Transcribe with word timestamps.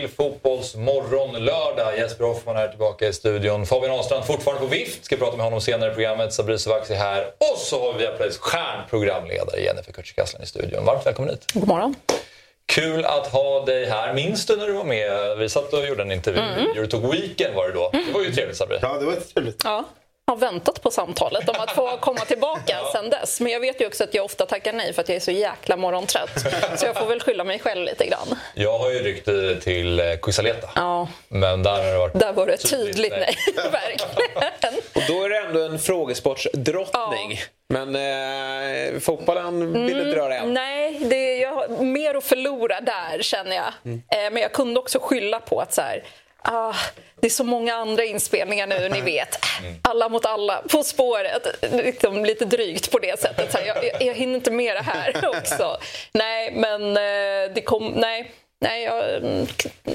Till 0.00 0.08
Fotbollsmorgon 0.08 1.44
lördag. 1.44 1.98
Jesper 1.98 2.24
Hoffman 2.24 2.56
är 2.56 2.68
tillbaka 2.68 3.08
i 3.08 3.12
studion. 3.12 3.66
Fabian 3.66 3.92
Ahlstrand 3.92 4.24
fortfarande 4.24 4.60
på 4.60 4.66
vift. 4.66 5.04
Ska 5.04 5.16
prata 5.16 5.36
med 5.36 5.44
honom 5.44 5.60
senare 5.60 5.90
i 5.90 5.94
programmet. 5.94 6.32
Sabri 6.32 6.58
Sovac 6.58 6.90
är 6.90 6.94
här. 6.94 7.26
Och 7.26 7.58
så 7.58 7.80
har 7.80 7.92
vi 7.92 7.98
Viaplays 7.98 8.38
stjärnprogramledare 8.38 9.60
Jennifer 9.60 9.92
Kücükaslan 9.92 10.42
i 10.42 10.46
studion. 10.46 10.84
Varmt 10.84 11.06
välkommen 11.06 11.30
hit. 11.30 11.52
God 11.54 11.68
morgon. 11.68 11.94
Kul 12.66 13.04
att 13.04 13.26
ha 13.26 13.64
dig 13.64 13.84
här. 13.84 14.14
Minns 14.14 14.46
du 14.46 14.56
när 14.56 14.66
du 14.66 14.72
var 14.72 14.84
med? 14.84 15.38
Vi 15.38 15.48
satt 15.48 15.72
och 15.72 15.86
gjorde 15.86 16.02
en 16.02 16.12
intervju. 16.12 16.40
Mm. 16.40 16.70
Eurotog 16.76 17.12
Weekend 17.12 17.54
var 17.54 17.68
det 17.68 17.74
då. 17.74 17.90
Det 17.92 18.12
var 18.14 18.22
ju 18.22 18.32
trevligt 18.32 18.56
Sabri. 18.56 18.78
Ja, 18.82 18.98
det 18.98 19.06
var 19.06 19.16
trevligt. 19.34 19.60
Ja. 19.64 19.84
Har 20.26 20.36
väntat 20.36 20.82
på 20.82 20.90
samtalet 20.90 21.48
om 21.48 21.54
att 21.58 21.70
få 21.70 21.96
komma 22.00 22.20
tillbaka 22.20 22.62
ja. 22.82 22.90
sen 22.92 23.10
dess. 23.10 23.40
Men 23.40 23.52
jag 23.52 23.60
vet 23.60 23.80
ju 23.80 23.86
också 23.86 24.04
att 24.04 24.14
jag 24.14 24.24
ofta 24.24 24.46
tackar 24.46 24.72
nej 24.72 24.92
för 24.92 25.02
att 25.02 25.08
jag 25.08 25.16
är 25.16 25.20
så 25.20 25.30
jäkla 25.30 25.76
morgontrött. 25.76 26.40
Så 26.76 26.86
jag 26.86 26.96
får 26.96 27.06
väl 27.06 27.20
skylla 27.20 27.44
mig 27.44 27.58
själv 27.58 27.84
lite 27.84 28.06
grann. 28.06 28.38
Jag 28.54 28.78
har 28.78 28.90
ju 28.90 28.98
ryckt 28.98 29.24
till 29.64 30.18
Quisaleta. 30.22 30.68
Ja. 30.74 31.08
Men 31.28 31.62
där 31.62 31.76
har 31.76 31.92
det 31.92 31.98
varit 31.98 32.20
Där 32.20 32.32
var 32.32 32.46
det 32.46 32.56
tydligt, 32.56 32.96
tydligt 32.96 33.12
nej. 33.12 33.36
nej. 33.56 33.70
Verkligen. 33.72 34.74
Och 34.94 35.02
då 35.08 35.24
är 35.24 35.28
det 35.28 35.38
ändå 35.38 35.62
en 35.62 35.78
frågesportsdrottning. 35.78 37.32
Ja. 37.32 37.46
Men 37.68 37.96
eh, 37.96 39.00
fotbollen 39.00 39.72
vill 39.86 39.96
du 39.96 40.06
inte 40.06 40.18
röra 40.18 40.36
än? 40.36 40.54
Nej, 40.54 40.98
det, 41.00 41.36
jag 41.36 41.54
har 41.54 41.84
mer 41.84 42.14
att 42.14 42.24
förlora 42.24 42.80
där 42.80 43.22
känner 43.22 43.56
jag. 43.56 43.72
Mm. 43.84 44.02
Eh, 44.08 44.32
men 44.32 44.42
jag 44.42 44.52
kunde 44.52 44.80
också 44.80 44.98
skylla 45.02 45.40
på 45.40 45.60
att 45.60 45.74
så 45.74 45.80
här, 45.82 46.04
Ah, 46.46 46.74
det 47.20 47.26
är 47.26 47.30
så 47.30 47.44
många 47.44 47.74
andra 47.74 48.04
inspelningar 48.04 48.66
nu, 48.66 48.88
ni 48.88 49.00
vet. 49.00 49.38
Alla 49.82 50.08
mot 50.08 50.26
alla, 50.26 50.62
På 50.70 50.82
spåret. 50.82 51.46
Liksom 51.72 52.24
lite 52.24 52.44
drygt 52.44 52.90
på 52.90 52.98
det 52.98 53.20
sättet. 53.20 53.52
Så 53.52 53.58
jag, 53.66 53.84
jag, 53.84 54.02
jag 54.02 54.14
hinner 54.14 54.34
inte 54.34 54.50
med 54.50 54.76
det 54.76 54.82
här 54.82 55.28
också. 55.38 55.76
Nej, 56.12 56.52
men 56.52 56.96
eh, 56.96 57.54
det 57.54 57.62
kom... 57.64 57.88
Nej. 57.88 58.32
Nej, 58.60 58.84
jag, 58.84 59.04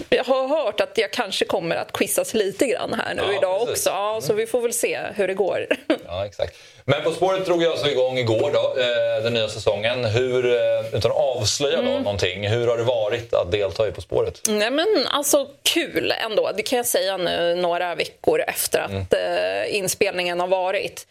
jag, 0.09 0.23
har 0.23 0.47
hört 0.47 0.81
att 0.81 0.97
jag 0.97 1.11
kanske 1.11 1.45
kommer 1.45 1.75
att 1.75 1.91
quizas 1.91 2.33
lite 2.33 2.65
grann 2.65 2.93
här 2.93 3.13
nu 3.15 3.21
ja, 3.21 3.37
idag 3.37 3.67
precis. 3.67 3.87
också. 3.87 3.89
Ja, 3.89 4.21
så 4.21 4.33
vi 4.33 4.47
får 4.47 4.61
väl 4.61 4.73
se 4.73 4.99
hur 5.15 5.27
det 5.27 5.33
går. 5.33 5.67
Ja, 6.05 6.25
exakt. 6.25 6.57
Men 6.89 7.03
På 7.03 7.11
spåret 7.11 7.45
drog 7.45 7.63
jag 7.63 7.71
alltså 7.71 7.89
igång 7.89 8.17
igår, 8.17 8.51
då, 8.53 8.81
eh, 8.81 9.23
den 9.23 9.33
nya 9.33 9.47
säsongen. 9.47 10.05
Hur, 10.05 10.45
eh, 10.45 10.95
utan 10.97 11.11
att 11.11 11.17
avslöja 11.17 11.79
mm. 11.79 12.03
någonting, 12.03 12.47
hur 12.47 12.67
har 12.67 12.77
det 12.77 12.83
varit 12.83 13.33
att 13.33 13.51
delta 13.51 13.87
i 13.87 13.91
På 13.91 14.01
spåret? 14.01 14.41
Nej, 14.47 14.71
men 14.71 15.07
alltså 15.09 15.47
kul 15.63 16.13
ändå, 16.25 16.51
det 16.57 16.63
kan 16.63 16.77
jag 16.77 16.85
säga 16.85 17.17
nu 17.17 17.55
några 17.55 17.95
veckor 17.95 18.41
efter 18.47 18.79
att 18.79 19.13
mm. 19.13 19.75
inspelningen 19.75 20.39
har 20.39 20.47
varit. 20.47 21.07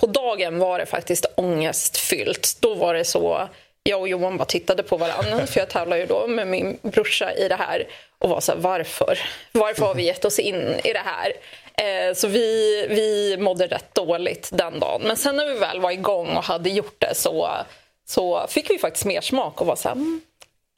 På 0.00 0.06
dagen 0.06 0.58
var 0.58 0.78
det 0.78 0.86
faktiskt 0.86 1.26
ångestfyllt. 1.34 2.56
Då 2.60 2.74
var 2.74 2.94
det 2.94 3.04
så 3.04 3.48
jag 3.82 4.00
och 4.00 4.08
Johan 4.08 4.36
bara 4.36 4.44
tittade 4.44 4.82
på 4.82 4.96
varandra, 4.96 5.46
för 5.46 5.60
jag 5.60 5.68
tävlar 5.68 5.96
ju 5.96 6.06
då 6.06 6.26
med 6.26 6.46
min 6.46 6.78
brorsa 6.82 7.32
i 7.32 7.48
det 7.48 7.54
här 7.54 7.86
och 8.18 8.28
var 8.28 8.40
så 8.40 8.52
här, 8.52 8.58
varför? 8.58 9.18
Varför 9.52 9.86
har 9.86 9.94
vi 9.94 10.02
gett 10.02 10.24
oss 10.24 10.38
in 10.38 10.74
i 10.84 10.92
det 10.92 11.02
här? 11.04 11.32
Eh, 11.80 12.14
så 12.14 12.28
vi, 12.28 12.86
vi 12.88 13.36
mådde 13.42 13.66
rätt 13.66 13.94
dåligt 13.94 14.48
den 14.52 14.80
dagen. 14.80 15.02
Men 15.04 15.16
sen 15.16 15.36
när 15.36 15.46
vi 15.46 15.54
väl 15.54 15.80
var 15.80 15.90
igång 15.90 16.36
och 16.36 16.44
hade 16.44 16.70
gjort 16.70 16.96
det 16.98 17.14
så, 17.14 17.50
så 18.08 18.46
fick 18.48 18.70
vi 18.70 18.78
faktiskt 18.78 19.04
mer 19.04 19.20
smak 19.20 19.60
och 19.60 19.66
var 19.66 19.76
så 19.76 19.88
här, 19.88 19.96
mm, 19.96 20.20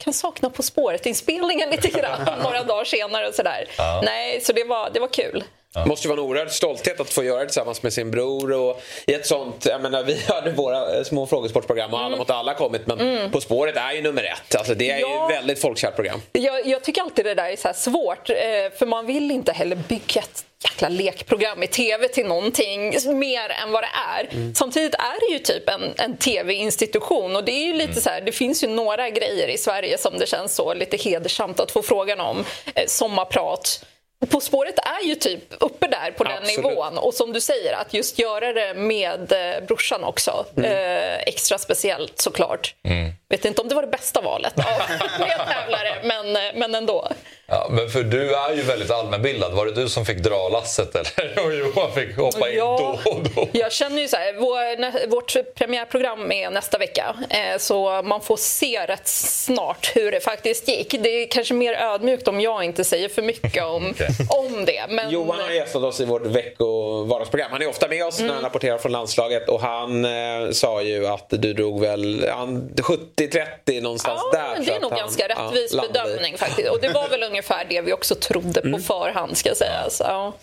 kan 0.03 0.13
sakna 0.13 0.49
På 0.49 0.63
spåret-inspelningen 0.63 1.69
lite 1.69 1.87
grann 1.87 2.39
några 2.43 2.63
dagar 2.63 2.85
senare. 2.85 3.27
Och 3.27 3.33
så 3.33 3.43
där. 3.43 3.67
Ja. 3.77 4.01
Nej, 4.05 4.41
så 4.41 4.53
det 4.53 4.63
var, 4.63 4.89
det 4.93 4.99
var 4.99 5.07
kul. 5.07 5.43
Det 5.73 5.85
måste 5.85 6.07
ju 6.07 6.09
vara 6.09 6.21
en 6.21 6.27
oerhörd 6.27 6.51
stolthet 6.51 6.99
att 6.99 7.09
få 7.09 7.23
göra 7.23 7.39
det 7.39 7.45
tillsammans 7.45 7.83
med 7.83 7.93
sin 7.93 8.11
bror. 8.11 8.51
Och 8.51 8.81
I 9.07 9.13
ett 9.13 9.27
sånt, 9.27 9.65
jag 9.65 9.81
menar, 9.81 10.03
vi 10.03 10.19
hade 10.27 10.51
våra 10.51 10.97
eh, 10.97 11.03
små 11.03 11.27
frågesportprogram 11.27 11.93
och 11.93 11.99
Alla 11.99 12.07
mm. 12.07 12.19
mot 12.19 12.29
alla 12.29 12.53
kommit 12.53 12.87
men 12.87 12.99
mm. 12.99 13.31
På 13.31 13.41
spåret 13.41 13.77
är 13.77 13.91
ju 13.91 14.01
nummer 14.01 14.23
ett. 14.23 14.55
Alltså, 14.55 14.73
det 14.73 14.91
är 14.91 14.99
ja. 14.99 15.29
ju 15.29 15.35
väldigt 15.35 15.61
folkkärt 15.61 15.95
program. 15.95 16.21
Jag, 16.31 16.65
jag, 16.65 16.83
tycker 16.83 17.01
alltid 17.01 17.25
det 17.25 17.33
där 17.33 17.49
är 17.49 17.55
så 17.55 17.73
svårt 17.73 18.29
eh, 18.29 18.35
för 18.79 18.85
man 18.85 19.05
vill 19.05 19.31
inte 19.31 19.51
heller 19.51 19.75
bygga 19.75 20.21
ett 20.21 20.45
jäkla 20.63 20.89
lekprogram 20.89 21.63
i 21.63 21.67
tv 21.67 22.07
till 22.07 22.25
någonting 22.25 22.93
mer 23.19 23.49
än 23.49 23.71
vad 23.71 23.83
det 23.83 23.89
är. 24.17 24.27
Mm. 24.31 24.55
Samtidigt 24.55 24.93
är 24.93 25.27
det 25.27 25.33
ju 25.33 25.39
typ 25.39 25.69
en, 25.69 25.93
en 25.97 26.17
tv-institution 26.17 27.35
och 27.35 27.43
det 27.43 27.51
är 27.51 27.65
ju 27.65 27.73
lite 27.73 27.91
mm. 27.91 28.01
så 28.01 28.09
här, 28.09 28.21
det 28.21 28.31
finns 28.31 28.63
ju 28.63 28.67
några 28.67 29.09
grejer 29.09 29.47
i 29.47 29.57
Sverige 29.57 29.97
som 29.97 30.17
det 30.17 30.25
känns 30.25 30.55
så 30.55 30.73
lite 30.73 30.97
hedersamt 30.97 31.59
att 31.59 31.71
få 31.71 31.81
frågan 31.81 32.19
om. 32.19 32.45
Eh, 32.75 32.85
sommarprat 32.87 33.85
på 34.29 34.41
spåret 34.41 34.79
är 34.79 35.07
ju 35.07 35.15
typ 35.15 35.43
uppe 35.59 35.87
där 35.87 36.11
på 36.11 36.23
den 36.23 36.37
Absolut. 36.37 36.65
nivån. 36.65 36.97
Och 36.97 37.13
som 37.13 37.33
du 37.33 37.41
säger, 37.41 37.73
att 37.73 37.93
just 37.93 38.19
göra 38.19 38.53
det 38.53 38.73
med 38.73 39.31
eh, 39.31 39.65
brorsan 39.67 40.03
också. 40.03 40.45
Mm. 40.57 40.71
Eh, 40.71 41.19
extra 41.19 41.57
speciellt 41.57 42.19
såklart. 42.19 42.75
Mm. 42.83 43.13
Vet 43.29 43.45
inte 43.45 43.61
om 43.61 43.67
det 43.67 43.75
var 43.75 43.81
det 43.81 43.87
bästa 43.87 44.21
valet 44.21 44.53
av 44.57 44.63
medtävlare, 45.19 46.01
men, 46.03 46.35
eh, 46.35 46.51
men 46.55 46.75
ändå. 46.75 47.09
Ja, 47.53 47.67
men 47.69 47.89
för 47.89 48.03
du 48.03 48.35
är 48.35 48.53
ju 48.53 48.61
väldigt 48.61 48.91
allmänbildad. 48.91 49.53
Var 49.53 49.65
det 49.65 49.71
du 49.71 49.89
som 49.89 50.05
fick 50.05 50.17
dra 50.17 50.49
lasset 50.49 50.95
eller? 50.95 51.45
Och 51.45 51.53
Johan 51.53 51.91
fick 51.91 52.17
hoppa 52.17 52.49
in 52.49 52.57
ja, 52.57 52.99
då 53.03 53.11
och 53.11 53.23
då? 53.35 53.47
Jag 53.51 53.71
känner 53.71 54.01
ju 54.01 54.07
så 54.07 54.17
här, 54.17 54.33
vår, 54.33 55.07
vårt 55.07 55.55
premiärprogram 55.55 56.31
är 56.31 56.49
nästa 56.49 56.77
vecka. 56.77 57.15
Eh, 57.29 57.57
så 57.57 58.01
man 58.01 58.21
får 58.21 58.37
se 58.37 58.85
rätt 58.87 59.07
snart 59.07 59.91
hur 59.95 60.11
det 60.11 60.19
faktiskt 60.19 60.67
gick. 60.67 60.95
Det 61.03 61.09
är 61.09 61.27
kanske 61.27 61.53
mer 61.53 61.73
ödmjukt 61.73 62.27
om 62.27 62.41
jag 62.41 62.63
inte 62.63 62.83
säger 62.83 63.09
för 63.09 63.21
mycket 63.21 63.63
om, 63.63 63.89
okay. 63.89 64.07
om 64.29 64.65
det. 64.65 64.85
Men... 64.89 65.09
Johan 65.09 65.39
har 65.39 65.49
gästat 65.49 65.83
oss 65.83 65.99
i 65.99 66.05
vårt 66.05 66.25
vecko 66.25 66.65
vardagsprogram. 67.03 67.51
Han 67.51 67.61
är 67.61 67.69
ofta 67.69 67.87
med 67.87 68.05
oss 68.05 68.19
mm. 68.19 68.27
när 68.27 68.33
han 68.33 68.43
rapporterar 68.43 68.77
från 68.77 68.91
landslaget 68.91 69.49
och 69.49 69.61
han 69.61 70.05
eh, 70.05 70.11
sa 70.51 70.81
ju 70.81 71.07
att 71.07 71.25
du 71.29 71.53
drog 71.53 71.81
väl 71.81 72.25
70-30 72.25 73.81
någonstans 73.81 74.21
ja, 74.31 74.39
där. 74.39 74.65
Det 74.65 74.71
är 74.71 74.79
nog 74.79 74.91
han, 74.91 74.99
ganska 74.99 75.27
rättvis 75.27 75.73
ja, 75.73 75.83
bedömning 75.87 76.37
faktiskt. 76.37 76.69
Och 76.69 76.81
det 76.81 76.89
var 76.89 77.07
väl 77.09 77.23
ungefär 77.29 77.42
det 77.69 77.81
vi 77.81 77.93
också 77.93 78.15
trodde 78.15 78.61
på 78.61 78.67
mm. 78.67 78.81
förhand 78.81 79.37
ska 79.37 79.55
sägas. 79.55 80.01
Ja. 80.05 80.33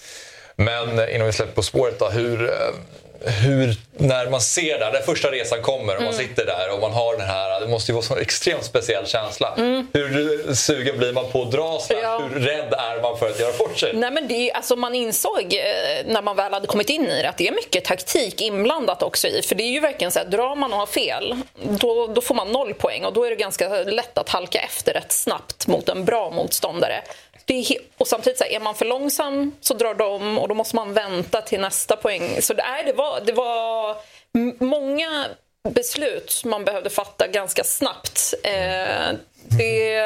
Men 0.57 1.11
innan 1.11 1.27
vi 1.27 1.33
släpper 1.33 1.55
På 1.55 1.63
spåret 1.63 1.99
då, 1.99 2.09
hur, 2.09 2.45
eh, 2.45 2.51
hur, 3.25 3.77
när 3.97 4.31
man 4.31 4.41
ser 4.41 4.79
det, 4.79 4.91
när 4.93 5.01
första 5.01 5.31
resan 5.31 5.63
kommer 5.63 5.93
och 5.93 6.03
mm. 6.03 6.05
man 6.05 6.15
sitter 6.15 6.47
där 6.47 6.75
och 6.75 6.81
man 6.81 6.93
har 6.93 7.17
den 7.17 7.27
här, 7.27 7.61
det 7.61 7.67
måste 7.67 7.93
ju 7.93 7.97
vara 7.97 8.17
en 8.17 8.23
extremt 8.23 8.65
speciell 8.65 9.07
känsla. 9.07 9.55
Mm. 9.57 9.87
Hur 9.93 10.55
sugen 10.55 10.99
blir 10.99 11.13
man 11.13 11.25
på 11.33 11.43
att 11.43 11.51
dra 11.51 11.81
ja. 12.03 12.19
Hur 12.19 12.41
rädd 12.41 12.75
är 12.75 13.03
man 13.03 13.19
för 13.19 13.31
att 13.31 13.41
göra 13.41 13.53
bort 13.59 13.79
sig? 13.79 13.93
Nej, 13.95 14.11
men 14.11 14.29
det, 14.29 14.53
alltså 14.53 14.77
man 14.77 14.95
insåg 14.95 15.55
eh, 15.55 16.07
när 16.07 16.23
man 16.23 16.37
väl 16.37 16.53
hade 16.53 16.67
kommit 16.67 16.91
in 16.91 17.07
i 17.07 17.23
det 17.23 17.29
att 17.29 17.39
det 17.39 17.49
är 17.49 17.53
mycket 17.53 17.85
taktik 17.85 18.41
inblandat 18.41 19.03
också 19.03 19.29
i. 19.29 19.43
För 19.43 19.55
det 19.55 19.63
är 19.63 19.71
ju 19.71 19.81
verkligen 19.81 20.13
så 20.13 20.21
att 20.21 20.31
drar 20.31 20.57
man 20.57 20.73
och 20.73 20.79
har 20.79 20.87
fel, 20.87 21.37
då, 21.63 22.07
då 22.07 22.21
får 22.21 22.35
man 22.35 22.53
noll 22.53 22.75
poäng 22.75 23.05
och 23.05 23.13
då 23.13 23.25
är 23.25 23.31
det 23.31 23.37
ganska 23.37 23.69
lätt 23.69 24.19
att 24.19 24.29
halka 24.29 24.61
efter 24.61 24.93
rätt 24.93 25.13
snabbt 25.13 25.67
mot 25.67 25.89
en 25.89 26.05
bra 26.05 26.31
motståndare 26.31 27.03
är, 27.55 27.79
och 27.99 28.07
samtidigt 28.07 28.39
så 28.39 28.45
här, 28.45 28.51
är 28.51 28.61
man 28.61 28.75
för 28.75 28.85
långsam 28.85 29.53
så 29.61 29.75
drar 29.75 29.95
de 29.95 30.39
och 30.39 30.49
då 30.49 30.55
måste 30.55 30.77
man 30.77 30.95
vänta 30.95 31.43
till 31.43 31.61
nästa 31.61 31.97
poäng. 31.97 32.43
Så 32.43 32.55
det, 32.55 32.63
är, 32.63 32.85
det, 32.85 32.93
var, 32.93 33.21
det 33.21 33.33
var 33.33 33.97
många 34.65 35.27
beslut 35.69 36.43
man 36.45 36.65
behövde 36.65 36.91
fatta 36.91 37.27
ganska 37.27 37.65
snabbt. 37.65 38.35
Eh, 38.45 39.17
det, 39.45 40.03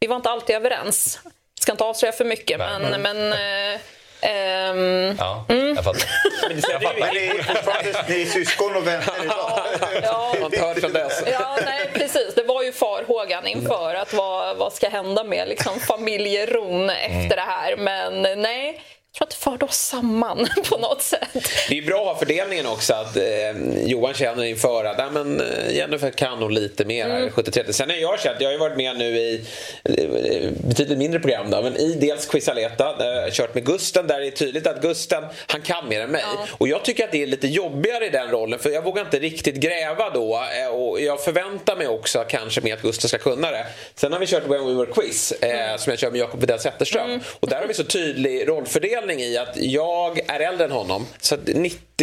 vi 0.00 0.06
var 0.06 0.16
inte 0.16 0.30
alltid 0.30 0.56
överens. 0.56 1.20
Jag 1.24 1.62
ska 1.62 1.72
inte 1.72 1.84
avslöja 1.84 2.12
för 2.12 2.24
mycket, 2.24 2.58
men, 2.58 3.02
men 3.02 3.32
eh, 3.32 3.80
Um, 4.24 5.16
ja, 5.18 5.44
mm. 5.48 5.74
jag 5.74 5.84
fattar. 5.84 6.08
Men 6.48 6.60
det, 6.60 6.68
jag 6.70 6.82
fattar. 6.82 7.12
Ni 7.14 7.90
är 7.90 8.08
ni 8.08 8.22
är 8.22 8.26
syskon 8.26 8.76
och 8.76 8.86
vänner 8.86 9.24
idag. 9.24 9.60
ja, 10.02 10.34
Man 10.40 10.52
hört 10.60 10.78
från 10.78 10.92
dess. 10.92 11.22
Ja, 11.26 11.58
nej, 11.64 11.90
precis. 11.94 12.34
Ju 12.72 12.78
farhågan 12.78 13.46
inför 13.46 13.94
att 13.94 14.14
vad, 14.14 14.56
vad 14.56 14.72
ska 14.72 14.88
hända 14.88 15.24
med 15.24 15.48
liksom, 15.48 15.80
familjeron 15.80 16.90
efter 16.90 17.14
mm. 17.14 17.28
det 17.28 17.40
här. 17.40 17.76
Men 17.76 18.42
nej, 18.42 18.80
tror 19.14 19.26
att 19.26 19.30
det 19.30 19.36
förde 19.36 19.64
oss 19.64 19.76
samman 19.76 20.48
på 20.68 20.78
något 20.78 21.02
sätt. 21.02 21.48
Det 21.68 21.78
är 21.78 21.82
bra 21.82 22.00
att 22.00 22.06
ha 22.06 22.16
fördelningen 22.16 22.66
också. 22.66 22.94
Att 22.94 23.16
eh, 23.16 23.84
Johan 23.84 24.14
känner 24.14 24.44
inför 24.44 24.84
att 24.84 25.12
men, 25.12 25.40
eh, 25.40 25.76
Jennifer 25.76 26.10
kan 26.10 26.40
nog 26.40 26.50
lite 26.50 26.84
mer 26.84 27.08
här, 27.08 27.16
mm. 27.16 27.30
70-30. 27.30 27.72
Sen 27.72 27.90
har 27.90 27.96
jag 27.96 28.20
känt, 28.20 28.36
jag 28.40 28.48
har 28.48 28.52
ju 28.52 28.58
varit 28.58 28.76
med 28.76 28.96
nu 28.96 29.18
i 29.18 29.44
eh, 29.84 30.50
betydligt 30.68 30.98
mindre 30.98 31.20
program 31.20 31.50
då, 31.50 31.62
men 31.62 31.76
i 31.76 31.94
dels 32.00 32.26
där 32.26 32.60
jag 32.60 32.70
har 32.70 33.30
kört 33.30 33.54
med 33.54 33.66
Gusten. 33.66 34.06
Där 34.06 34.20
det 34.20 34.26
är 34.26 34.30
tydligt 34.30 34.66
att 34.66 34.82
Gusten, 34.82 35.24
han 35.46 35.60
kan 35.60 35.88
mer 35.88 36.00
än 36.00 36.10
mig. 36.10 36.22
Ja. 36.24 36.46
Och 36.58 36.68
jag 36.68 36.84
tycker 36.84 37.04
att 37.04 37.12
det 37.12 37.22
är 37.22 37.26
lite 37.26 37.46
jobbigare 37.46 38.06
i 38.06 38.10
den 38.10 38.30
rollen 38.30 38.58
för 38.58 38.70
jag 38.70 38.84
vågar 38.84 39.02
inte 39.02 39.18
riktigt 39.18 39.54
gräva 39.54 40.10
då. 40.10 40.44
Eh, 40.62 40.74
och 40.74 41.00
jag 41.00 41.24
förväntar 41.24 41.76
mig 41.76 41.88
också 41.88 42.24
kanske 42.28 42.60
med 42.60 42.74
att 42.74 42.82
Gusten 42.82 43.08
ska 43.08 43.18
kunna 43.18 43.50
det. 43.50 43.66
Sen 43.94 44.12
har 44.12 44.20
vi 44.20 44.26
kört 44.26 44.46
When 44.46 44.66
We 44.66 44.74
Were 44.74 44.92
Quiz, 44.92 45.32
eh, 45.32 45.68
mm. 45.68 45.78
som 45.78 45.90
jag 45.90 45.98
kör 45.98 46.10
med 46.10 46.20
Jakob 46.20 46.40
Widell 46.40 46.60
Zetterström. 46.60 47.04
Mm. 47.04 47.20
Och 47.40 47.48
där 47.48 47.60
har 47.60 47.66
vi 47.66 47.74
så 47.74 47.84
tydlig 47.84 48.48
rollfördelning 48.48 49.01
i 49.10 49.38
att 49.38 49.56
jag 49.56 50.18
är 50.30 50.40
äldre 50.40 50.64
än 50.64 50.72
honom. 50.72 51.06
Så 51.20 51.36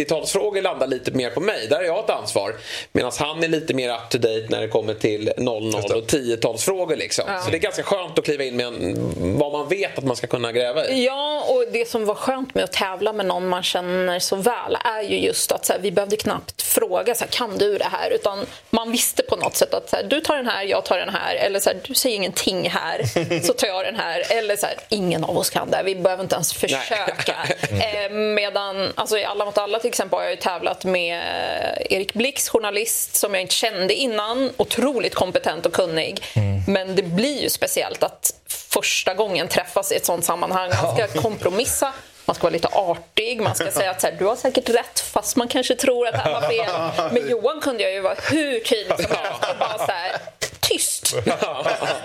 90-talsfrågor 0.04 0.62
landar 0.62 0.86
lite 0.86 1.10
mer 1.10 1.30
på 1.30 1.40
mig. 1.40 1.66
Där 1.66 1.76
har 1.76 1.84
jag 1.84 2.04
ett 2.04 2.10
ansvar. 2.10 2.54
Medan 2.92 3.12
han 3.18 3.44
är 3.44 3.48
lite 3.48 3.74
mer 3.74 3.90
up 3.90 4.10
to 4.10 4.18
date 4.18 4.46
när 4.48 4.60
det 4.60 4.68
kommer 4.68 4.94
till 4.94 5.32
00 5.36 5.74
och 5.74 5.82
10-talsfrågor. 5.84 6.96
Liksom. 6.96 7.24
Ja. 7.28 7.40
Så 7.40 7.50
det 7.50 7.56
är 7.56 7.58
ganska 7.58 7.82
skönt 7.82 8.18
att 8.18 8.24
kliva 8.24 8.44
in 8.44 8.56
med 8.56 8.66
en, 8.66 9.38
vad 9.38 9.52
man 9.52 9.68
vet 9.68 9.98
att 9.98 10.04
man 10.04 10.16
ska 10.16 10.26
kunna 10.26 10.52
gräva 10.52 10.88
i. 10.88 11.04
Ja, 11.04 11.44
och 11.48 11.64
det 11.72 11.88
som 11.88 12.04
var 12.04 12.14
skönt 12.14 12.54
med 12.54 12.64
att 12.64 12.72
tävla 12.72 13.12
med 13.12 13.26
någon 13.26 13.48
man 13.48 13.62
känner 13.62 14.18
så 14.18 14.36
väl 14.36 14.76
är 14.84 15.02
ju 15.02 15.18
just 15.18 15.52
att 15.52 15.66
så 15.66 15.72
här, 15.72 15.80
vi 15.80 15.92
behövde 15.92 16.16
knappt 16.16 16.62
fråga 16.62 17.14
så 17.14 17.24
här, 17.24 17.30
kan 17.30 17.58
du 17.58 17.78
det 17.78 17.84
här? 17.84 18.10
Utan 18.10 18.46
man 18.70 18.92
visste 18.92 19.22
på 19.22 19.36
något 19.36 19.56
sätt 19.56 19.74
att 19.74 19.90
så 19.90 19.96
här, 19.96 20.02
du 20.02 20.20
tar 20.20 20.36
den 20.36 20.46
här, 20.46 20.64
jag 20.64 20.84
tar 20.84 20.98
den 20.98 21.08
här. 21.08 21.34
Eller 21.34 21.60
så 21.60 21.70
här, 21.70 21.78
du 21.84 21.94
säger 21.94 22.16
ingenting 22.16 22.70
här, 22.70 23.02
så 23.46 23.52
tar 23.52 23.66
jag 23.66 23.84
den 23.84 23.96
här. 23.96 24.22
Eller 24.32 24.56
så 24.56 24.66
här, 24.66 24.76
ingen 24.88 25.24
av 25.24 25.38
oss 25.38 25.50
kan 25.50 25.70
det. 25.70 25.82
Vi 25.84 25.94
behöver 25.94 26.22
inte 26.22 26.34
ens 26.34 26.52
försöka. 26.52 27.34
eh, 27.70 28.10
medan, 28.10 28.92
alltså 28.94 29.18
i 29.18 29.24
Alla 29.24 29.44
mot 29.44 29.58
alla 29.58 29.78
till 29.78 29.89
exempel 29.90 30.16
har 30.18 30.24
jag 30.24 30.32
ju 30.32 30.40
tävlat 30.40 30.84
med 30.84 31.18
eh, 31.18 31.96
Erik 31.96 32.12
Blix, 32.14 32.48
journalist 32.48 33.16
som 33.16 33.34
jag 33.34 33.40
inte 33.40 33.54
kände 33.54 33.94
innan. 33.94 34.50
Otroligt 34.56 35.14
kompetent 35.14 35.66
och 35.66 35.72
kunnig. 35.72 36.22
Mm. 36.34 36.62
Men 36.66 36.96
det 36.96 37.02
blir 37.02 37.42
ju 37.42 37.50
speciellt 37.50 38.02
att 38.02 38.34
första 38.46 39.14
gången 39.14 39.48
träffas 39.48 39.92
i 39.92 39.96
ett 39.96 40.06
sånt 40.06 40.24
sammanhang. 40.24 40.70
Man 40.82 40.96
ska 40.96 41.20
kompromissa 41.20 41.92
man 42.30 42.34
ska 42.34 42.42
vara 42.42 42.52
lite 42.52 42.68
artig, 42.68 43.40
man 43.40 43.54
ska 43.54 43.70
säga 43.70 43.90
att 43.90 44.00
så 44.00 44.06
här, 44.06 44.16
du 44.18 44.24
har 44.24 44.36
säkert 44.36 44.68
rätt 44.68 45.00
fast 45.00 45.36
man 45.36 45.48
kanske 45.48 45.74
tror 45.74 46.06
att 46.06 46.12
det 46.12 46.18
här 46.18 46.32
var 46.32 46.40
fel. 46.40 47.12
Med 47.12 47.30
Johan 47.30 47.60
kunde 47.60 47.82
jag 47.82 47.92
ju 47.92 48.00
vara 48.00 48.14
hur 48.30 48.60
tydlig 48.60 48.96
som 49.00 49.16
helst 49.16 49.44
och 49.50 49.58
bara 49.58 49.78
så 49.78 49.92
här, 49.92 50.12
tyst! 50.60 51.14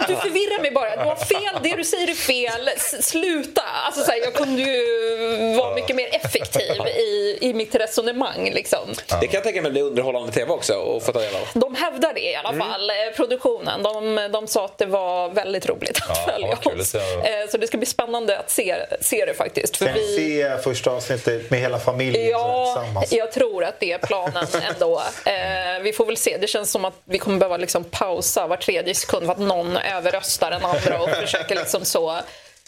Du 0.08 0.16
förvirrar 0.16 0.62
mig 0.62 0.72
bara. 0.72 0.96
Du 0.96 1.04
har 1.04 1.16
fel, 1.16 1.60
det 1.64 1.76
du 1.76 1.84
säger 1.84 2.10
är 2.10 2.14
fel. 2.14 2.70
Sluta! 3.02 3.62
Alltså, 3.86 4.04
så 4.04 4.12
här, 4.12 4.20
jag 4.24 4.34
kunde 4.34 4.62
ju 4.62 5.56
vara 5.58 5.76
mycket 5.76 5.96
mer 5.96 6.16
effektiv 6.16 6.88
i, 6.88 7.38
i 7.42 7.54
mitt 7.54 7.76
resonemang. 7.76 8.52
Liksom. 8.54 8.94
Det 9.22 9.28
kan 9.28 9.34
jag 9.34 9.44
tänka 9.44 9.62
mig 9.62 9.72
bli 9.72 9.82
underhållande 9.82 10.32
tv 10.32 10.52
också 10.52 10.96
att 10.98 11.04
få 11.04 11.12
ta 11.12 11.20
del 11.20 11.36
av. 11.36 11.48
De 11.54 11.76
hävdar 11.76 12.14
det 12.14 12.32
i 12.32 12.36
alla 12.36 12.50
mm. 12.50 12.68
fall, 12.68 12.90
mm. 12.90 13.14
produktionen. 13.14 13.84
De, 13.84 14.30
de 14.32 14.48
sa 14.48 14.66
att 14.66 14.78
det 14.78 14.86
var 14.86 15.30
väldigt 15.30 15.70
roligt 15.70 15.98
att 16.10 16.18
ja, 16.26 16.32
följa 16.32 16.82
oss. 16.82 16.96
Eh, 16.96 17.50
så 17.52 17.58
det 17.58 17.68
ska 17.68 17.78
bli 17.78 17.86
spännande 17.86 18.40
att 18.40 18.50
se, 18.50 18.76
se 19.02 19.26
det 19.26 19.34
faktiskt. 19.34 19.78
För 19.78 19.94
vi... 19.94 20.18
se 20.18 20.58
första 20.64 20.92
avsnittet 20.92 21.50
med 21.50 21.60
hela 21.60 21.80
familjen 21.80 22.30
Ja, 22.30 22.84
jag 23.10 23.32
tror 23.32 23.64
att 23.64 23.80
det 23.80 23.92
är 23.92 23.98
planen 23.98 24.48
ändå. 24.74 25.02
Eh, 25.26 25.82
vi 25.82 25.94
får 25.94 26.06
väl 26.06 26.18
se. 26.18 26.38
Det 26.38 26.48
känns 26.48 26.72
som 26.72 26.86
att 26.86 26.94
vi 27.06 27.18
kommer 27.18 27.38
behöva 27.38 27.58
liksom 27.58 27.84
pausa 27.84 28.45
var 28.48 28.58
tredje 28.58 28.96
sekund 28.96 29.26
för 29.26 29.32
att 29.32 29.40
någon 29.40 29.78
överröstar 29.78 30.52
den 30.52 30.66
andra 30.66 31.02
och 31.02 31.10
försöker 31.10 31.56
liksom 31.56 31.86
så 31.86 32.22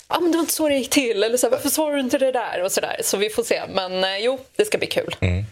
ah, 0.08 0.20
men 0.20 0.32
det 0.32 0.38
var 0.38 0.42
inte 0.42 0.54
så 0.54 0.70
det 0.70 0.76
gick 0.76 0.90
till, 0.90 1.24
eller 1.24 1.38
så 1.38 1.48
här, 1.48 1.52
varför 1.52 1.70
svarar 1.70 1.94
du 1.96 2.00
inte 2.00 2.18
det 2.18 2.32
där? 2.32 2.64
Och 2.64 2.72
så, 2.72 2.82
där. 2.82 3.00
så 3.04 3.18
vi 3.18 3.30
får 3.30 3.44
se. 3.44 3.62
Men 3.70 4.04
eh, 4.04 4.18
jo, 4.18 4.40
det 4.56 4.66
ska 4.66 4.78
bli 4.78 4.88
kul. 4.88 5.16
Mm. 5.20 5.46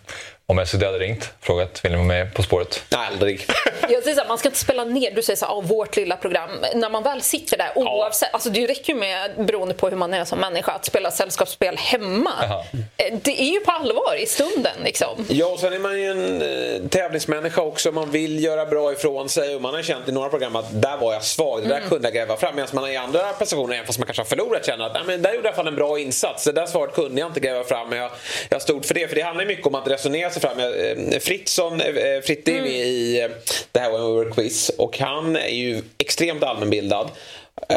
Om 0.47 0.65
SVT 0.65 0.83
hade 0.83 0.99
ringt, 0.99 1.33
frågat 1.41 1.85
vill 1.85 1.91
ni 1.91 1.97
vara 1.97 2.07
med 2.07 2.33
På 2.33 2.43
spåret? 2.43 2.83
Nej, 2.89 3.07
aldrig. 3.07 3.45
Jag 3.89 4.03
säger 4.03 4.15
så 4.15 4.21
här, 4.21 4.27
man 4.27 4.37
ska 4.37 4.47
inte 4.47 4.59
spela 4.59 4.83
ner, 4.83 5.11
du 5.11 5.21
säger 5.21 5.37
så 5.37 5.45
här, 5.45 5.61
vårt 5.61 5.95
lilla 5.95 6.17
program. 6.17 6.49
När 6.75 6.89
man 6.89 7.03
väl 7.03 7.21
sitter 7.21 7.57
där, 7.57 7.71
oavsett, 7.75 8.29
ja. 8.31 8.33
alltså 8.33 8.49
det 8.49 8.67
räcker 8.67 8.93
ju 8.93 8.99
med, 8.99 9.31
beroende 9.37 9.73
på 9.73 9.89
hur 9.89 9.97
man 9.97 10.13
är 10.13 10.25
som 10.25 10.39
människa, 10.39 10.71
att 10.71 10.85
spela 10.85 11.11
sällskapsspel 11.11 11.77
hemma. 11.77 12.31
Aha. 12.43 12.65
Eh, 12.97 13.17
det 13.23 13.41
är 13.41 13.53
ju 13.53 13.59
på 13.59 13.71
allvar 13.71 14.15
i 14.21 14.25
stunden 14.25 14.73
liksom. 14.83 15.25
Ja, 15.29 15.47
och 15.47 15.59
sen 15.59 15.73
är 15.73 15.79
man 15.79 16.01
ju 16.01 16.11
en 16.11 16.41
eh, 16.41 16.89
tävlingsmänniska 16.89 17.61
också. 17.61 17.91
Man 17.91 18.11
vill 18.11 18.43
göra 18.43 18.65
bra 18.65 18.91
ifrån 18.91 19.29
sig 19.29 19.55
och 19.55 19.61
man 19.61 19.73
har 19.73 19.81
känt 19.81 20.09
i 20.09 20.11
några 20.11 20.29
program 20.29 20.55
att 20.55 20.81
där 20.81 20.97
var 20.97 21.13
jag 21.13 21.23
svag, 21.23 21.61
det 21.61 21.69
där 21.69 21.77
mm. 21.77 21.89
kunde 21.89 22.07
jag 22.07 22.13
gräva 22.13 22.37
fram. 22.37 22.55
Medan 22.55 22.69
man 22.73 22.91
i 22.91 22.97
andra 22.97 23.33
prestationer, 23.33 23.73
även 23.73 23.85
fast 23.85 23.99
man 23.99 24.05
kanske 24.05 24.21
har 24.21 24.27
förlorat, 24.27 24.65
känner 24.65 24.85
att 24.85 24.93
Nej, 24.93 25.03
men 25.05 25.21
där 25.21 25.33
gjorde 25.33 25.47
jag 25.47 25.55
fan 25.55 25.67
en 25.67 25.75
bra 25.75 25.99
insats. 25.99 26.43
Det 26.43 26.51
där 26.51 26.65
svaret 26.65 26.93
kunde 26.93 27.21
jag 27.21 27.29
inte 27.29 27.39
gräva 27.39 27.63
fram, 27.63 27.89
men 27.89 27.99
jag, 27.99 28.11
jag 28.49 28.61
stod 28.61 28.85
för 28.85 28.93
det. 28.93 29.07
För 29.07 29.15
det 29.15 29.21
handlar 29.21 29.45
mycket 29.45 29.67
om 29.67 29.75
att 29.75 29.87
resonera 29.87 30.34
sig 30.39 30.49
fram. 30.49 30.59
Eh, 30.59 31.19
Fritzson, 31.19 31.81
eh, 31.81 32.21
Fritte 32.23 32.51
är 32.51 32.61
med 32.61 32.61
mm. 32.61 32.71
i 32.71 33.21
eh, 33.21 33.29
det 33.71 33.79
här 33.79 33.91
We 33.91 34.23
Were 34.23 34.31
Quiz 34.31 34.69
och 34.69 34.99
han 34.99 35.35
är 35.35 35.47
ju 35.47 35.81
extremt 35.97 36.43
allmänbildad. 36.43 37.09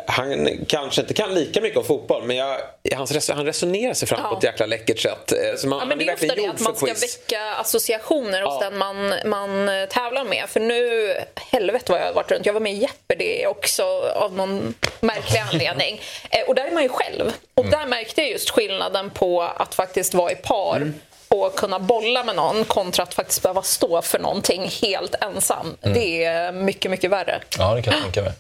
Han 0.06 0.48
kanske 0.68 1.00
inte 1.00 1.14
kan 1.14 1.34
lika 1.34 1.60
mycket 1.60 1.78
om 1.78 1.84
fotboll 1.84 2.22
men 2.24 2.36
jag, 2.36 2.58
hans, 2.94 3.30
han 3.30 3.46
resonerar 3.46 3.94
sig 3.94 4.08
fram 4.08 4.20
ja. 4.22 4.30
på 4.30 4.36
ett 4.36 4.44
jäkla 4.44 4.66
läckert 4.66 4.98
sätt. 4.98 5.32
Så 5.56 5.68
man, 5.68 5.78
ja, 5.78 5.84
men 5.84 5.98
det 5.98 6.08
är 6.08 6.14
ofta 6.14 6.34
det 6.34 6.46
att 6.46 6.60
man 6.60 6.76
ska 6.76 6.86
quiz. 6.86 7.02
väcka 7.02 7.40
associationer 7.54 8.42
hos 8.42 8.58
ja. 8.60 8.70
den 8.70 8.78
man, 8.78 9.14
man 9.24 9.68
tävlar 9.90 10.24
med. 10.24 10.44
För 10.48 10.60
nu, 10.60 11.12
helvete 11.36 11.92
vad 11.92 12.00
jag 12.00 12.06
har 12.06 12.12
varit 12.12 12.30
runt. 12.30 12.46
Jag 12.46 12.52
var 12.52 12.60
med 12.60 12.72
i 12.72 12.76
Jeopardy 12.76 13.46
också 13.46 13.84
av 14.14 14.32
någon 14.32 14.74
märklig 15.00 15.38
anledning. 15.52 16.00
och 16.46 16.54
där 16.54 16.66
är 16.66 16.72
man 16.72 16.82
ju 16.82 16.88
själv. 16.88 17.32
Och 17.54 17.64
mm. 17.64 17.78
där 17.80 17.86
märkte 17.86 18.20
jag 18.20 18.30
just 18.30 18.50
skillnaden 18.50 19.10
på 19.10 19.42
att 19.42 19.74
faktiskt 19.74 20.14
vara 20.14 20.32
i 20.32 20.36
par 20.36 20.76
mm 20.76 20.94
och 21.42 21.54
kunna 21.56 21.78
bolla 21.78 22.24
med 22.24 22.36
någon 22.36 22.64
kontra 22.64 23.02
att 23.02 23.14
faktiskt 23.14 23.42
behöva 23.42 23.62
stå 23.62 24.02
för 24.02 24.18
någonting 24.18 24.70
helt 24.82 25.14
ensam. 25.20 25.76
Mm. 25.82 25.98
Det 25.98 26.24
är 26.24 26.52
mycket, 26.52 26.90
mycket 26.90 27.10
värre. 27.10 27.40
Ja, 27.58 27.74
det 27.74 27.82
kan 27.82 27.92
jag 27.92 28.02
tänka 28.02 28.22
mig. 28.22 28.32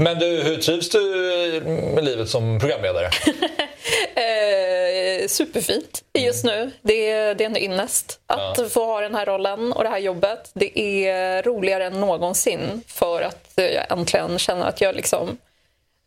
Men 0.00 0.18
du, 0.18 0.26
hur 0.26 0.56
trivs 0.56 0.90
du 0.90 1.00
med 1.94 2.04
livet 2.04 2.28
som 2.28 2.60
programledare? 2.60 3.06
eh, 4.14 5.28
superfint 5.28 6.02
just 6.18 6.44
nu. 6.44 6.70
Det 6.82 7.10
är, 7.10 7.34
det 7.34 7.44
är 7.44 7.48
en 7.48 7.56
ynnest 7.56 8.20
att 8.26 8.58
ja. 8.58 8.68
få 8.68 8.84
ha 8.84 9.00
den 9.00 9.14
här 9.14 9.26
rollen 9.26 9.72
och 9.72 9.84
det 9.84 9.90
här 9.90 9.98
jobbet. 9.98 10.50
Det 10.54 10.78
är 10.78 11.42
roligare 11.42 11.84
än 11.86 12.00
någonsin 12.00 12.82
för 12.86 13.22
att 13.22 13.52
jag 13.54 13.92
äntligen 13.98 14.38
känner 14.38 14.66
att 14.66 14.80
jag 14.80 14.94
liksom 14.94 15.38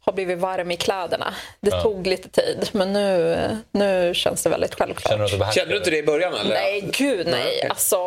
har 0.08 0.14
blivit 0.14 0.38
varm 0.38 0.72
i 0.72 0.78
kläderna. 0.78 1.34
Det 1.60 1.70
ja. 1.70 1.82
tog 1.82 2.08
lite 2.08 2.30
tid, 2.30 2.70
men 2.72 2.94
nu, 2.94 3.38
nu 3.72 4.14
känns 4.14 4.44
det 4.44 4.50
väldigt 4.50 4.76
självklart. 4.76 5.12
Känner 5.12 5.46
du, 5.48 5.54
Kände 5.54 5.74
du 5.74 5.78
inte 5.78 5.90
det 5.90 5.98
i 5.98 6.04
början? 6.04 6.34
Eller? 6.34 6.56
Nej, 6.56 6.90
gud 6.94 7.28
nej. 7.28 7.44
nej. 7.44 7.68
Alltså, 7.70 7.98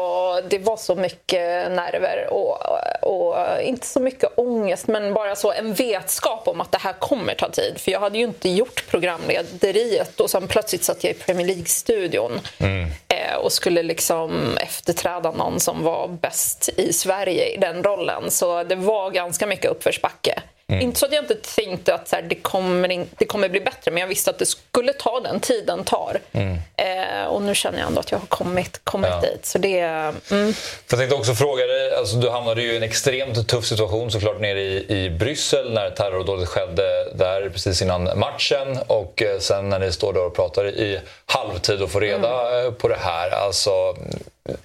det 0.49 0.59
var 0.59 0.77
så 0.77 0.95
mycket 0.95 1.71
nerver 1.73 2.29
och, 2.31 2.59
och 3.03 3.63
inte 3.63 3.87
så 3.87 4.01
mycket 4.01 4.39
ångest, 4.39 4.87
men 4.87 5.15
bara 5.15 5.37
så 5.37 5.53
en 5.53 5.75
vetskap 5.75 6.49
om 6.49 6.61
att 6.61 6.73
det 6.73 6.79
här 6.79 6.93
kommer 6.93 7.35
ta 7.35 7.51
tid. 7.51 7.79
För 7.79 7.93
jag 7.93 8.01
hade 8.01 8.19
ju 8.19 8.25
inte 8.25 8.49
gjort 8.49 8.85
programlederiet 8.91 10.21
och 10.21 10.31
sen 10.31 10.49
plötsligt 10.49 10.85
satt 10.85 11.05
jag 11.05 11.11
i 11.11 11.15
Premier 11.15 11.47
League-studion 11.47 12.41
mm. 12.59 12.91
eh, 13.09 13.37
och 13.37 13.53
skulle 13.53 13.83
liksom 13.83 14.57
efterträda 14.57 15.31
någon 15.31 15.61
som 15.61 15.85
var 15.85 16.09
bäst 16.09 16.69
i 16.77 16.93
Sverige 16.93 17.47
i 17.55 17.57
den 17.57 17.83
rollen. 17.83 18.31
Så 18.31 18.65
det 18.65 18.77
var 18.77 19.11
ganska 19.11 19.47
mycket 19.47 19.71
uppförsbacke. 19.71 20.43
Mm. 20.71 20.83
Inte 20.83 20.99
så 20.99 21.07
att 21.07 21.13
jag 21.13 21.25
inte 21.25 21.35
tänkte 21.35 21.95
att 21.95 22.09
så 22.09 22.17
här, 22.17 22.23
det, 22.23 22.35
kommer 22.35 22.91
in, 22.91 23.09
det 23.19 23.25
kommer 23.25 23.49
bli 23.49 23.61
bättre, 23.61 23.91
men 23.91 24.01
jag 24.01 24.09
visste 24.09 24.31
att 24.31 24.39
det 24.39 24.47
skulle 24.47 24.93
ta 24.93 25.21
den 25.21 25.41
tiden 25.41 25.85
tar. 25.85 26.21
Mm. 26.33 26.59
Eh, 26.77 27.25
och 27.27 27.43
nu 27.43 27.55
känner 27.55 27.79
jag 27.79 27.89
ändå 27.89 28.01
att 28.01 28.11
jag 28.11 28.19
har 28.19 28.27
kommit, 28.27 28.81
kommit 28.85 29.11
ja. 29.11 29.21
dit. 29.21 29.47
Så 29.47 29.59
det, 29.59 29.79
mm. 29.79 30.55
Jag 30.91 30.99
tänkte 30.99 31.17
också 31.17 31.35
fråga 31.35 31.67
dig, 31.67 31.95
alltså, 31.95 32.17
du 32.17 32.31
hamnade 32.31 32.63
ju 32.63 32.73
i 32.73 32.77
en 32.77 32.83
extremt 32.83 33.49
tuff 33.49 33.67
situation 33.67 34.11
såklart 34.11 34.41
nere 34.41 34.61
i, 34.61 35.05
i 35.05 35.11
Bryssel 35.11 35.73
när 35.73 35.91
terrordådet 35.91 36.49
skedde 36.49 37.13
där 37.15 37.49
precis 37.49 37.83
innan 37.83 38.19
matchen. 38.19 38.79
Och 38.87 39.23
eh, 39.23 39.39
sen 39.39 39.69
när 39.69 39.79
ni 39.79 39.93
står 39.93 40.13
där 40.13 40.25
och 40.25 40.35
pratar 40.35 40.67
i 40.67 41.01
halvtid 41.27 41.83
och 41.83 41.91
får 41.91 42.01
reda 42.01 42.49
mm. 42.49 42.67
Eh, 42.67 42.73
på 42.73 42.89
det 42.89 42.99
här. 43.01 43.31
Alltså, 43.31 43.97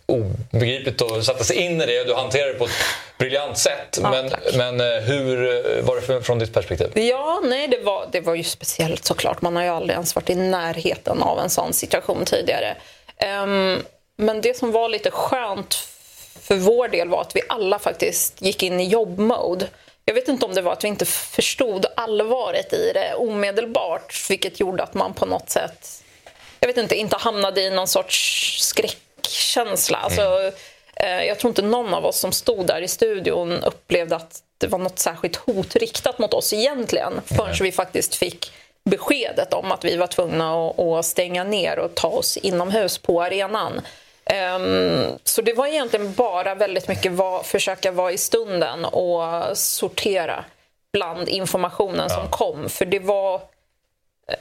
obegripligt 0.05 1.01
att 1.01 1.25
sätta 1.25 1.43
sig 1.43 1.57
in 1.57 1.81
i 1.81 1.85
det. 1.85 2.03
Du 2.03 2.13
hanterar 2.13 2.47
det 2.47 2.53
på 2.53 2.65
ett 2.65 2.71
briljant 3.17 3.57
sätt. 3.57 3.99
Ja, 4.01 4.11
men, 4.11 4.31
men 4.57 4.81
eh, 4.81 5.03
hur 5.03 5.81
var 5.81 5.95
det 5.95 6.21
från 6.21 6.39
ditt 6.39 6.53
perspektiv? 6.53 6.91
Ja, 6.97 7.41
nej, 7.43 7.67
det 7.67 7.79
var, 7.79 8.07
det 8.11 8.21
var 8.21 8.35
ju 8.35 8.43
speciellt 8.43 9.05
såklart. 9.05 9.41
Man 9.41 9.55
har 9.55 9.63
ju 9.63 9.69
aldrig 9.69 9.93
ens 9.93 10.15
varit 10.15 10.29
i 10.29 10.35
närheten 10.35 11.23
av 11.23 11.39
en 11.39 11.49
sån 11.49 11.73
situation 11.73 12.25
tidigare. 12.25 12.77
Um, 13.43 13.83
men 14.17 14.41
det 14.41 14.57
som 14.57 14.71
var 14.71 14.89
lite 14.89 15.11
skönt 15.11 15.73
för 16.41 16.55
vår 16.55 16.87
del 16.87 17.09
var 17.09 17.21
att 17.21 17.35
vi 17.35 17.41
alla 17.49 17.79
faktiskt 17.79 18.41
gick 18.41 18.63
in 18.63 18.79
i 18.79 18.87
jobbmode. 18.87 19.67
Jag 20.05 20.15
vet 20.15 20.27
inte 20.27 20.45
om 20.45 20.53
det 20.53 20.61
var 20.61 20.73
att 20.73 20.83
vi 20.83 20.87
inte 20.87 21.05
förstod 21.05 21.85
allvaret 21.95 22.73
i 22.73 22.91
det 22.93 23.15
omedelbart 23.15 24.29
vilket 24.29 24.59
gjorde 24.59 24.83
att 24.83 24.93
man 24.93 25.13
på 25.13 25.25
något 25.25 25.49
sätt 25.49 26.01
jag 26.65 26.67
vet 26.67 26.77
inte, 26.77 26.95
inte 26.95 27.17
hamnade 27.17 27.61
i 27.61 27.69
någon 27.69 27.87
sorts 27.87 28.57
skräck 28.61 28.97
skräckkänsla. 29.25 29.97
Alltså, 29.97 30.21
mm. 30.21 30.53
eh, 30.95 31.25
jag 31.25 31.39
tror 31.39 31.49
inte 31.49 31.61
någon 31.61 31.93
av 31.93 32.05
oss 32.05 32.19
som 32.19 32.31
stod 32.31 32.67
där 32.67 32.81
i 32.81 32.87
studion 32.87 33.63
upplevde 33.63 34.15
att 34.15 34.41
det 34.57 34.67
var 34.67 34.79
något 34.79 34.99
särskilt 34.99 35.35
hot 35.35 35.75
riktat 35.75 36.19
mot 36.19 36.33
oss 36.33 36.53
egentligen 36.53 37.21
förrän 37.25 37.45
mm. 37.45 37.63
vi 37.63 37.71
faktiskt 37.71 38.15
fick 38.15 38.51
beskedet 38.89 39.53
om 39.53 39.71
att 39.71 39.85
vi 39.85 39.97
var 39.97 40.07
tvungna 40.07 40.69
att, 40.69 41.05
stänga 41.05 41.43
ner 41.43 41.79
och 41.79 41.95
ta 41.95 42.07
oss 42.07 42.37
inomhus 42.37 42.97
på 42.97 43.23
arenan. 43.23 43.81
Um, 44.55 45.19
så 45.23 45.41
det 45.41 45.53
var 45.53 45.67
egentligen 45.67 46.13
bara 46.13 46.55
väldigt 46.55 46.87
mycket 46.87 47.11
var, 47.11 47.43
försöka 47.43 47.91
vara 47.91 48.11
i 48.11 48.17
stunden 48.17 48.85
och 48.85 49.57
sortera 49.57 50.45
bland 50.93 51.29
informationen 51.29 52.07
ja. 52.09 52.15
som 52.15 52.27
kom. 52.29 52.69
För 52.69 52.85
det 52.85 52.99
var 52.99 53.41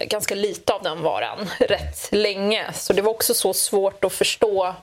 ganska 0.01 0.35
lite 0.35 0.73
av 0.73 0.83
den 0.83 1.03
varan 1.03 1.51
rätt 1.61 2.09
länge. 2.13 2.73
Så 2.73 2.93
det 2.93 3.03
var 3.03 3.11
också 3.11 3.35
så 3.35 3.55
svårt 3.55 4.05
att 4.05 4.13
förstå 4.13 4.75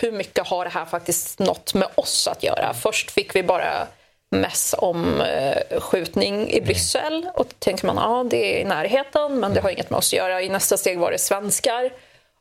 hur 0.00 0.12
mycket 0.12 0.46
har 0.46 0.64
det 0.64 0.70
här 0.70 0.84
faktiskt 0.84 1.38
något 1.38 1.74
med 1.74 1.88
oss 1.94 2.28
att 2.28 2.42
göra. 2.42 2.74
Först 2.74 3.10
fick 3.10 3.34
vi 3.34 3.42
bara 3.42 3.86
mess 4.30 4.74
om 4.78 5.20
eh, 5.20 5.80
skjutning 5.80 6.50
i 6.50 6.60
Bryssel 6.60 7.28
och 7.34 7.44
då 7.44 7.54
tänker 7.58 7.86
man 7.86 7.96
ja 7.96 8.24
det 8.30 8.56
är 8.56 8.60
i 8.60 8.64
närheten 8.64 9.40
men 9.40 9.54
det 9.54 9.60
har 9.60 9.70
inget 9.70 9.90
med 9.90 9.98
oss 9.98 10.08
att 10.08 10.18
göra. 10.18 10.42
I 10.42 10.48
nästa 10.48 10.76
steg 10.76 10.98
var 10.98 11.10
det 11.10 11.18
svenskar 11.18 11.92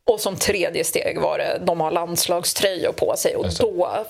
och 0.06 0.20
som 0.20 0.36
tredje 0.36 0.84
steg 0.84 1.20
var 1.20 1.38
det 1.38 1.62
de 1.66 1.82
har 1.82 1.92
landslagströjor 1.92 2.92
på 2.92 3.14
sig 3.18 3.36
och 3.36 3.46
då 3.60 4.06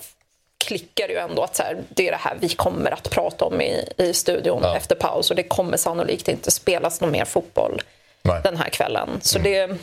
klickar 0.63 1.08
ju 1.08 1.15
ändå 1.15 1.43
att 1.43 1.55
så 1.55 1.63
här, 1.63 1.77
det 1.89 2.08
är 2.08 2.12
det 2.12 2.17
här 2.17 2.38
vi 2.39 2.50
kommer 2.50 2.91
att 2.91 3.10
prata 3.10 3.46
om 3.46 3.62
i, 3.62 3.86
i 3.98 4.13
studion 4.13 4.60
ja. 4.63 4.77
efter 4.77 4.96
paus 4.96 5.29
och 5.29 5.36
det 5.36 5.43
kommer 5.43 5.77
sannolikt 5.77 6.27
inte 6.27 6.51
spelas 6.51 7.01
någon 7.01 7.12
mer 7.12 7.25
fotboll 7.25 7.82
Nej. 8.22 8.41
den 8.43 8.58
här 8.58 8.70
kvällen. 8.70 9.10
Så 9.22 9.39
mm. 9.39 9.51
det, 9.51 9.77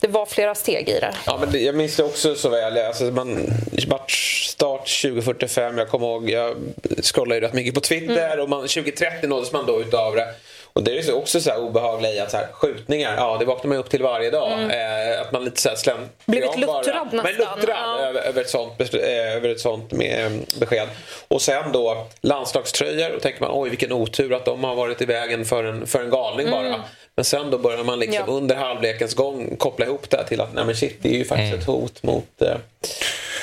det 0.00 0.08
var 0.08 0.26
flera 0.26 0.54
steg 0.54 0.88
i 0.88 1.00
det. 1.00 1.14
Ja, 1.26 1.36
men 1.40 1.52
det, 1.52 1.58
jag 1.58 1.74
minns 1.74 1.96
det 1.96 2.04
också 2.04 2.34
så 2.34 2.48
väl. 2.48 2.78
Alltså, 2.78 3.04
man, 3.04 3.52
matchstart 3.88 5.02
2045, 5.02 5.78
jag 5.78 5.88
kommer 5.88 6.06
ihåg, 6.06 6.30
jag 6.30 6.56
scrollade 7.02 7.34
ju 7.34 7.40
rätt 7.40 7.52
mycket 7.52 7.74
på 7.74 7.80
Twitter 7.80 8.32
mm. 8.32 8.40
och 8.40 8.48
man, 8.48 8.60
2030 8.60 9.28
nåddes 9.28 9.52
man 9.52 9.66
då 9.66 9.80
utav 9.80 10.14
det. 10.14 10.28
Och 10.74 10.84
det 10.84 10.98
är 10.98 11.14
också 11.14 11.40
så 11.40 11.50
här 11.50 11.58
obehagligt 11.58 12.14
i 12.14 12.20
att 12.20 12.30
så 12.30 12.36
här, 12.36 12.46
skjutningar, 12.52 13.16
ja 13.16 13.36
det 13.38 13.44
vaknar 13.44 13.68
man 13.68 13.78
upp 13.78 13.90
till 13.90 14.02
varje 14.02 14.30
dag. 14.30 14.52
Mm. 14.52 14.70
Eh, 14.70 15.20
att 15.20 15.32
man 15.32 15.44
lite 15.44 15.60
så 15.60 15.68
här 15.68 15.76
slem, 15.76 15.98
Blivit 16.26 16.58
luttrad 16.58 16.84
nästan. 16.84 17.08
Men 17.12 17.34
luttrad 17.34 17.76
ja. 17.76 17.98
över, 17.98 18.20
över, 18.20 18.40
ett 18.40 18.50
sånt, 18.50 18.80
eh, 18.94 19.36
över 19.36 19.48
ett 19.48 19.60
sånt 19.60 19.92
med, 19.92 20.26
eh, 20.26 20.32
besked. 20.60 20.88
Och 21.28 21.42
sen 21.42 21.72
då 21.72 22.06
landslagströjor, 22.20 23.10
då 23.12 23.20
tänker 23.20 23.40
man 23.40 23.50
oj 23.52 23.70
vilken 23.70 23.92
otur 23.92 24.32
att 24.32 24.44
de 24.44 24.64
har 24.64 24.74
varit 24.74 25.02
i 25.02 25.04
vägen 25.04 25.44
för 25.44 25.64
en, 25.64 25.86
för 25.86 26.02
en 26.02 26.10
galning 26.10 26.46
mm. 26.46 26.62
bara. 26.62 26.84
Men 27.16 27.24
sen 27.24 27.50
då 27.50 27.58
börjar 27.58 27.84
man 27.84 27.98
liksom 27.98 28.24
ja. 28.26 28.32
under 28.32 28.56
halvlekens 28.56 29.14
gång 29.14 29.56
koppla 29.56 29.86
ihop 29.86 30.10
det 30.10 30.24
till 30.24 30.40
att 30.40 30.54
nej 30.54 30.64
men 30.64 30.76
shit, 30.76 30.98
det 31.02 31.08
är 31.08 31.18
ju 31.18 31.24
faktiskt 31.24 31.48
mm. 31.48 31.60
ett 31.60 31.66
hot 31.66 32.02
mot 32.02 32.42
Eh, 32.42 32.56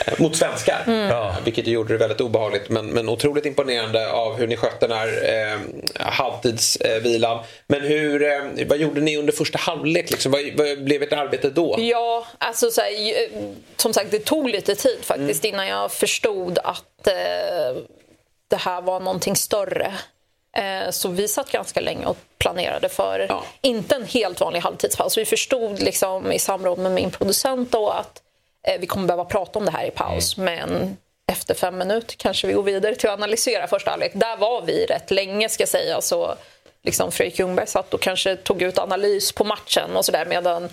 mot 0.18 0.36
svenskar. 0.36 0.84
Mm. 0.88 1.34
Vilket 1.44 1.68
gjorde 1.68 1.94
det 1.94 1.98
väldigt 1.98 2.22
obehagligt. 2.22 2.70
Men, 2.70 2.86
men 2.88 3.10
otroligt 3.10 3.46
imponerande 3.46 4.12
av 4.12 4.36
hur 4.36 4.48
ni 4.48 4.58
skötte 4.58 4.88
den 4.88 4.98
här 4.98 5.08
eh, 5.08 5.60
halvtidsvilan. 6.00 7.38
Eh, 7.38 7.46
men 7.68 7.82
hur, 7.82 8.24
eh, 8.24 8.68
vad 8.68 8.78
gjorde 8.78 9.02
ni 9.02 9.18
under 9.18 9.34
första 9.34 9.58
halvlek? 9.58 10.12
Liksom? 10.12 10.32
Vad, 10.32 10.42
vad 10.56 10.84
blev 10.84 11.04
ert 11.04 11.14
arbete 11.14 11.50
då? 11.50 11.76
Ja, 11.80 12.26
alltså 12.38 12.72
så 12.72 12.82
här, 12.82 12.92
som 13.78 13.94
sagt 13.94 14.12
det 14.12 14.20
tog 14.20 14.50
lite 14.50 14.76
tid 14.76 14.98
faktiskt 15.02 15.44
mm. 15.44 15.56
innan 15.56 15.68
jag 15.68 15.92
förstod 15.92 16.60
att 16.64 17.08
eh, 17.08 17.82
det 18.48 18.58
här 18.58 18.82
var 18.82 19.00
någonting 19.00 19.36
större. 19.36 19.94
Eh, 20.58 20.92
så 20.92 21.10
vi 21.10 21.28
satt 21.28 21.52
ganska 21.52 21.82
länge 21.82 22.06
och 22.06 22.18
planerade 22.38 22.90
för, 22.90 23.26
ja. 23.30 23.44
inte 23.62 23.96
en 23.96 24.06
helt 24.06 24.42
vanlig 24.42 24.60
halvtidspaus. 24.60 25.18
Vi 25.18 25.26
förstod 25.26 25.82
liksom 25.82 26.32
i 26.32 26.40
samråd 26.40 26.80
med 26.80 26.92
min 26.92 27.12
producent 27.12 27.72
då 27.72 27.90
att 27.90 28.22
Eh, 28.22 28.31
vi 28.80 28.88
kommer 28.88 29.08
behöva 29.08 29.26
prata 29.26 29.60
om 29.60 29.66
det 29.66 29.72
här 29.72 29.86
i 29.86 29.92
paus, 29.92 30.38
mm. 30.38 30.46
men 30.56 30.98
efter 31.32 31.54
fem 31.54 31.78
minuter 31.78 32.16
kanske 32.18 32.48
vi 32.48 32.54
går 32.54 32.64
vidare 32.64 32.96
till 32.96 33.10
att 33.10 33.14
analysera 33.14 33.68
första 33.68 33.92
halvlek. 33.92 34.12
Där 34.16 34.38
var 34.38 34.62
vi 34.62 34.86
rätt 34.86 35.12
länge 35.12 35.50
ska 35.50 35.68
säga. 35.68 36.02
Så 36.02 36.36
liksom 36.84 37.12
Fredrik 37.12 37.40
Ljungberg 37.40 37.68
satt 37.68 37.94
och 37.94 38.02
kanske 38.02 38.36
tog 38.36 38.62
ut 38.62 38.80
analys 38.80 39.32
på 39.32 39.44
matchen 39.44 39.96
och 39.96 40.06
sådär 40.06 40.26
medan 40.26 40.70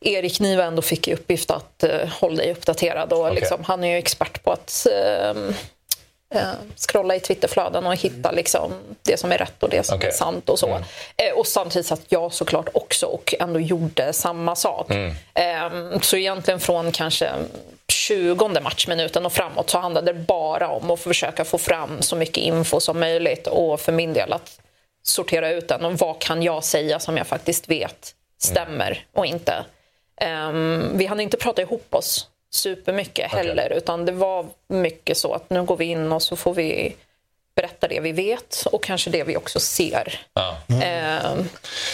Erik 0.00 0.40
Niva 0.40 0.64
ändå 0.64 0.82
fick 0.82 1.08
i 1.08 1.14
uppgift 1.14 1.50
att 1.50 1.84
uh, 1.84 2.08
hålla 2.20 2.36
dig 2.36 2.52
uppdaterad. 2.52 3.12
Och, 3.12 3.20
okay. 3.20 3.34
liksom, 3.34 3.64
han 3.64 3.84
är 3.84 3.88
ju 3.88 3.96
expert 3.96 4.42
på 4.42 4.52
att 4.52 4.86
uh, 4.90 4.94
eh, 4.94 5.34
scrolla 6.76 7.16
i 7.16 7.20
Twitterflöden 7.20 7.86
och 7.86 7.96
hitta 7.96 8.30
liksom, 8.30 8.72
det 9.02 9.16
som 9.16 9.32
är 9.32 9.38
rätt 9.38 9.62
och 9.62 9.70
det 9.70 9.86
som 9.86 9.96
okay. 9.96 10.08
är 10.08 10.12
sant 10.12 10.48
och 10.48 10.58
så. 10.58 10.68
Mm. 10.68 10.82
Eh, 11.16 11.32
och 11.38 11.46
samtidigt 11.46 11.86
satt 11.86 12.02
jag 12.08 12.32
såklart 12.32 12.68
också 12.72 13.06
och 13.06 13.34
ändå 13.40 13.60
gjorde 13.60 14.12
samma 14.12 14.56
sak. 14.56 14.90
Mm. 14.90 15.14
Eh, 15.34 16.00
så 16.00 16.16
egentligen 16.16 16.60
från 16.60 16.92
kanske 16.92 17.30
20 17.88 18.60
matchminuten 18.60 19.26
och 19.26 19.32
framåt 19.32 19.70
så 19.70 19.78
handlade 19.78 20.12
det 20.12 20.18
bara 20.18 20.68
om 20.68 20.90
att 20.90 21.00
försöka 21.00 21.44
få 21.44 21.58
fram 21.58 22.02
så 22.02 22.16
mycket 22.16 22.36
info 22.36 22.80
som 22.80 23.00
möjligt 23.00 23.46
och 23.46 23.80
för 23.80 23.92
min 23.92 24.12
del 24.12 24.32
att 24.32 24.60
sortera 25.02 25.50
ut 25.50 25.68
den 25.68 25.84
och 25.84 25.92
vad 25.92 26.18
kan 26.20 26.42
jag 26.42 26.64
säga 26.64 27.00
som 27.00 27.16
jag 27.16 27.26
faktiskt 27.26 27.68
vet 27.68 28.14
stämmer 28.38 28.90
mm. 28.90 29.02
och 29.12 29.26
inte. 29.26 29.64
Um, 30.50 30.98
vi 30.98 31.06
hann 31.06 31.20
inte 31.20 31.36
prata 31.36 31.62
ihop 31.62 31.94
oss 31.94 32.28
supermycket 32.50 33.32
okay. 33.32 33.46
heller. 33.46 33.72
Utan 33.72 34.04
det 34.04 34.12
var 34.12 34.46
mycket 34.68 35.18
så 35.18 35.32
att 35.32 35.50
nu 35.50 35.62
går 35.62 35.76
vi 35.76 35.84
in 35.84 36.12
och 36.12 36.22
så 36.22 36.36
får 36.36 36.54
vi 36.54 36.96
berätta 37.54 37.88
det 37.88 38.00
vi 38.00 38.12
vet 38.12 38.66
och 38.72 38.82
kanske 38.82 39.10
det 39.10 39.24
vi 39.24 39.36
också 39.36 39.60
ser 39.60 40.20
ja. 40.34 40.56
eh, 40.68 41.44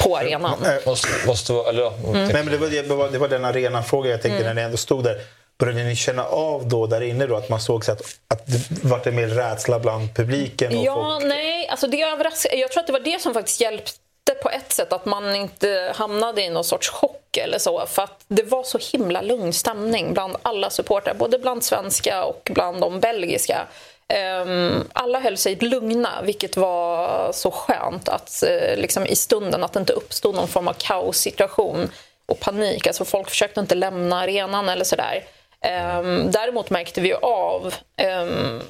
på 0.02 0.16
arenan. 0.16 0.58
Måste, 0.86 1.08
måste, 1.26 1.52
eller, 1.52 1.86
mm. 1.86 2.28
Nej, 2.28 2.44
men 2.44 2.46
det, 2.46 2.56
var, 2.56 3.10
det, 3.10 3.18
var, 3.18 3.28
den 3.28 3.44
arenafrågan 3.44 4.10
jag 4.10 4.22
tänkte 4.22 4.36
mm. 4.36 4.46
när 4.46 4.54
ni 4.54 4.62
ändå 4.62 4.76
stod 4.76 5.04
där. 5.04 5.20
Började 5.58 5.84
ni 5.84 5.96
känna 5.96 6.24
av 6.24 6.68
då 6.68 6.86
där 6.86 7.00
inne 7.00 7.26
då 7.26 7.36
att 7.36 7.48
man 7.48 7.60
såg 7.60 7.84
så 7.84 7.92
att, 7.92 8.02
att 8.28 8.46
det 8.46 8.84
var 8.84 9.08
en 9.08 9.14
mer 9.14 9.26
rädsla 9.26 9.78
bland 9.78 10.14
publiken? 10.14 10.82
ja, 10.82 11.18
folk... 11.20 11.28
nej. 11.28 11.68
Alltså 11.68 11.86
det 11.86 12.02
överraskade. 12.02 12.56
Jag 12.56 12.72
tror 12.72 12.80
att 12.80 12.86
det 12.86 12.92
var 12.92 13.00
det 13.00 13.22
som 13.22 13.34
faktiskt 13.34 13.60
hjälpte 13.60 14.34
på 14.42 14.50
ett 14.50 14.72
sätt 14.72 14.92
att 14.92 15.04
man 15.04 15.36
inte 15.36 15.92
hamnade 15.94 16.42
i 16.42 16.50
någon 16.50 16.64
sorts 16.64 16.88
chock 16.88 17.23
eller 17.38 17.58
så. 17.58 17.86
För 17.86 18.02
att 18.02 18.24
det 18.28 18.42
var 18.42 18.62
så 18.62 18.78
himla 18.92 19.22
lugn 19.22 19.52
stämning 19.52 20.14
bland 20.14 20.36
alla 20.42 20.70
supportrar, 20.70 21.14
både 21.14 21.38
bland 21.38 21.64
svenska 21.64 22.24
och 22.24 22.50
bland 22.54 22.80
de 22.80 23.00
belgiska. 23.00 23.66
Ehm, 24.08 24.88
alla 24.92 25.20
höll 25.20 25.36
sig 25.36 25.56
lugna, 25.56 26.22
vilket 26.22 26.56
var 26.56 27.32
så 27.32 27.50
skönt 27.50 28.08
att 28.08 28.42
eh, 28.42 28.76
liksom 28.76 29.06
i 29.06 29.16
stunden 29.16 29.64
att 29.64 29.72
det 29.72 29.80
inte 29.80 29.92
uppstod 29.92 30.34
någon 30.34 30.48
form 30.48 30.68
av 30.68 30.72
kaossituation 30.78 31.90
och 32.26 32.40
panik. 32.40 32.86
Alltså 32.86 33.04
folk 33.04 33.28
försökte 33.28 33.60
inte 33.60 33.74
lämna 33.74 34.20
arenan 34.20 34.68
eller 34.68 34.84
sådär. 34.84 35.24
Ehm, 35.60 36.30
däremot 36.30 36.70
märkte 36.70 37.00
vi 37.00 37.14
av 37.14 37.74
ehm, 37.96 38.60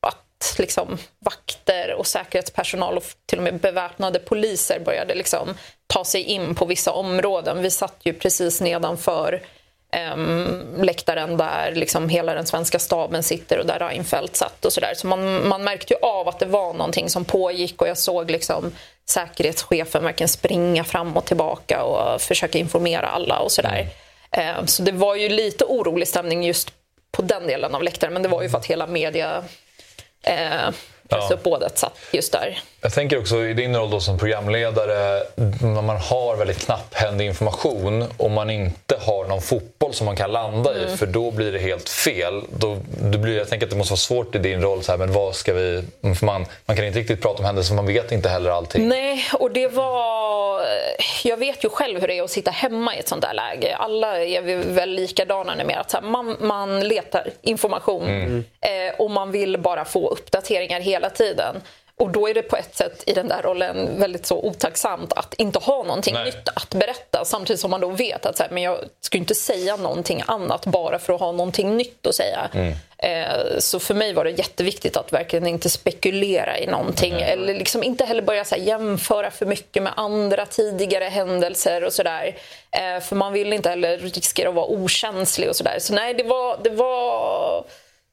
att 0.00 0.54
liksom, 0.58 0.98
vakter 1.18 1.94
och 1.94 2.06
säkerhetspersonal 2.06 2.96
och 2.96 3.04
till 3.26 3.38
och 3.38 3.44
med 3.44 3.60
beväpnade 3.60 4.18
poliser 4.18 4.80
började 4.80 5.14
liksom, 5.14 5.54
ta 5.86 6.04
sig 6.04 6.22
in 6.22 6.54
på 6.54 6.64
vissa 6.64 6.92
områden. 6.92 7.62
Vi 7.62 7.70
satt 7.70 8.00
ju 8.04 8.12
precis 8.12 8.60
nedanför 8.60 9.42
um, 10.14 10.82
läktaren 10.82 11.36
där 11.36 11.72
liksom 11.74 12.08
hela 12.08 12.34
den 12.34 12.46
svenska 12.46 12.78
staben 12.78 13.22
sitter 13.22 13.58
och 13.58 13.66
där 13.66 13.78
Reinfeldt 13.78 14.36
satt 14.36 14.64
och 14.64 14.72
sådär. 14.72 14.94
Så 14.96 15.06
man, 15.06 15.48
man 15.48 15.64
märkte 15.64 15.94
ju 15.94 16.00
av 16.00 16.28
att 16.28 16.38
det 16.38 16.46
var 16.46 16.72
någonting 16.72 17.10
som 17.10 17.24
pågick 17.24 17.82
och 17.82 17.88
jag 17.88 17.98
såg 17.98 18.30
liksom 18.30 18.72
säkerhetschefen 19.08 20.04
verkligen 20.04 20.28
springa 20.28 20.84
fram 20.84 21.16
och 21.16 21.24
tillbaka 21.24 21.82
och 21.84 22.20
försöka 22.20 22.58
informera 22.58 23.08
alla 23.08 23.38
och 23.38 23.52
sådär. 23.52 23.86
Um, 24.58 24.66
så 24.66 24.82
det 24.82 24.92
var 24.92 25.14
ju 25.14 25.28
lite 25.28 25.64
orolig 25.64 26.08
stämning 26.08 26.44
just 26.44 26.72
på 27.12 27.22
den 27.22 27.46
delen 27.46 27.74
av 27.74 27.82
läktaren 27.82 28.12
men 28.12 28.22
det 28.22 28.28
var 28.28 28.42
ju 28.42 28.48
för 28.48 28.58
att 28.58 28.66
hela 28.66 28.86
media 28.86 29.44
eh, 30.22 30.70
pressuppbådet 31.08 31.72
ja. 31.74 31.78
satt 31.78 31.98
just 32.12 32.32
där. 32.32 32.60
Jag 32.80 32.92
tänker 32.92 33.18
också 33.18 33.44
i 33.44 33.54
din 33.54 33.76
roll 33.76 33.90
då 33.90 34.00
som 34.00 34.18
programledare, 34.18 35.22
när 35.62 35.82
man 35.82 35.96
har 35.96 36.36
väldigt 36.36 36.64
knapphändig 36.64 37.26
information 37.26 38.04
och 38.16 38.30
man 38.30 38.50
inte 38.50 38.96
har 39.00 39.24
någon 39.24 39.42
fotboll 39.42 39.94
som 39.94 40.04
man 40.04 40.16
kan 40.16 40.32
landa 40.32 40.74
mm. 40.74 40.94
i, 40.94 40.96
för 40.96 41.06
då 41.06 41.30
blir 41.30 41.52
det 41.52 41.58
helt 41.58 41.88
fel. 41.88 42.42
Då, 42.58 42.78
då 43.02 43.18
blir, 43.18 43.36
jag 43.36 43.48
tänker 43.48 43.66
att 43.66 43.70
det 43.70 43.76
måste 43.76 43.92
vara 43.92 43.98
svårt 43.98 44.34
i 44.34 44.38
din 44.38 44.62
roll, 44.62 44.82
så 44.82 44.92
här, 44.92 44.98
men 44.98 45.12
vad 45.12 45.34
ska 45.34 45.52
vi... 45.52 45.84
För 46.02 46.26
man, 46.26 46.46
man 46.66 46.76
kan 46.76 46.86
inte 46.86 46.98
riktigt 46.98 47.22
prata 47.22 47.38
om 47.38 47.44
händelser, 47.44 47.74
man 47.74 47.86
vet 47.86 48.12
inte 48.12 48.28
heller 48.28 48.50
allting. 48.50 48.88
Nej, 48.88 49.24
och 49.32 49.50
det 49.50 49.68
var... 49.68 50.60
Jag 51.24 51.36
vet 51.36 51.64
ju 51.64 51.68
själv 51.68 52.00
hur 52.00 52.08
det 52.08 52.18
är 52.18 52.22
att 52.22 52.30
sitta 52.30 52.50
hemma 52.50 52.96
i 52.96 52.98
ett 52.98 53.08
sånt 53.08 53.22
där 53.22 53.34
läge. 53.34 53.76
Alla 53.76 54.24
är 54.24 54.42
vi 54.42 54.54
väl 54.54 54.90
likadana 54.90 55.54
numera. 55.54 55.80
Att 55.80 56.04
man, 56.04 56.36
man 56.40 56.80
letar 56.80 57.30
information 57.42 58.08
mm. 58.08 58.44
eh, 58.60 58.94
och 58.98 59.10
man 59.10 59.32
vill 59.32 59.58
bara 59.58 59.84
få 59.84 60.08
uppdateringar 60.08 60.80
hela 60.94 61.10
tiden. 61.10 61.62
Och 61.96 62.10
då 62.10 62.28
är 62.28 62.34
det 62.34 62.42
på 62.42 62.56
ett 62.56 62.76
sätt 62.76 63.04
i 63.06 63.12
den 63.12 63.28
där 63.28 63.42
rollen 63.42 64.00
väldigt 64.00 64.26
så 64.26 64.42
otacksamt 64.42 65.12
att 65.12 65.34
inte 65.34 65.58
ha 65.58 65.82
någonting 65.82 66.14
Nej. 66.14 66.24
nytt 66.24 66.48
att 66.54 66.74
berätta 66.74 67.24
samtidigt 67.24 67.60
som 67.60 67.70
man 67.70 67.80
då 67.80 67.88
vet 67.88 68.26
att 68.26 68.36
så 68.36 68.42
här, 68.42 68.50
men 68.50 68.62
jag 68.62 68.78
ska 69.00 69.18
inte 69.18 69.34
säga 69.34 69.76
någonting 69.76 70.22
annat 70.26 70.66
bara 70.66 70.98
för 70.98 71.12
att 71.12 71.20
ha 71.20 71.32
någonting 71.32 71.76
nytt 71.76 72.06
att 72.06 72.14
säga. 72.14 72.50
Mm. 72.52 72.74
Eh, 72.98 73.58
så 73.58 73.80
för 73.80 73.94
mig 73.94 74.12
var 74.12 74.24
det 74.24 74.30
jätteviktigt 74.30 74.96
att 74.96 75.12
verkligen 75.12 75.46
inte 75.46 75.70
spekulera 75.70 76.58
i 76.58 76.66
någonting 76.66 77.12
mm. 77.12 77.24
eller 77.24 77.54
liksom 77.54 77.82
inte 77.82 78.04
heller 78.04 78.22
börja 78.22 78.44
så 78.44 78.54
här, 78.54 78.62
jämföra 78.62 79.30
för 79.30 79.46
mycket 79.46 79.82
med 79.82 79.92
andra 79.96 80.46
tidigare 80.46 81.04
händelser 81.04 81.84
och 81.84 81.92
sådär. 81.92 82.36
Eh, 82.70 83.00
för 83.00 83.16
man 83.16 83.32
vill 83.32 83.52
inte 83.52 83.70
heller 83.70 83.98
riskera 83.98 84.48
att 84.48 84.54
vara 84.54 84.66
okänslig 84.66 85.48
och 85.48 85.56
sådär. 85.56 85.78
Så 85.78 85.94
nej, 85.94 86.14
det 86.14 86.24
var, 86.24 86.58
det 86.64 86.70
var 86.70 87.64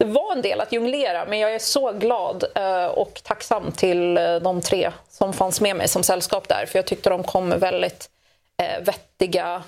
det 0.02 0.08
var 0.08 0.36
en 0.36 0.42
del 0.42 0.62
att 0.62 0.72
jonglera, 0.72 1.26
men 1.26 1.40
jag 1.40 1.54
är 1.54 1.60
så 1.60 1.92
glad 1.92 2.44
eh, 2.56 2.86
och 2.86 3.22
tacksam 3.24 3.72
till 3.72 4.18
eh, 4.18 4.36
de 4.36 4.62
tre 4.62 4.92
som 5.10 5.34
fanns 5.34 5.62
med 5.62 5.76
mig 5.76 5.88
som 5.88 6.04
sällskap 6.04 6.48
där. 6.48 6.66
För 6.66 6.80
jag 6.80 6.86
tyckte 6.86 7.10
de 7.10 7.24
kom 7.24 7.50
med 7.50 7.60
väldigt 7.60 8.10
eh, 8.58 8.84
vettiga 8.84 9.64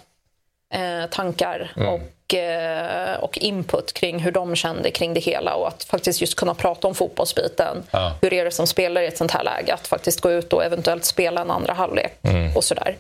tankar 1.10 1.72
och, 1.75 2.36
eh, 2.36 3.16
och 3.20 3.38
input 3.38 3.94
kring 3.94 4.20
hur 4.20 4.32
de 4.32 4.56
kände 4.56 4.92
kring 4.92 5.13
det 5.13 5.20
hela 5.20 5.56
och 5.56 5.68
att 5.68 5.84
faktiskt 5.84 6.22
just 6.22 6.36
kunna 6.36 6.54
prata 6.54 6.88
om 6.88 6.96
fotbollsbiten. 6.96 7.84
Ja. 7.92 8.13
Hur 8.22 8.34
är 8.34 8.46
det 8.46 8.52
som 8.52 8.68
spelare 8.68 9.06
i 9.06 9.08
ett 9.08 9.18
sånt 9.18 9.32
här 9.32 9.44
läge? 9.44 9.74
Att 9.74 9.88
faktiskt 9.88 10.22
gå 10.22 10.32
ut 10.32 10.54
och 10.54 10.63
eventuellt 10.63 11.06
spela 11.06 11.42
en 11.42 11.52
andra 11.52 11.74
halvlek 11.74 12.20
och 12.56 12.63
sådär. 12.63 12.98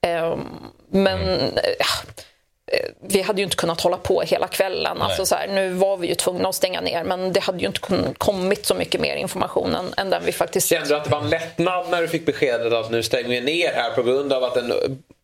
Eh, 0.00 0.36
men 0.88 1.20
eh, 1.38 1.84
vi 3.00 3.22
hade 3.22 3.40
ju 3.40 3.44
inte 3.44 3.56
kunnat 3.56 3.80
hålla 3.80 3.96
på 3.96 4.20
hela 4.22 4.48
kvällen. 4.48 5.02
Alltså 5.02 5.26
så 5.26 5.34
här, 5.34 5.48
nu 5.48 5.70
var 5.70 5.96
vi 5.96 6.08
ju 6.08 6.14
tvungna 6.14 6.48
att 6.48 6.54
stänga 6.54 6.80
ner 6.80 7.04
men 7.04 7.32
det 7.32 7.40
hade 7.40 7.58
ju 7.58 7.66
inte 7.66 7.80
kommit 8.18 8.66
så 8.66 8.74
mycket 8.74 9.00
mer 9.00 9.16
information 9.16 9.74
än, 9.74 9.94
än 9.96 10.10
den 10.10 10.22
vi 10.24 10.32
faktiskt... 10.32 10.68
Kände 10.68 10.88
du 10.88 10.96
att 10.96 11.04
det 11.04 11.10
var 11.10 11.20
en 11.20 11.30
lättnad 11.30 11.86
när 11.90 12.02
du 12.02 12.08
fick 12.08 12.26
beskedet 12.26 12.72
att 12.72 12.90
nu 12.90 13.02
stänger 13.02 13.28
vi 13.28 13.40
ner 13.40 13.72
här 13.72 13.90
på 13.90 14.02
grund 14.02 14.32
av, 14.32 14.44
att 14.44 14.54
den, 14.54 14.72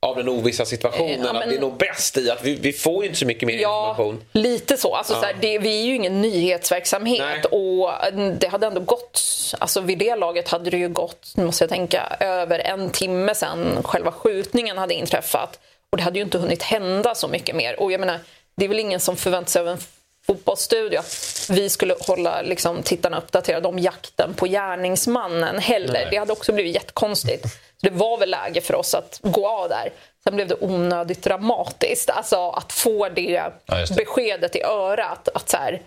av 0.01 0.17
den 0.17 0.29
ovissa 0.29 0.65
situationen? 0.65 1.11
Eh, 1.11 1.17
ja, 1.27 1.33
men- 1.33 1.43
Att 1.43 1.49
det 1.49 1.57
är 1.57 1.61
nog 1.61 1.77
bäst 1.77 2.19
i 2.19 2.31
att 2.31 2.45
vi, 2.45 2.55
vi 2.55 2.73
får 2.73 3.03
ju 3.03 3.09
inte 3.09 3.19
så 3.19 3.27
mycket 3.27 3.47
mer 3.47 3.59
Ja, 3.59 3.91
information. 3.91 4.25
lite 4.33 4.77
så. 4.77 4.95
Alltså, 4.95 5.15
så 5.15 5.21
här, 5.21 5.37
det, 5.41 5.59
vi 5.59 5.81
är 5.81 5.85
ju 5.87 5.95
ingen 5.95 6.21
nyhetsverksamhet 6.21 7.21
Nej. 7.21 7.61
och 7.61 8.05
mm, 8.07 8.39
det 8.39 8.47
hade 8.47 8.67
ändå 8.67 8.81
gått, 8.81 9.21
alltså 9.59 9.81
vid 9.81 9.99
det 9.99 10.17
laget 10.17 10.49
hade 10.49 10.71
det 10.71 10.77
ju 10.79 10.89
gått, 10.89 11.33
nu 11.35 11.45
måste 11.45 11.65
jag 11.65 11.69
tänka, 11.71 12.17
över 12.21 12.59
en 12.59 12.91
timme 12.91 13.35
sedan 13.35 13.83
själva 13.85 14.13
skjutningen 14.13 14.79
hade 14.79 14.95
inträffat. 14.95 15.59
Och 15.93 15.97
det 15.99 16.03
hade 16.05 16.19
ju 16.19 16.25
inte 16.25 16.39
hunnit 16.39 16.63
hända 16.63 17.15
så 17.15 17.29
mycket 17.29 17.57
mer. 17.57 17.81
Och 17.81 17.93
jag 17.93 18.01
menar, 18.01 18.19
det 18.55 18.65
är 18.65 18.69
väl 18.69 18.79
ingen 18.81 19.01
som 19.01 19.17
förväntar 19.17 19.51
sig 19.51 19.61
av 19.61 19.69
en 19.69 19.79
fotbollsstudio 20.27 20.99
att 20.99 21.47
vi 21.51 21.71
skulle 21.71 21.95
hålla 22.01 22.43
liksom, 22.43 22.83
tittarna 22.83 23.19
uppdaterade 23.19 23.69
om 23.69 23.79
jakten 23.79 24.35
på 24.35 24.47
gärningsmannen 24.47 25.59
heller. 25.59 25.93
Nej. 25.93 26.09
Det 26.11 26.17
hade 26.17 26.33
också 26.33 26.53
blivit 26.53 26.75
jättekonstigt. 26.75 27.43
Så 27.43 27.89
det 27.89 27.91
var 27.91 28.19
väl 28.19 28.31
läge 28.31 28.61
för 28.61 28.75
oss 28.75 28.95
att 28.95 29.21
gå 29.23 29.49
av 29.49 29.69
där. 29.69 29.93
Sen 30.25 30.35
blev 30.37 30.49
det 30.49 30.57
onödigt 30.61 31.23
dramatiskt. 31.23 32.11
Alltså 32.11 32.49
att 32.51 32.73
få 32.73 33.09
det, 33.09 33.23
Ja, 33.23 33.53
det. 33.67 33.97
beskedet 33.97 34.57
i 34.57 34.63
örat. 34.63 35.29
Att 35.35 35.49
så 35.51 35.57
här, 35.57 35.83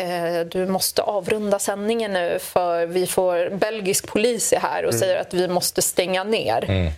eh, 0.00 0.46
du 0.46 0.66
måste 0.66 1.02
avrunda 1.02 1.58
sändningen 1.58 2.12
nu 2.12 2.38
för 2.40 2.86
vi 2.86 3.06
får 3.06 3.50
belgisk 3.50 4.06
polis 4.06 4.52
är 4.52 4.60
här 4.60 4.84
och 4.84 4.94
säger 4.94 5.16
att 5.16 5.34
vi 5.34 5.48
måste 5.48 5.82
stänga 5.82 6.24
ner. 6.24 6.92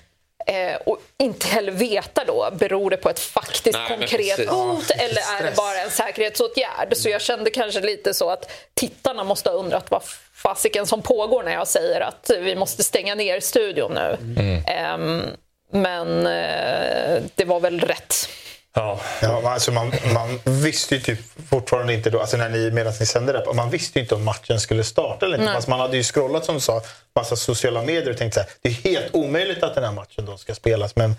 Eh, 0.48 0.76
och 0.76 0.98
inte 1.18 1.46
heller 1.46 1.72
veta 1.72 2.24
då, 2.24 2.50
beror 2.52 2.90
det 2.90 2.96
på 2.96 3.10
ett 3.10 3.18
faktiskt 3.18 3.78
Nej, 3.78 3.88
konkret 3.88 4.36
precis. 4.36 4.48
hot 4.48 4.90
eller 4.90 5.20
är 5.38 5.50
det 5.50 5.56
bara 5.56 5.78
en 5.78 5.90
säkerhetsåtgärd? 5.90 6.96
Så 6.96 7.08
jag 7.08 7.22
kände 7.22 7.50
kanske 7.50 7.80
lite 7.80 8.14
så 8.14 8.30
att 8.30 8.50
tittarna 8.74 9.24
måste 9.24 9.50
ha 9.50 9.56
undrat 9.56 9.90
vad 9.90 10.02
fasiken 10.34 10.86
som 10.86 11.02
pågår 11.02 11.42
när 11.42 11.52
jag 11.52 11.68
säger 11.68 12.00
att 12.00 12.30
vi 12.40 12.56
måste 12.56 12.84
stänga 12.84 13.14
ner 13.14 13.40
studion 13.40 13.92
nu. 13.94 14.16
Ehm, 14.66 15.22
men 15.72 16.26
eh, 16.26 17.22
det 17.34 17.44
var 17.44 17.60
väl 17.60 17.80
rätt. 17.80 18.28
Ja. 18.78 19.00
Ja, 19.22 19.50
alltså 19.50 19.72
man, 19.72 19.92
man 20.14 20.40
visste 20.44 20.94
ju 20.94 21.00
typ 21.00 21.18
fortfarande 21.50 21.94
inte 21.94 22.10
då, 22.10 22.20
alltså 22.20 22.36
när 22.36 22.48
ni, 22.48 22.70
medan 22.70 22.92
ni 23.00 23.06
sände 23.06 23.32
det, 23.32 23.52
man 23.54 23.70
visste 23.70 23.98
ju 23.98 24.02
inte 24.02 24.14
om 24.14 24.24
matchen 24.24 24.60
skulle 24.60 24.84
starta 24.84 25.26
eller 25.26 25.38
inte. 25.40 25.52
Fast 25.52 25.68
man 25.68 25.80
hade 25.80 25.96
ju 25.96 26.02
scrollat 26.02 26.44
som 26.44 26.54
du 26.54 26.60
sa, 26.60 26.82
massa 27.14 27.36
sociala 27.36 27.82
medier 27.82 28.10
och 28.10 28.18
tänkt 28.18 28.34
så 28.34 28.40
här, 28.40 28.48
det 28.62 28.68
är 28.68 28.72
helt 28.72 29.14
omöjligt 29.14 29.62
att 29.62 29.74
den 29.74 29.84
här 29.84 29.92
matchen 29.92 30.24
då 30.26 30.36
ska 30.36 30.54
spelas. 30.54 30.96
Men 30.96 31.14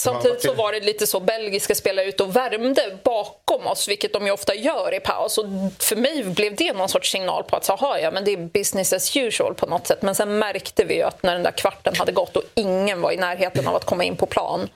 Samtidigt 0.00 0.42
så 0.42 0.52
var 0.52 0.72
det 0.72 0.80
lite 0.80 1.06
så 1.06 1.20
belgiska 1.20 1.74
spelare 1.74 2.06
ute 2.06 2.22
och 2.22 2.36
värmde 2.36 2.98
bakom 3.04 3.66
oss, 3.66 3.88
vilket 3.88 4.12
de 4.12 4.26
ju 4.26 4.32
ofta 4.32 4.54
gör 4.54 4.94
i 4.94 5.00
paus. 5.00 5.38
Och 5.38 5.44
för 5.78 5.96
mig 5.96 6.24
blev 6.24 6.56
det 6.56 6.72
någon 6.72 6.88
sorts 6.88 7.10
signal 7.10 7.44
på 7.44 7.56
att 7.56 7.64
så, 7.64 7.72
"Aha, 7.72 7.98
ja, 7.98 8.10
men 8.10 8.24
det 8.24 8.32
är 8.32 8.36
business 8.36 8.92
as 8.92 9.16
usual 9.16 9.54
på 9.54 9.66
något 9.66 9.86
sätt. 9.86 10.02
Men 10.02 10.14
sen 10.14 10.38
märkte 10.38 10.84
vi 10.84 10.94
ju 10.94 11.02
att 11.02 11.22
när 11.22 11.32
den 11.32 11.42
där 11.42 11.50
kvarten 11.50 11.94
hade 11.96 12.12
gått 12.12 12.36
och 12.36 12.42
ingen 12.54 13.00
var 13.00 13.12
i 13.12 13.16
närheten 13.16 13.68
av 13.68 13.76
att 13.76 13.84
komma 13.84 14.04
in 14.04 14.16
på 14.16 14.26
plan. 14.26 14.68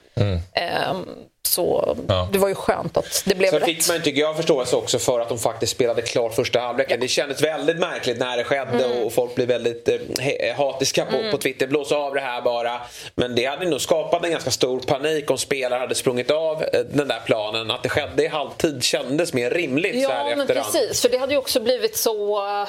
ehm, 0.53 1.05
så 1.47 1.97
Ja. 2.07 2.29
det 2.31 2.39
var 2.39 2.47
ju 2.47 2.55
skönt 2.55 2.97
att 2.97 3.23
det 3.25 3.35
blev 3.35 3.49
Sen 3.49 3.59
rätt. 3.59 3.65
fick 3.65 3.87
man 3.89 4.01
tycker 4.01 4.21
jag 4.21 4.35
förståelse 4.37 4.75
också 4.75 4.99
för 4.99 5.19
att 5.19 5.29
de 5.29 5.39
faktiskt 5.39 5.71
spelade 5.73 6.01
klart 6.01 6.35
första 6.35 6.59
halvleken. 6.59 6.99
Det 6.99 7.07
kändes 7.07 7.41
väldigt 7.43 7.77
märkligt 7.79 8.17
när 8.19 8.37
det 8.37 8.43
skedde 8.43 8.85
Mm. 8.85 9.03
och 9.03 9.13
folk 9.13 9.35
blev 9.35 9.47
väldigt 9.47 9.87
eh, 9.89 9.93
he- 10.19 10.53
hatiska 10.53 11.05
på, 11.05 11.31
på 11.31 11.37
Twitter. 11.37 11.67
Blåsa 11.67 11.95
av 11.95 12.13
det 12.13 12.21
här 12.21 12.41
bara. 12.41 12.81
Men 13.15 13.35
det 13.35 13.45
hade 13.45 13.69
nog 13.69 13.81
skapat 13.81 14.25
en 14.25 14.31
ganska 14.31 14.51
stor 14.51 14.79
panik 14.79 15.31
om 15.31 15.37
spelare 15.37 15.79
hade 15.79 15.95
sprungit 15.95 16.31
av 16.31 16.63
eh, 16.63 16.79
den 16.79 17.07
där 17.07 17.19
planen. 17.25 17.71
Att 17.71 17.83
det 17.83 17.89
skedde 17.89 18.23
i 18.23 18.27
halvtid 18.27 18.83
kändes 18.83 19.33
mer 19.33 19.49
rimligt 19.49 20.03
så 20.03 20.09
här 20.11 20.29
Ja, 20.29 20.35
men 20.35 20.41
efterhand. 20.41 20.73
precis. 20.73 21.01
För 21.01 21.09
det 21.09 21.17
hade 21.17 21.33
ju 21.33 21.37
också 21.39 21.59
blivit 21.59 21.97
så 21.97 22.37
eh, 22.61 22.67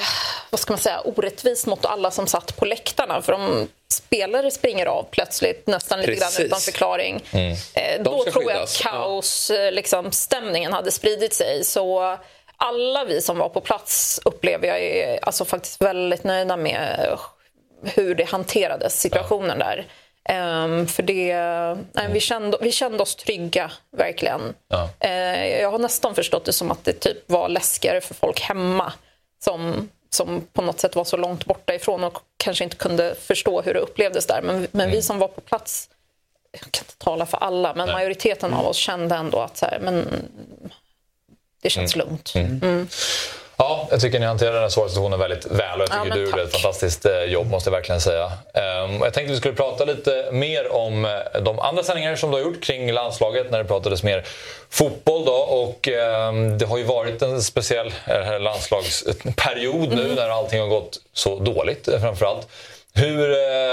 vad 0.50 0.60
ska 0.60 0.72
man 0.72 0.80
säga, 0.80 1.00
orättvist 1.04 1.66
mot 1.66 1.84
alla 1.86 2.10
som 2.10 2.26
satt 2.26 2.56
på 2.56 2.64
läktarna. 2.64 3.22
För 3.22 3.32
om 3.32 3.68
spelare 3.92 4.50
springer 4.50 4.86
av 4.86 5.06
plötsligt 5.10 5.66
nästan 5.66 6.00
lite 6.00 6.14
grann 6.14 6.30
utan 6.38 6.60
förklaring. 6.60 7.24
Eh, 7.32 7.48
De 7.74 8.02
då 8.02 8.24
tror 8.24 8.52
jag 8.52 8.62
att 8.62 8.80
kaos, 8.82 9.50
eh, 9.50 9.72
liksom, 9.72 10.12
stämningen 10.12 10.72
hade 10.72 10.90
spridit 10.90 11.34
sig. 11.34 11.64
Så 11.64 12.18
alla 12.56 13.04
vi 13.04 13.20
som 13.22 13.38
var 13.38 13.48
på 13.48 13.60
plats 13.60 14.20
upplever 14.24 14.68
jag 14.68 14.80
är 14.80 15.18
alltså, 15.22 15.44
faktiskt 15.44 15.82
väldigt 15.82 16.24
nöjda 16.24 16.56
med 16.56 17.08
hur 17.84 18.14
det 18.14 18.24
hanterades, 18.24 19.00
situationen 19.00 19.58
där. 19.58 19.86
Ehm, 20.28 20.86
för 20.86 21.02
det, 21.02 21.34
nej, 21.92 22.08
vi, 22.12 22.20
kände, 22.20 22.58
vi 22.60 22.72
kände 22.72 23.02
oss 23.02 23.16
trygga, 23.16 23.70
verkligen. 23.96 24.54
Ja. 24.68 24.88
Eh, 25.00 25.60
jag 25.60 25.70
har 25.70 25.78
nästan 25.78 26.14
förstått 26.14 26.44
det 26.44 26.52
som 26.52 26.70
att 26.70 26.84
det 26.84 26.92
typ 26.92 27.30
var 27.30 27.48
läskigare 27.48 28.00
för 28.00 28.14
folk 28.14 28.40
hemma 28.40 28.92
som, 29.44 29.88
som 30.14 30.46
på 30.52 30.62
något 30.62 30.80
sätt 30.80 30.96
var 30.96 31.04
så 31.04 31.16
långt 31.16 31.44
borta 31.44 31.74
ifrån 31.74 32.04
och 32.04 32.18
kanske 32.36 32.64
inte 32.64 32.76
kunde 32.76 33.14
förstå 33.14 33.62
hur 33.62 33.74
det 33.74 33.80
upplevdes 33.80 34.26
där. 34.26 34.42
Men, 34.42 34.66
men 34.72 34.90
vi 34.90 35.02
som 35.02 35.18
var 35.18 35.28
på 35.28 35.40
plats, 35.40 35.88
jag 36.52 36.60
kan 36.60 36.84
inte 36.84 36.98
tala 36.98 37.26
för 37.26 37.38
alla, 37.38 37.74
men 37.74 37.88
majoriteten 37.88 38.54
av 38.54 38.66
oss 38.66 38.76
kände 38.76 39.14
ändå 39.14 39.38
att 39.38 39.56
så 39.56 39.66
här, 39.66 39.78
men, 39.80 40.08
det 41.62 41.70
känns 41.70 41.96
lugnt. 41.96 42.32
Mm. 42.34 42.88
Ja, 43.56 43.88
jag 43.90 44.00
tycker 44.00 44.20
ni 44.20 44.26
hanterar 44.26 44.52
den 44.52 44.62
här 44.62 44.68
svåra 44.68 44.88
situationen 44.88 45.18
väldigt 45.18 45.46
väl 45.46 45.80
och 45.80 45.86
jag 45.90 46.02
tycker 46.04 46.08
Ja, 46.08 46.14
du 46.14 46.24
gjorde 46.30 46.42
ett 46.42 46.52
fantastiskt 46.52 47.06
eh, 47.06 47.22
jobb 47.22 47.50
måste 47.50 47.70
jag 47.70 47.72
verkligen 47.72 48.00
säga. 48.00 48.32
Ehm, 48.54 48.92
jag 48.92 49.02
tänkte 49.02 49.20
att 49.22 49.30
vi 49.30 49.36
skulle 49.36 49.54
prata 49.54 49.84
lite 49.84 50.28
mer 50.32 50.72
om 50.72 51.04
eh, 51.04 51.40
de 51.42 51.58
andra 51.58 51.82
sändningar 51.82 52.16
som 52.16 52.30
du 52.30 52.36
har 52.36 52.42
gjort 52.44 52.62
kring 52.62 52.92
landslaget 52.92 53.50
när 53.50 53.58
det 53.58 53.64
pratades 53.64 54.02
mer 54.02 54.24
fotboll 54.70 55.24
då 55.24 55.32
och 55.32 55.88
ehm, 55.88 56.58
det 56.58 56.66
har 56.66 56.78
ju 56.78 56.84
varit 56.84 57.22
en 57.22 57.42
speciell 57.42 57.92
eh, 58.06 58.40
landslagsperiod 58.40 59.92
Mm. 59.92 59.96
nu 60.04 60.14
när 60.14 60.28
allting 60.28 60.60
har 60.60 60.68
gått 60.68 60.98
så 61.12 61.38
dåligt 61.38 61.88
framförallt. 62.00 62.48
Hur 62.94 63.28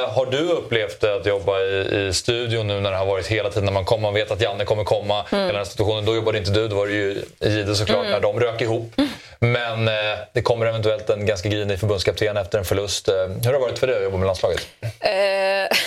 har 0.07 0.25
du 0.25 0.37
upplevt 0.49 1.01
det 1.01 1.15
att 1.15 1.25
jobba 1.25 1.59
i, 1.59 2.07
i 2.07 2.13
studion 2.13 2.67
nu 2.67 2.79
när 2.79 2.91
det 2.91 2.97
har 2.97 3.05
varit 3.05 3.27
hela 3.27 3.49
tiden 3.49 3.65
när 3.65 3.71
man 3.71 3.85
kommer, 3.85 4.01
man 4.01 4.13
vet 4.13 4.31
att 4.31 4.41
Janne 4.41 4.65
kommer 4.65 4.83
komma, 4.83 5.13
Mm. 5.15 5.25
hela 5.31 5.47
den 5.47 5.55
här 5.55 5.63
situationen. 5.63 6.05
Då 6.05 6.15
jobbade 6.15 6.37
inte 6.37 6.51
du, 6.51 6.67
då 6.67 6.75
var 6.75 6.87
det 6.87 6.93
ju 6.93 7.23
i 7.39 7.49
Jihde 7.49 7.75
såklart 7.75 8.05
när 8.05 8.19
de 8.19 8.39
rök 8.39 8.61
ihop. 8.61 8.91
Men 9.39 9.87
eh, 9.87 9.93
det 10.33 10.41
kommer 10.41 10.65
eventuellt 10.65 11.09
en 11.09 11.25
ganska 11.25 11.49
grinig 11.49 11.79
förbundskapten 11.79 12.37
efter 12.37 12.59
en 12.59 12.65
förlust. 12.65 13.07
Eh, 13.07 13.15
hur 13.15 13.45
har 13.45 13.53
det 13.53 13.59
varit 13.59 13.79
för 13.79 13.87
dig 13.87 13.97
att 13.97 14.03
jobba 14.03 14.17
med 14.17 14.25
landslaget? 14.25 14.67
Eh, 14.99 15.77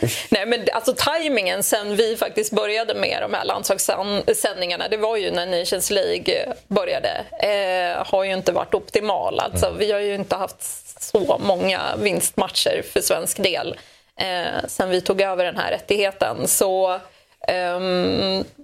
Nej, 0.28 0.46
men 0.46 0.66
alltså 0.72 0.94
tajmingen 0.96 1.62
sen 1.62 1.96
vi 1.96 2.16
faktiskt 2.16 2.52
började 2.52 2.94
med 2.94 3.18
de 3.22 3.34
här 3.34 3.44
landslagssändningarna, 3.44 4.88
det 4.88 4.96
var 4.96 5.16
ju 5.16 5.30
när 5.30 5.46
Nations 5.46 5.90
League 5.90 6.52
började, 6.68 7.24
eh, 7.40 8.06
har 8.06 8.24
ju 8.24 8.32
inte 8.32 8.52
varit 8.52 8.74
optimal. 8.74 9.40
Alltså, 9.40 9.74
Vi 9.78 9.92
har 9.92 10.00
ju 10.00 10.14
inte 10.14 10.36
haft 10.36 10.62
så 11.02 11.38
många 11.38 11.80
vinstmatcher 11.98 12.82
för 12.92 13.00
svensk 13.00 13.42
del 13.42 13.76
eh, 14.20 14.66
sen 14.68 14.90
vi 14.90 15.00
tog 15.00 15.20
över 15.20 15.44
den 15.44 15.56
här 15.56 15.70
rättigheten. 15.70 16.48
Så 16.48 17.00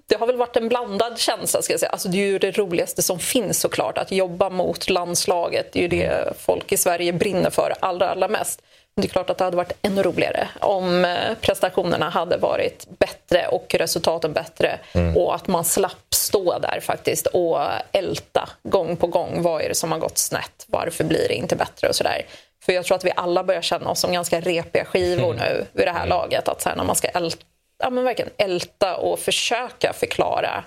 det 0.09 0.16
har 0.18 0.27
väl 0.27 0.37
varit 0.37 0.57
en 0.57 0.68
blandad 0.68 1.18
känsla. 1.18 1.62
Ska 1.62 1.73
jag 1.73 1.81
säga. 1.81 1.90
Alltså, 1.90 2.09
det 2.09 2.18
är 2.18 2.27
ju 2.27 2.38
det 2.38 2.59
roligaste 2.59 3.03
som 3.03 3.18
finns 3.18 3.61
såklart, 3.61 3.99
att 3.99 4.12
jobba 4.12 4.51
mot 4.51 4.90
landslaget. 4.90 5.73
Det 5.73 5.79
är 5.79 5.83
ju 5.83 5.88
det 5.88 6.33
folk 6.38 6.73
i 6.73 6.77
Sverige 6.77 7.12
brinner 7.12 7.51
för 7.51 7.75
allra, 7.81 8.11
allra 8.11 8.29
mest. 8.29 8.62
Men 8.97 9.03
det 9.03 9.07
är 9.07 9.11
klart 9.11 9.31
att 9.31 9.38
det 9.38 9.44
hade 9.44 9.57
varit 9.57 9.73
ännu 9.83 10.03
roligare 10.03 10.49
om 10.61 11.05
eh, 11.05 11.35
prestationerna 11.40 12.09
hade 12.09 12.37
varit 12.37 12.87
bättre 12.99 13.47
och 13.47 13.75
resultaten 13.75 14.33
bättre 14.33 14.79
och 15.16 15.35
att 15.35 15.49
man 15.49 15.64
slapp 15.64 16.14
stå 16.14 16.59
där 16.59 16.81
faktiskt 16.81 17.27
och 17.27 17.59
älta 17.92 18.49
gång 18.62 18.97
på 18.97 19.07
gång. 19.07 19.42
Vad 19.42 19.62
är 19.62 19.68
det 19.68 19.75
som 19.75 19.92
har 19.92 19.99
gått 19.99 20.18
snett? 20.18 20.64
Varför 20.66 21.05
blir 21.05 21.29
det 21.29 21.35
inte 21.35 21.57
bättre? 21.57 21.88
och 21.88 21.97
sådär. 21.97 22.23
För 22.64 22.73
jag 22.73 22.85
tror 22.85 22.97
att 22.97 23.05
vi 23.05 23.12
alla 23.16 23.44
börjar 23.44 23.62
känna 23.62 23.90
oss 23.90 24.01
som 24.01 24.12
ganska 24.12 24.40
repiga 24.40 24.85
skivor 24.85 25.35
nu 25.35 25.66
vid 25.73 25.87
det 25.87 25.92
här 25.92 26.07
laget. 26.07 26.49
Att 26.49 26.62
så 26.62 26.68
här, 26.68 26.77
när 26.77 26.85
man 26.85 26.97
ska 26.97 27.09
älta, 27.09 27.44
ja, 27.79 27.91
men 27.91 28.05
verkligen 28.05 28.31
älta 28.37 28.97
och 28.97 29.19
försöka 29.19 29.93
förklara 29.93 30.65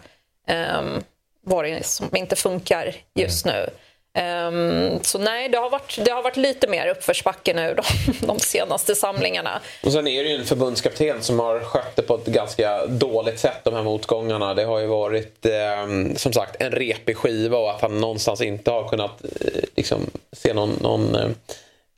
ehm, 0.48 1.04
vad 1.41 1.63
det 1.65 1.70
är 1.70 1.84
som 1.84 2.15
inte 2.15 2.36
funkar 2.36 2.96
just 3.13 3.46
nu. 3.46 3.70
Um, 4.17 5.00
så 5.02 5.17
nej, 5.17 5.50
det 5.50 5.58
har, 5.58 5.70
varit, 5.70 6.00
det 6.06 6.12
har 6.12 6.24
varit 6.24 6.38
lite 6.38 6.67
mer 6.67 6.88
uppförsbacke 6.88 7.54
nu 7.54 7.76
de, 7.76 7.84
de 8.28 8.39
senaste 8.39 8.96
samlingarna. 8.96 9.62
Och 9.84 9.91
sen 9.91 10.08
är 10.08 10.24
det 10.24 10.30
ju 10.30 10.36
en 10.36 10.46
förbundskapten 10.46 11.24
som 11.24 11.39
har 11.39 11.60
skött 11.60 11.96
det 11.96 12.02
på 12.02 12.15
ett 12.15 12.26
ganska 12.26 12.86
dåligt 12.86 13.39
sätt 13.39 13.63
de 13.63 13.74
här 13.74 13.84
motgångarna. 13.84 14.54
Det 14.54 14.63
har 14.63 14.80
ju 14.80 14.88
varit 14.88 15.46
eh, 15.46 16.15
som 16.15 16.34
sagt 16.34 16.62
en 16.62 16.72
repig 16.72 17.17
skiva 17.17 17.58
och 17.58 17.72
att 17.72 17.82
han 17.82 18.00
någonstans 18.00 18.41
inte 18.41 18.72
har 18.72 18.89
kunnat 18.89 19.24
eh, 19.24 19.62
liksom, 19.76 20.10
se 20.32 20.54
någon, 20.54 20.78
någon 20.82 21.15
eh, 21.15 21.30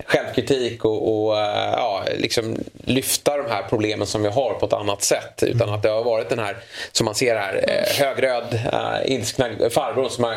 självkritik 0.05 0.85
och, 0.85 1.25
och 1.25 1.33
uh, 1.33 1.39
ja, 1.73 2.03
liksom 2.17 2.57
lyfta 2.83 3.37
de 3.37 3.51
här 3.51 3.63
problemen 3.69 4.07
som 4.07 4.23
vi 4.23 4.29
har 4.29 4.53
på 4.53 4.65
ett 4.65 4.73
annat 4.73 5.03
sätt. 5.03 5.43
Utan 5.43 5.61
mm. 5.61 5.75
att 5.75 5.83
det 5.83 5.89
har 5.89 6.03
varit 6.03 6.29
den 6.29 6.39
här, 6.39 6.57
som 6.91 7.05
man 7.05 7.15
ser 7.15 7.35
här, 7.35 7.55
uh, 7.55 8.03
högröd, 8.05 8.53
uh, 8.53 9.11
ilskna 9.11 9.49
farbror 9.69 10.09
som 10.09 10.23
har 10.23 10.35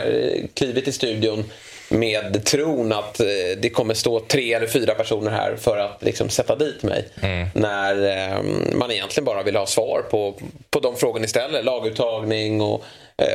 klivit 0.55 0.89
i 0.89 0.93
studion 0.93 1.45
med 1.89 2.45
tron 2.45 2.93
att 2.93 3.21
det 3.59 3.71
kommer 3.73 3.95
stå 3.95 4.21
tre 4.21 4.55
eller 4.55 4.67
fyra 4.67 4.95
personer 4.95 5.31
här 5.31 5.57
för 5.57 5.79
att 5.79 6.03
liksom 6.03 6.29
sätta 6.29 6.57
dit 6.57 6.83
mig. 6.83 7.09
Mm. 7.23 7.49
När 7.55 8.75
man 8.77 8.91
egentligen 8.91 9.25
bara 9.25 9.43
vill 9.43 9.57
ha 9.57 9.67
svar 9.67 10.05
på, 10.11 10.35
på 10.71 10.81
de 10.81 10.97
frågorna 10.97 11.25
istället. 11.25 11.65
Laguttagning 11.65 12.61
och 12.61 12.75
eh, 12.75 12.85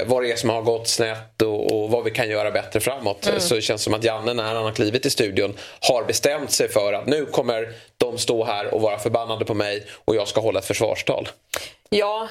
vad 0.05 0.23
det 0.23 0.31
är 0.31 0.35
som 0.35 0.49
har 0.49 0.61
gått 0.61 0.87
snett 0.87 1.41
och, 1.41 1.71
och 1.71 1.89
vad 1.89 2.03
vi 2.03 2.11
kan 2.11 2.29
göra 2.29 2.51
bättre 2.51 2.79
framåt. 2.79 3.27
Mm. 3.27 3.39
Så 3.39 3.55
det 3.55 3.61
känns 3.61 3.81
som 3.81 3.93
att 3.93 4.03
Janne 4.03 4.33
när 4.33 4.43
han 4.43 4.63
har 4.63 4.71
klivit 4.71 5.05
i 5.05 5.09
studion 5.09 5.53
har 5.79 6.03
bestämt 6.03 6.51
sig 6.51 6.69
för 6.69 6.93
att 6.93 7.05
nu 7.05 7.25
kommer 7.25 7.73
de 7.97 8.17
stå 8.17 8.43
här 8.43 8.73
och 8.73 8.81
vara 8.81 8.99
förbannade 8.99 9.45
på 9.45 9.53
mig 9.53 9.85
och 10.05 10.15
jag 10.15 10.27
ska 10.27 10.41
hålla 10.41 10.59
ett 10.59 10.65
försvarstal. 10.65 11.29
Ja, 11.89 12.27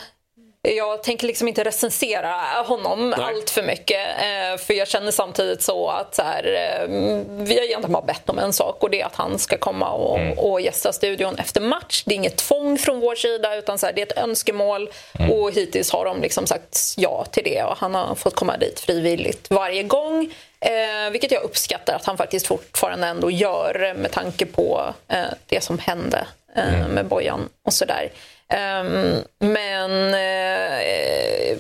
jag 0.74 1.02
tänker 1.02 1.26
liksom 1.26 1.48
inte 1.48 1.64
recensera 1.64 2.34
honom 2.66 3.10
Nej. 3.10 3.18
allt 3.22 3.50
för 3.50 3.62
mycket. 3.62 4.08
Eh, 4.08 4.58
för 4.58 4.74
jag 4.74 4.88
känner 4.88 5.10
samtidigt 5.10 5.62
så 5.62 5.88
att 5.88 6.14
så 6.14 6.22
här, 6.22 6.44
eh, 6.44 6.88
vi 7.28 7.54
har 7.54 7.64
egentligen 7.64 7.92
bara 7.92 8.02
bett 8.02 8.30
om 8.30 8.38
en 8.38 8.52
sak 8.52 8.82
och 8.82 8.90
det 8.90 9.00
är 9.00 9.06
att 9.06 9.14
han 9.14 9.38
ska 9.38 9.58
komma 9.58 9.90
och, 9.90 10.18
mm. 10.18 10.38
och 10.38 10.60
gästa 10.60 10.92
studion 10.92 11.38
efter 11.38 11.60
match. 11.60 12.02
Det 12.06 12.14
är 12.14 12.16
inget 12.16 12.36
tvång 12.36 12.78
från 12.78 13.00
vår 13.00 13.14
sida 13.14 13.56
utan 13.56 13.78
så 13.78 13.86
här, 13.86 13.92
det 13.92 14.00
är 14.02 14.06
ett 14.06 14.18
önskemål 14.18 14.88
mm. 15.18 15.30
och 15.30 15.52
hittills 15.52 15.90
har 15.90 16.04
de 16.04 16.22
liksom 16.22 16.46
sagt 16.46 16.94
ja 16.96 17.24
till 17.24 17.44
det 17.44 17.62
och 17.62 17.76
han 17.76 17.94
har 17.94 18.14
fått 18.14 18.34
komma 18.34 18.56
dit 18.56 18.80
frivilligt 18.80 19.50
varje 19.50 19.82
gång. 19.82 20.34
Eh, 20.60 21.10
vilket 21.10 21.30
jag 21.30 21.42
uppskattar 21.42 21.94
att 21.94 22.04
han 22.04 22.16
faktiskt 22.16 22.46
fortfarande 22.46 23.06
ändå 23.06 23.30
gör 23.30 23.94
med 23.94 24.12
tanke 24.12 24.46
på 24.46 24.94
eh, 25.08 25.24
det 25.46 25.60
som 25.60 25.78
hände 25.78 26.26
eh, 26.56 26.74
mm. 26.74 26.90
med 26.90 27.06
Bojan 27.06 27.48
och 27.64 27.72
sådär. 27.72 28.10
Um, 28.52 29.24
men... 29.38 29.90
Uh, 29.90 31.58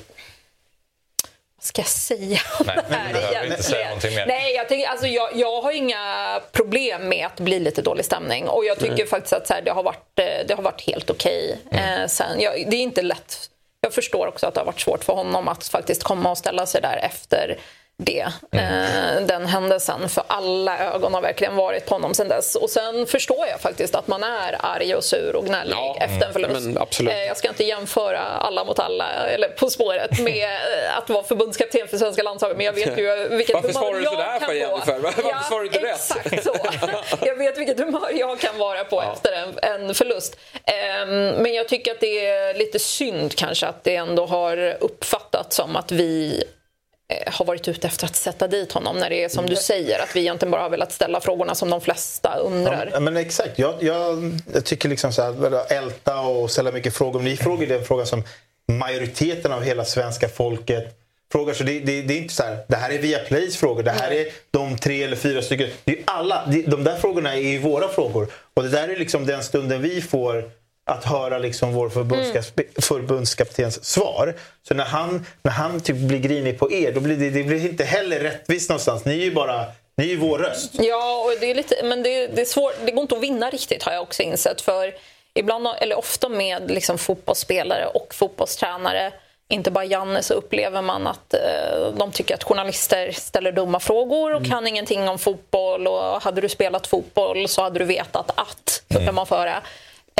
vad 1.56 1.64
ska 1.64 1.80
jag 1.80 1.88
säga 1.88 2.40
om 2.60 2.66
Nej, 2.66 2.76
det 2.88 2.96
här 2.96 3.10
egentligen? 3.10 3.46
Inte 3.46 3.62
säga 3.62 3.84
någonting 3.84 4.14
mer. 4.14 4.26
Nej, 4.26 4.54
jag, 4.54 4.68
tänker, 4.68 4.88
alltså, 4.88 5.06
jag, 5.06 5.30
jag 5.34 5.62
har 5.62 5.72
inga 5.72 6.40
problem 6.52 7.08
med 7.08 7.26
att 7.26 7.40
blir 7.40 7.60
lite 7.60 7.82
dålig 7.82 8.04
stämning. 8.04 8.48
Och 8.48 8.64
jag 8.64 8.78
tycker 8.78 8.94
mm. 8.94 9.06
faktiskt 9.06 9.32
att 9.32 9.46
så 9.46 9.54
här, 9.54 9.62
det, 9.62 9.70
har 9.70 9.82
varit, 9.82 10.18
eh, 10.18 10.46
det 10.48 10.54
har 10.54 10.62
varit 10.62 10.80
helt 10.80 11.10
okej. 11.10 11.58
Okay. 11.66 11.80
Mm. 11.80 12.02
Eh, 12.02 12.08
sen, 12.08 12.40
jag, 12.40 12.70
det 12.70 12.76
är 12.76 12.80
inte 12.80 13.02
lätt. 13.02 13.50
Jag 13.80 13.92
förstår 13.92 14.26
också 14.26 14.46
att 14.46 14.54
det 14.54 14.60
har 14.60 14.66
varit 14.66 14.80
svårt 14.80 15.04
för 15.04 15.12
honom 15.12 15.48
att 15.48 15.68
faktiskt 15.68 16.02
komma 16.02 16.30
och 16.30 16.38
ställa 16.38 16.66
sig 16.66 16.80
där 16.80 16.96
efter 16.96 17.58
det, 17.98 18.32
mm. 18.52 19.26
den 19.26 19.46
händelsen. 19.46 20.08
För 20.08 20.24
alla 20.26 20.78
ögon 20.78 21.14
har 21.14 21.22
verkligen 21.22 21.56
varit 21.56 21.86
på 21.86 21.94
honom 21.94 22.14
sen 22.14 22.28
dess. 22.28 22.54
Och 22.54 22.70
sen 22.70 23.06
förstår 23.06 23.46
jag 23.46 23.60
faktiskt 23.60 23.94
att 23.94 24.08
man 24.08 24.22
är 24.22 24.56
arg 24.60 24.94
och 24.94 25.04
sur 25.04 25.36
och 25.36 25.46
gnällig 25.46 25.76
ja, 25.76 25.96
efter 26.00 26.26
en 26.26 26.32
förlust. 26.32 27.00
Eh, 27.00 27.24
jag 27.24 27.36
ska 27.36 27.48
inte 27.48 27.64
jämföra 27.64 28.18
alla 28.18 28.64
mot 28.64 28.78
alla, 28.78 29.26
eller 29.26 29.48
På 29.48 29.70
spåret, 29.70 30.18
med 30.20 30.44
eh, 30.44 30.98
att 30.98 31.10
vara 31.10 31.22
förbundskapten 31.22 31.88
för 31.88 31.98
svenska 31.98 32.22
landslaget. 32.22 32.56
Men 32.56 32.66
jag 32.66 32.72
vet 32.72 32.98
ju 32.98 33.28
vilket 33.28 33.54
Varför 33.54 33.72
svarar 33.72 33.98
du 33.98 34.04
sådär 34.04 34.40
för? 34.40 34.98
Varför 34.98 35.22
ja, 35.28 35.40
svarar 35.48 35.60
du 35.60 35.66
inte 35.66 35.78
exakt 35.78 36.32
rätt? 36.32 36.44
så. 36.44 36.54
jag 37.26 37.36
vet 37.36 37.58
vilket 37.58 37.78
humör 37.80 38.10
jag 38.14 38.40
kan 38.40 38.58
vara 38.58 38.84
på 38.84 39.02
ja. 39.02 39.12
efter 39.12 39.32
en, 39.32 39.82
en 39.82 39.94
förlust. 39.94 40.36
Eh, 40.52 41.06
men 41.36 41.54
jag 41.54 41.68
tycker 41.68 41.92
att 41.92 42.00
det 42.00 42.26
är 42.26 42.54
lite 42.54 42.78
synd 42.78 43.34
kanske 43.34 43.66
att 43.66 43.84
det 43.84 43.96
ändå 43.96 44.26
har 44.26 44.76
uppfattats 44.80 45.56
som 45.56 45.76
att 45.76 45.92
vi 45.92 46.44
har 47.26 47.44
varit 47.44 47.68
ute 47.68 47.86
efter 47.86 48.04
att 48.06 48.16
sätta 48.16 48.48
dit 48.48 48.72
honom 48.72 48.96
när 48.96 49.10
det 49.10 49.24
är 49.24 49.28
som 49.28 49.46
du 49.46 49.56
säger 49.56 50.02
att 50.02 50.16
vi 50.16 50.20
egentligen 50.20 50.50
bara 50.50 50.62
har 50.62 50.70
velat 50.70 50.92
ställa 50.92 51.20
frågorna 51.20 51.54
som 51.54 51.70
de 51.70 51.80
flesta 51.80 52.36
undrar. 52.36 52.90
Ja, 52.92 53.00
men 53.00 53.16
exakt. 53.16 53.58
Jag, 53.58 53.74
jag, 53.80 54.40
jag 54.52 54.64
tycker 54.64 54.88
liksom 54.88 55.12
så 55.12 55.22
här, 55.22 55.72
älta 55.72 56.20
och 56.20 56.50
ställa 56.50 56.72
mycket 56.72 56.94
frågor. 56.94 57.20
Ni 57.20 57.36
frågar 57.36 57.66
den 57.66 57.84
frågan 57.84 58.06
som 58.06 58.22
majoriteten 58.72 59.52
av 59.52 59.62
hela 59.62 59.84
svenska 59.84 60.28
folket 60.28 60.98
frågar. 61.32 61.54
Så 61.54 61.64
det, 61.64 61.80
det, 61.80 62.02
det 62.02 62.14
är 62.14 62.18
inte 62.18 62.34
så 62.34 62.42
här, 62.42 62.58
det 62.68 62.76
här 62.76 62.90
är 62.90 62.98
Viaplays 62.98 63.56
frågor. 63.56 63.82
Det 63.82 63.90
här 63.90 64.10
är 64.10 64.26
de 64.50 64.78
tre 64.78 65.02
eller 65.02 65.16
fyra 65.16 65.42
stycken. 65.42 65.68
Det 65.84 65.92
är 65.92 66.02
alla, 66.04 66.46
de 66.66 66.84
där 66.84 66.96
frågorna 66.96 67.34
är 67.34 67.40
ju 67.40 67.58
våra 67.58 67.88
frågor. 67.88 68.28
Och 68.54 68.62
det 68.62 68.68
där 68.68 68.88
är 68.88 68.96
liksom 68.96 69.26
den 69.26 69.42
stunden 69.42 69.82
vi 69.82 70.02
får 70.02 70.50
att 70.90 71.04
höra 71.04 71.38
liksom 71.38 71.72
vår 71.72 71.88
förbundskap 71.88 72.60
mm. 72.60 72.72
förbundskaptens 72.76 73.84
svar. 73.84 74.34
Så 74.68 74.74
när 74.74 74.84
han, 74.84 75.26
när 75.42 75.52
han 75.52 75.80
typ 75.80 75.96
blir 75.96 76.18
grinig 76.18 76.58
på 76.58 76.72
er, 76.72 76.92
då 76.92 77.00
blir 77.00 77.16
det, 77.16 77.30
det 77.30 77.44
blir 77.44 77.66
inte 77.70 77.84
heller 77.84 78.20
rättvist 78.20 78.68
någonstans. 78.68 79.04
Ni 79.04 79.12
är 79.12 79.24
ju 79.24 79.34
bara 79.34 79.64
ni 79.96 80.04
är 80.04 80.08
ju 80.08 80.16
vår 80.16 80.38
röst. 80.38 80.72
Ja, 80.72 81.24
och 81.24 81.40
det 81.40 81.50
är 81.50 81.54
lite, 81.54 81.82
men 81.82 82.02
det, 82.02 82.26
det, 82.26 82.40
är 82.40 82.44
svårt, 82.44 82.74
det 82.84 82.90
går 82.90 83.02
inte 83.02 83.14
att 83.14 83.22
vinna 83.22 83.50
riktigt 83.50 83.82
har 83.82 83.92
jag 83.92 84.02
också 84.02 84.22
insett. 84.22 84.60
För 84.60 84.94
ibland, 85.34 85.66
eller 85.80 85.98
ofta 85.98 86.28
med 86.28 86.70
liksom 86.70 86.98
fotbollsspelare 86.98 87.86
och 87.86 88.14
fotbollstränare 88.14 89.12
inte 89.48 89.70
bara 89.70 89.84
Janne 89.84 90.22
så 90.22 90.34
upplever 90.34 90.82
man 90.82 91.06
att 91.06 91.34
eh, 91.34 91.94
de 91.98 92.12
tycker 92.12 92.34
att 92.34 92.44
journalister 92.44 93.12
ställer 93.12 93.52
dumma 93.52 93.80
frågor 93.80 94.30
och 94.30 94.38
mm. 94.38 94.50
kan 94.50 94.66
ingenting 94.66 95.08
om 95.08 95.18
fotboll. 95.18 95.86
Och 95.86 96.22
hade 96.22 96.40
du 96.40 96.48
spelat 96.48 96.86
fotboll 96.86 97.48
så 97.48 97.62
hade 97.62 97.78
du 97.78 97.84
vetat 97.84 98.30
att, 98.34 98.82
så 98.92 98.98
kan 98.98 99.14
man 99.14 99.26
föra. 99.26 99.62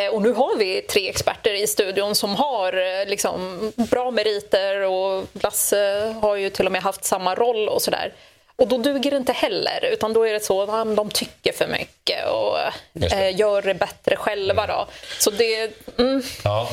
Eh, 0.00 0.14
och 0.14 0.22
nu 0.22 0.32
har 0.32 0.56
vi 0.56 0.82
tre 0.82 1.08
experter 1.08 1.54
i 1.54 1.66
studion 1.66 2.14
som 2.14 2.34
har 2.34 2.72
eh, 2.72 3.06
liksom, 3.06 3.72
bra 3.76 4.10
meriter 4.10 4.80
och 4.80 5.24
Lasse 5.32 6.14
har 6.22 6.36
ju 6.36 6.50
till 6.50 6.66
och 6.66 6.72
med 6.72 6.82
haft 6.82 7.04
samma 7.04 7.34
roll 7.34 7.68
och 7.68 7.82
sådär. 7.82 8.12
Och 8.56 8.68
då 8.68 8.78
duger 8.78 9.10
det 9.10 9.16
inte 9.16 9.32
heller, 9.32 9.84
utan 9.92 10.12
då 10.12 10.26
är 10.26 10.32
det 10.32 10.40
så 10.40 10.62
att 10.62 10.96
de 10.96 11.10
tycker 11.10 11.52
för 11.52 11.68
mycket 11.68 12.28
och 12.28 12.56
det. 12.92 13.06
Eh, 13.06 13.36
gör 13.38 13.62
det 13.62 13.74
bättre 13.74 14.16
själva. 14.16 14.66
Då. 14.66 14.86
Så 15.18 15.30
det... 15.30 15.72
Mm. 15.98 16.22
Ja. 16.44 16.68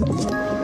Ett 0.00 0.63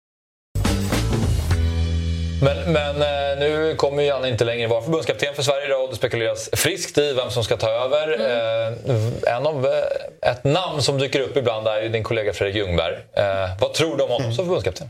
Men, 2.41 2.73
men 2.73 3.01
eh, 3.01 3.39
nu 3.39 3.75
kommer 3.75 4.03
Janne 4.03 4.29
inte 4.29 4.45
längre 4.45 4.67
vara 4.67 4.81
förbundskapten 4.81 5.33
för 5.35 5.43
Sverige 5.43 5.65
idag 5.65 5.83
och 5.83 5.89
det 5.89 5.95
spekuleras 5.95 6.49
friskt 6.53 6.97
i 6.97 7.13
vem 7.13 7.29
som 7.29 7.43
ska 7.43 7.57
ta 7.57 7.69
över. 7.69 8.13
Mm. 8.13 9.13
Eh, 9.25 9.35
en 9.35 9.47
av, 9.47 9.65
eh, 9.65 10.31
ett 10.31 10.43
namn 10.43 10.81
som 10.81 10.97
dyker 10.97 11.19
upp 11.19 11.37
ibland 11.37 11.67
är 11.67 11.81
ju 11.81 11.89
din 11.89 12.03
kollega 12.03 12.33
Fredrik 12.33 12.55
Ljungberg. 12.55 12.97
vad 13.59 13.73
tror 13.73 13.97
du 13.97 14.03
om 14.03 14.09
honom 14.09 14.33
som 14.33 14.45
förbundskapten? 14.45 14.89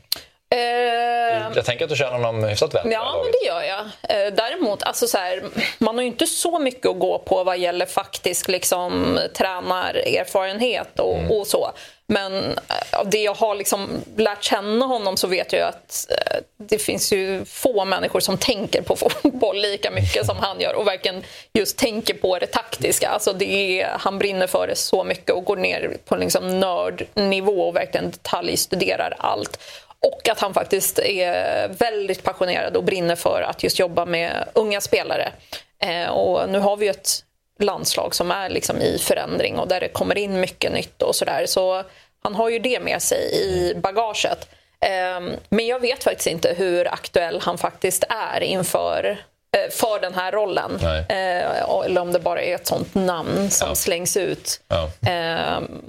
Jag 1.55 1.65
tänker 1.65 1.85
att 1.85 1.89
du 1.89 1.95
känner 1.95 2.11
honom 2.11 2.43
hyfsat 2.43 2.75
väl. 2.75 2.91
Ja, 2.91 3.21
men 3.23 3.31
det 3.31 3.47
gör 3.47 3.61
jag. 3.61 4.33
Däremot, 4.33 4.83
alltså 4.83 5.07
så 5.07 5.17
här, 5.17 5.43
man 5.77 5.95
har 5.95 6.01
ju 6.01 6.07
inte 6.07 6.25
så 6.25 6.59
mycket 6.59 6.85
att 6.85 6.99
gå 6.99 7.19
på 7.19 7.43
vad 7.43 7.57
gäller 7.57 7.85
faktisk 7.85 8.47
liksom, 8.47 9.19
tränarerfarenhet 9.37 10.99
och, 10.99 11.17
mm. 11.17 11.31
och 11.31 11.47
så. 11.47 11.71
Men 12.11 12.33
eh, 12.43 12.99
av 12.99 13.09
det 13.09 13.23
jag 13.23 13.33
har 13.33 13.55
liksom 13.55 13.89
lärt 14.15 14.43
känna 14.43 14.85
honom 14.85 15.17
så 15.17 15.27
vet 15.27 15.53
jag 15.53 15.67
att 15.67 16.07
eh, 16.09 16.37
det 16.57 16.77
finns 16.77 17.13
ju 17.13 17.45
få 17.45 17.85
människor 17.85 18.19
som 18.19 18.37
tänker 18.37 18.81
på 18.81 18.95
fotboll 19.21 19.57
lika 19.57 19.91
mycket 19.91 20.25
som 20.25 20.37
han 20.37 20.59
gör 20.59 20.73
och 20.73 20.87
verkligen 20.87 21.23
just 21.53 21.77
tänker 21.77 22.13
på 22.13 22.39
det 22.39 22.47
taktiska. 22.47 23.09
Alltså 23.09 23.33
det 23.33 23.81
är, 23.81 23.87
han 23.99 24.19
brinner 24.19 24.47
för 24.47 24.67
det 24.67 24.75
så 24.75 25.03
mycket 25.03 25.35
och 25.35 25.43
går 25.43 25.57
ner 25.57 25.97
på 26.05 26.15
liksom 26.15 26.59
nördnivå 26.59 27.67
och 27.67 27.75
verkligen 27.75 28.11
detaljstuderar 28.11 29.15
allt. 29.19 29.59
Och 29.99 30.29
att 30.29 30.39
han 30.39 30.53
faktiskt 30.53 30.99
är 30.99 31.67
väldigt 31.67 32.23
passionerad 32.23 32.77
och 32.77 32.83
brinner 32.83 33.15
för 33.15 33.41
att 33.41 33.63
just 33.63 33.79
jobba 33.79 34.05
med 34.05 34.47
unga 34.53 34.81
spelare. 34.81 35.31
Eh, 35.79 36.09
och 36.09 36.49
nu 36.49 36.59
har 36.59 36.77
vi 36.77 36.85
ju 36.85 36.91
ett 36.91 37.23
landslag 37.61 38.15
som 38.15 38.31
är 38.31 38.49
liksom 38.49 38.77
i 38.77 38.97
förändring 38.97 39.59
och 39.59 39.67
där 39.67 39.79
det 39.79 39.87
kommer 39.87 40.17
in 40.17 40.39
mycket 40.39 40.71
nytt 40.71 41.01
och 41.01 41.15
sådär. 41.15 41.45
Så 41.45 41.83
han 42.23 42.35
har 42.35 42.49
ju 42.49 42.59
det 42.59 42.79
med 42.79 43.01
sig 43.01 43.33
i 43.33 43.73
bagaget. 43.75 44.49
Ehm, 44.85 45.31
men 45.49 45.67
jag 45.67 45.79
vet 45.79 46.03
faktiskt 46.03 46.27
inte 46.27 46.53
hur 46.57 46.93
aktuell 46.93 47.39
han 47.41 47.57
faktiskt 47.57 48.03
är 48.09 48.41
inför 48.43 49.17
eh, 49.57 49.71
för 49.71 49.99
den 50.01 50.13
här 50.13 50.31
rollen. 50.31 50.79
Nej. 50.81 50.99
Eh, 51.09 51.85
eller 51.85 52.01
om 52.01 52.11
det 52.11 52.19
bara 52.19 52.41
är 52.41 52.55
ett 52.55 52.67
sånt 52.67 52.95
namn 52.95 53.51
som 53.51 53.67
Ja. 53.67 53.75
slängs 53.75 54.17
ut. 54.17 54.61
Ja. 54.67 54.89
Ehm, 55.11 55.81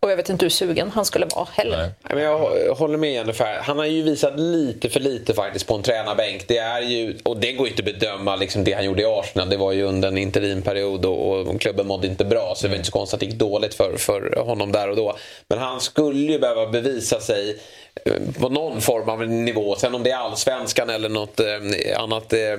Och 0.00 0.10
jag 0.10 0.16
vet 0.16 0.28
inte 0.30 0.44
hur 0.44 0.50
sugen 0.50 0.90
han 0.90 1.04
skulle 1.04 1.26
vara 1.34 1.48
heller. 1.52 1.76
Nej. 1.78 1.90
Men 2.14 2.22
jag 2.22 2.38
hå- 2.38 2.74
håller 2.74 2.98
med 2.98 3.12
Jennifer. 3.12 3.58
Han 3.62 3.78
har 3.78 3.84
ju 3.84 4.02
visat 4.02 4.40
lite 4.40 4.88
för 4.88 5.00
lite 5.00 5.34
faktiskt 5.34 5.66
på 5.66 5.74
en 5.74 5.82
tränarbänk. 5.82 6.48
Det 6.48 6.58
är 6.58 6.80
ju, 6.80 7.18
och 7.24 7.36
det 7.36 7.52
går 7.52 7.66
ju 7.66 7.70
inte 7.72 7.82
att 7.90 7.98
bedöma 8.00 8.36
liksom 8.36 8.64
det 8.64 8.72
han 8.72 8.84
gjorde 8.84 9.02
i 9.02 9.04
Arsenal. 9.04 9.48
Det 9.50 9.56
var 9.56 9.72
ju 9.72 9.82
under 9.82 10.08
en 10.08 10.18
interimperiod 10.18 11.04
och, 11.04 11.40
och 11.46 11.60
klubben 11.60 11.86
mådde 11.86 12.06
inte 12.06 12.24
bra. 12.24 12.54
Så 12.56 12.62
det 12.62 12.68
var 12.68 12.76
inte 12.76 12.86
så 12.86 12.92
konstigt 12.92 13.14
att 13.14 13.20
det 13.20 13.26
gick 13.26 13.34
dåligt 13.34 13.74
för, 13.74 13.96
för 13.96 14.42
honom 14.46 14.72
där 14.72 14.90
och 14.90 14.96
då. 14.96 15.16
Men 15.48 15.58
han 15.58 15.80
skulle 15.80 16.32
ju 16.32 16.38
behöva 16.38 16.66
bevisa 16.66 17.20
sig 17.20 17.56
på 18.40 18.48
någon 18.48 18.80
form 18.80 19.08
av 19.08 19.28
nivå. 19.28 19.76
Sen 19.76 19.94
om 19.94 20.02
det 20.02 20.10
är 20.10 20.16
allsvenskan 20.16 20.90
eller 20.90 21.08
något 21.08 21.40
eh, 21.40 21.46
annat, 22.02 22.32
eh, 22.32 22.40
eh, 22.40 22.58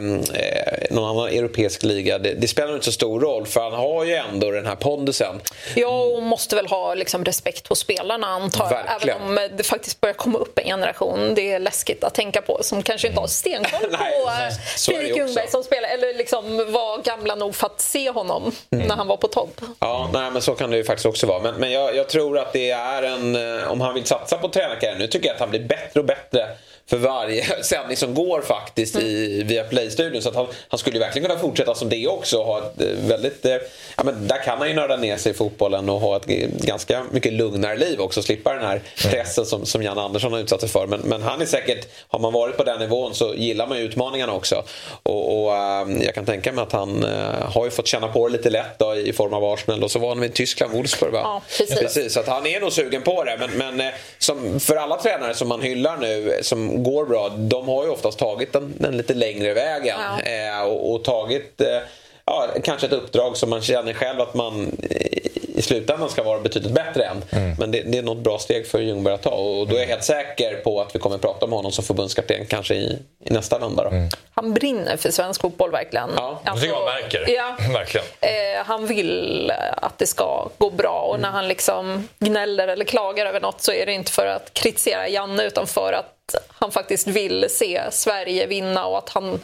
någon 0.89 1.09
annan 1.09 1.27
europeisk 1.27 1.83
liga. 1.83 2.17
Det, 2.17 2.33
det 2.33 2.47
spelar 2.47 2.73
inte 2.73 2.85
så 2.85 2.91
stor 2.91 3.19
roll 3.19 3.45
för 3.45 3.61
han 3.61 3.73
har 3.73 4.05
ju 4.05 4.15
ändå 4.15 4.51
den 4.51 4.65
här 4.65 4.75
pondusen. 4.75 5.41
Jag 5.75 6.23
måste 6.23 6.55
väl 6.55 6.67
ha 6.67 6.93
liksom 6.93 7.25
respekt 7.25 7.67
hos 7.67 7.79
spelarna 7.79 8.27
antar 8.27 8.71
jag. 8.71 9.01
Även 9.01 9.21
om 9.21 9.49
det 9.57 9.63
faktiskt 9.63 10.01
börjar 10.01 10.13
komma 10.13 10.39
upp 10.39 10.59
en 10.59 10.65
generation. 10.65 11.35
Det 11.35 11.51
är 11.51 11.59
läskigt 11.59 12.03
att 12.03 12.13
tänka 12.13 12.41
på. 12.41 12.59
Som 12.61 12.83
kanske 12.83 13.07
inte 13.07 13.19
har 13.19 13.27
stenkoll 13.27 13.79
på 13.91 14.31
Fredrik 14.77 15.09
ju 15.09 15.15
Ljungberg 15.15 15.47
som 15.47 15.63
spelar. 15.63 15.89
Eller 15.89 16.13
liksom 16.13 16.57
var 16.57 17.03
gamla 17.03 17.35
nog 17.35 17.55
för 17.55 17.65
att 17.67 17.81
se 17.81 18.09
honom 18.09 18.51
Mm. 18.71 18.87
när 18.87 18.95
han 18.95 19.07
var 19.07 19.17
på 19.17 19.27
topp. 19.27 19.61
Ja, 19.79 20.09
nej, 20.13 20.31
men 20.31 20.41
så 20.41 20.55
kan 20.55 20.71
det 20.71 20.77
ju 20.77 20.83
faktiskt 20.83 21.05
också 21.05 21.27
vara. 21.27 21.39
Men, 21.39 21.55
men 21.55 21.71
jag, 21.71 21.95
jag 21.95 22.09
tror 22.09 22.37
att 22.37 22.53
det 22.53 22.71
är 22.71 23.03
en... 23.03 23.35
Om 23.67 23.81
han 23.81 23.93
vill 23.93 24.05
satsa 24.05 24.37
på 24.37 24.49
tränarkarriären. 24.49 24.99
Nu 24.99 25.07
tycker 25.07 25.28
tycker 25.29 25.35
att 25.35 25.39
han 25.39 25.49
blir 25.49 25.67
bättre 25.67 25.99
och 25.99 26.05
bättre 26.05 26.47
för 26.89 26.97
varje 26.97 27.45
sändning 27.63 27.97
som 27.97 28.13
går 28.13 28.41
faktiskt 28.41 28.95
i, 28.95 29.43
via 29.43 29.63
Play-studion. 29.63 30.21
Så 30.21 30.29
att 30.29 30.35
han, 30.35 30.47
han 30.67 30.77
skulle 30.77 30.95
ju 30.95 30.99
verkligen 30.99 31.27
kunna 31.27 31.39
fortsätta 31.39 31.75
som 31.75 31.89
det 31.89 32.07
också. 32.07 32.43
Ha 32.43 32.57
ett 32.57 32.81
eh, 32.81 32.87
väldigt, 33.07 33.45
eh, 33.45 33.57
ja, 33.97 34.03
men 34.03 34.27
där 34.27 34.43
kan 34.43 34.57
han 34.57 34.67
ju 34.67 34.73
nörda 34.73 34.97
ner 34.97 35.17
sig 35.17 35.31
i 35.31 35.35
fotbollen 35.35 35.89
och 35.89 35.99
ha 35.99 36.15
ett 36.17 36.25
ganska 36.51 37.03
mycket 37.11 37.33
lugnare 37.33 37.77
liv 37.77 38.01
också. 38.01 38.21
Slippa 38.21 38.53
den 38.53 38.65
här 38.65 38.81
pressen 39.09 39.45
som, 39.45 39.65
som 39.65 39.83
Jan 39.83 39.97
Andersson 39.97 40.33
har 40.33 40.39
utsatt 40.39 40.59
sig 40.59 40.69
för. 40.69 40.87
Men, 40.87 40.99
men 40.99 41.21
han 41.21 41.41
är 41.41 41.45
säkert, 41.45 41.87
har 42.07 42.19
man 42.19 42.33
varit 42.33 42.57
på 42.57 42.63
den 42.63 42.79
nivån 42.79 43.15
så 43.15 43.35
gillar 43.35 43.67
man 43.67 43.77
ju 43.77 43.83
utmaningarna 43.83 44.33
också. 44.33 44.63
Och, 45.03 45.43
och 45.43 45.55
eh, 45.55 45.87
jag 46.01 46.15
kan 46.15 46.25
tänka 46.25 46.51
mig 46.51 46.63
att 46.63 46.71
han 46.71 47.03
eh, 47.03 47.51
har 47.53 47.65
ju 47.65 47.71
fått 47.71 47.87
känna 47.87 48.07
på 48.07 48.27
det 48.27 48.37
lite 48.37 48.49
lätt 48.49 48.79
då, 48.79 48.95
i 48.95 49.13
form 49.13 49.33
av 49.33 49.43
Arsenal. 49.45 49.83
Och 49.83 49.91
så 49.91 49.99
var 49.99 50.15
han 50.15 50.23
i 50.23 50.29
Tyskland, 50.29 50.73
Wolfsburg 50.73 51.11
va? 51.11 51.19
Ja, 51.23 51.41
precis. 51.79 52.13
Så 52.13 52.19
att 52.19 52.27
han 52.27 52.45
är 52.45 52.59
nog 52.59 52.71
sugen 52.71 53.01
på 53.01 53.23
det. 53.23 53.37
Men, 53.39 53.75
men 53.77 53.91
som 54.17 54.59
för 54.59 54.75
alla 54.75 54.97
tränare 54.97 55.33
som 55.33 55.47
man 55.47 55.61
hyllar 55.61 55.97
nu, 55.97 56.31
eh, 56.31 56.41
som 56.79 56.93
går 56.93 57.05
bra, 57.05 57.29
de 57.29 57.67
har 57.67 57.83
ju 57.83 57.89
oftast 57.89 58.19
tagit 58.19 58.53
den, 58.53 58.73
den 58.77 58.97
lite 58.97 59.13
längre 59.13 59.53
vägen. 59.53 59.97
Ja. 59.99 60.31
Eh, 60.31 60.61
och, 60.61 60.93
och 60.93 61.03
tagit 61.03 61.61
eh, 61.61 61.67
ja, 62.29 62.47
kanske 62.63 62.87
ett 62.87 62.93
uppdrag 62.93 63.37
som 63.37 63.49
man 63.49 63.61
känner 63.61 63.93
själv 63.93 64.21
att 64.21 64.33
man 64.33 64.71
i 65.55 65.61
slutändan 65.61 66.09
ska 66.09 66.23
vara 66.23 66.39
betydligt 66.39 66.71
bättre 66.71 67.03
än. 67.03 67.23
Men 67.59 67.71
det, 67.71 67.81
det 67.81 67.97
är 67.97 68.01
nog 68.01 68.17
ett 68.17 68.23
bra 68.23 68.39
steg 68.39 68.67
för 68.67 68.79
Ljungberg 68.79 69.13
att 69.13 69.21
ta. 69.21 69.29
Och 69.29 69.67
då 69.67 69.75
är 69.75 69.79
jag 69.79 69.87
helt 69.87 70.03
säker 70.03 70.55
på 70.55 70.81
att 70.81 70.95
vi 70.95 70.99
kommer 70.99 71.15
att 71.15 71.21
prata 71.21 71.45
om 71.45 71.51
honom 71.51 71.71
som 71.71 71.83
förbundskapten 71.83 72.45
kanske 72.45 72.73
i, 72.75 72.99
i 73.25 73.33
nästa 73.33 73.59
vända. 73.59 73.83
Då. 73.83 73.91
Han 74.33 74.53
brinner 74.53 74.97
för 74.97 75.11
svensk 75.11 75.41
fotboll 75.41 75.71
verkligen. 75.71 76.09
Ja, 76.15 76.41
Det 76.45 76.61
tycker 76.61 76.67
jag 76.73 76.85
märker. 76.85 77.25
Ja, 77.29 77.55
Verkligen. 77.73 78.05
Eh, 78.21 78.65
han 78.65 78.87
vill 78.87 79.51
att 79.77 79.97
det 79.97 80.07
ska 80.07 80.49
gå 80.57 80.69
bra 80.69 81.09
och 81.11 81.19
när 81.19 81.29
han 81.29 81.47
liksom 81.47 82.07
gnäller 82.19 82.67
eller 82.67 82.85
klagar 82.85 83.25
över 83.25 83.41
något 83.41 83.61
så 83.61 83.71
är 83.71 83.85
det 83.85 83.93
inte 83.93 84.11
för 84.11 84.25
att 84.25 84.53
kritisera 84.53 85.07
Janne 85.07 85.43
utan 85.43 85.67
för 85.67 85.93
att 85.93 86.35
han 86.47 86.71
faktiskt 86.71 87.07
vill 87.07 87.45
se 87.49 87.81
Sverige 87.91 88.45
vinna 88.45 88.85
och 88.85 88.97
att 88.97 89.09
han 89.09 89.39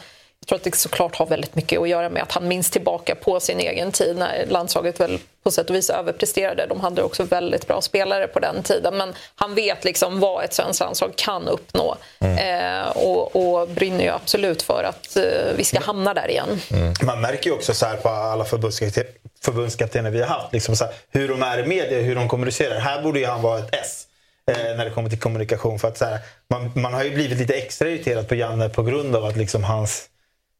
jag 0.46 0.48
tror 0.48 0.56
att 0.58 0.64
det 0.64 0.78
såklart 0.78 1.16
har 1.16 1.26
väldigt 1.26 1.54
mycket 1.54 1.80
att 1.80 1.88
göra 1.88 2.08
med 2.08 2.22
att 2.22 2.32
han 2.32 2.48
minns 2.48 2.70
tillbaka 2.70 3.14
på 3.14 3.40
sin 3.40 3.60
egen 3.60 3.92
tid 3.92 4.16
när 4.16 4.46
landslaget 4.48 5.00
väl 5.00 5.18
på 5.44 5.50
sätt 5.50 5.70
och 5.70 5.76
vis 5.76 5.90
överpresterade. 5.90 6.66
De 6.66 6.80
hade 6.80 7.02
också 7.02 7.22
väldigt 7.22 7.66
bra 7.66 7.80
spelare 7.80 8.26
på 8.26 8.40
den 8.40 8.62
tiden 8.62 8.96
men 8.96 9.14
han 9.34 9.54
vet 9.54 9.84
liksom 9.84 10.20
vad 10.20 10.44
ett 10.44 10.54
svenskt 10.54 10.80
landslag 10.80 11.12
kan 11.16 11.48
uppnå 11.48 11.96
eh, 12.20 12.88
och, 12.88 13.36
och 13.36 13.68
brinner 13.68 14.04
ju 14.04 14.10
absolut 14.10 14.62
för 14.62 14.84
att 14.84 15.16
eh, 15.16 15.22
vi 15.56 15.64
ska 15.64 15.80
hamna 15.80 16.14
där 16.14 16.30
igen. 16.30 16.60
Man 17.02 17.20
märker 17.20 17.50
ju 17.50 17.56
också 17.56 17.74
så 17.74 17.86
här 17.86 17.96
på 17.96 18.08
alla 18.08 18.44
förbundskaptener, 18.44 19.10
förbundskaptener 19.44 20.10
vi 20.10 20.20
har 20.20 20.28
haft. 20.28 20.52
Liksom 20.52 20.76
så 20.76 20.84
här, 20.84 20.94
hur 21.10 21.28
de 21.28 21.42
är 21.42 21.58
i 21.58 21.66
media, 21.66 21.98
hur 21.98 22.14
de 22.14 22.28
kommunicerar. 22.28 22.78
Här 22.78 23.02
borde 23.02 23.18
ju 23.18 23.26
han 23.26 23.42
vara 23.42 23.58
ett 23.58 23.74
S. 23.74 24.06
Eh, 24.50 24.76
när 24.76 24.84
det 24.84 24.90
kommer 24.90 25.08
till 25.08 25.20
kommunikation. 25.20 25.78
För 25.78 25.88
att, 25.88 25.98
så 25.98 26.04
här, 26.04 26.18
man, 26.50 26.72
man 26.74 26.94
har 26.94 27.04
ju 27.04 27.10
blivit 27.14 27.38
lite 27.38 27.54
extra 27.54 27.88
irriterad 27.88 28.28
på 28.28 28.34
Janne 28.34 28.68
på 28.68 28.82
grund 28.82 29.16
av 29.16 29.24
att 29.24 29.36
liksom 29.36 29.64
hans... 29.64 30.08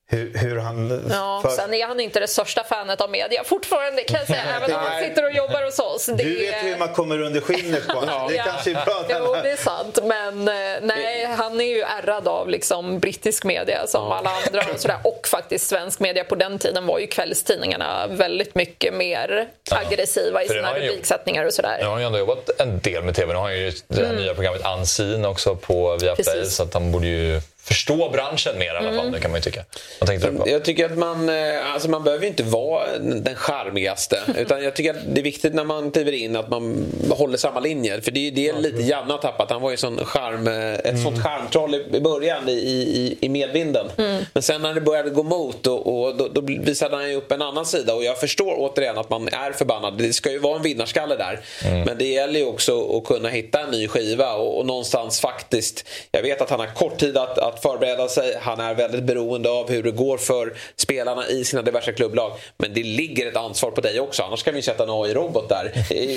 Hur, 0.09 0.33
hur 0.39 0.59
han... 0.59 1.07
Ja, 1.11 1.41
för- 1.43 1.49
sen 1.51 1.75
är 1.75 1.87
han 1.87 2.01
inte 2.01 2.21
det 2.21 2.29
största 2.29 2.65
fanet 2.65 3.01
av 3.01 3.11
media 3.11 3.45
fortfarande 3.45 4.03
kan 4.03 4.19
jag 4.19 4.27
säga, 4.27 4.43
även 4.57 4.77
om 4.77 4.81
han 4.85 5.03
sitter 5.03 5.25
och 5.25 5.33
jobbar 5.33 5.65
hos 5.65 5.79
oss. 5.79 6.07
Det 6.07 6.15
Du 6.15 6.39
vet 6.39 6.55
hur 6.65 6.77
man 6.79 6.89
kommer 6.89 7.21
under 7.23 7.41
skinnet 7.41 7.87
på 7.89 7.93
honom. 7.99 8.27
Det 8.29 8.35
Ja. 8.35 8.45
kanske 8.45 8.71
är 8.71 8.85
bra. 8.85 9.05
Jo, 9.09 9.37
det 9.43 9.51
är 9.51 9.57
sant. 9.57 9.99
Men 10.05 10.49
eh, 10.49 10.79
nej, 10.83 11.25
han 11.25 11.61
är 11.61 11.65
ju 11.65 11.81
ärrad 11.83 12.29
av 12.29 12.49
liksom, 12.49 12.99
brittisk 12.99 13.45
media 13.45 13.87
som 13.87 14.13
alla 14.13 14.31
andra. 14.47 14.63
Och, 14.75 14.81
sådär. 14.81 14.99
och 15.05 15.29
faktiskt 15.31 15.69
svensk 15.69 16.01
media 16.01 16.25
på 16.25 16.35
den 16.35 16.59
tiden 16.59 16.87
var 16.87 16.99
ju 16.99 17.07
kvällstidningarna 17.07 18.07
väldigt 18.07 18.55
mycket 18.55 18.95
mer 18.95 19.49
aggressiva 19.71 20.43
i 20.43 20.49
sina 20.49 20.75
rubriksättningar 20.75 21.45
och 21.45 21.53
sådär. 21.55 21.77
Nu 21.79 21.85
har 21.85 21.93
han 21.93 22.01
ju 22.01 22.07
ändå 22.07 22.19
jobbat 22.19 22.51
en 22.61 22.81
del 22.81 23.03
med 23.03 23.15
TV. 23.15 23.33
Nu 23.33 23.39
har 23.39 23.47
han 23.47 23.59
ju 23.59 23.73
det 23.89 24.07
här 24.07 24.13
nya 24.15 24.35
programmet 24.35 24.63
Unseen 24.79 25.25
också 25.25 25.57
på 25.57 25.97
Viaplay. 25.97 26.45
Så 26.47 26.63
att 26.63 26.75
han 26.75 26.93
borde 26.93 27.07
ju 27.07 27.41
förstå 27.67 28.09
branschen 28.11 28.59
mer 28.59 28.75
i 28.75 28.77
alla 28.77 28.93
fall. 28.93 29.13
Det 29.13 29.21
kan 29.21 29.31
man 29.31 29.39
ju 29.39 29.43
tycka. 29.43 29.65
Vad 30.01 30.09
tänkte 30.09 30.31
du 30.31 30.37
på? 30.37 30.49
Jag 30.49 30.65
tycker 30.65 30.87
att 30.87 30.99
man, 30.99 31.29
eh, 31.29 31.73
alltså 31.75 31.91
man 31.91 32.05
behöver 32.05 32.23
ju 32.23 32.29
inte 32.29 32.43
vara 32.43 32.99
den 32.99 33.35
charmigaste. 33.35 34.21
Utan 34.37 34.65
jag 34.65 34.77
tycker 34.77 34.91
att 34.91 34.97
det 35.15 35.21
är 35.21 35.25
viktigt 35.25 35.55
när 35.55 35.65
man 35.65 35.91
kliver 35.91 36.13
in 36.13 36.37
att 36.37 36.49
man 36.49 36.93
håller 37.11 37.39
samma 37.39 37.61
linje. 37.61 38.01
För 38.01 38.11
det 38.11 38.21
är 38.21 38.25
ju 38.25 38.31
det 38.31 38.53
lite 38.53 38.83
Janne 38.83 39.13
har 39.13 39.19
tappat. 39.19 39.51
Han 39.51 39.63
var 39.63 39.71
ju 39.71 39.77
sån 39.77 40.05
charm, 40.05 40.49
eh, 40.49 40.75
ett 40.75 41.03
sånt 41.03 41.23
charmtroll 41.23 41.75
i 41.75 42.01
början 42.01 42.49
i, 42.49 42.53
i, 42.53 43.19
i 43.21 43.29
medvinden. 43.29 43.87
Men 44.33 44.43
sen 44.43 44.63
när 44.63 44.75
det 44.75 44.81
började 44.81 45.11
gå 45.11 45.23
mot 45.23 45.67
och, 45.67 46.07
och 46.07 46.17
då, 46.17 46.29
då 46.29 46.41
visade 46.41 46.97
han 46.97 47.11
ju 47.11 47.17
upp 47.17 47.33
en 47.33 47.43
annan 47.43 47.67
sida. 47.67 47.95
Och 47.95 48.05
jag 48.05 48.19
förstår 48.21 48.55
återigen 48.59 48.99
att 48.99 49.11
man 49.11 49.29
är 49.29 49.53
förbannad. 49.53 49.99
Det 49.99 50.13
ska 50.13 50.31
ju 50.31 50.39
vara 50.39 50.57
en 50.57 50.63
vinnarskalle 50.63 51.17
där. 51.17 51.41
Men 51.87 51.99
det 51.99 52.07
gäller 52.07 52.41
ju 52.41 52.47
också 52.47 52.97
att 52.97 53.05
kunna 53.05 53.29
hitta 53.29 53.61
en 53.61 53.71
ny 53.71 53.89
skiva 53.89 54.35
och, 54.35 54.59
och 54.59 54.67
någonstans 54.67 55.21
faktiskt. 55.21 55.89
Jag 56.11 56.23
vet 56.23 56.41
att 56.41 56.51
han 56.51 56.61
har 56.61 56.67
kort 56.67 56.99
tid 56.99 57.17
att, 57.17 57.39
att 57.39 57.56
förbereda 57.63 58.09
sig. 58.09 58.39
Han 58.41 58.61
är 58.61 58.75
väldigt 58.75 59.03
beroende 59.03 59.51
av 59.51 59.71
hur 59.71 59.83
det 59.83 59.91
går 59.91 60.19
för 60.19 60.55
spelarna 60.77 61.29
i 61.29 61.45
sina 61.45 61.63
diverse 61.63 61.93
klubblag. 61.93 62.33
Men 62.57 62.75
det 62.75 62.83
ligger 62.83 63.27
ett 63.27 63.37
ansvar 63.37 63.71
på 63.71 63.81
dig 63.81 64.01
också. 64.01 64.23
Annars 64.23 64.43
kan 64.43 64.55
vi 64.55 64.63
sätta 64.63 64.83
en 64.83 64.91
AI-robot 64.91 65.49
där. 65.49 65.73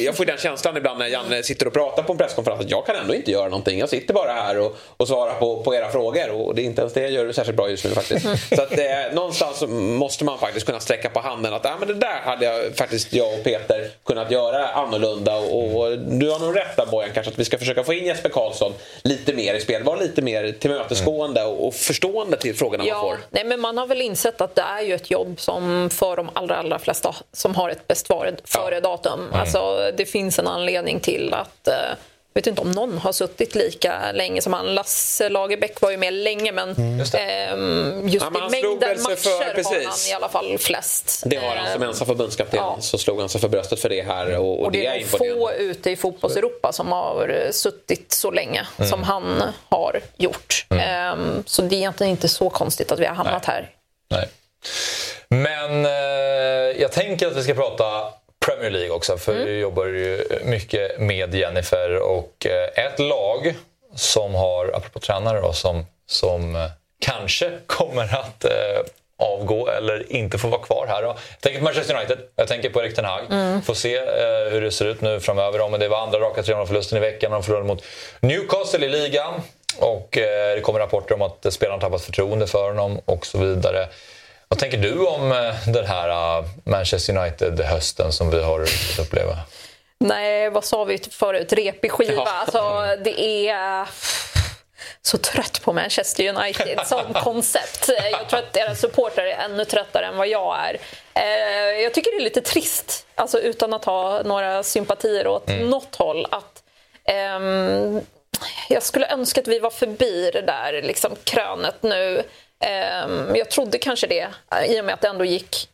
Jag 0.06 0.18
får 0.18 0.26
den 0.26 0.38
känslan 0.38 0.78
ibland 0.78 1.00
när 1.00 1.08
Janne 1.08 1.44
sitter 1.44 1.68
och 1.68 1.74
pratar 1.74 2.04
på 2.04 2.12
en 2.12 2.18
presskonferens 2.18 2.62
att 2.62 2.72
jag 2.72 2.86
kan 2.86 2.96
ändå 2.96 3.16
inte 3.16 3.32
göra 3.32 3.50
någonting. 3.50 3.80
Jag 3.80 3.90
sitter 3.90 4.14
bara 4.14 4.32
här 4.32 4.60
och, 4.60 4.78
och 4.98 5.08
svarar 5.08 5.34
på, 5.34 5.64
på 5.64 5.76
era 5.76 5.92
frågor. 5.92 6.30
Och 6.30 6.56
det 6.56 6.62
är 6.62 6.66
inte 6.66 6.82
ens 6.82 6.94
det 6.94 7.02
jag 7.02 7.12
gör 7.12 7.32
särskilt 7.32 7.58
bra 7.58 7.70
just 7.70 7.86
nu 7.86 7.92
faktiskt. 7.92 8.26
Så 8.56 8.62
att, 8.62 8.72
eh, 8.72 9.14
någonstans 9.14 9.64
måste 9.70 10.26
man 10.26 10.40
faktiskt 10.40 10.66
kunna 10.66 10.80
sträcka 10.80 11.10
på 11.10 11.20
handen 11.20 11.54
att 11.54 11.66
ah, 11.66 11.76
men 11.80 11.88
det 11.88 11.94
där 11.94 12.22
hade 12.24 12.46
jag 12.46 12.76
faktiskt 12.78 13.14
jag 13.14 13.34
och 13.34 13.44
Peter 13.44 13.92
kunnat 14.06 14.32
göra 14.32 14.68
annorlunda. 14.68 15.38
Och, 15.38 15.76
och 15.76 15.98
du 16.00 16.30
har 16.30 16.40
nog 16.40 16.58
rätt 16.58 16.78
där 16.78 16.86
Bojan 16.86 17.10
kanske 17.14 17.32
att 17.32 17.40
vi 17.40 17.46
ska 17.46 17.58
försöka 17.58 17.84
få 17.84 17.94
in 17.94 18.06
Jesper 18.06 18.30
Karlsson 18.30 18.74
lite 19.04 19.34
mer 19.34 19.54
i 19.54 19.62
spel. 19.62 19.84
Vara 19.84 20.00
lite 20.00 20.22
mer 20.22 20.52
tillmötesgående 20.52 21.29
och, 21.38 21.68
och 21.68 21.74
förstående 21.74 22.38
till 22.38 22.56
frågorna 22.56 22.84
man 22.84 22.88
Ja, 22.88 23.02
får. 23.02 23.18
nej, 23.30 23.44
men 23.46 23.60
man 23.62 23.78
har 23.78 23.88
väl 23.88 24.02
insett 24.02 24.42
att 24.42 24.56
det 24.56 24.62
är 24.62 24.82
ju 24.82 24.94
ett 24.94 25.12
jobb 25.12 25.40
som 25.40 25.90
för 25.94 26.16
de 26.16 26.30
allra, 26.34 26.56
allra 26.58 26.80
flesta 26.80 27.16
som 27.34 27.56
har 27.56 27.70
ett 27.70 27.88
bäst 27.88 28.08
före- 28.08 28.36
före-datum. 28.44 29.20
Alltså, 29.34 29.92
det 29.98 30.06
finns 30.06 30.40
en 30.40 30.48
anledning 30.48 31.00
till 31.00 31.34
att 31.34 31.68
eh, 31.68 31.74
vet 32.40 32.48
inte 32.48 32.62
om 32.62 32.72
någon 32.72 32.98
har 32.98 33.12
suttit 33.12 33.56
lika 33.56 34.12
länge 34.14 34.42
som 34.42 34.54
han. 34.54 34.76
Lasse 34.76 35.30
Lagerbäck 35.30 35.82
var 35.82 35.92
ju 35.92 35.98
med 35.98 36.14
länge 36.14 36.52
men 36.52 37.00
Just 37.00 37.12
det. 37.12 37.18
ehm, 37.20 38.08
just 38.10 38.26
Ja, 38.26 38.30
men 38.30 38.48
i 38.48 38.50
mängden 38.62 39.02
matcher 39.04 39.16
för- 39.16 39.46
har 39.46 39.54
precis. 39.54 39.86
han 40.06 40.12
i 40.12 40.14
alla 40.14 40.30
fall 40.30 40.58
flest. 40.58 41.24
Det 41.26 41.36
har 41.36 41.56
han 41.56 41.72
som 41.74 41.82
Ehm, 41.84 41.90
ensam 41.90 42.08
förbundskapten. 42.08 42.58
ja. 42.60 42.78
Så 42.82 42.98
slog 42.98 43.20
han 43.20 43.30
sig 43.30 43.42
för 43.42 43.48
bröstet 43.48 43.80
för 43.80 43.90
det 43.90 44.02
här. 44.02 44.38
Och, 44.38 44.60
och, 44.60 44.66
och 44.66 44.72
det 44.72 44.86
är 44.86 44.92
är 44.92 45.00
imponerande. 45.02 45.40
få 45.42 45.52
ute 45.54 45.92
i 45.92 45.96
fotbolls-Europa 45.96 46.72
som 46.72 46.88
har 46.92 47.42
eh, 47.46 47.52
suttit 47.52 48.12
så 48.12 48.32
länge 48.32 48.68
Mm. 48.78 48.90
som 48.90 49.04
han 49.04 49.44
har 49.70 50.00
gjort. 50.18 50.66
Ehm, 50.70 51.44
så 51.46 51.62
det 51.62 51.76
är 51.76 51.78
egentligen 51.78 52.12
inte 52.12 52.28
så 52.30 52.50
konstigt 52.50 52.92
att 52.92 53.00
vi 53.00 53.06
har 53.06 53.16
hamnat 53.16 53.48
Nej. 53.48 53.56
här. 53.56 53.70
Nej. 54.12 54.30
Men 55.30 55.86
eh, 55.86 56.82
jag 56.82 56.92
tänker 56.92 57.28
att 57.28 57.36
vi 57.36 57.44
ska 57.44 57.54
prata 57.54 57.86
Premier 58.46 58.70
League 58.70 58.90
också. 58.90 59.18
För 59.18 59.34
vi 59.34 59.60
jobbar 59.60 59.86
ju 59.86 60.26
mycket 60.44 61.00
med 61.00 61.36
Jennifer. 61.36 61.96
Och 61.96 62.46
eh, 62.46 62.86
ett 62.86 63.00
lag 63.00 63.56
som 63.96 64.36
har, 64.36 64.66
apropå 64.66 65.00
tränare 65.00 65.42
då, 65.42 65.54
som, 65.54 65.86
som 66.08 66.56
eh, 66.56 66.62
kanske 67.00 67.52
kommer 67.66 68.04
att 68.04 68.46
eh, 68.46 68.52
avgå 69.20 69.68
eller 69.68 70.12
inte 70.12 70.38
få 70.38 70.48
vara 70.48 70.62
kvar 70.62 70.86
här. 70.90 71.04
Jag 71.04 71.16
tänker 71.40 71.60
på 71.60 71.64
Manchester 71.64 71.96
United, 71.96 72.18
jag 72.36 72.48
tänker 72.48 72.70
på 72.70 72.82
Erik 72.82 72.96
Ten 72.96 73.06
Hag. 73.06 73.22
Mm. 73.32 73.62
Får 73.62 73.74
se 73.74 73.98
eh, 73.98 74.52
hur 74.52 74.62
det 74.62 74.72
ser 74.72 74.86
ut 74.86 75.02
nu 75.02 75.20
framöver. 75.20 75.62
Om 75.62 75.72
det 75.72 75.88
var 75.88 76.02
andra 76.02 76.20
raka 76.20 76.42
3-0-förlusten 76.42 76.98
i 76.98 77.02
veckan. 77.02 77.32
De 77.32 77.44
förlorade 77.44 77.68
mot 77.68 77.84
Newcastle 78.20 78.86
i 78.86 78.90
ligan. 78.90 79.34
Och 79.80 80.18
eh, 80.18 80.56
det 80.56 80.62
kommer 80.62 80.80
rapporter 80.80 81.16
om 81.16 81.22
att 81.22 81.54
spelarna 81.54 81.82
tappat 81.82 82.02
förtroende 82.02 82.48
för 82.48 82.68
honom 82.68 83.00
och 83.06 83.26
så 83.26 83.38
vidare. 83.38 83.88
Vad 84.50 84.60
tänker 84.60 84.78
du 84.78 85.06
om 85.06 85.32
eh, 85.32 85.56
den 85.68 85.86
här 85.86 86.40
uh, 86.40 86.46
Manchester 86.64 87.18
United-hösten 87.18 88.12
som 88.12 88.30
vi 88.30 88.44
har 88.44 88.66
fått 88.66 89.06
uppleva? 89.06 89.38
Nej, 90.00 90.50
vad 90.50 90.66
sa 90.66 90.84
vi 90.84 90.98
förut? 90.98 91.54
Repig 91.54 91.92
skiva. 91.92 92.14
Ja. 92.14 92.32
Alltså, 92.32 92.86
det 93.04 93.48
är 93.50 93.88
så 95.02 95.18
trött 95.18 95.62
på 95.64 95.74
Manchester 95.74 96.28
United 96.28 96.80
som 96.86 97.14
koncept. 97.14 97.90
Jag 98.12 98.30
tror 98.30 98.40
att 98.40 98.54
deras 98.54 98.80
supportrar 98.80 99.26
är 99.26 99.38
ännu 99.46 99.66
tröttare 99.66 100.06
än 100.06 100.18
vad 100.18 100.28
jag 100.28 100.58
är. 100.60 100.80
Eh, 101.14 101.82
jag 101.82 101.94
tycker 101.94 102.12
det 102.12 102.18
är 102.18 102.24
lite 102.24 102.42
trist, 102.42 103.06
alltså 103.16 103.40
utan 103.40 103.74
att 103.74 103.86
ha 103.86 104.22
några 104.24 104.64
sympatier 104.64 105.28
åt 105.28 105.50
mm. 105.50 105.70
något 105.70 105.96
håll, 105.96 106.28
att 106.32 106.64
um, 107.38 108.02
jag 108.70 108.84
skulle 108.84 109.08
önska 109.08 109.42
att 109.42 109.48
vi 109.48 109.60
var 109.60 109.70
förbi 109.70 110.32
det 110.34 110.42
där 110.42 110.82
liksom, 110.82 111.16
krönet 111.24 111.84
nu. 111.84 112.24
Um, 113.06 113.36
jag 113.36 113.50
trodde 113.50 113.78
kanske 113.78 114.08
det, 114.08 114.28
i 114.68 114.82
och 114.82 114.86
med 114.86 114.94
att 114.94 115.02
det 115.02 115.08
ändå 115.08 115.26
gick 115.26 115.70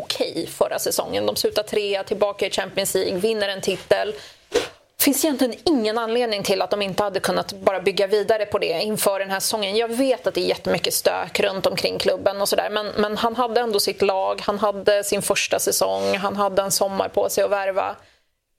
okej 0.00 0.30
okay 0.30 0.46
förra 0.46 0.78
säsongen. 0.78 1.26
De 1.26 1.36
slutar 1.36 1.62
trea, 1.62 2.04
tillbaka 2.04 2.46
i 2.46 2.50
Champions 2.50 2.94
League, 2.94 3.18
vinner 3.18 3.48
en 3.48 3.60
titel 3.60 4.14
finns 5.06 5.24
egentligen 5.24 5.54
ingen 5.64 5.98
anledning 5.98 6.42
till 6.42 6.62
att 6.62 6.70
de 6.70 6.82
inte 6.82 7.02
hade 7.02 7.20
kunnat 7.20 7.52
bara 7.52 7.80
bygga 7.80 8.06
vidare 8.06 8.46
på 8.46 8.58
det 8.58 8.82
inför 8.82 9.18
den 9.18 9.30
här 9.30 9.40
säsongen. 9.40 9.76
Jag 9.76 9.88
vet 9.88 10.26
att 10.26 10.34
det 10.34 10.40
är 10.40 10.48
jättemycket 10.48 10.94
stök 10.94 11.40
runt 11.40 11.66
omkring 11.66 11.98
klubben 11.98 12.40
och 12.40 12.48
sådär 12.48 12.70
men, 12.70 12.86
men 12.86 13.16
han 13.16 13.36
hade 13.36 13.60
ändå 13.60 13.80
sitt 13.80 14.02
lag, 14.02 14.40
han 14.42 14.58
hade 14.58 15.04
sin 15.04 15.22
första 15.22 15.58
säsong, 15.58 16.16
han 16.16 16.36
hade 16.36 16.62
en 16.62 16.70
sommar 16.70 17.08
på 17.08 17.28
sig 17.28 17.44
att 17.44 17.50
värva. 17.50 17.96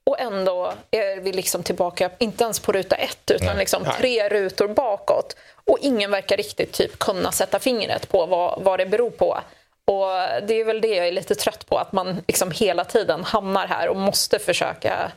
Och 0.05 0.19
ändå 0.19 0.73
är 0.91 1.21
vi 1.21 1.33
liksom 1.33 1.63
tillbaka, 1.63 2.09
inte 2.19 2.43
ens 2.43 2.59
på 2.59 2.71
ruta 2.71 2.95
ett, 2.95 3.31
utan 3.31 3.57
liksom 3.57 3.85
tre 3.97 4.29
rutor 4.29 4.67
bakåt. 4.67 5.35
Och 5.67 5.77
ingen 5.81 6.11
verkar 6.11 6.37
riktigt 6.37 6.73
typ 6.73 6.99
kunna 6.99 7.31
sätta 7.31 7.59
fingret 7.59 8.09
på 8.09 8.25
vad, 8.25 8.63
vad 8.63 8.79
det 8.79 8.85
beror 8.85 9.09
på. 9.09 9.39
Och 9.85 10.07
det 10.47 10.53
är 10.53 10.65
väl 10.65 10.81
det 10.81 10.95
jag 10.95 11.07
är 11.07 11.11
lite 11.11 11.35
trött 11.35 11.65
på, 11.65 11.77
att 11.77 11.91
man 11.91 12.23
liksom 12.27 12.51
hela 12.51 12.85
tiden 12.85 13.23
hamnar 13.23 13.67
här 13.67 13.89
och 13.89 13.95
måste 13.95 14.39
försöka 14.39 15.11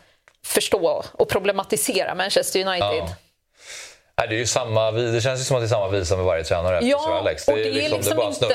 förstå 0.45 1.05
och 1.13 1.29
problematisera 1.29 2.15
Manchester 2.15 2.67
United. 2.67 3.05
Ja. 3.09 3.17
Nej, 4.21 4.29
det, 4.29 4.35
är 4.35 4.39
ju 4.39 4.47
samma, 4.47 4.91
det 4.91 5.21
känns 5.21 5.41
ju 5.41 5.45
som 5.45 5.57
att 5.57 5.63
det 5.63 5.67
är 5.67 5.69
samma 5.69 5.89
visa 5.89 6.17
med 6.17 6.25
varje 6.25 6.45
tränare 6.45 6.77
efter 6.77 6.89
ja, 6.89 7.19
Alex. 7.19 7.47
Det, 7.47 7.53
och 7.53 7.59
det 7.59 7.69
är, 7.69 7.73
liksom, 7.73 7.99
liksom 7.99 8.19
det 8.19 8.27
inte, 8.27 8.49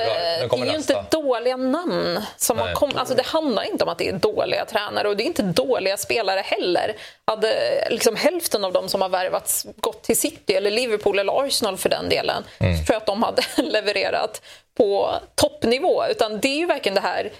det 0.56 0.62
är 0.62 0.72
ju 0.72 0.76
inte 0.76 1.06
dåliga 1.12 1.58
namn. 1.58 2.22
Som 2.38 2.60
har 2.60 2.74
kom, 2.74 2.92
alltså 2.96 3.16
det 3.16 3.26
handlar 3.26 3.64
inte 3.64 3.84
om 3.84 3.90
att 3.90 3.98
det 3.98 4.10
är 4.10 4.14
dåliga 4.14 4.66
tränare 4.66 5.10
och 5.10 5.18
det 5.18 5.24
är 5.24 5.26
inte 5.26 5.42
dåliga 5.42 5.98
spelare 5.98 6.42
heller. 6.46 6.96
Hade 7.28 7.54
liksom 7.90 8.16
hälften 8.16 8.66
av 8.66 8.74
dem 8.74 8.90
som 8.90 9.02
har 9.02 9.10
värvats 9.10 9.66
gått 9.78 10.04
till 10.04 10.20
City 10.20 10.54
eller 10.54 10.72
Liverpool 10.72 11.20
eller 11.20 11.46
Arsenal 11.46 11.78
för 11.78 11.90
den 11.90 12.10
delen 12.10 12.44
mm. 12.60 12.76
tror 12.76 12.94
jag 12.94 12.98
att 12.98 13.06
de 13.06 13.24
hade 13.24 13.42
levererat 13.58 14.42
på 14.78 15.16
toppnivå. 15.36 16.06
Utan 16.12 16.40
det 16.40 16.48
är 16.48 16.58
ju 16.58 16.66
verkligen 16.66 16.96
det 16.96 17.02
här 17.02 17.32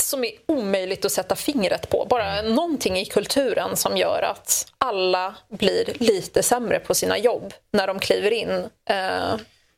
som 0.00 0.24
är 0.24 0.30
omöjligt 0.46 1.04
att 1.04 1.12
sätta 1.12 1.36
fingret 1.36 1.88
på. 1.88 2.06
Bara 2.10 2.42
någonting 2.42 2.96
i 2.96 3.04
kulturen 3.04 3.76
som 3.76 3.96
gör 3.96 4.22
att 4.22 4.66
alla 4.78 5.34
blir 5.48 5.84
lite 5.98 6.42
sämre 6.42 6.78
på 6.78 6.94
sina 6.94 7.18
jobb 7.18 7.54
när 7.72 7.86
de 7.86 7.98
kliver 7.98 8.30
in. 8.30 8.48
Eh... 8.90 9.36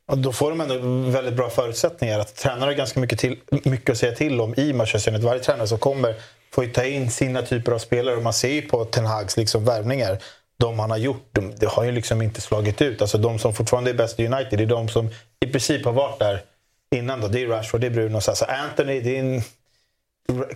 Ja, 0.08 0.14
då 0.16 0.32
får 0.32 0.50
de 0.50 0.60
ändå 0.60 1.10
väldigt 1.10 1.34
bra 1.34 1.50
förutsättningar. 1.50 2.18
Att 2.18 2.36
tränare 2.36 2.68
har 2.68 2.72
ganska 2.72 3.00
mycket, 3.00 3.18
till, 3.18 3.38
mycket 3.64 3.90
att 3.90 3.98
säga 3.98 4.12
till 4.12 4.40
om 4.40 4.54
i 4.56 4.72
Manchester 4.72 5.10
United. 5.10 5.28
Varje 5.28 5.42
tränare 5.42 5.68
som 5.68 5.78
kommer 5.78 6.14
får 6.54 6.64
ju 6.64 6.72
ta 6.72 6.84
in 6.84 7.10
sina 7.10 7.42
typer 7.42 7.72
av 7.72 7.78
spelare. 7.78 8.16
Och 8.16 8.22
man 8.22 8.32
ser 8.32 8.48
ju 8.48 8.62
på 8.62 8.84
Ten 8.84 9.06
Hags 9.06 9.36
liksom 9.36 9.64
värvningar. 9.64 10.18
De 10.58 10.78
han 10.78 10.90
har 10.90 10.98
gjort, 10.98 11.28
de, 11.32 11.54
det 11.56 11.66
har 11.66 11.84
ju 11.84 11.92
liksom 11.92 12.22
inte 12.22 12.40
slagit 12.40 12.82
ut. 12.82 13.02
Alltså 13.02 13.18
de 13.18 13.38
som 13.38 13.54
fortfarande 13.54 13.90
är 13.90 13.94
bäst 13.94 14.20
i 14.20 14.26
United, 14.26 14.58
det 14.58 14.64
är 14.64 14.66
de 14.66 14.88
som 14.88 15.08
i 15.40 15.46
princip 15.46 15.84
har 15.84 15.92
varit 15.92 16.18
där 16.18 16.42
innan. 16.96 17.20
Då. 17.20 17.28
Det 17.28 17.42
är 17.42 17.46
Rashford, 17.46 17.80
det 17.80 17.86
är 17.86 17.90
Bruno. 17.90 18.20
Så 18.20 18.30
alltså 18.30 18.44
Anthony, 18.44 19.00
det 19.00 19.16
är 19.16 19.20
en 19.20 19.42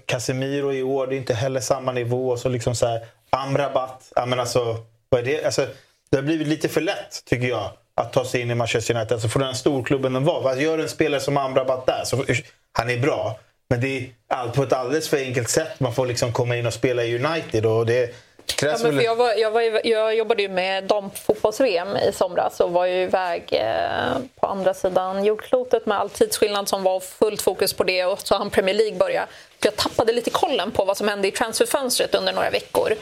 Casemiro 0.07 0.73
i 0.73 0.83
år, 0.83 1.07
det 1.07 1.15
är 1.15 1.19
inte 1.19 1.35
heller 1.35 1.61
samma 1.61 1.93
nivå. 1.93 2.37
Så 2.37 2.49
liksom 2.49 2.75
så 2.75 2.87
här, 2.87 3.07
Amrabat, 3.31 4.13
ja, 4.17 4.27
men 4.27 4.41
alltså, 4.41 4.77
vad 5.09 5.21
är 5.21 5.25
det? 5.25 5.45
Alltså, 5.45 5.67
det 6.11 6.17
har 6.17 6.23
blivit 6.23 6.49
lite 6.49 6.69
för 6.69 6.81
lätt, 6.81 7.25
tycker 7.25 7.49
jag, 7.49 7.71
att 7.95 8.13
ta 8.13 8.25
sig 8.25 8.41
in 8.41 8.51
i 8.51 8.55
Manchester 8.55 8.95
United. 8.95 9.13
Alltså, 9.13 9.29
för 9.29 9.41
den 9.41 9.55
storklubben 9.55 10.13
den 10.13 10.25
var. 10.25 10.43
Vad 10.43 10.61
gör 10.61 10.79
en 10.79 10.89
spelare 10.89 11.21
som 11.21 11.37
Amrabat 11.37 11.87
där? 11.87 12.03
Så, 12.05 12.25
han 12.73 12.91
är 12.91 12.99
bra, 12.99 13.39
men 13.71 13.81
det 13.81 14.11
är 14.29 14.49
på 14.49 14.63
ett 14.63 14.73
alldeles 14.73 15.09
för 15.09 15.17
enkelt 15.17 15.49
sätt 15.49 15.81
man 15.81 15.95
får 15.95 16.07
liksom 16.07 16.33
komma 16.33 16.57
in 16.57 16.67
och 16.67 16.75
spela 16.75 17.05
i 17.05 17.25
United. 17.25 17.67
Och 17.67 17.87
det, 17.87 18.15
Ja, 18.63 18.79
men 18.83 19.01
jag, 19.01 19.17
var, 19.17 19.35
jag, 19.35 19.51
var, 19.51 19.87
jag 19.87 20.17
jobbade 20.17 20.43
ju 20.43 20.49
med 20.49 20.85
damfotbolls-VM 20.85 21.97
i 21.97 22.13
somras 22.13 22.61
och 22.61 22.71
var 22.71 22.87
ju 22.87 23.03
iväg 23.03 23.43
eh, 23.51 24.17
på 24.41 24.47
andra 24.47 24.75
sidan 24.75 25.25
jordklotet 25.25 25.87
med 25.87 25.99
all 25.99 26.11
tidsskillnad 26.11 26.69
som 26.69 26.83
var 26.83 27.01
fullt 27.01 27.43
fokus 27.43 27.73
på 27.73 27.85
det 27.85 28.05
och 28.05 28.21
så 28.21 28.35
han 28.35 28.51
Premier 28.51 28.75
League 28.75 28.99
började. 28.99 29.27
Så 29.63 29.67
jag 29.67 29.77
tappade 29.77 30.13
lite 30.13 30.31
kollen 30.31 30.71
på 30.71 30.85
vad 30.85 30.97
som 30.97 31.09
hände 31.09 31.29
i 31.29 31.31
transferfönstret 31.31 32.15
under 32.15 32.33
några 32.33 32.51
veckor. 32.51 32.95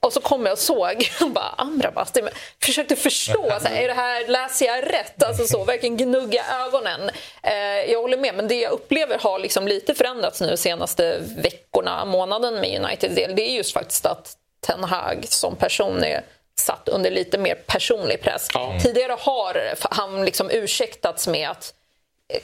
Och 0.00 0.12
så 0.12 0.20
kom 0.20 0.46
jag 0.46 0.52
och 0.52 0.58
såg 0.58 1.10
och 1.20 1.30
bara 1.30 1.54
Amrabat, 1.56 2.18
försökte 2.62 2.96
förstå, 2.96 3.52
så 3.60 3.68
här, 3.68 3.82
är 3.82 3.88
det 3.88 3.94
här, 3.94 4.28
läser 4.28 4.66
jag 4.66 4.92
rätt? 4.92 5.22
Alltså 5.22 5.46
så, 5.46 5.64
verkligen 5.64 5.96
gnugga 5.96 6.44
ögonen. 6.66 7.10
Eh, 7.42 7.92
jag 7.92 8.00
håller 8.00 8.16
med, 8.16 8.34
men 8.34 8.48
det 8.48 8.60
jag 8.60 8.72
upplever 8.72 9.18
har 9.18 9.38
liksom 9.38 9.68
lite 9.68 9.94
förändrats 9.94 10.40
nu 10.40 10.46
de 10.46 10.56
senaste 10.56 11.20
veckorna, 11.36 12.04
månaden 12.04 12.54
med 12.54 12.84
United 12.84 13.14
del, 13.14 13.36
det 13.36 13.50
är 13.50 13.56
just 13.56 13.72
faktiskt 13.72 14.06
att 14.06 14.36
Ten 14.60 14.84
Hag 14.84 15.26
som 15.28 15.56
person 15.56 16.04
är 16.04 16.24
satt 16.60 16.88
under 16.88 17.10
lite 17.10 17.38
mer 17.38 17.54
personlig 17.54 18.20
press. 18.22 18.48
Mm. 18.54 18.80
Tidigare 18.80 19.16
har 19.18 19.74
han 19.90 20.24
liksom 20.24 20.50
ursäktats 20.50 21.26
med 21.26 21.50
att 21.50 21.74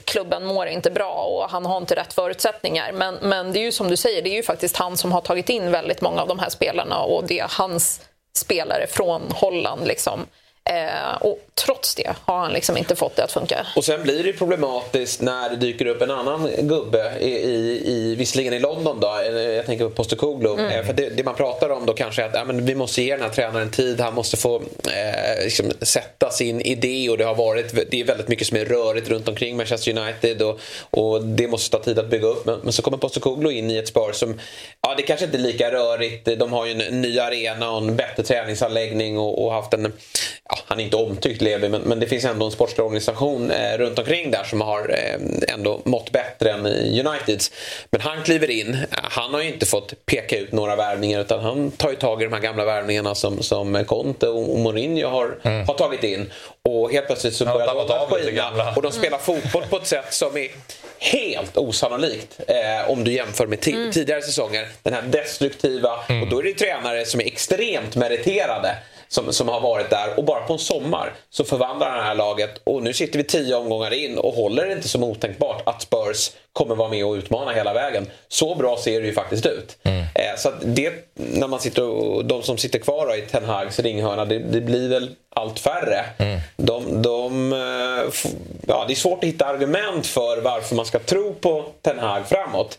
klubben 0.05 0.45
mår 0.45 0.67
inte 0.67 0.91
bra 0.91 1.13
och 1.13 1.49
han 1.49 1.65
har 1.65 1.77
inte 1.77 1.95
rätt 1.95 2.13
förutsättningar. 2.13 2.91
Men, 2.91 3.15
men 3.15 3.53
det 3.53 3.59
är 3.59 3.63
ju 3.63 3.71
som 3.71 3.89
du 3.89 3.97
säger, 3.97 4.21
det 4.21 4.29
är 4.29 4.35
ju 4.35 4.43
faktiskt 4.43 4.77
han 4.77 4.97
som 4.97 5.11
har 5.11 5.21
tagit 5.21 5.49
in 5.49 5.71
väldigt 5.71 6.01
många 6.01 6.21
av 6.21 6.27
de 6.27 6.39
här 6.39 6.49
spelarna 6.49 6.99
och 6.99 7.27
det 7.27 7.39
är 7.39 7.47
hans 7.49 8.01
spelare 8.37 8.87
från 8.87 9.21
Holland 9.31 9.87
liksom 9.87 10.25
Eh, 10.69 11.21
och 11.21 11.39
trots 11.55 11.95
det 11.95 12.13
har 12.25 12.39
han 12.39 12.53
liksom 12.53 12.77
inte 12.77 12.95
fått 12.95 13.15
det 13.15 13.23
att 13.23 13.31
funka. 13.31 13.67
Och 13.75 13.85
sen 13.85 14.03
blir 14.03 14.23
det 14.23 14.33
problematiskt 14.33 15.21
när 15.21 15.49
det 15.49 15.55
dyker 15.55 15.85
upp 15.85 16.01
en 16.01 16.11
annan 16.11 16.49
gubbe, 16.57 17.13
i, 17.19 17.29
i, 17.29 17.81
i 17.85 18.15
visserligen 18.15 18.53
i 18.53 18.59
London 18.59 18.99
då, 18.99 19.07
jag 19.33 19.65
tänker 19.65 19.85
på 19.85 19.91
Postecoglou. 19.91 20.53
Mm. 20.59 20.71
Eh, 20.71 20.85
för 20.85 20.93
det, 20.93 21.09
det, 21.09 21.23
man 21.23 21.35
pratar 21.35 21.69
om 21.69 21.85
då 21.85 21.93
kanske 21.93 22.23
är 22.23 22.25
att 22.27 22.33
ja, 22.33 22.45
men 22.45 22.65
vi 22.65 22.75
måste 22.75 23.01
ge 23.01 23.11
den 23.11 23.21
här 23.21 23.29
tränaren 23.29 23.71
tid, 23.71 23.99
han 23.99 24.13
måste 24.13 24.37
få 24.37 24.55
eh, 24.55 25.43
liksom, 25.43 25.71
sätta 25.81 26.29
sin 26.29 26.61
idé 26.61 27.09
och 27.09 27.17
det 27.17 27.23
har 27.23 27.35
varit, 27.35 27.91
det 27.91 28.01
är 28.01 28.05
väldigt 28.05 28.27
mycket 28.27 28.47
som 28.47 28.57
är 28.57 28.65
rörigt 28.65 29.09
runt 29.09 29.27
omkring 29.27 29.57
Manchester 29.57 29.97
United 29.97 30.41
och, 30.41 30.59
och 30.89 31.23
det 31.23 31.47
måste 31.47 31.77
ta 31.77 31.83
tid 31.83 31.99
att 31.99 32.09
bygga 32.09 32.27
upp. 32.27 32.45
Men, 32.45 32.59
men 32.63 32.73
så 32.73 32.81
kommer 32.81 32.97
Postecoglou 32.97 33.51
in 33.51 33.71
i 33.71 33.77
ett 33.77 33.87
spår 33.87 34.11
som, 34.11 34.39
ja 34.81 34.93
det 34.97 35.03
kanske 35.03 35.25
inte 35.25 35.37
är 35.37 35.41
lika 35.41 35.71
rörigt, 35.71 36.39
de 36.39 36.53
har 36.53 36.65
ju 36.65 36.71
en 36.71 37.01
ny 37.01 37.19
arena 37.19 37.71
och 37.71 37.77
en 37.77 37.95
bättre 37.95 38.23
träningsanläggning 38.23 39.17
och, 39.17 39.45
och 39.45 39.53
haft 39.53 39.73
en 39.73 39.93
ja, 40.49 40.56
han 40.65 40.79
är 40.79 40.83
inte 40.83 40.95
omtyckt 40.95 41.41
Levi, 41.41 41.69
men, 41.69 41.81
men 41.81 41.99
det 41.99 42.07
finns 42.07 42.25
ändå 42.25 42.45
en 42.45 42.51
sportslig 42.51 42.85
organisation 42.85 43.51
eh, 43.51 43.77
runt 43.77 43.99
omkring 43.99 44.31
där 44.31 44.43
som 44.43 44.61
har 44.61 44.89
eh, 44.89 45.53
ändå 45.53 45.81
mått 45.85 46.11
bättre 46.11 46.51
än 46.51 46.65
Uniteds. 46.65 47.51
Men 47.89 48.01
han 48.01 48.23
kliver 48.23 48.49
in. 48.49 48.77
Han 48.91 49.33
har 49.33 49.41
ju 49.41 49.47
inte 49.47 49.65
fått 49.65 50.05
peka 50.05 50.37
ut 50.37 50.51
några 50.51 50.75
värvningar 50.75 51.21
utan 51.21 51.39
han 51.39 51.71
tar 51.71 51.89
ju 51.89 51.95
tag 51.95 52.21
i 52.21 52.25
de 52.25 52.33
här 52.33 52.41
gamla 52.41 52.65
värvningarna 52.65 53.15
som, 53.15 53.43
som 53.43 53.85
Conte 53.85 54.27
och 54.27 54.59
Mourinho 54.59 55.07
har, 55.07 55.37
mm. 55.43 55.67
har 55.67 55.73
tagit 55.73 56.03
in. 56.03 56.31
Och 56.63 56.91
helt 56.91 57.07
plötsligt 57.07 57.33
så 57.33 57.45
börjar 57.45 57.87
de 57.87 58.15
skina 58.15 58.73
och 58.75 58.81
de 58.81 58.91
spelar 58.91 59.17
fotboll 59.17 59.63
på 59.69 59.77
ett 59.77 59.87
sätt 59.87 60.13
som 60.13 60.37
är 60.37 60.49
helt 60.99 61.57
osannolikt 61.57 62.39
eh, 62.47 62.91
om 62.91 63.03
du 63.03 63.13
jämför 63.13 63.47
med 63.47 63.67
mm. 63.67 63.91
tidigare 63.91 64.21
säsonger. 64.21 64.67
Den 64.83 64.93
här 64.93 65.01
destruktiva, 65.01 65.91
mm. 66.09 66.23
och 66.23 66.29
då 66.29 66.39
är 66.39 66.43
det 66.43 66.53
tränare 66.53 67.05
som 67.05 67.19
är 67.19 67.25
extremt 67.25 67.95
meriterade 67.95 68.75
som, 69.07 69.33
som 69.33 69.47
har 69.49 69.61
varit 69.61 69.89
där 69.89 70.17
och 70.17 70.23
bara 70.23 70.39
på 70.39 70.53
en 70.53 70.59
sommar 70.59 71.13
så 71.29 71.43
förvandlar 71.43 71.89
han 71.89 71.97
det 71.97 72.03
här 72.03 72.15
laget 72.15 72.61
och 72.63 72.83
nu 72.83 72.93
sitter 72.93 73.17
vi 73.17 73.23
tio 73.23 73.55
omgångar 73.55 73.93
in 73.93 74.17
och 74.17 74.33
håller 74.33 74.65
det 74.65 74.73
inte 74.73 74.87
som 74.87 75.03
otänkbart 75.03 75.61
att 75.65 75.81
Spurs 75.81 76.31
kommer 76.53 76.75
vara 76.75 76.89
med 76.89 77.05
och 77.05 77.13
utmana 77.13 77.51
hela 77.51 77.73
vägen. 77.73 78.07
Så 78.27 78.55
bra 78.55 78.77
ser 78.77 79.01
det 79.01 79.07
ju 79.07 79.13
faktiskt 79.13 79.45
ut. 79.45 79.77
Mm. 79.83 79.99
Eh, 79.99 80.37
så 80.37 80.51
det, 80.61 80.93
när 81.13 81.47
man 81.47 81.59
sitter 81.59 81.83
och, 81.83 82.25
de 82.25 82.43
som 82.43 82.57
sitter 82.57 82.79
kvar 82.79 83.17
i 83.17 83.21
Ten 83.21 83.45
Hags 83.45 83.79
ringhörna, 83.79 84.25
det, 84.25 84.39
det 84.39 84.61
blir 84.61 84.89
väl 84.89 85.09
allt 85.35 85.59
färre. 85.59 86.05
Mm. 86.17 86.39
De, 86.57 87.01
de, 87.01 87.53
eh, 87.53 88.29
ja, 88.67 88.85
det 88.87 88.93
är 88.93 88.95
svårt 88.95 89.23
att 89.23 89.29
hitta 89.29 89.45
argument 89.45 90.07
för 90.07 90.41
varför 90.41 90.75
man 90.75 90.85
ska 90.85 90.99
tro 90.99 91.33
på 91.33 91.65
Ten 91.81 91.99
Hag 91.99 92.27
framåt. 92.27 92.77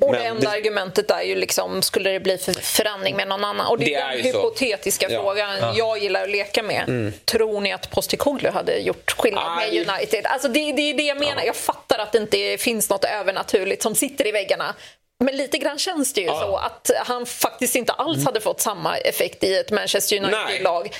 Och 0.00 0.12
det 0.12 0.18
enda 0.18 0.40
det... 0.40 0.56
argumentet 0.56 1.10
är 1.10 1.22
ju 1.22 1.34
liksom, 1.34 1.82
skulle 1.82 2.10
det 2.10 2.20
bli 2.20 2.38
för 2.38 2.52
förändring 2.52 3.16
med 3.16 3.28
någon 3.28 3.44
annan? 3.44 3.66
Och 3.66 3.78
det, 3.78 3.84
det 3.84 3.94
är 3.94 4.16
den 4.16 4.24
hypotetiska 4.24 5.08
så. 5.08 5.14
frågan 5.14 5.58
ja. 5.60 5.74
jag 5.76 5.98
gillar 5.98 6.22
att 6.22 6.30
leka 6.30 6.62
med. 6.62 6.84
Mm. 6.88 7.12
Tror 7.24 7.60
ni 7.60 7.72
att 7.72 7.90
Postecoglou 7.90 8.52
hade 8.52 8.78
gjort 8.78 9.10
skillnad 9.10 9.44
ah, 9.46 9.56
med 9.56 9.68
United? 9.68 10.26
Alltså 10.26 10.48
det, 10.48 10.72
det 10.72 10.82
är 10.82 10.94
det 10.94 11.02
jag 11.02 11.18
menar. 11.18 11.36
Ja. 11.36 11.46
Jag 11.46 11.56
fattar 11.56 11.98
att 11.98 12.12
det 12.12 12.18
inte 12.18 12.56
finns 12.58 12.90
något 12.90 13.04
övernaturligt 13.04 13.82
som 13.82 13.94
sitter 13.94 14.26
i 14.26 14.32
väggarna. 14.32 14.74
Men 15.24 15.36
lite 15.36 15.58
grann 15.58 15.78
känns 15.78 16.12
det 16.12 16.20
ju 16.20 16.26
ja. 16.26 16.40
så 16.40 16.56
att 16.56 17.06
han 17.06 17.26
faktiskt 17.26 17.74
inte 17.76 17.92
alls 17.92 18.24
hade 18.24 18.40
fått 18.40 18.60
samma 18.60 18.96
effekt 18.96 19.44
i 19.44 19.54
ett 19.54 19.70
Manchester 19.70 20.16
United-lag. 20.16 20.90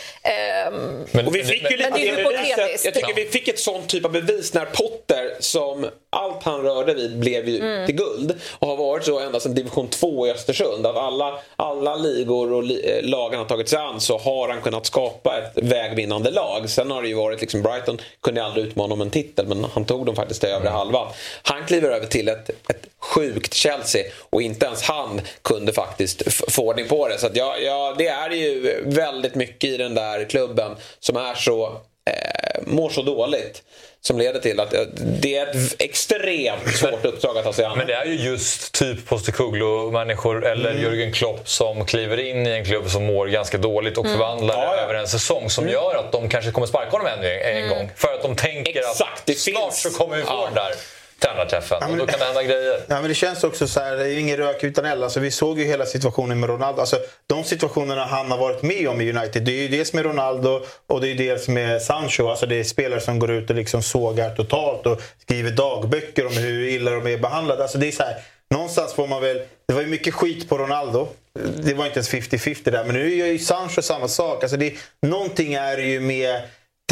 Um, 0.73 1.07
men, 1.13 1.27
och 1.27 1.35
vi 1.35 1.45
fick 1.45 1.71
ju 1.71 1.77
lite 1.77 1.91
men 1.91 2.01
det 2.01 2.09
är 2.09 2.17
hypotetiskt. 2.17 2.85
Jag 2.85 2.95
tycker 2.95 3.15
vi 3.15 3.25
fick 3.25 3.49
ett 3.49 3.59
sånt 3.59 3.89
typ 3.89 4.05
av 4.05 4.13
bevis 4.13 4.55
när 4.55 4.65
Potter, 4.65 5.37
som 5.41 5.87
allt 6.11 6.43
han 6.43 6.63
rörde 6.63 6.95
vid 6.95 7.19
blev 7.19 7.49
ju 7.49 7.61
mm. 7.61 7.87
till 7.87 7.95
guld 7.95 8.35
och 8.59 8.69
har 8.69 8.77
varit 8.77 9.05
så 9.05 9.19
ända 9.19 9.41
sedan 9.41 9.55
division 9.55 9.89
2 9.89 10.27
i 10.27 10.31
Östersund. 10.31 10.87
Att 10.87 10.97
alla, 10.97 11.39
alla 11.57 11.97
ligor 11.97 12.53
och 12.53 12.63
li, 12.63 12.91
eh, 12.91 13.09
lagen 13.09 13.39
har 13.39 13.47
tagit 13.47 13.69
sig 13.69 13.79
an 13.79 14.01
så 14.01 14.19
har 14.19 14.49
han 14.49 14.63
kunnat 14.63 14.87
skapa 14.87 15.39
ett 15.39 15.65
vägvinnande 15.65 16.31
lag. 16.31 16.71
Sen 16.71 16.91
har 16.91 17.03
det 17.03 17.09
ju 17.09 17.15
varit 17.15 17.41
liksom 17.41 17.63
Brighton 17.63 17.99
kunde 18.23 18.45
aldrig 18.45 18.67
utmana 18.67 18.95
om 18.95 19.01
en 19.01 19.11
titel 19.11 19.47
men 19.47 19.65
han 19.65 19.85
tog 19.85 20.07
dem 20.07 20.17
faktiskt 20.17 20.41
till 20.41 20.51
övre 20.51 20.69
mm. 20.69 20.79
halvan. 20.79 21.09
Han 21.43 21.67
kliver 21.67 21.91
över 21.91 22.07
till 22.07 22.29
ett, 22.29 22.51
ett 22.51 22.87
sjukt 23.01 23.55
Chelsea 23.55 24.05
och 24.31 24.43
inte 24.43 24.67
ens 24.67 24.83
han 24.83 25.21
kunde 25.43 25.73
faktiskt 25.73 26.23
få 26.53 26.63
ordning 26.63 26.89
på 26.89 27.09
det. 27.09 27.19
Så 27.19 27.29
ja, 27.35 27.57
ja, 27.57 27.95
det 27.99 28.09
är 28.09 28.31
ju 28.31 28.83
väldigt 28.85 29.35
mycket 29.35 29.71
i 29.71 29.77
den 29.77 29.95
där 29.95 30.25
klubben 30.25 30.77
som 31.01 31.17
är 31.17 31.35
så, 31.35 31.67
eh, 32.07 32.63
mår 32.67 32.91
så 32.91 33.03
dåligt 33.03 33.63
som 34.01 34.19
leder 34.19 34.41
till 34.41 34.61
att 34.61 34.75
det 35.21 35.37
är 35.37 35.47
ett 35.47 35.83
extremt 35.83 36.77
svårt 36.77 37.05
uppdrag 37.05 37.39
att 37.39 37.45
ta 37.45 37.53
sig 37.53 37.65
an. 37.65 37.79
Men 37.79 37.87
det 37.87 37.95
är 37.95 38.05
ju 38.05 38.15
just 38.15 38.73
typ 38.73 39.07
Postecoglou-människor 39.07 40.47
eller 40.47 40.71
mm. 40.71 40.85
Jürgen 40.85 41.13
Klopp 41.13 41.49
som 41.49 41.85
kliver 41.87 42.19
in 42.19 42.47
i 42.47 42.51
en 42.51 42.65
klubb 42.65 42.91
som 42.91 43.07
mår 43.07 43.27
ganska 43.27 43.59
dåligt 43.59 43.99
och 43.99 44.05
mm. 44.05 44.19
förvandlar 44.19 44.65
ja, 44.65 44.77
ja. 44.77 44.83
över 44.83 44.95
en 44.95 45.09
säsong 45.09 45.51
som 45.51 45.65
mm. 45.65 45.75
gör 45.75 45.95
att 45.95 46.13
de 46.13 46.29
kanske 46.29 46.51
kommer 46.51 46.67
sparka 46.67 46.91
honom 46.91 47.07
ännu 47.07 47.33
en, 47.33 47.57
en 47.57 47.65
mm. 47.65 47.69
gång. 47.69 47.91
För 47.97 48.09
att 48.15 48.23
de 48.23 48.37
tänker 48.37 48.79
Exakt, 48.79 49.31
att 49.31 49.39
snart 49.39 49.75
finns. 49.75 49.83
så 49.83 49.91
kommer 49.91 50.17
vi 50.17 50.23
få 50.23 50.33
ja. 50.33 50.45
den 50.45 50.55
där 50.55 50.73
tränarträffen. 51.19 51.79
Ja, 51.81 51.87
men, 51.89 52.01
och 52.01 52.07
då 52.07 52.13
kan 52.13 52.19
det 52.19 52.25
hända 52.25 52.43
grejer. 52.43 52.81
Ja, 52.87 53.01
men 53.01 53.09
det 53.09 53.15
känns 53.15 53.45
också 53.45 53.69
så 53.69 53.81
här, 53.81 53.97
det 53.97 54.13
är 54.13 54.19
ingen 54.19 54.37
rök 54.37 54.65
utan 54.65 54.85
eld. 54.85 55.05
Alltså, 55.05 55.21
vi 55.21 55.31
såg 55.31 55.59
ju 55.59 55.65
hela 55.65 55.87
situationen 55.87 56.41
med 56.41 56.51
Ronaldo. 56.51 56.81
Alltså, 56.81 56.97
de 57.27 57.45
situationerna 57.45 58.05
han 58.05 58.31
har 58.31 58.39
varit 58.39 58.63
med 58.63 58.89
om 58.89 59.01
i 59.01 59.13
United. 59.13 59.43
Det 59.43 59.53
är 59.53 59.63
ju 59.63 59.69
dels 59.69 59.93
med 59.93 60.05
Ronaldo 60.05 60.61
och 60.87 61.01
det 61.01 61.09
är 61.09 61.15
dels 61.15 61.49
med 61.49 61.83
Sancho. 61.83 62.29
Alltså, 62.29 62.47
det 62.47 62.61
är 62.61 62.65
spelare 62.65 63.01
som 63.01 63.19
går 63.19 63.31
ut 63.31 63.51
och 63.51 63.57
liksom 63.57 63.83
sågar 63.83 64.35
totalt 64.35 64.87
och 64.87 65.03
skriver 65.23 65.51
dagböcker 65.51 66.27
om 66.27 66.33
hur 66.33 66.69
illa 66.69 66.91
de 66.91 67.07
är 67.07 67.19
behandlade. 67.19 67.63
Alltså, 67.63 67.79
det 67.79 67.89
är 67.89 67.93
så 67.93 68.03
här, 68.03 68.17
någonstans 68.51 68.95
får 68.95 69.07
man 69.07 69.23
väl... 69.23 69.41
Det 69.69 69.75
var 69.75 69.81
ju 69.81 69.89
mycket 69.89 70.15
skit 70.15 70.49
på 70.49 70.59
Ronaldo. 70.59 71.09
Det 71.57 71.75
var 71.75 71.87
inte 71.87 71.99
ens 71.99 72.11
50-50 72.11 72.71
där. 72.71 72.85
Men 72.85 72.95
nu 72.95 73.15
gör 73.15 73.27
ju 73.27 73.39
Sancho 73.39 73.83
samma 73.83 74.09
sak. 74.09 74.43
Alltså, 74.43 74.57
det, 74.57 74.75
någonting 75.03 75.55
är 75.55 75.79
ju 75.79 76.01
med 76.01 76.43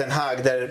Den 0.00 0.10
Hag 0.10 0.44
där 0.44 0.70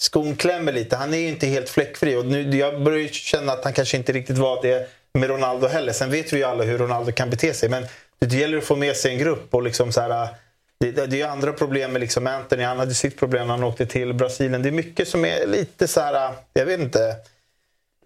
skon 0.00 0.36
klämmer 0.36 0.72
lite. 0.72 0.96
Han 0.96 1.14
är 1.14 1.18
ju 1.18 1.28
inte 1.28 1.46
helt 1.46 1.68
fläckfri. 1.68 2.16
Och 2.16 2.26
nu, 2.26 2.56
jag 2.56 2.82
börjar 2.82 3.08
känna 3.08 3.52
att 3.52 3.64
han 3.64 3.72
kanske 3.72 3.96
inte 3.96 4.12
riktigt 4.12 4.38
var 4.38 4.62
det 4.62 4.88
med 5.12 5.30
Ronaldo 5.30 5.66
heller. 5.66 5.92
Sen 5.92 6.10
vet 6.10 6.32
vi 6.32 6.36
ju 6.36 6.44
alla 6.44 6.64
hur 6.64 6.78
Ronaldo 6.78 7.12
kan 7.12 7.30
bete 7.30 7.54
sig. 7.54 7.68
Men 7.68 7.86
det 8.18 8.36
gäller 8.36 8.58
att 8.58 8.64
få 8.64 8.76
med 8.76 8.96
sig 8.96 9.12
en 9.12 9.18
grupp. 9.18 9.54
och 9.54 9.62
liksom 9.62 9.92
så 9.92 10.00
här, 10.00 10.28
det, 10.80 10.92
det 10.92 11.02
är 11.02 11.18
ju 11.18 11.22
andra 11.22 11.52
problem 11.52 11.92
med 11.92 12.00
liksom 12.00 12.26
Anthony. 12.26 12.62
Han 12.62 12.78
hade 12.78 12.94
sitt 12.94 13.18
problem 13.18 13.46
när 13.46 13.54
han 13.54 13.64
åkte 13.64 13.86
till 13.86 14.14
Brasilien. 14.14 14.62
Det 14.62 14.68
är 14.68 14.72
mycket 14.72 15.08
som 15.08 15.24
är 15.24 15.46
lite 15.46 15.88
så 15.88 16.00
här, 16.00 16.34
jag 16.52 16.66
vet 16.66 16.80
inte. 16.80 17.16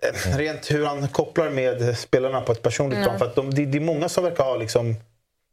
Eh, 0.03 0.37
rent 0.37 0.71
hur 0.71 0.87
han 0.87 1.09
kopplar 1.09 1.51
med 1.51 1.99
spelarna 1.99 2.41
på 2.41 2.53
ett 2.53 2.63
personligt 2.63 2.97
mm. 2.97 3.09
plan. 3.09 3.19
För 3.19 3.27
att 3.27 3.35
de, 3.35 3.55
det, 3.55 3.67
det, 3.67 3.79
är 3.79 3.81
många 3.81 4.09
som 4.09 4.25
verkar 4.25 4.45
ha 4.45 4.57
liksom 4.57 4.97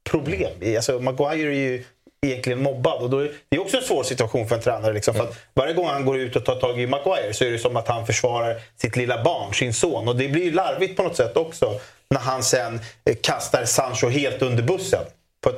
problem. 0.04 0.76
Alltså, 0.76 1.00
Maguire 1.00 1.56
är 1.56 1.60
ju 1.60 1.84
egentligen 2.26 2.63
mobbad. 2.63 3.01
Och 3.01 3.09
då 3.09 3.19
är 3.19 3.32
det 3.49 3.55
är 3.55 3.61
också 3.61 3.78
en 3.78 3.84
svår 3.84 4.03
situation 4.03 4.47
för 4.47 4.55
en 4.55 4.61
tränare. 4.61 4.93
Liksom, 4.93 5.13
för 5.13 5.28
varje 5.53 5.74
gång 5.74 5.88
han 5.88 6.05
går 6.05 6.17
ut 6.17 6.36
och 6.36 6.45
tar 6.45 6.55
tag 6.55 6.80
i 6.80 6.88
Maguire 6.88 7.34
så 7.34 7.43
är 7.43 7.51
det 7.51 7.59
som 7.59 7.78
att 7.78 7.88
han 7.88 8.05
försvarar 8.05 8.61
sitt 8.82 8.95
lilla 8.95 9.24
barn, 9.24 9.53
sin 9.53 9.74
son. 9.74 10.07
Och 10.07 10.15
det 10.15 10.28
blir 10.28 10.43
ju 10.43 10.51
larvigt 10.51 10.97
på 10.97 11.03
något 11.03 11.17
sätt 11.17 11.38
också 11.38 11.80
när 12.09 12.19
han 12.19 12.43
sen 12.43 12.80
eh, 13.05 13.15
kastar 13.24 13.65
Sancho 13.65 14.07
helt 14.07 14.41
under 14.41 14.63
bussen. 14.63 15.05
På, 15.43 15.51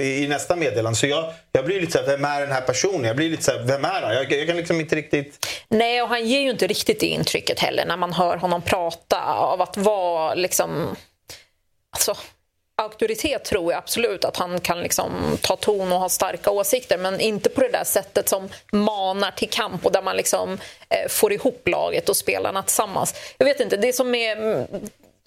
i 0.00 0.26
nästa 0.28 0.56
meddelande. 0.56 0.96
Så 0.96 1.06
jag, 1.06 1.32
jag 1.52 1.64
blir 1.64 1.80
lite 1.80 1.92
såhär, 1.92 2.06
vem 2.06 2.24
är 2.24 2.40
den 2.40 2.52
här 2.52 2.60
personen? 2.60 3.04
Jag 3.04 3.16
blir 3.16 3.30
lite 3.30 3.42
såhär, 3.42 3.62
vem 3.64 3.84
är 3.84 4.02
han? 4.02 4.14
Jag, 4.14 4.32
jag, 4.32 4.46
kan 4.46 4.56
liksom 4.56 4.80
inte 4.80 4.96
riktigt... 4.96 5.46
Nej, 5.68 6.02
och 6.02 6.08
han 6.08 6.28
ger 6.28 6.40
ju 6.40 6.50
inte 6.50 6.66
riktigt 6.66 7.00
det 7.00 7.06
intrycket 7.06 7.60
heller 7.60 7.86
när 7.86 7.96
man 7.96 8.12
hör 8.12 8.36
honom 8.36 8.62
prata 8.62 9.24
av 9.24 9.62
att 9.62 9.76
vara 9.76 10.34
liksom... 10.34 10.96
Alltså, 11.92 12.16
auktoritet 12.76 13.44
tror 13.44 13.72
jag 13.72 13.78
absolut 13.78 14.24
att 14.24 14.36
han 14.36 14.60
kan 14.60 14.80
liksom 14.80 15.12
ta 15.40 15.56
ton 15.56 15.92
och 15.92 15.98
ha 15.98 16.08
starka 16.08 16.50
åsikter 16.50 16.98
men 16.98 17.20
inte 17.20 17.48
på 17.48 17.60
det 17.60 17.68
där 17.68 17.84
sättet 17.84 18.28
som 18.28 18.48
manar 18.72 19.30
till 19.30 19.50
kamp 19.50 19.86
och 19.86 19.92
där 19.92 20.02
man 20.02 20.16
liksom 20.16 20.58
eh, 20.88 21.08
får 21.08 21.32
ihop 21.32 21.68
laget 21.68 22.08
och 22.08 22.16
spelarna 22.16 22.62
tillsammans. 22.62 23.14
Jag 23.38 23.46
vet 23.46 23.60
inte, 23.60 23.76
det 23.76 23.88
är 23.88 23.92
som 23.92 24.10
med 24.10 24.66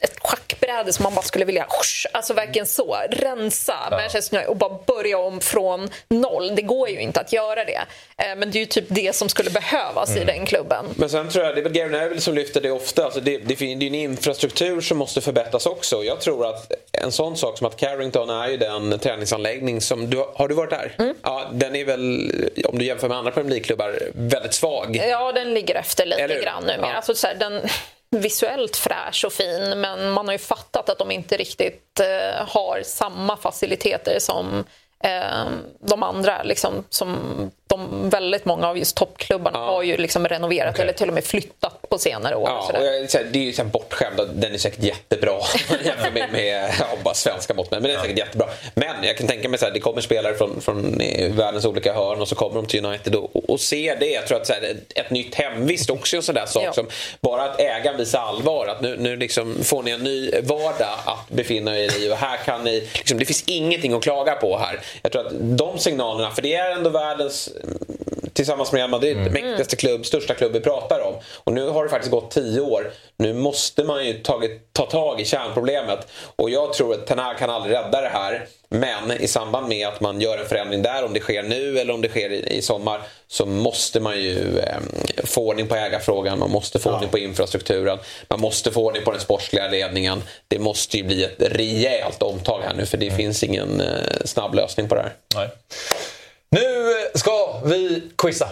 ett 0.01 0.19
schackbräde 0.19 0.93
som 0.93 1.03
man 1.03 1.15
bara 1.15 1.21
skulle 1.21 1.45
vilja 1.45 1.67
alltså 2.11 2.33
verkligen 2.33 2.67
så, 2.67 2.97
rensa 3.09 3.75
ja. 3.91 3.97
Manchester 3.97 4.37
United 4.37 4.49
och 4.49 4.57
bara 4.57 4.79
börja 4.85 5.17
om 5.17 5.41
från 5.41 5.89
noll. 6.07 6.55
Det 6.55 6.61
går 6.61 6.89
ju 6.89 6.99
inte 6.99 7.19
att 7.19 7.33
göra 7.33 7.65
det. 7.65 7.81
Eh, 8.17 8.35
men 8.37 8.51
det 8.51 8.57
är 8.57 8.59
ju 8.59 8.65
typ 8.65 8.85
det 8.87 9.15
som 9.15 9.29
skulle 9.29 9.49
behövas 9.49 10.09
mm. 10.09 10.21
i 10.21 10.25
den 10.25 10.45
klubben. 10.45 10.85
Men 10.95 11.09
sen 11.09 11.29
tror 11.29 11.45
jag, 11.45 11.55
det 11.55 11.61
är 11.61 11.63
väl 11.63 11.71
Gary 11.71 11.89
Neville 11.89 12.21
som 12.21 12.33
lyfter 12.33 12.61
det 12.61 12.71
ofta, 12.71 13.05
alltså 13.05 13.19
det, 13.19 13.37
det, 13.37 13.55
det 13.55 13.65
är 13.65 13.87
en 13.87 13.95
infrastruktur 13.95 14.81
som 14.81 14.97
måste 14.97 15.21
förbättras 15.21 15.65
också. 15.65 16.03
Jag 16.03 16.21
tror 16.21 16.47
att 16.49 16.71
en 16.91 17.11
sån 17.11 17.37
sak 17.37 17.57
som 17.57 17.67
att 17.67 17.77
Carrington 17.77 18.29
är 18.29 18.47
ju 18.47 18.57
den 18.57 18.99
träningsanläggning 18.99 19.81
som, 19.81 20.09
du, 20.09 20.25
har 20.33 20.47
du 20.47 20.55
varit 20.55 20.69
där? 20.69 20.95
Mm. 20.99 21.15
Ja, 21.23 21.49
den 21.53 21.75
är 21.75 21.85
väl, 21.85 22.31
om 22.65 22.79
du 22.79 22.85
jämför 22.85 23.07
med 23.07 23.17
andra 23.17 23.31
Premier 23.31 23.49
League-klubbar, 23.49 23.99
väldigt 24.13 24.53
svag. 24.53 25.01
Ja, 25.09 25.31
den 25.31 25.53
ligger 25.53 25.75
efter 25.75 26.05
lite 26.05 26.41
grann 26.43 26.63
numera. 26.63 26.89
Ja. 26.89 26.95
Alltså, 26.95 27.15
så 27.15 27.27
här, 27.27 27.35
den 27.35 27.61
visuellt 28.09 28.77
fräsch 28.77 29.25
och 29.25 29.33
fin 29.33 29.81
men 29.81 30.11
man 30.11 30.25
har 30.25 30.33
ju 30.33 30.39
fattat 30.39 30.89
att 30.89 30.97
de 30.99 31.11
inte 31.11 31.37
riktigt 31.37 31.99
eh, 31.99 32.47
har 32.47 32.81
samma 32.83 33.37
faciliteter 33.37 34.19
som 34.19 34.63
eh, 35.03 35.45
de 35.79 36.03
andra. 36.03 36.43
Liksom, 36.43 36.83
som 36.89 37.51
de, 37.67 38.09
väldigt 38.09 38.45
många 38.45 38.67
av 38.67 38.77
just 38.77 38.95
toppklubbarna 38.95 39.59
ja. 39.59 39.65
har 39.65 39.83
ju 39.83 39.97
liksom 39.97 40.27
renoverat 40.27 40.73
okay. 40.73 40.83
eller 40.83 40.93
till 40.93 41.07
och 41.07 41.13
med 41.13 41.23
flyttat 41.23 41.89
på 41.89 41.97
senare 41.97 42.35
år. 42.35 42.49
Ja, 42.49 42.71
och 42.79 42.85
jag, 42.85 43.25
det 43.31 43.39
är 43.39 43.43
ju 43.43 43.53
sen 43.53 43.69
bortskämd 43.69 44.21
den 44.33 44.53
är 44.53 44.57
säkert 44.57 44.83
jättebra 44.83 45.39
jämfört 45.85 46.13
med, 46.13 46.31
med 46.31 46.73
ja, 46.79 46.85
bara 47.03 47.13
svenska 47.13 47.53
mått 47.53 47.71
men 47.71 47.83
den 47.83 47.91
är 47.91 47.99
säkert 47.99 48.17
jättebra. 48.17 48.47
Men 48.73 49.03
jag 49.03 49.17
kan 49.17 49.27
tänka 49.27 49.49
mig 49.49 49.59
att 49.63 49.73
det 49.73 49.79
kommer 49.79 50.01
spelare 50.01 50.35
från, 50.35 50.61
från 50.61 51.01
världens 51.31 51.65
olika 51.65 51.93
hörn 51.93 52.21
och 52.21 52.27
så 52.27 52.35
kommer 52.35 52.55
de 52.55 52.65
till 52.65 52.85
United 52.85 53.15
och, 53.15 53.49
och 53.49 53.59
ser 53.59 53.99
det. 53.99 54.09
Jag 54.09 54.27
tror 54.27 54.37
att 54.37 54.47
så 54.47 54.53
här, 54.53 54.77
ett 54.95 55.09
nytt 55.09 55.35
hemvist 55.35 55.89
också 55.89 56.15
är 56.15 56.17
en 56.17 56.23
sån 56.23 56.35
där 56.35 56.45
sak 56.45 56.63
ja. 56.63 56.73
som 56.73 56.87
bara 57.21 57.43
att 57.43 57.59
ägaren 57.59 57.97
visar 57.97 58.19
allvar. 58.19 58.67
Att 58.67 58.81
nu, 58.81 58.97
nu 58.99 59.15
liksom 59.15 59.63
får 59.63 59.83
ni 59.83 59.91
en 59.91 60.03
ny 60.03 60.31
vardag 60.41 60.99
att 61.05 61.29
befinna 61.29 61.79
er 61.79 62.03
i 62.03 62.11
och 62.11 62.17
här 62.17 62.37
kan 62.37 62.63
ni, 62.63 62.89
liksom, 62.93 63.19
det 63.19 63.25
finns 63.25 63.43
ingenting 63.47 63.93
att 63.93 64.03
klaga 64.03 64.35
på 64.35 64.57
här. 64.57 64.79
Jag 65.01 65.11
tror 65.11 65.27
att 65.27 65.33
de 65.39 65.79
signalerna, 65.79 66.31
för 66.31 66.41
det 66.41 66.55
är 66.55 66.71
ändå 66.71 66.89
världens 66.89 67.49
tillsammans 68.33 68.71
med 68.71 68.79
Real 68.79 68.89
Madrid, 68.89 69.17
mm. 69.17 69.33
mäktigaste 69.33 69.75
klubb, 69.75 70.05
största 70.05 70.33
klubb 70.33 70.53
vi 70.53 70.59
pratar 70.59 70.99
om. 70.99 71.13
Och 71.43 71.53
nu 71.53 71.69
har 71.69 71.83
det 71.83 71.89
faktiskt 71.89 72.11
gått 72.11 72.31
tio 72.31 72.61
år. 72.61 72.91
Nu 73.17 73.33
måste 73.33 73.83
man 73.83 74.05
ju 74.05 74.13
tagit, 74.13 74.73
ta 74.73 74.85
tag 74.85 75.21
i 75.21 75.25
kärnproblemet. 75.25 76.07
Och 76.35 76.49
jag 76.49 76.73
tror 76.73 76.93
att 76.93 77.07
Ten 77.07 77.19
kan 77.39 77.49
aldrig 77.49 77.75
rädda 77.75 78.01
det 78.01 78.09
här. 78.09 78.47
Men 78.69 79.11
i 79.11 79.27
samband 79.27 79.67
med 79.67 79.87
att 79.87 80.01
man 80.01 80.21
gör 80.21 80.37
en 80.37 80.45
förändring 80.45 80.81
där, 80.81 81.05
om 81.05 81.13
det 81.13 81.19
sker 81.19 81.43
nu 81.43 81.79
eller 81.79 81.93
om 81.93 82.01
det 82.01 82.09
sker 82.09 82.29
i, 82.29 82.57
i 82.57 82.61
sommar, 82.61 83.01
så 83.27 83.45
måste 83.45 83.99
man 83.99 84.21
ju 84.21 84.59
eh, 84.59 84.77
få 85.23 85.47
ordning 85.47 85.67
på 85.67 85.75
ägarfrågan, 85.75 86.39
man 86.39 86.51
måste 86.51 86.79
få 86.79 86.89
ja. 86.89 86.93
ordning 86.93 87.09
på 87.09 87.17
infrastrukturen, 87.17 87.99
man 88.27 88.39
måste 88.39 88.71
få 88.71 88.85
ordning 88.85 89.03
på 89.03 89.11
den 89.11 89.21
sportsliga 89.21 89.67
ledningen. 89.67 90.23
Det 90.47 90.59
måste 90.59 90.97
ju 90.97 91.03
bli 91.03 91.23
ett 91.23 91.35
rejält 91.39 92.21
omtag 92.23 92.61
här 92.61 92.73
nu, 92.73 92.85
för 92.85 92.97
det 92.97 93.05
mm. 93.05 93.17
finns 93.17 93.43
ingen 93.43 93.81
eh, 93.81 93.87
snabb 94.25 94.55
lösning 94.55 94.87
på 94.89 94.95
det 94.95 95.01
här. 95.01 95.13
Nej. 95.35 95.49
Nu 96.57 97.19
ska 97.19 97.61
vi 97.65 98.03
quizza. 98.17 98.47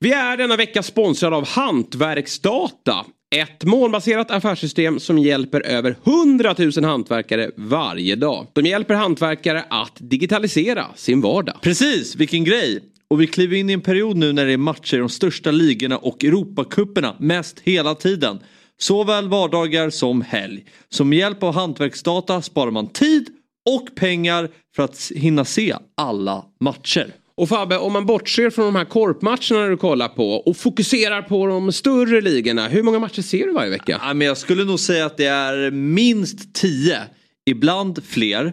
Vi 0.00 0.12
är 0.12 0.36
denna 0.36 0.56
vecka 0.56 0.82
sponsrade 0.82 1.36
av 1.36 1.48
Hantverksdata. 1.48 3.06
Ett 3.36 3.64
målbaserat 3.64 4.30
affärssystem 4.30 5.00
som 5.00 5.18
hjälper 5.18 5.66
över 5.66 5.96
100 6.04 6.54
000 6.58 6.84
hantverkare 6.84 7.50
varje 7.56 8.16
dag. 8.16 8.46
De 8.52 8.66
hjälper 8.66 8.94
hantverkare 8.94 9.64
att 9.70 9.96
digitalisera 9.98 10.86
sin 10.94 11.20
vardag. 11.20 11.56
Precis, 11.62 12.16
vilken 12.16 12.44
grej! 12.44 12.80
Och 13.08 13.20
vi 13.20 13.26
kliver 13.26 13.56
in 13.56 13.70
i 13.70 13.72
en 13.72 13.80
period 13.80 14.16
nu 14.16 14.32
när 14.32 14.46
det 14.46 14.52
är 14.52 14.56
matcher 14.56 14.94
i 14.94 14.98
de 14.98 15.08
största 15.08 15.50
ligorna 15.50 15.98
och 15.98 16.24
Europacuperna 16.24 17.16
mest 17.18 17.60
hela 17.60 17.94
tiden. 17.94 18.38
Såväl 18.78 19.28
vardagar 19.28 19.90
som 19.90 20.22
helg. 20.22 20.64
Så 20.88 21.04
med 21.04 21.18
hjälp 21.18 21.42
av 21.42 21.54
hantverksdata 21.54 22.42
sparar 22.42 22.70
man 22.70 22.86
tid 22.86 23.26
och 23.70 23.94
pengar 23.94 24.48
för 24.76 24.82
att 24.82 25.12
hinna 25.14 25.44
se 25.44 25.74
alla 25.96 26.44
matcher. 26.60 27.14
Och 27.36 27.48
Fabbe, 27.48 27.78
om 27.78 27.92
man 27.92 28.06
bortser 28.06 28.50
från 28.50 28.64
de 28.64 28.76
här 28.76 28.84
korpmatcherna 28.84 29.68
du 29.68 29.76
kollar 29.76 30.08
på 30.08 30.32
och 30.32 30.56
fokuserar 30.56 31.22
på 31.22 31.46
de 31.46 31.72
större 31.72 32.20
ligorna. 32.20 32.68
Hur 32.68 32.82
många 32.82 32.98
matcher 32.98 33.22
ser 33.22 33.46
du 33.46 33.52
varje 33.52 33.70
vecka? 33.70 34.00
Ja, 34.02 34.14
men 34.14 34.26
jag 34.26 34.36
skulle 34.36 34.64
nog 34.64 34.80
säga 34.80 35.06
att 35.06 35.16
det 35.16 35.26
är 35.26 35.70
minst 35.70 36.54
tio. 36.54 36.98
Ibland 37.46 38.04
fler. 38.04 38.52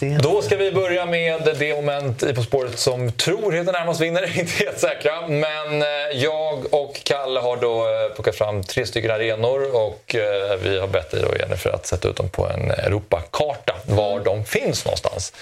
Då 0.00 0.37
ska 0.48 0.56
vi 0.56 0.72
börja 0.72 1.06
med 1.06 1.56
det 1.58 1.74
moment 1.74 2.22
i 2.22 2.34
På 2.34 2.42
spåret 2.42 2.78
som 2.78 3.12
tror 3.12 3.52
heter 3.52 3.72
närmast 3.72 4.00
vinner. 4.00 4.38
Inte 4.38 4.52
helt 4.52 4.78
säkra. 4.78 5.28
Men 5.28 5.82
eh, 5.82 5.88
jag 6.14 6.74
och 6.74 7.00
Kalle 7.04 7.40
har 7.40 7.56
då 7.56 7.88
eh, 7.88 8.14
plockat 8.14 8.36
fram 8.36 8.64
tre 8.64 8.86
stycken 8.86 9.10
arenor 9.10 9.74
och 9.76 10.14
eh, 10.14 10.56
vi 10.62 10.78
har 10.78 10.86
bett 10.86 11.10
dig 11.10 11.22
då 11.22 11.36
Jennifer 11.36 11.70
att 11.70 11.86
sätta 11.86 12.08
ut 12.08 12.16
dem 12.16 12.28
på 12.28 12.46
en 12.46 12.70
Europakarta. 12.70 13.74
Var 13.84 14.20
de 14.20 14.44
finns 14.44 14.84
någonstans. 14.84 15.32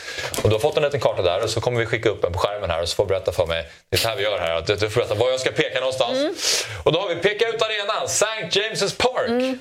Och 0.43 0.49
du 0.49 0.55
har 0.55 0.61
fått 0.61 0.77
en 0.77 0.83
liten 0.83 1.01
karta 1.01 1.23
där 1.23 1.45
och 1.45 1.51
så 1.51 1.61
kommer 1.61 1.81
vi 1.81 1.87
skicka 1.87 2.09
upp 2.09 2.25
en 2.25 2.33
på 2.33 2.39
skärmen 2.39 2.71
här 2.71 2.83
och 2.83 2.89
så 2.89 2.95
får 2.95 3.05
du 3.05 3.09
berätta 3.09 3.33
för 3.33 3.47
mig. 3.47 3.69
Det 3.91 3.97
är 3.97 4.01
så 4.01 4.09
här 4.09 4.17
vi 4.17 4.23
gör 4.23 4.39
här. 4.39 4.57
Att 4.57 4.67
du 4.67 4.91
får 4.91 5.01
berätta 5.01 5.15
var 5.15 5.31
jag 5.31 5.41
ska 5.41 5.51
peka 5.51 5.81
någonstans. 5.81 6.19
Mm. 6.19 6.35
Och 6.83 6.93
då 6.93 7.01
har 7.01 7.09
vi 7.09 7.15
Peka 7.15 7.49
ut 7.49 7.63
arenan, 7.63 8.05
St. 8.05 8.61
James's 8.61 8.97
Park. 8.97 9.29
Mm. 9.29 9.59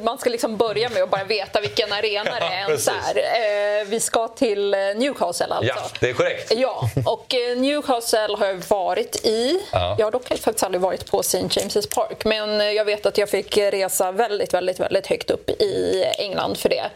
Man 0.00 0.18
ska 0.18 0.30
liksom 0.30 0.56
börja 0.56 0.88
med 0.88 1.02
att 1.02 1.10
bara 1.10 1.24
veta 1.24 1.60
vilken 1.60 1.92
arena 1.92 2.30
det 2.40 2.54
ens 2.54 2.88
är. 2.88 3.16
Eh, 3.18 3.84
vi 3.86 4.00
ska 4.00 4.28
till 4.28 4.73
eh, 4.74 4.96
Newcastle 4.96 5.46
alltså. 5.46 5.72
Ja, 5.76 5.90
det 6.00 6.10
är 6.10 6.14
korrekt. 6.14 6.52
Ja, 6.56 6.90
och 7.06 7.34
eh, 7.34 7.56
Newcastle 7.56 8.36
har 8.38 8.46
jag 8.46 8.54
varit 8.68 9.26
i. 9.26 9.60
Ja. 9.72 9.96
Jag 9.98 10.06
har 10.06 10.10
dock 10.10 10.28
faktiskt 10.28 10.62
aldrig 10.62 10.80
varit 10.80 11.10
på 11.10 11.20
St. 11.20 11.38
James's 11.38 11.94
Park. 11.94 12.24
Men 12.24 12.74
jag 12.74 12.84
vet 12.84 13.06
att 13.06 13.18
jag 13.18 13.28
fick 13.28 13.56
resa 13.58 14.12
väldigt, 14.12 14.54
väldigt, 14.54 14.80
väldigt 14.80 15.06
högt 15.06 15.30
upp 15.30 15.50
i 15.50 16.04
England 16.18 16.58
för 16.58 16.68
det. 16.68 16.90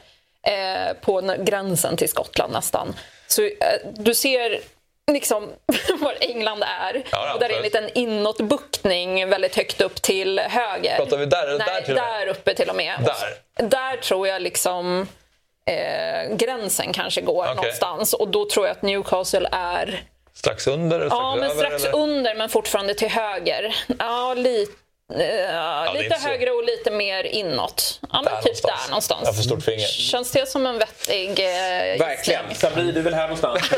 På 1.00 1.34
gränsen 1.38 1.96
till 1.96 2.08
Skottland 2.08 2.52
nästan. 2.52 2.94
Så 3.26 3.50
du 3.84 4.14
ser 4.14 4.60
liksom 5.12 5.48
var 6.00 6.14
England 6.20 6.62
är. 6.62 7.04
Ja, 7.12 7.34
och 7.34 7.40
där 7.40 7.50
är 7.50 7.56
en 7.56 7.62
liten 7.62 7.90
inåtbuktning 7.94 9.28
väldigt 9.28 9.56
högt 9.56 9.80
upp 9.80 10.02
till 10.02 10.38
höger. 10.38 10.96
Pratar 10.96 11.16
vi 11.16 11.26
där, 11.26 11.58
Nej, 11.58 11.66
där, 11.66 11.82
till 11.82 11.94
där 11.94 12.26
uppe 12.26 12.54
till 12.54 12.70
och 12.70 12.76
med. 12.76 12.94
Där, 13.04 13.64
där 13.68 13.96
tror 13.96 14.28
jag 14.28 14.42
liksom 14.42 15.08
eh, 15.68 16.36
gränsen 16.36 16.92
kanske 16.92 17.20
går 17.20 17.42
okay. 17.42 17.54
någonstans. 17.54 18.12
Och 18.12 18.28
då 18.28 18.48
tror 18.50 18.66
jag 18.66 18.76
att 18.76 18.82
Newcastle 18.82 19.48
är... 19.52 20.02
Strax 20.34 20.66
under? 20.66 20.98
Strax 20.98 21.12
ja, 21.12 21.36
men 21.36 21.50
strax 21.50 21.84
eller? 21.84 21.96
under 21.96 22.34
men 22.34 22.48
fortfarande 22.48 22.94
till 22.94 23.10
höger. 23.10 23.76
Ja, 23.98 24.34
lite 24.34 24.72
Uh, 25.14 25.22
ja, 25.22 25.92
lite 25.92 26.14
högre 26.14 26.50
och 26.50 26.64
lite 26.64 26.90
mer 26.90 27.24
inåt. 27.24 28.00
Ja, 28.12 28.22
men 28.22 28.24
typ 28.24 28.44
någonstans. 28.44 28.82
där 28.84 28.90
någonstans. 28.90 29.22
Jag 29.24 29.36
får 29.36 29.42
stort 29.42 29.62
finger. 29.62 29.86
Känns 29.86 30.30
det 30.30 30.48
som 30.48 30.66
en 30.66 30.78
vettig 30.78 31.30
uh, 31.30 31.98
Verkligen. 31.98 32.54
Sabri, 32.54 32.92
du 32.92 32.98
är 32.98 33.04
väl 33.04 33.14
här 33.14 33.22
någonstans? 33.22 33.60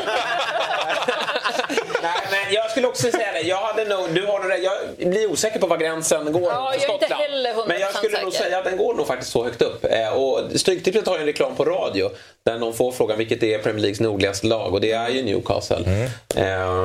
Nej, 2.03 2.12
men 2.30 2.55
jag 2.55 2.70
skulle 2.70 2.86
också 2.86 3.11
säga 3.11 3.32
det. 3.32 3.40
Jag, 3.40 3.57
hade 3.57 3.84
nog, 3.84 4.14
du 4.14 4.26
har 4.26 4.48
det, 4.48 4.57
jag 4.57 5.09
blir 5.11 5.30
osäker 5.30 5.61
på 5.61 5.66
var 5.66 5.76
gränsen 5.76 6.32
går 6.32 6.42
ja, 6.42 6.72
för 6.72 6.80
Skottland. 6.80 7.03
Jag 7.03 7.20
är 7.20 7.24
inte 7.24 7.51
heller 7.51 7.66
men 7.66 7.80
jag 7.80 7.94
skulle 7.94 8.22
nog 8.22 8.32
säga 8.32 8.59
att 8.59 8.64
den 8.64 8.76
går 8.76 8.94
nog 8.94 9.07
faktiskt 9.07 9.32
så 9.32 9.44
högt 9.44 9.62
upp. 9.62 9.84
Eh, 9.84 10.09
och 10.09 10.40
Stryktipset 10.61 11.07
har 11.07 11.14
ju 11.14 11.20
en 11.20 11.26
reklam 11.26 11.57
på 11.57 11.64
radio 11.64 12.11
där 12.45 12.59
någon 12.59 12.74
får 12.74 12.93
frågan 12.93 13.18
vilket 13.18 13.43
är 13.43 13.59
Premier 13.59 13.82
Leagues 13.82 14.01
nordligaste 14.01 14.47
lag 14.47 14.74
och 14.74 14.80
det 14.80 14.93
är 14.93 15.09
ju 15.09 15.22
Newcastle. 15.22 15.84
Mm. 15.86 16.11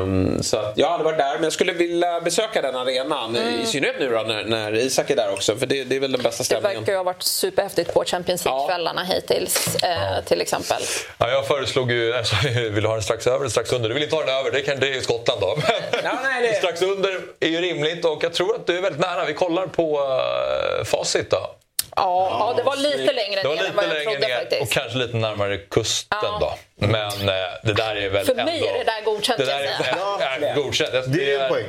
Um, 0.02 0.44
så 0.44 0.58
att 0.58 0.78
jag 0.78 0.90
hade 0.90 1.04
varit 1.04 1.18
där 1.18 1.34
men 1.34 1.44
jag 1.44 1.54
skulle 1.54 1.74
vilja 1.74 2.22
besöka 2.22 2.62
den 2.62 2.76
arenan. 2.76 3.36
Mm. 3.36 3.62
I 3.62 3.66
synnerhet 3.66 3.96
nu 4.00 4.10
då 4.10 4.22
när, 4.22 4.44
när 4.44 4.76
Isak 4.76 5.10
är 5.10 5.16
där 5.16 5.34
också 5.34 5.56
för 5.56 5.66
det, 5.66 5.84
det 5.84 5.96
är 5.96 6.00
väl 6.00 6.12
den 6.12 6.22
bästa 6.22 6.44
stämningen. 6.44 6.74
Det 6.74 6.80
verkar 6.80 6.92
ju 6.92 6.98
ha 6.98 7.04
varit 7.04 7.24
superhäftigt 7.24 7.94
på 7.94 8.04
Champions 8.06 8.46
League-kvällarna 8.46 9.06
ja. 9.10 9.16
hittills 9.16 9.76
eh, 9.84 10.24
till 10.26 10.42
exempel. 10.42 10.82
Ja, 11.18 11.30
jag 11.30 11.48
föreslog 11.48 11.92
ju, 11.92 12.14
alltså, 12.14 12.36
vill 12.54 12.84
du 12.84 12.88
ha 12.88 12.94
den 12.94 13.04
strax 13.04 13.28
över 13.28 13.40
eller 13.40 13.50
strax 13.50 13.72
under? 13.74 13.90
Du 13.90 13.94
vill 13.94 14.04
inte 14.04 14.16
ha 14.16 14.26
den 14.26 14.36
över, 14.36 14.52
det, 14.52 14.62
kan, 14.62 14.80
det 14.80 14.96
är 14.96 15.02
Skottland 15.02 15.42
då. 15.42 15.58
ja, 16.04 16.20
nej, 16.24 16.48
det... 16.48 16.54
Strax 16.66 16.82
under 16.82 17.22
är 17.40 17.50
ju 17.50 17.62
rimligt 17.62 18.06
och 18.06 18.24
jag 18.24 18.34
tror 18.34 18.56
att 18.56 18.68
du 18.68 18.78
är 18.78 18.82
väldigt 18.82 19.02
nära. 19.02 19.26
Vi 19.26 19.34
kollar 19.34 19.68
på 19.68 20.00
uh, 20.00 20.86
facit 20.86 21.30
då. 21.30 21.56
Ja, 21.96 22.28
ja, 22.30 22.54
det 22.58 22.64
var 22.64 22.76
lite 22.76 23.14
längre 23.14 23.42
det 23.42 23.48
var 23.48 23.56
lite 23.56 23.64
ner 23.64 23.70
än 23.70 23.76
vad 23.76 23.86
jag 23.86 23.94
längre 23.94 24.04
trodde 24.04 24.28
ner 24.28 24.40
faktiskt. 24.40 24.62
Och 24.62 24.70
kanske 24.70 24.98
lite 24.98 25.18
närmare 25.18 25.58
kusten 25.58 26.20
ja. 26.22 26.38
då. 26.42 26.88
Men 26.88 27.30
eh, 27.30 27.36
det 27.64 27.74
där 27.74 27.96
är 27.96 28.10
väl 28.10 28.26
För 28.26 28.32
ändå... 28.32 28.46
mig 28.46 28.68
är 28.68 28.74
det 28.74 28.84
där 28.84 29.06
godkänt. 29.06 29.38
Det 29.38 29.46
där 29.46 29.60
är, 29.60 30.44
är, 30.44 30.52
är 30.52 30.56
godkänt. 30.56 30.92
Det 31.08 31.34
är 31.34 31.44
en 31.44 31.50
poäng. 31.50 31.66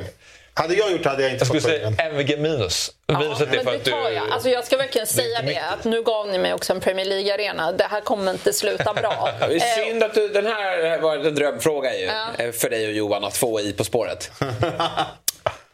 Hade 0.53 0.75
jag 0.75 0.91
gjort 0.91 1.03
det 1.03 1.09
hade 1.09 1.21
jag 1.23 1.31
inte 1.31 1.45
jag 1.45 1.47
fått 1.47 1.63
poängen. 1.63 1.81
Jag 1.81 1.93
skulle 1.93 1.99
säga 1.99 2.11
MVG 2.11 2.39
minus. 2.39 2.91
Ja, 3.05 3.19
Minuset 3.19 3.53
är 3.53 3.63
för 3.63 3.75
att 3.75 3.83
du... 3.83 3.91
Jag. 3.91 4.31
Alltså 4.31 4.49
jag 4.49 4.65
ska 4.65 4.77
verkligen 4.77 5.07
säga 5.07 5.41
det, 5.41 5.59
att 5.59 5.83
nu 5.83 6.03
gav 6.03 6.27
ni 6.27 6.37
mig 6.37 6.53
också 6.53 6.73
en 6.73 6.79
Premier 6.79 7.05
League-arena. 7.05 7.71
Det 7.71 7.83
här 7.83 8.01
kommer 8.01 8.31
inte 8.31 8.53
sluta 8.53 8.93
bra. 8.93 9.29
det 9.39 9.55
är 9.55 9.85
synd 9.85 10.03
att 10.03 10.13
du, 10.13 10.27
den 10.27 10.45
här 10.45 10.99
var 10.99 11.17
en 11.17 11.35
drömfråga 11.35 11.95
ju, 11.95 12.05
ja. 12.05 12.27
Eh, 12.37 12.51
för 12.51 12.69
dig 12.69 12.87
och 12.87 12.93
Johan 12.93 13.23
att 13.23 13.37
få 13.37 13.61
i 13.61 13.73
På 13.73 13.83
spåret. 13.83 14.31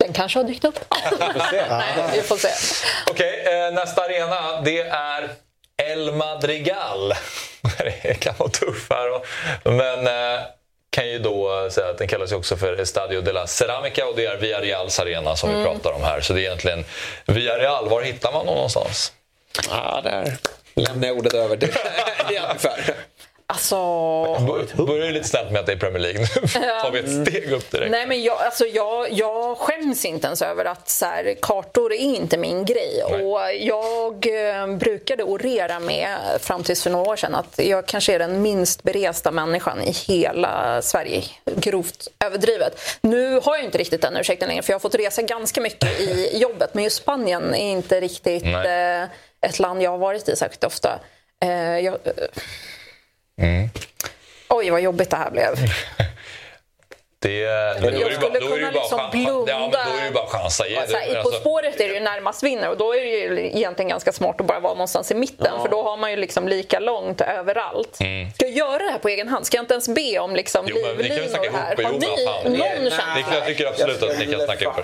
Den 0.03 0.13
kanske 0.13 0.39
har 0.39 0.43
dykt 0.43 0.65
upp. 0.65 0.79
Nej, 1.69 1.93
vi 2.13 2.21
får 2.21 2.37
se. 2.37 2.49
Okej, 3.07 3.41
okay, 3.41 3.53
eh, 3.53 3.73
nästa 3.73 4.01
arena 4.01 4.61
det 4.61 4.79
är 4.81 5.29
El 5.77 6.15
Madrigal. 6.15 7.13
det 8.03 8.19
kan 8.19 8.33
vara 8.37 8.49
tuff 8.49 8.87
här. 8.89 9.21
Men 9.63 10.07
eh, 10.07 10.41
kan 10.89 11.07
ju 11.07 11.19
då 11.19 11.69
säga 11.71 11.89
att 11.89 11.97
den 11.97 12.07
kallas 12.07 12.31
också 12.31 12.57
för 12.57 12.81
Estadio 12.81 13.21
de 13.21 13.31
la 13.31 13.47
Ceramica 13.47 14.05
och 14.05 14.15
det 14.15 14.25
är 14.25 14.37
Villareals 14.37 14.99
arena 14.99 15.35
som 15.35 15.49
mm. 15.49 15.61
vi 15.61 15.67
pratar 15.67 15.91
om 15.91 16.03
här. 16.03 16.21
Så 16.21 16.33
det 16.33 16.39
är 16.39 16.43
egentligen 16.43 16.85
Villarreal. 17.25 17.89
Var 17.89 18.01
hittar 18.01 18.31
man 18.31 18.47
ungefär? 18.47 18.87
Ja, 19.69 20.01
där 20.03 20.37
lämnar 20.75 21.07
jag 21.07 21.17
ordet 21.17 21.33
över 21.33 21.57
till 21.57 21.73
Jennifer. 22.29 22.95
Alltså... 23.53 23.75
Börjar 24.85 25.11
lite 25.11 25.27
snällt 25.27 25.51
med 25.51 25.59
att 25.59 25.65
det 25.65 25.71
är 25.71 25.77
Premier 25.77 25.99
League. 25.99 26.19
Nu 26.19 26.47
tar 26.81 26.91
vi 26.91 26.99
ett 26.99 27.27
steg 27.27 27.51
upp 27.51 27.71
direkt. 27.71 27.91
Nej, 27.91 28.07
men 28.07 28.23
jag, 28.23 28.41
alltså 28.41 28.65
jag, 28.65 29.11
jag 29.11 29.57
skäms 29.57 30.05
inte 30.05 30.27
ens 30.27 30.41
över 30.41 30.65
att 30.65 30.89
så 30.89 31.05
här, 31.05 31.35
kartor 31.41 31.93
är 31.93 31.97
inte 31.97 32.37
min 32.37 32.65
grej. 32.65 33.03
Nej. 33.09 33.25
Och 33.25 33.39
jag 33.59 34.13
eh, 34.49 34.67
brukade 34.67 35.23
orera 35.23 35.79
med, 35.79 36.17
fram 36.39 36.63
tills 36.63 36.83
för 36.83 36.89
några 36.89 37.11
år 37.11 37.15
sedan, 37.15 37.35
att 37.35 37.59
jag 37.59 37.85
kanske 37.85 38.13
är 38.13 38.19
den 38.19 38.41
minst 38.41 38.83
beresta 38.83 39.31
människan 39.31 39.81
i 39.81 39.91
hela 39.91 40.81
Sverige. 40.81 41.23
Grovt 41.55 42.07
överdrivet. 42.25 42.79
Nu 43.01 43.39
har 43.43 43.55
jag 43.55 43.65
inte 43.65 43.77
riktigt 43.77 44.01
den 44.01 44.17
ursäkten 44.17 44.47
längre, 44.47 44.61
för 44.63 44.71
jag 44.71 44.75
har 44.75 44.81
fått 44.81 44.95
resa 44.95 45.21
ganska 45.21 45.61
mycket 45.61 45.99
i 45.99 46.29
jobbet. 46.37 46.73
Men 46.73 46.83
just 46.83 46.97
Spanien 46.97 47.55
är 47.55 47.71
inte 47.71 48.01
riktigt 48.01 48.43
eh, 48.43 49.03
ett 49.41 49.59
land 49.59 49.81
jag 49.81 49.91
har 49.91 49.97
varit 49.97 50.29
i 50.29 50.35
särskilt 50.35 50.63
ofta. 50.63 50.99
Eh, 51.43 51.79
jag, 51.79 51.97
Mm. 53.41 53.69
Oj, 54.49 54.69
vad 54.69 54.81
jobbigt 54.81 55.09
det 55.09 55.17
här 55.17 55.31
blev. 55.31 55.55
Det, 57.19 57.45
då, 57.81 57.89
jag 57.91 58.13
skulle 58.13 58.39
bara, 58.39 58.39
kunna 58.39 58.71
liksom 58.71 58.99
blunda. 59.11 59.51
Ja, 59.51 59.69
då 59.73 59.97
är 59.99 60.05
det 60.05 60.11
bara 60.11 60.27
chansa. 60.27 60.67
Ja, 60.67 60.81
på 60.81 61.17
alltså- 61.17 61.39
spåret 61.39 61.81
är 61.81 61.87
det 61.87 61.93
ju 61.93 61.99
närmast 61.99 62.43
vinner 62.43 62.69
och 62.69 62.77
då 62.77 62.95
är 62.95 62.99
det 62.99 63.07
ju 63.07 63.47
egentligen 63.47 63.89
ganska 63.89 64.11
smart 64.11 64.41
att 64.41 64.47
bara 64.47 64.59
vara 64.59 64.73
någonstans 64.73 65.11
i 65.11 65.15
mitten 65.15 65.51
ja. 65.57 65.61
för 65.61 65.69
då 65.69 65.83
har 65.83 65.97
man 65.97 66.11
ju 66.11 66.17
liksom 66.17 66.47
lika 66.47 66.79
långt 66.79 67.21
överallt. 67.21 67.99
Mm. 67.99 68.31
Ska 68.31 68.45
jag 68.45 68.57
göra 68.57 68.83
det 68.83 68.91
här 68.91 68.99
på 68.99 69.09
egen 69.09 69.27
hand? 69.27 69.45
Ska 69.45 69.57
jag 69.57 69.63
inte 69.63 69.73
ens 69.73 69.89
be 69.89 70.19
om 70.19 70.35
liksom 70.35 70.65
jo, 70.69 70.75
livlinor 70.75 71.51
här? 71.51 71.83
Har 71.83 71.91
ni 72.49 72.57
någon 72.57 72.89
känsla? 72.89 73.35
Jag 73.35 73.45
tycker 73.45 73.67
absolut 73.67 74.03
att 74.03 74.19
ni 74.19 74.25
kan 74.25 74.45
snacka 74.45 74.63
ihop 74.63 74.75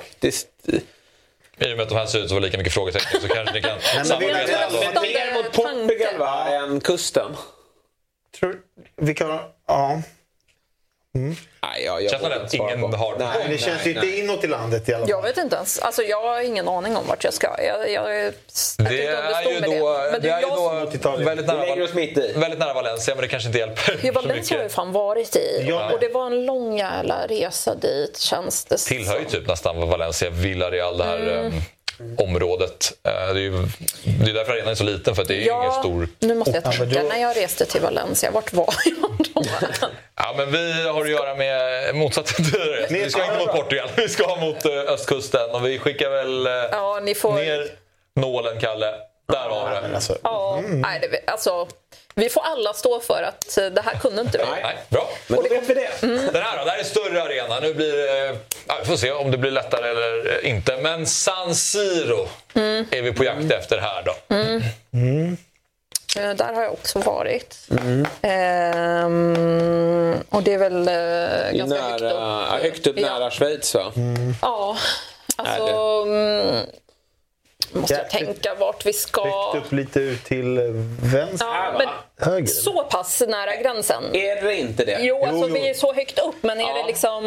i 1.59 1.73
och 1.73 1.77
med 1.77 1.83
att 1.83 1.89
de 1.89 1.95
här 1.95 2.05
ser 2.05 2.19
ut 2.19 2.25
att 2.25 2.31
vara 2.31 2.39
lika 2.39 2.57
mycket 2.57 2.73
frågetecken 2.73 3.21
så 3.21 3.27
kanske 3.27 3.53
ni 3.53 3.61
kan 3.61 4.05
samarbeta. 4.05 4.69
Men 4.93 5.01
mer 5.01 5.33
mot 5.33 5.51
Portugal 5.51 6.17
va, 6.17 6.47
än 6.49 6.81
kusten? 6.81 7.35
Tror, 8.31 8.55
vilka, 8.97 9.39
ja. 9.67 10.01
Mm. 11.15 11.35
Nej, 11.61 11.83
jag, 11.85 12.03
jag 12.03 12.11
Känner 12.11 12.31
att 12.31 12.53
ingen 12.53 12.83
har 12.93 13.15
nej, 13.19 13.47
det 13.49 13.57
känns 13.57 13.85
nej, 13.85 13.93
inte 13.93 14.05
nej. 14.05 14.19
inåt 14.19 14.43
i 14.43 14.47
landet 14.47 14.89
i 14.89 14.93
alla 14.93 15.01
fall. 15.01 15.09
Jag 15.09 15.21
vet 15.21 15.37
inte 15.37 15.55
ens. 15.55 15.79
Alltså, 15.79 16.03
jag 16.03 16.21
har 16.21 16.41
ingen 16.41 16.67
aning 16.67 16.97
om 16.97 17.07
vart 17.07 17.23
jag 17.23 17.33
ska. 17.33 17.47
Jag, 17.47 17.91
jag, 17.91 18.15
jag 18.15 18.33
det 18.77 19.07
är 19.07 19.51
ju 19.51 19.59
då, 19.59 19.97
det. 19.97 20.11
Men 20.11 20.21
det 20.21 20.29
är 20.29 20.41
ju 20.41 20.47
då 20.47 20.69
väldigt, 21.17 21.47
nära, 21.47 22.39
väldigt 22.39 22.59
nära 22.59 22.73
Valencia, 22.73 23.15
men 23.15 23.21
det 23.21 23.27
kanske 23.27 23.47
inte 23.47 23.59
hjälper. 23.59 23.99
Ja, 24.01 24.11
Valencia 24.11 24.57
har 24.57 24.63
jag 24.63 24.71
fan 24.71 24.91
varit 24.91 25.35
i. 25.35 25.65
Ja. 25.67 25.91
Och 25.91 25.99
det 25.99 26.09
var 26.09 26.25
en 26.25 26.45
lång 26.45 26.77
jävla 26.77 27.27
resa 27.27 27.75
dit, 27.75 28.17
känns 28.17 28.65
det 28.65 28.77
Tillhör 28.77 29.19
ju 29.19 29.25
typ 29.25 29.47
nästan 29.47 29.89
Valencia, 29.89 30.29
Villarreal, 30.29 30.97
det 30.97 31.03
här 31.03 31.17
mm. 31.17 31.53
Området. 32.17 32.91
Eh, 33.03 33.11
Det 33.11 33.19
är, 33.19 33.35
ju, 33.35 33.51
det 34.03 34.29
är 34.29 34.33
därför 34.33 34.53
arenan 34.53 34.69
är 34.71 34.75
så 34.75 34.83
liten, 34.83 35.15
för 35.15 35.21
att 35.21 35.27
det 35.27 35.35
är 35.35 35.41
ingen 35.59 35.71
stor... 35.79 36.07
nu 36.19 36.35
måste 36.35 36.51
jag 36.51 36.63
Ja, 36.65 36.71
tänka. 36.71 37.03
När 37.03 37.21
jag 37.21 37.37
reste 37.37 37.65
till 37.65 37.81
Valencia, 37.81 38.31
vart 38.31 38.53
var 38.53 38.73
jag 38.85 39.27
då? 39.33 39.43
Ja, 40.15 40.33
men 40.37 40.51
vi 40.51 40.87
har 40.87 41.01
att 41.01 41.09
göra 41.09 41.35
med 41.35 41.95
motsatsen. 41.95 42.45
Vi 42.89 43.09
ska 43.09 43.23
inte 43.25 43.37
mot 43.37 43.51
Portugal, 43.55 43.89
vi 43.95 44.09
ska 44.09 44.35
mot 44.35 44.65
eh, 44.65 44.71
östkusten. 44.71 45.49
Och 45.51 45.65
vi 45.65 45.79
skickar 45.79 46.09
väl 46.09 46.47
eh, 46.47 46.53
Ja, 46.71 46.99
ni 47.03 47.15
får... 47.15 47.33
ner 47.33 47.67
nålen, 48.15 48.59
Kalle. 48.59 48.93
Där 49.31 49.49
har 49.49 49.81
vi 49.81 49.87
det. 49.89 49.95
alltså, 49.95 50.17
Ja, 50.23 50.61
nej, 50.67 50.99
det, 51.11 51.31
alltså, 51.31 51.67
vi 52.19 52.29
får 52.29 52.41
alla 52.41 52.73
stå 52.73 52.99
för 52.99 53.23
att 53.23 53.57
eh, 53.57 53.65
det 53.65 53.81
här 53.81 53.99
kunde 53.99 54.21
inte 54.21 54.37
vi. 54.37 54.43
Nej, 54.63 54.77
bra. 54.89 55.09
Men 55.27 55.35
då 55.43 55.49
vet 55.49 55.69
vi 55.69 55.73
det. 55.73 55.89
Den 56.01 56.43
här 56.43 56.57
då, 56.57 56.65
det 56.65 56.71
här 56.71 56.79
är 56.79 56.83
större 56.83 57.23
arena. 57.23 57.59
Nu 57.59 57.73
blir 57.73 57.97
det... 57.97 58.37
Ja, 58.67 58.77
vi 58.81 58.85
får 58.85 58.97
se 58.97 59.11
om 59.11 59.31
det 59.31 59.37
blir 59.37 59.51
lättare 59.51 59.89
eller 59.89 60.45
inte. 60.45 60.77
Men 60.77 61.07
San 61.07 61.55
Siro 61.55 62.27
är 62.91 63.01
vi 63.01 63.13
på 63.13 63.23
jakt 63.23 63.51
efter 63.51 63.77
här 63.77 64.03
då. 64.05 64.35
Eh, 66.19 66.33
Där 66.35 66.53
har 66.53 66.63
jag 66.63 66.73
också 66.73 66.99
varit. 66.99 67.57
Mm. 67.71 68.05
Ehm, 68.21 70.17
och 70.29 70.43
det 70.43 70.53
är 70.53 70.57
väl 70.57 70.87
eh, 70.87 71.57
ganska 71.57 71.81
högt 71.81 72.01
nära, 72.01 72.11
upp. 72.11 72.17
ja, 72.19 72.57
högt 72.61 72.87
upp 72.87 72.99
Ja. 72.99 73.19
nära 73.19 73.31
Schweiz 73.31 73.75
va? 73.75 73.91
Ja, 74.41 74.77
alltså... 75.35 76.05
Måste 77.73 77.93
jag 77.93 78.03
Ja, 78.03 78.09
tänka 78.25 78.55
vart 78.55 78.85
vi 78.85 78.93
ska... 78.93 79.51
högt 79.51 79.65
upp 79.65 79.71
lite 79.71 79.99
ut 79.99 80.23
till 80.23 80.59
vänster. 81.03 81.45
Ja, 81.47 81.73
men 81.77 81.87
Höger. 82.31 82.47
så 82.47 82.83
pass 82.83 83.23
nära 83.27 83.55
gränsen. 83.55 84.15
Är 84.15 84.41
det 84.41 84.55
inte 84.55 84.85
det? 84.85 84.97
Jo, 85.01 85.25
alltså 85.25 85.47
jo. 85.47 85.53
vi 85.53 85.69
är 85.69 85.73
så 85.73 85.93
högt 85.93 86.19
upp, 86.19 86.35
men 86.41 86.59
är 86.59 86.63
Ja. 86.63 86.73
det 86.81 86.87
liksom 86.87 87.23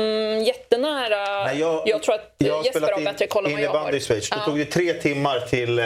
jättenära? 0.47 1.45
Nej, 1.45 1.59
jag, 1.87 2.03
tror 2.03 2.15
att 2.15 2.35
jag 2.39 2.55
har 2.57 2.65
Jesper 2.65 2.81
har 2.81 2.99
in 2.99 3.05
bättre 3.05 3.27
koll 3.27 3.47
än 3.47 3.53
vad 3.53 3.61
jag 3.61 3.71
har. 3.71 3.95
i 3.95 4.01
Schweiz. 4.01 4.29
Ja. 4.31 4.37
tog 4.45 4.59
det 4.59 4.65
tre 4.65 4.93
timmar 4.93 5.41
till, 5.41 5.79
eh, 5.79 5.85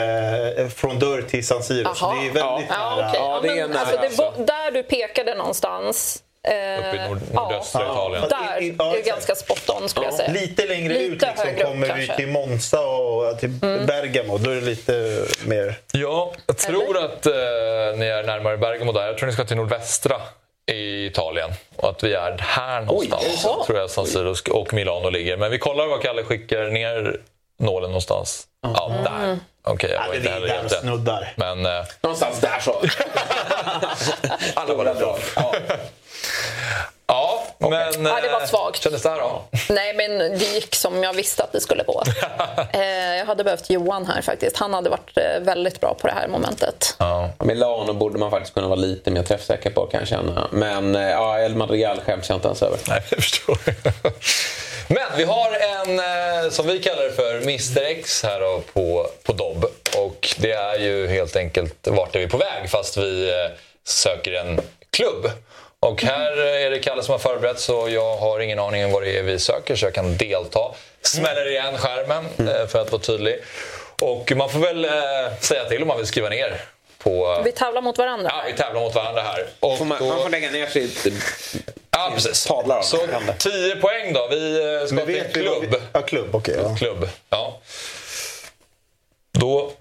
från 0.75 0.99
dörr 0.99 1.21
till 1.21 1.47
San 1.47 1.63
Siro. 1.63 1.95
Så 1.95 2.05
Jaha. 2.05 2.15
det 2.15 2.27
är 2.27 2.31
väldigt 2.31 2.69
Ja, 2.69 2.95
nära. 2.95 3.09
okej. 3.09 3.19
Ja, 3.21 3.39
det 3.43 3.59
är 3.59 3.67
nära, 3.67 3.79
alltså, 3.79 3.95
det 3.97 4.05
alltså. 4.07 4.21
var, 4.37 4.45
där 4.45 4.71
du 4.71 4.83
pekade 4.83 5.35
någonstans. 5.35 6.23
Eh, 6.47 6.79
Uppe 6.79 6.95
i 7.05 7.07
nord, 7.09 7.19
nordöstra 7.33 7.81
ja, 7.81 7.91
Italien. 7.93 8.29
Där 8.29 8.61
I- 8.61 8.75
ja, 8.79 8.95
är 8.97 9.01
ganska 9.03 9.35
spot 9.35 9.69
on 9.69 9.89
skulle 9.89 10.05
jag 10.05 10.13
säga. 10.13 10.31
Lite 10.31 10.65
längre 10.65 10.93
Lite 10.93 11.05
ut 11.05 11.21
liksom, 11.21 11.49
upp, 11.49 11.61
kommer 11.63 11.95
vi 11.97 12.07
till 12.07 12.27
Monza 12.27 12.79
och 12.87 13.39
till 13.39 13.49
Bergamo. 13.87 14.37
Då 14.37 14.51
är 14.51 14.55
det 14.55 14.61
lite 14.61 15.23
mer... 15.45 15.75
Ja, 15.91 16.33
jag 16.47 16.57
tror 16.57 16.97
att 16.97 17.25
eh, 17.25 17.31
ni 17.95 18.05
är 18.05 18.23
närmare 18.23 18.57
Bergamo 18.57 18.91
där. 18.91 19.07
Jag 19.07 19.17
tror 19.17 19.27
ni 19.27 19.33
ska 19.33 19.45
till 19.45 19.57
nordvästra 19.57 20.15
i 20.71 21.05
Italien. 21.05 21.51
Och 21.75 21.89
att 21.89 22.03
vi 22.03 22.13
är 22.13 22.37
här 22.39 22.81
någonstans. 22.81 23.25
är 23.25 23.29
det 23.29 23.37
så? 23.37 23.63
tror 23.63 23.79
jag 23.79 23.89
San 23.89 24.05
Siro 24.05 24.35
och 24.51 24.73
Milano 24.73 25.09
ligger. 25.09 25.37
Men 25.37 25.51
vi 25.51 25.57
kollar 25.59 25.87
var 25.87 25.97
Kalle 26.01 26.23
skickar 26.23 26.63
ner 26.65 27.19
nålen 27.59 27.89
någonstans. 27.89 28.47
Ja, 28.61 28.91
där. 29.03 29.39
Okej, 29.63 29.89
jag 29.91 29.99
Ja, 30.01 30.05
var 30.07 30.13
det 30.13 30.17
inte 30.17 30.29
är 30.29 30.33
heller 30.33 30.47
helt 30.47 30.71
rätt. 30.71 30.79
snuddar. 30.81 31.33
Men 31.35 31.65
eh, 31.65 31.71
Någonstans 32.01 32.39
där 32.39 32.59
så. 32.59 32.81
alla 34.53 34.73
var 34.75 34.85
rätt 34.85 34.99
bra. 34.99 35.17
Ja. 37.07 37.43
Ja, 37.59 37.69
men... 37.69 38.05
Ja, 38.05 38.21
det 38.21 38.29
var 38.29 38.41
eh, 38.41 38.47
svagt. 38.47 38.83
Kändes 38.83 39.03
det 39.03 39.09
här 39.09 39.19
då? 39.19 39.43
Nej, 39.69 39.93
men 39.93 40.17
det 40.17 40.53
gick 40.53 40.75
som 40.75 41.03
jag 41.03 41.13
visste 41.13 41.43
att 41.43 41.51
det 41.51 41.61
skulle 41.61 41.83
gå. 41.83 42.03
eh, 42.73 42.81
jag 43.15 43.25
hade 43.25 43.43
behövt 43.43 43.69
Johan 43.69 44.05
här 44.05 44.21
faktiskt. 44.21 44.57
Han 44.57 44.73
hade 44.73 44.89
varit 44.89 45.17
eh, 45.17 45.41
väldigt 45.41 45.81
bra 45.81 45.97
på 46.01 46.07
det 46.07 46.13
här 46.13 46.27
momentet. 46.27 46.95
Ja. 46.99 47.29
Milano 47.39 47.93
borde 47.93 48.19
man 48.19 48.31
faktiskt 48.31 48.53
kunna 48.53 48.67
vara 48.67 48.79
lite 48.79 49.11
mer 49.11 49.23
träffsäker 49.23 49.69
på 49.69 49.85
kan 49.85 49.99
jag 49.99 50.07
känna. 50.07 50.47
Men 50.51 50.93
ja, 50.93 51.39
El 51.39 51.55
Madrigal 51.55 51.99
skäms 52.05 52.29
jag 52.29 52.37
inte 52.37 52.47
ens 52.47 52.63
över. 52.63 52.79
Nej, 52.87 53.03
jag 53.09 53.19
förstår. 53.19 53.57
Men 54.87 55.03
vi 55.17 55.23
har 55.23 55.51
en, 55.51 56.51
som 56.51 56.67
vi 56.67 56.79
kallar 56.79 57.03
det 57.03 57.11
för, 57.11 57.41
Mr 57.41 57.81
X 57.81 58.23
här 58.23 58.39
då 58.39 58.61
på, 58.73 59.07
på 59.23 59.33
Dobb. 59.33 59.65
Och 59.97 60.35
det 60.37 60.51
är 60.51 60.79
ju 60.79 61.07
helt 61.07 61.35
enkelt 61.35 61.87
vart 61.87 62.15
är 62.15 62.19
vi 62.19 62.27
på 62.27 62.37
väg 62.37 62.69
fast 62.69 62.97
vi 62.97 63.31
söker 63.83 64.33
en 64.33 64.61
klubb. 64.91 65.31
Och 65.79 66.03
här 66.03 66.37
är 66.37 66.69
det 66.69 66.79
Kalle 66.79 67.03
som 67.03 67.11
har 67.11 67.19
förberett 67.19 67.59
så 67.59 67.89
jag 67.89 68.17
har 68.17 68.39
ingen 68.39 68.59
aning 68.59 68.85
om 68.85 68.91
vad 68.91 69.03
det 69.03 69.17
är 69.17 69.23
vi 69.23 69.39
söker 69.39 69.75
så 69.75 69.85
jag 69.85 69.93
kan 69.93 70.17
delta. 70.17 70.59
Smäller 71.01 71.49
igen 71.49 71.77
skärmen 71.77 72.25
eh, 72.49 72.67
för 72.67 72.81
att 72.81 72.91
vara 72.91 73.01
tydlig. 73.01 73.39
Och 74.01 74.31
man 74.35 74.49
får 74.49 74.59
väl 74.59 74.85
eh, 74.85 74.91
säga 75.39 75.65
till 75.65 75.81
om 75.81 75.87
man 75.87 75.97
vill 75.97 76.07
skriva 76.07 76.29
ner 76.29 76.61
på... 76.97 77.41
Vi 77.45 77.51
tävlar 77.51 77.81
mot 77.81 77.97
varandra. 77.97 78.31
Ja, 78.33 78.43
vi 78.47 78.53
tävlar 78.53 78.81
mot 78.81 78.95
varandra 78.95 79.21
här. 79.21 79.47
Och 79.59 79.77
Får 79.77 79.85
man, 79.85 79.99
då- 79.99 80.07
man 80.07 80.21
får 80.21 80.29
lägga 80.29 80.51
ner 80.51 80.67
sitt... 80.67 81.07
Ja, 81.91 82.11
precis. 82.15 82.45
Tavlar. 82.45 82.81
Så 82.81 82.97
10 83.37 83.75
poäng 83.75 84.13
då. 84.13 84.27
Vi 84.31 84.73
eh, 84.81 84.85
ska 84.85 84.95
Men 84.95 85.05
till 85.05 85.15
vet 85.15 85.27
vi 85.37 85.41
klubb. 85.41 85.75
Ja, 85.93 86.01
klubb. 86.01 86.35
Okej. 86.35 86.55
ja. 86.63 86.75
Klubb, 86.75 87.09
ja. 87.29 87.59
Då 89.39 89.71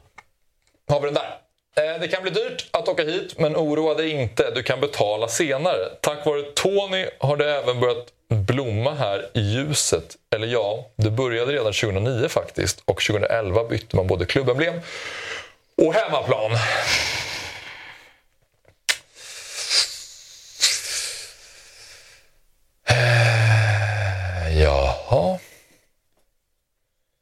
har 0.89 1.01
vi 1.01 1.05
den 1.07 1.15
där. 1.15 1.39
Eh, 1.81 2.01
det 2.01 2.09
kan 2.09 2.23
bli 2.23 2.31
dyrt 2.31 2.67
att 2.71 2.89
åka 2.89 3.05
hit, 3.05 3.39
men 3.39 3.57
oroa 3.57 3.95
dig 3.95 4.11
inte. 4.11 4.51
Du 4.51 4.63
kan 4.63 4.81
betala 4.81 5.29
senare. 5.29 5.89
Tack 6.01 6.27
vare 6.27 6.43
Tony 6.43 7.07
har 7.19 7.37
det 7.37 7.55
även 7.55 7.81
börjat 7.81 8.07
blomma 8.29 8.95
här 8.95 9.27
i 9.35 9.41
ljuset. 9.41 10.17
Eller 10.35 10.47
ja, 10.47 10.91
det 10.97 11.11
började 11.11 11.53
redan 11.53 11.73
2009 11.73 12.29
faktiskt. 12.29 12.83
Och 12.85 13.01
2011 13.03 13.65
bytte 13.65 13.97
man 13.97 14.07
både 14.07 14.27
klubbemblem 14.27 14.75
och 15.83 15.95
hemmaplan. 15.95 16.51
Eh, 22.89 24.61
Jaha. 24.63 25.39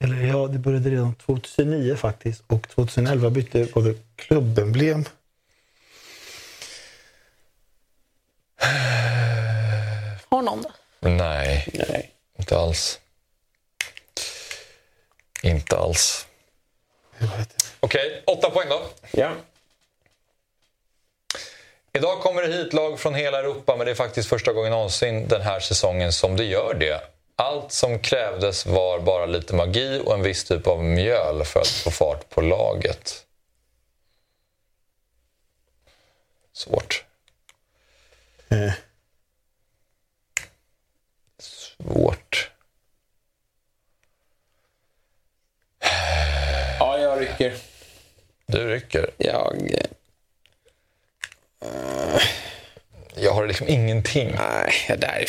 Eller 0.05 0.27
ja, 0.27 0.47
det 0.47 0.54
började 0.65 0.91
redan 0.91 1.15
2009 1.15 1.97
faktiskt. 1.97 2.43
Och 2.47 2.69
2011 2.69 3.31
bytte 3.31 3.67
både 3.75 3.95
klubbemblem 4.17 5.05
Har 10.29 10.43
någon 10.43 10.63
det? 10.63 10.71
Nej, 11.01 11.69
Nej. 11.73 12.13
inte 12.39 12.59
alls. 12.59 13.01
Inte 15.43 15.77
alls. 15.77 16.27
Okej, 17.81 18.23
åtta 18.27 18.51
poäng 18.51 18.69
då. 18.69 18.83
Ja. 19.11 19.33
Idag 21.93 22.21
kommer 22.21 22.43
det 22.43 22.49
hit 22.49 22.73
lag 22.73 23.01
från 23.01 23.15
hela 23.15 23.39
Europa 23.39 23.77
men 23.77 23.87
det 23.87 23.91
är 23.91 23.95
faktiskt 23.95 24.29
första 24.29 24.53
gången 24.53 24.71
någonsin 24.71 25.29
den 25.29 25.43
här 25.43 25.61
säsongen 25.61 26.13
som 26.13 26.37
det 26.37 26.45
gör 26.45 26.75
det. 26.75 27.14
Allt 27.37 27.73
som 27.73 27.99
krävdes 27.99 28.67
var 28.67 29.01
bara 29.01 29.27
lite 29.27 29.55
magi 29.55 30.03
och 30.05 30.15
en 30.15 30.23
viss 30.23 30.45
typ 30.45 30.67
av 30.67 30.85
mjöl 30.85 31.45
för 31.45 31.61
att 31.61 31.69
få 31.69 31.91
fart 31.91 32.29
på 32.29 32.41
laget. 32.41 33.27
Svårt. 36.53 37.05
Eh. 38.49 38.73
Svårt. 41.39 42.51
ja, 46.79 46.99
jag 46.99 47.21
rycker. 47.21 47.57
Du 48.47 48.69
rycker. 48.69 49.11
Jag... 49.17 49.75
Jag 53.17 53.33
har 53.33 53.47
liksom 53.47 53.69
ingenting. 53.69 54.35
Nej, 54.35 54.73
det 54.89 54.97
där 54.97 55.09
är... 55.09 55.27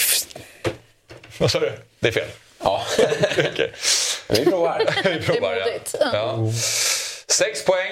Vad 1.38 1.52
sa 1.52 1.60
du? 1.60 1.80
Det 2.06 2.10
är 2.10 2.14
fel. 2.14 2.30
Ja. 2.64 2.82
Okej. 3.52 3.74
Vi 4.28 4.46
provar. 4.46 4.80
Vi 5.04 5.22
provar, 5.22 5.56
Det 5.56 5.62
är 5.62 5.66
modigt. 5.66 5.96
Ja. 6.00 6.10
ja. 6.14 6.38
Sex 7.28 7.66
poäng. 7.66 7.92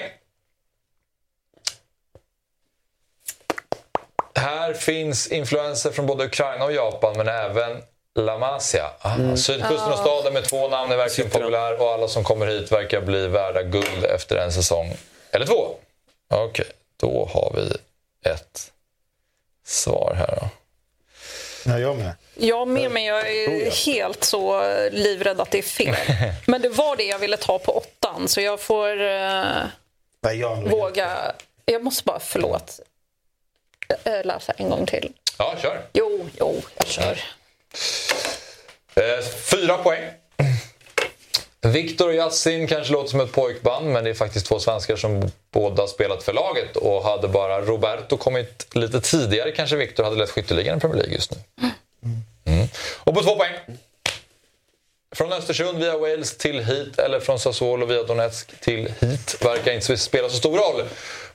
Här 4.34 4.74
finns 4.74 5.26
influenser 5.26 5.90
från 5.90 6.06
både 6.06 6.24
Ukraina 6.24 6.64
och 6.64 6.72
Japan, 6.72 7.16
men 7.16 7.28
även 7.28 7.82
La 8.14 8.38
Masia. 8.38 8.90
Ah, 9.00 9.36
Sydkusten 9.36 9.92
och 9.92 9.98
staden 9.98 10.32
med 10.32 10.44
två 10.44 10.68
namn 10.68 10.92
är 10.92 10.96
verkligen 10.96 11.30
populär 11.30 11.80
och 11.80 11.88
alla 11.88 12.08
som 12.08 12.24
kommer 12.24 12.46
hit 12.46 12.72
verkar 12.72 13.00
bli 13.00 13.26
värda 13.26 13.62
guld 13.62 14.04
efter 14.04 14.36
en 14.36 14.52
säsong. 14.52 14.96
Eller 15.30 15.46
två. 15.46 15.74
Okej, 16.28 16.66
då 16.96 17.28
har 17.32 17.52
vi 17.56 17.76
ett 18.30 18.72
svar 19.64 20.14
här 20.18 20.38
då. 20.40 20.48
Ja, 21.66 21.78
jag 21.78 21.96
med. 21.96 22.12
Jag 22.34 22.68
med 22.68 22.90
mig, 22.90 23.06
jag 23.06 23.30
är 23.30 23.70
helt 23.86 24.24
så 24.24 24.62
livrädd 24.90 25.40
att 25.40 25.50
det 25.50 25.58
är 25.58 25.62
fel. 25.62 25.96
Men 26.46 26.62
det 26.62 26.68
var 26.68 26.96
det 26.96 27.04
jag 27.04 27.18
ville 27.18 27.36
ta 27.36 27.58
på 27.58 27.72
åttan, 27.76 28.28
så 28.28 28.40
jag 28.40 28.60
får 28.60 29.02
eh, 29.02 29.44
Nej, 30.22 30.40
jag 30.40 30.56
våga... 30.70 31.32
Jag 31.64 31.84
måste 31.84 32.04
bara, 32.04 32.20
förlåt, 32.20 32.80
eh, 34.04 34.24
läsa 34.24 34.52
en 34.56 34.70
gång 34.70 34.86
till. 34.86 35.12
Ja, 35.38 35.54
kör. 35.62 35.82
Jo, 35.92 36.28
jo, 36.40 36.62
jag 36.76 36.86
kör. 36.86 37.20
Eh, 38.94 39.24
fyra 39.50 39.78
poäng. 39.78 40.10
Viktor 41.64 42.08
och 42.08 42.14
Yassin 42.14 42.66
kanske 42.66 42.92
låter 42.92 43.10
som 43.10 43.20
ett 43.20 43.32
pojkband 43.32 43.86
men 43.86 44.04
det 44.04 44.10
är 44.10 44.14
faktiskt 44.14 44.46
två 44.46 44.58
svenskar 44.58 44.96
som 44.96 45.30
båda 45.52 45.86
spelat 45.86 46.22
för 46.22 46.32
laget 46.32 46.76
och 46.76 47.02
hade 47.04 47.28
bara 47.28 47.60
Roberto 47.60 48.16
kommit 48.16 48.66
lite 48.74 49.00
tidigare 49.00 49.52
kanske 49.52 49.76
Viktor 49.76 50.04
hade 50.04 50.16
lett 50.16 50.30
skytteligan 50.30 50.78
i 50.78 50.80
Premier 50.80 50.98
League 50.98 51.14
just 51.14 51.30
nu. 51.30 51.38
Mm. 52.02 52.22
mm. 52.44 52.68
Och 53.04 53.14
på 53.14 53.22
två 53.22 53.36
poäng. 53.36 53.54
Från 55.14 55.32
Östersund 55.32 55.78
via 55.78 55.98
Wales 55.98 56.36
till 56.36 56.64
hit 56.64 56.98
eller 56.98 57.20
från 57.20 57.38
Sassuolo 57.38 57.86
via 57.86 58.02
Donetsk 58.02 58.60
till 58.60 58.92
hit 59.00 59.36
verkar 59.40 59.72
inte 59.72 59.96
spela 59.96 60.28
så 60.28 60.36
stor 60.36 60.58
roll. 60.58 60.82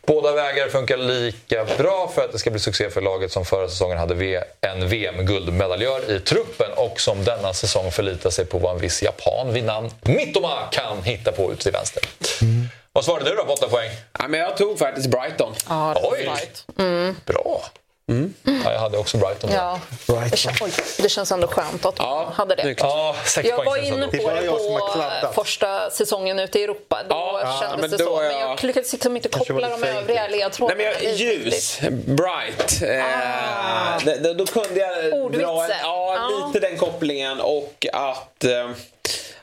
Båda 0.10 0.34
vägar 0.34 0.68
funkar 0.68 0.98
lika 0.98 1.66
bra 1.78 2.12
för 2.16 2.26
att 2.26 2.32
det 2.32 2.40
ska 2.40 2.52
bli 2.52 2.60
succé 2.60 2.90
för 2.90 3.02
laget 3.02 3.32
som 3.32 3.46
förra 3.46 3.68
säsongen 3.68 3.98
hade 3.98 4.44
en 4.62 4.90
VM-guldmedaljör 4.90 6.12
i 6.12 6.20
truppen 6.20 6.72
och 6.76 7.02
som 7.02 7.24
denna 7.24 7.54
säsong 7.54 7.92
förlitar 7.92 8.30
sig 8.30 8.46
på 8.46 8.58
vad 8.58 8.76
en 8.76 8.82
viss 8.82 9.04
japan 9.04 9.54
vid 9.54 9.64
namn 9.64 9.90
Mittoma 10.02 10.68
kan 10.72 11.04
hitta 11.04 11.32
på 11.32 11.52
ut 11.52 11.60
till 11.60 11.72
vänster. 11.72 12.04
Mm. 12.42 12.68
Vad 12.94 13.06
svarade 13.06 13.30
du 13.30 13.36
då 13.36 13.46
på 13.46 13.54
8 13.54 13.68
poäng? 13.68 13.90
Ja, 14.20 14.28
men 14.28 14.40
jag 14.40 14.58
tog 14.58 14.80
faktiskt 14.80 15.08
Brighton. 15.08 15.54
Ja, 15.70 15.96
Oj! 16.04 16.20
Right. 16.20 16.66
Mm. 16.78 17.16
Bra. 17.26 17.62
Mm. 18.10 18.34
Ja, 18.44 18.72
jag 18.74 18.80
hade 18.80 18.98
också 18.98 19.18
Brighton. 19.18 19.50
Ja. 19.54 19.80
Brighton. 20.08 20.30
Det, 20.32 20.38
känns, 20.38 20.62
oj, 20.62 20.72
det 20.98 21.10
känns 21.10 21.32
ändå 21.32 21.48
skönt 21.48 21.86
att 21.86 21.96
ja, 21.98 22.34
hade 22.36 22.56
det. 22.56 22.76
Ja, 22.78 23.16
jag 23.44 23.66
var 23.66 23.78
inne 23.78 24.08
på 24.08 24.30
det, 24.30 24.42
det 24.42 25.28
på 25.28 25.44
första 25.44 25.90
säsongen 25.90 26.40
ute 26.40 26.60
i 26.60 26.64
Europa. 26.64 27.04
Då 27.10 27.40
ja, 27.44 27.60
kändes 27.62 27.92
det 27.92 27.98
så. 27.98 28.04
Jag... 28.04 28.32
Men 28.32 28.40
jag 28.40 28.64
lyckades 28.64 28.92
liksom 28.92 29.16
inte 29.16 29.30
koppla 29.30 29.70
de 29.70 29.84
övriga 29.84 30.28
ledtrådarna. 30.28 30.84
Men 31.02 31.16
ljus, 31.16 31.80
bright. 31.90 32.82
Eh, 32.82 33.04
ah. 33.06 34.00
Eh, 34.06 34.36
då 34.36 34.46
kunde 34.46 34.80
jag 34.80 35.14
Ordvitse. 35.14 35.46
dra 35.46 35.64
en, 35.64 35.72
ja, 35.82 36.44
lite 36.48 36.68
den 36.68 36.78
kopplingen 36.78 37.42
och 37.42 37.86
att 37.94 38.44
eh, 38.44 38.70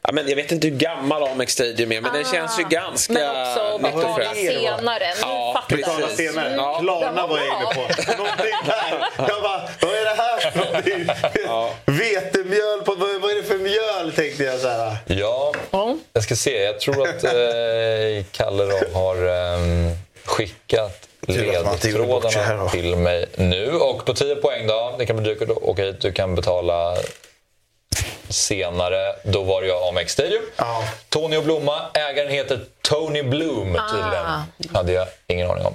Ja, 0.07 0.13
men 0.13 0.29
jag 0.29 0.37
vet 0.37 0.53
inte 0.53 0.69
hur 0.69 0.77
gammal 0.77 1.23
Amex 1.23 1.53
Stadium 1.53 1.93
är, 1.93 2.01
men 2.01 2.11
ah, 2.11 2.15
den 2.15 2.25
känns 2.25 2.59
ju 2.59 2.63
ganska 2.63 3.13
Men 3.13 3.35
också 3.35 3.79
betala 3.79 4.35
senare. 4.35 5.13
Ja, 5.21 5.65
Betala 5.69 6.09
senare. 6.09 6.55
Ja. 6.57 6.79
Klarna 6.81 7.27
var 7.27 7.39
jag 7.39 7.47
inne 7.47 7.75
på. 7.75 8.13
Någonting 8.23 8.53
där. 8.67 9.09
Jag 9.17 9.43
bara, 9.43 9.69
vad 9.81 9.91
är 9.95 10.05
det 10.05 10.23
här 10.23 10.51
för 10.51 10.59
någonting? 10.59 11.09
Ja. 11.47 11.71
Vetemjöl, 11.85 12.83
på, 12.85 12.95
vad, 12.95 13.21
vad 13.21 13.31
är 13.31 13.35
det 13.35 13.43
för 13.43 13.59
mjöl? 13.59 14.13
Tänkte 14.13 14.45
jag 14.45 14.61
så 14.61 14.69
här. 14.69 14.97
Ja, 15.07 15.53
jag 16.13 16.23
ska 16.23 16.37
se. 16.37 16.63
Jag 16.63 16.81
tror 16.81 17.09
att 17.09 17.25
eh, 17.25 17.31
Kalle 18.31 18.65
då 18.65 18.99
har 18.99 19.17
eh, 19.27 19.93
skickat 20.25 21.09
ledtrådarna 21.27 22.69
till 22.69 22.97
mig 22.97 23.27
nu. 23.37 23.73
Och 23.73 24.05
på 24.05 24.15
10 24.15 24.37
poäng 24.37 24.67
då, 24.67 24.95
det 24.99 25.07
kan 25.07 25.17
bli 25.17 25.35
dyrt 25.35 25.43
att 25.43 25.51
åka 25.51 25.83
hit. 25.83 26.01
Du 26.01 26.13
kan 26.13 26.35
betala 26.35 26.97
senare. 28.29 29.17
Då 29.23 29.43
var 29.43 29.61
det 29.61 29.67
ju 29.67 29.75
Amex 29.89 30.13
Stadium. 30.13 30.43
Ja. 30.57 30.85
Tony 31.09 31.37
och 31.37 31.43
Blomma. 31.43 31.81
Ägaren 31.95 32.31
heter 32.31 32.61
Tony 32.83 33.23
Bloom 33.23 33.79
tydligen. 33.91 34.27
Ah. 34.27 34.43
hade 34.75 34.93
jag 34.93 35.07
ingen 35.27 35.51
aning 35.51 35.67
om. 35.67 35.75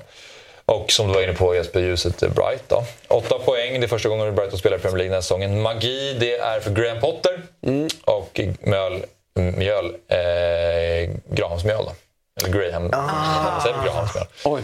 Och 0.65 0.91
som 0.91 1.07
du 1.07 1.13
var 1.13 1.21
inne 1.21 1.33
på 1.33 1.55
Jesper, 1.55 1.79
ljuset 1.79 2.19
Bright. 2.19 2.63
Då. 2.67 2.83
Åtta 3.07 3.39
poäng, 3.39 3.79
det 3.79 3.85
är 3.85 3.87
första 3.87 4.09
gången 4.09 4.35
Brighton 4.35 4.59
spelar 4.59 4.77
i 4.77 4.79
Premier 4.79 4.97
League 4.97 5.09
den 5.09 5.15
här 5.15 5.21
säsongen. 5.21 5.61
Magi, 5.61 6.17
det 6.19 6.37
är 6.37 6.59
för 6.59 6.71
Graham 6.71 6.99
Potter. 6.99 7.41
Mm. 7.63 7.87
Och 8.05 8.39
möl, 8.59 9.05
mjöl, 9.33 9.85
eh, 10.07 11.09
Grahamsmjöl. 11.29 11.85
Då. 11.85 11.93
Eller 12.41 12.59
Graham, 12.59 12.89
ah. 12.93 13.83
Grahamsmjöl. 13.83 14.25
Oj, 14.43 14.61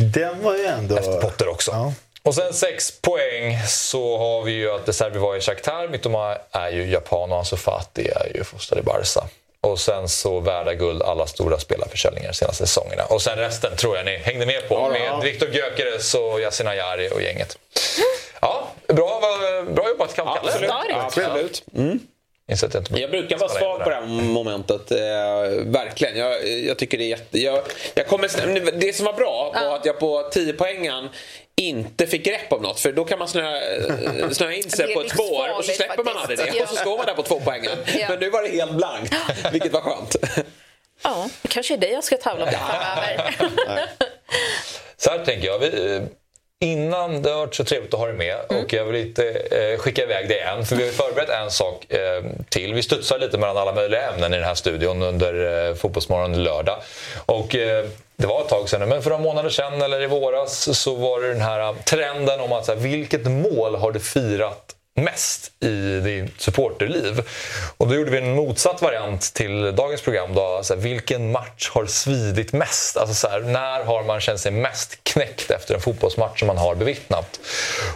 den 0.00 0.42
var 0.42 0.54
ju 0.54 0.66
ändå... 0.66 0.96
Efter 0.96 1.20
Potter 1.20 1.48
också. 1.48 1.70
Ja. 1.70 1.92
Och 2.24 2.34
sen 2.34 2.52
6 2.52 3.00
poäng 3.00 3.58
så 3.66 4.18
har 4.18 4.42
vi 4.42 4.52
ju 4.52 4.70
att 4.70 4.86
De 4.86 4.92
Serbi 4.92 5.18
var 5.18 5.36
i 5.36 5.40
Shakhtar. 5.40 5.88
Mittoma 5.88 6.36
är 6.52 6.70
ju 6.70 6.90
japan 6.90 7.32
och 7.32 7.38
Ansu 7.38 7.56
Fati 7.56 8.08
är 8.08 8.32
ju 8.34 8.44
fostrad 8.44 8.78
i 8.78 8.82
Barca. 8.82 9.28
Och 9.60 9.78
sen 9.78 10.08
så 10.08 10.40
värda 10.40 10.74
guld 10.74 11.02
alla 11.02 11.26
stora 11.26 11.58
spelarförsäljningar 11.58 12.28
de 12.28 12.34
senaste 12.34 12.66
säsongerna. 12.66 13.04
Och 13.04 13.22
sen 13.22 13.38
resten 13.38 13.76
tror 13.76 13.96
jag 13.96 14.06
ni 14.06 14.16
hängde 14.16 14.46
med 14.46 14.68
på 14.68 14.74
ja, 14.74 14.88
med 14.88 15.06
ja. 15.06 15.20
Viktor 15.20 15.48
Gyökeres 15.48 16.14
och 16.14 16.40
Yasin 16.40 16.66
Ayari 16.66 17.10
och 17.14 17.22
gänget. 17.22 17.58
Ja, 18.40 18.68
bra, 18.86 19.20
bra 19.68 19.88
jobbat 19.88 20.14
Kalle. 20.14 20.30
Absolut. 20.30 20.70
Absolut. 20.94 21.64
Mm. 21.76 22.00
Jag 22.90 23.10
brukar 23.10 23.38
vara 23.38 23.48
svag 23.48 23.84
på 23.84 23.90
det 23.90 23.96
här 23.96 24.06
momentet. 24.06 24.90
Eh, 24.90 24.98
verkligen. 25.64 26.18
Jag, 26.18 26.48
jag, 26.48 26.78
tycker 26.78 26.98
det 26.98 27.04
är 27.04 27.08
jätte... 27.08 27.38
Jag, 27.38 27.62
jag 27.94 28.06
kommer, 28.06 28.70
det 28.80 28.96
som 28.96 29.06
var 29.06 29.12
bra 29.12 29.52
var 29.54 29.76
att 29.76 29.86
jag 29.86 29.98
på 29.98 30.28
10 30.32 30.52
poängen 30.52 31.08
inte 31.56 32.06
fick 32.06 32.24
grepp 32.24 32.52
om 32.52 32.62
något 32.62 32.80
för 32.80 32.92
då 32.92 33.04
kan 33.04 33.18
man 33.18 33.28
snöa, 33.28 33.56
eh, 33.56 34.30
snöa 34.30 34.52
in 34.52 34.70
sig 34.70 34.94
på 34.94 35.00
ett 35.00 35.10
spår 35.10 35.58
och 35.58 35.64
så 35.64 35.72
släpper 35.72 36.04
man 36.04 36.16
aldrig 36.16 36.38
det 36.38 36.62
och 36.62 36.68
så 36.68 36.76
står 36.76 36.96
man 36.96 37.06
där 37.06 37.14
på 37.14 37.22
två 37.22 37.40
poängen. 37.44 37.72
Men 38.08 38.18
nu 38.18 38.30
var 38.30 38.42
det 38.42 38.48
helt 38.48 38.72
blankt, 38.72 39.14
vilket 39.52 39.72
var 39.72 39.80
skönt. 39.80 40.16
Ja, 41.02 41.28
det 41.42 41.48
kanske 41.48 41.74
är 41.74 41.78
det 41.78 41.90
jag 41.90 42.04
ska 42.04 42.16
tävla 42.16 42.44
med 42.44 42.54
framöver. 42.54 43.34
så 44.96 45.10
här 45.10 45.24
tänker 45.24 45.46
jag. 45.46 45.58
Vi, 45.58 46.00
innan, 46.60 47.22
det 47.22 47.30
har 47.30 47.38
varit 47.38 47.54
så 47.54 47.64
trevligt 47.64 47.94
att 47.94 48.00
ha 48.00 48.06
dig 48.06 48.16
med 48.16 48.36
mm. 48.50 48.64
och 48.64 48.72
jag 48.72 48.84
vill 48.84 49.06
inte 49.06 49.30
eh, 49.30 49.78
skicka 49.78 50.02
iväg 50.02 50.28
dig 50.28 50.40
än 50.40 50.66
för 50.66 50.76
vi 50.76 50.84
har 50.84 50.90
förberett 50.90 51.28
en 51.28 51.50
sak 51.50 51.92
eh, 51.92 52.24
till. 52.48 52.74
Vi 52.74 52.82
studsar 52.82 53.18
lite 53.18 53.38
mellan 53.38 53.56
alla 53.56 53.72
möjliga 53.72 54.12
ämnen 54.12 54.34
i 54.34 54.36
den 54.36 54.46
här 54.46 54.54
studion 54.54 55.02
under 55.02 55.68
eh, 55.68 55.74
Fotbollsmorgon 55.74 56.44
lördag. 56.44 56.82
Och, 57.26 57.54
eh, 57.54 57.84
det 58.16 58.26
var 58.26 58.40
ett 58.40 58.48
tag 58.48 58.68
sedan 58.68 58.88
men 58.88 59.02
för 59.02 59.10
några 59.10 59.22
månader 59.22 59.50
sedan 59.50 59.82
eller 59.82 60.02
i 60.02 60.06
våras 60.06 60.78
så 60.78 60.94
var 60.94 61.20
det 61.20 61.28
den 61.28 61.40
här 61.40 61.60
äh, 61.60 61.74
trenden 61.84 62.40
om 62.40 62.52
att 62.52 62.64
så 62.64 62.72
här, 62.72 62.80
vilket 62.80 63.26
mål 63.26 63.74
har 63.74 63.92
du 63.92 64.00
firat 64.00 64.73
mest 64.94 65.64
i 65.64 66.00
ditt 66.00 66.40
supporterliv. 66.40 67.22
Och 67.76 67.88
då 67.88 67.94
gjorde 67.94 68.10
vi 68.10 68.18
en 68.18 68.34
motsatt 68.34 68.82
variant 68.82 69.34
till 69.34 69.76
dagens 69.76 70.02
program. 70.02 70.34
Då, 70.34 70.42
alltså, 70.42 70.74
vilken 70.74 71.32
match 71.32 71.70
har 71.72 71.86
svidit 71.86 72.52
mest? 72.52 72.96
Alltså, 72.96 73.14
så 73.14 73.28
här, 73.28 73.40
när 73.40 73.84
har 73.84 74.02
man 74.02 74.20
känt 74.20 74.40
sig 74.40 74.52
mest 74.52 74.98
knäckt 75.02 75.50
efter 75.50 75.74
en 75.74 75.80
fotbollsmatch 75.80 76.38
som 76.38 76.46
man 76.46 76.58
har 76.58 76.74
bevittnat? 76.74 77.40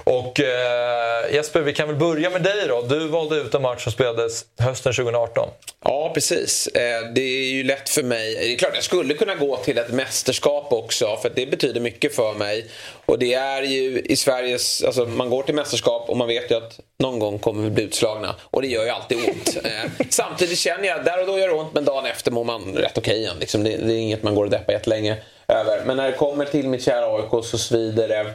Och 0.05 0.41
eh, 0.41 1.35
Jesper, 1.35 1.61
vi 1.61 1.73
kan 1.73 1.89
väl 1.89 1.97
börja 1.97 2.31
med 2.31 2.43
dig 2.43 2.69
då. 2.69 2.83
Du 2.83 3.09
valde 3.09 3.37
ut 3.37 3.55
en 3.55 3.63
match 3.63 3.83
som 3.83 3.93
spelades 3.93 4.45
hösten 4.59 4.93
2018. 4.93 5.49
Ja, 5.85 6.11
precis. 6.15 6.67
Eh, 6.67 7.13
det 7.15 7.21
är 7.21 7.51
ju 7.53 7.63
lätt 7.63 7.89
för 7.89 8.03
mig. 8.03 8.35
Det 8.35 8.55
är 8.55 8.59
klart 8.59 8.75
jag 8.75 8.85
skulle 8.85 9.15
kunna 9.15 9.35
gå 9.35 9.57
till 9.57 9.79
ett 9.79 9.91
mästerskap 9.91 10.73
också 10.73 11.19
för 11.23 11.33
det 11.35 11.47
betyder 11.47 11.81
mycket 11.81 12.15
för 12.15 12.35
mig. 12.35 12.67
Och 13.09 13.19
det 13.19 13.35
är 13.35 13.63
ju 13.63 14.01
i 14.01 14.17
Sveriges... 14.17 14.83
Alltså 14.83 15.05
man 15.07 15.31
går 15.31 15.43
till 15.43 15.55
mästerskap 15.55 16.11
och 16.11 16.17
man 16.17 16.29
vet 16.29 16.51
ju 16.51 16.55
att 16.55 16.81
någon 16.99 17.19
gång 17.19 17.39
kommer 17.39 17.63
vi 17.63 17.71
bli 17.71 17.85
utslagna. 17.85 18.35
Och 18.43 18.63
det 18.63 18.69
gör 18.69 18.85
ju 18.85 18.91
alltid 18.91 19.19
ont. 19.19 19.57
Eh, 19.65 19.91
samtidigt 20.11 20.59
känner 20.59 20.89
jag, 20.89 21.05
där 21.05 21.21
och 21.21 21.27
då 21.27 21.39
gör 21.39 21.49
det 21.49 21.55
ont 21.55 21.75
men 21.75 21.85
dagen 21.85 22.07
efter 22.07 22.31
mår 22.31 22.45
man 22.45 22.75
rätt 22.75 22.99
okej 22.99 23.19
igen. 23.19 23.37
Liksom, 23.41 23.65
det, 23.65 23.77
det, 23.77 23.95
är 23.95 23.99
inget 23.99 24.23
man 24.23 24.35
går 24.35 24.45
och 24.45 24.51
deppar 24.51 24.73
jättelänge 24.73 25.17
över. 25.49 25.83
Men 25.85 25.97
när 25.97 26.11
det 26.11 26.17
kommer 26.17 26.45
till 26.45 26.69
mitt 26.69 26.85
kära 26.85 27.17
AIK 27.17 27.45
så 27.45 27.59
svider 27.59 28.09
det 28.09 28.27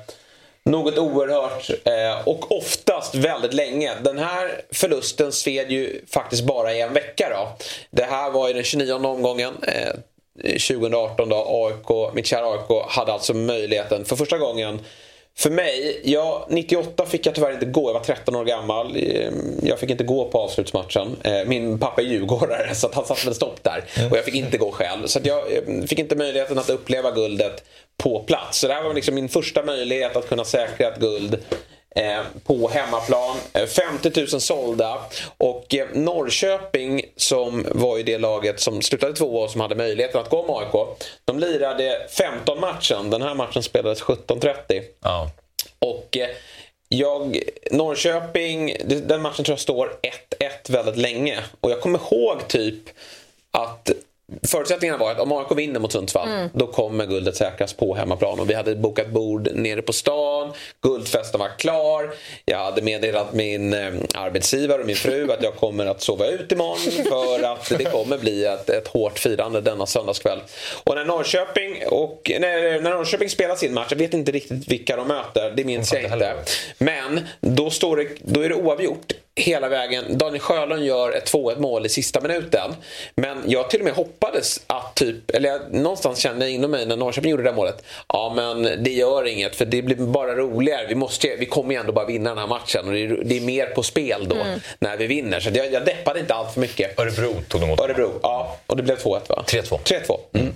något 0.65 0.97
oerhört 0.97 1.69
eh, 1.69 2.28
och 2.28 2.51
oftast 2.51 3.15
väldigt 3.15 3.53
länge. 3.53 3.91
Den 4.01 4.17
här 4.17 4.61
förlusten 4.71 5.32
sved 5.32 5.71
ju 5.71 6.01
faktiskt 6.07 6.43
bara 6.43 6.74
i 6.74 6.82
en 6.82 6.93
vecka. 6.93 7.30
Då. 7.30 7.65
Det 7.91 8.03
här 8.03 8.32
var 8.32 8.47
ju 8.47 8.53
den 8.53 8.63
29 8.63 8.93
omgången. 8.93 9.53
Eh, 10.43 10.51
2018 10.51 11.29
då 11.29 11.45
AIK, 11.47 12.13
mitt 12.15 12.25
kära 12.25 12.45
AIK 12.45 12.86
hade 12.88 13.13
alltså 13.13 13.34
möjligheten 13.34 14.05
för 14.05 14.15
första 14.15 14.38
gången 14.38 14.79
för 15.36 15.49
mig, 15.49 16.01
ja, 16.03 16.47
98 16.49 17.05
fick 17.05 17.25
jag 17.25 17.36
tyvärr 17.36 17.53
inte 17.53 17.65
gå. 17.65 17.89
Jag 17.89 17.93
var 17.93 17.99
13 17.99 18.36
år 18.36 18.45
gammal. 18.45 18.95
Ehm, 18.95 19.59
jag 19.63 19.79
fick 19.79 19.89
inte 19.89 20.03
gå 20.03 20.25
på 20.25 20.39
avslutsmatchen. 20.39 21.15
Eh, 21.23 21.45
min 21.45 21.79
pappa 21.79 22.01
är 22.01 22.05
djurgårdare 22.05 22.75
så 22.75 22.89
han 22.93 23.05
satte 23.05 23.25
väl 23.25 23.36
stopp 23.36 23.63
där. 23.63 23.84
Och 24.11 24.17
jag 24.17 24.25
fick 24.25 24.36
inte 24.36 24.57
gå 24.57 24.71
själv. 24.71 25.07
Så 25.07 25.19
jag 25.23 25.57
ehm, 25.57 25.88
fick 25.88 25.99
inte 25.99 26.15
möjligheten 26.15 26.57
att 26.57 26.69
uppleva 26.69 27.11
guldet 27.11 27.63
på 27.97 28.19
plats. 28.19 28.59
Så 28.59 28.67
det 28.67 28.73
här 28.73 28.84
var 28.84 28.93
liksom 28.93 29.15
min 29.15 29.29
första 29.29 29.63
möjlighet 29.63 30.15
att 30.15 30.29
kunna 30.29 30.45
säkra 30.45 30.88
ett 30.88 30.99
guld 30.99 31.38
Eh, 31.82 31.82
på 32.43 32.69
hemmaplan. 32.69 33.37
50 33.53 34.07
eh, 34.07 34.27
000 34.31 34.41
sålda. 34.41 34.97
Och 35.37 35.75
eh, 35.75 35.87
Norrköping 35.93 37.01
som 37.15 37.65
var 37.71 37.97
ju 37.97 38.03
det 38.03 38.17
laget 38.17 38.59
som 38.59 38.81
slutade 38.81 39.13
tvåa 39.13 39.43
och 39.43 39.51
som 39.51 39.61
hade 39.61 39.75
möjligheten 39.75 40.21
att 40.21 40.29
gå 40.29 40.47
med 40.47 40.55
AIK. 40.55 40.97
De 41.25 41.39
lirade 41.39 42.07
15 42.09 42.59
matchen. 42.59 43.09
Den 43.09 43.21
här 43.21 43.35
matchen 43.35 43.63
spelades 43.63 44.01
17.30. 44.01 44.81
Ja. 45.01 45.29
Och 45.79 46.17
jag, 46.89 47.39
Norrköping, 47.71 48.75
den 48.85 49.21
matchen 49.21 49.45
tror 49.45 49.53
jag 49.53 49.59
står 49.59 49.99
1-1 50.39 50.71
väldigt 50.71 50.97
länge. 50.97 51.39
Och 51.61 51.71
jag 51.71 51.81
kommer 51.81 51.99
ihåg 51.99 52.47
typ 52.47 52.83
att 53.51 53.91
Förutsättningarna 54.47 54.97
var 54.97 55.11
att 55.11 55.19
om 55.19 55.32
AIK 55.32 55.57
vinner 55.57 55.80
mot 55.80 55.91
Sundsvall 55.91 56.28
mm. 56.28 56.49
då 56.53 56.67
kommer 56.67 57.05
guldet 57.05 57.36
säkras 57.36 57.74
på 57.74 57.95
hemmaplan. 57.95 58.39
Och 58.39 58.49
vi 58.49 58.53
hade 58.53 58.76
bokat 58.76 59.09
bord 59.09 59.49
nere 59.53 59.82
på 59.82 59.93
stan. 59.93 60.53
Guldfesten 60.82 61.39
var 61.39 61.49
klar. 61.57 62.13
Jag 62.45 62.57
hade 62.57 62.82
meddelat 62.82 63.34
min 63.34 63.74
eh, 63.74 63.93
arbetsgivare 64.13 64.82
och 64.82 64.88
min 64.88 64.95
fru 64.95 65.32
att 65.32 65.43
jag 65.43 65.55
kommer 65.55 65.86
att 65.86 66.01
sova 66.01 66.28
ut 66.28 66.51
imorgon 66.51 67.05
för 67.09 67.43
att 67.43 67.69
det 67.78 67.86
kommer 67.86 68.17
bli 68.17 68.45
ett, 68.45 68.69
ett 68.69 68.88
hårt 68.88 69.19
firande 69.19 69.61
denna 69.61 69.86
söndagskväll. 69.86 70.39
Och 70.84 70.95
när 70.95 71.05
Norrköping, 71.05 71.84
och, 71.88 72.32
när, 72.39 72.82
när 72.82 72.91
Norrköping 72.91 73.30
spelar 73.30 73.55
sin 73.55 73.74
match, 73.74 73.88
jag 73.89 73.97
vet 73.97 74.13
inte 74.13 74.32
riktigt 74.32 74.67
vilka 74.67 74.95
de 74.95 75.07
möter, 75.07 75.53
det 75.55 75.63
minns 75.63 75.93
jag 75.93 76.03
inte. 76.03 76.36
Men 76.78 77.28
då, 77.41 77.69
står 77.69 77.97
det, 77.97 78.07
då 78.21 78.41
är 78.41 78.49
det 78.49 78.55
oavgjort 78.55 79.13
hela 79.36 79.69
vägen. 79.69 80.17
Daniel 80.17 80.39
Sjölund 80.39 80.86
gör 80.86 81.11
ett 81.11 81.34
2-1 81.34 81.59
mål 81.59 81.86
i 81.86 81.89
sista 81.89 82.21
minuten. 82.21 82.75
Men 83.15 83.43
jag 83.47 83.69
till 83.69 83.79
och 83.79 83.86
med 83.86 83.93
hoppades 83.93 84.61
att 84.67 84.95
typ, 84.95 85.31
eller 85.31 85.49
jag 85.49 85.73
någonstans 85.73 86.19
kände 86.19 86.49
inom 86.49 86.71
mig 86.71 86.86
när 86.86 86.97
Norrköping 86.97 87.31
gjorde 87.31 87.43
det 87.43 87.49
där 87.49 87.55
målet. 87.55 87.84
Ja 88.07 88.34
men 88.36 88.84
det 88.84 88.91
gör 88.91 89.27
inget 89.27 89.55
för 89.55 89.65
det 89.65 89.81
blir 89.81 89.95
bara 89.95 90.36
roligare. 90.36 90.88
Vi, 90.88 90.95
måste, 90.95 91.36
vi 91.39 91.45
kommer 91.45 91.73
ju 91.73 91.79
ändå 91.79 91.93
bara 91.93 92.05
vinna 92.05 92.29
den 92.29 92.38
här 92.38 92.47
matchen 92.47 92.86
och 92.86 92.93
det 92.93 92.99
är, 92.99 93.23
det 93.25 93.38
är 93.38 93.41
mer 93.41 93.65
på 93.65 93.84
spel 93.84 94.27
då 94.29 94.36
mm. 94.36 94.59
när 94.79 94.97
vi 94.97 95.07
vinner. 95.07 95.39
Så 95.39 95.49
jag, 95.53 95.73
jag 95.73 95.86
deppade 95.86 96.19
inte 96.19 96.34
allt 96.34 96.53
för 96.53 96.61
mycket. 96.61 96.99
Örebro 96.99 97.34
tog 97.47 97.61
de 97.61 97.67
mot 97.67 97.79
Örebro, 97.79 98.11
ja. 98.23 98.57
Och 98.67 98.77
det 98.77 98.84
blev 98.84 98.97
2-1 98.97 99.29
va? 99.29 99.43
3-2. 99.47 99.79
3-2. 99.79 100.19
Mm. 100.34 100.53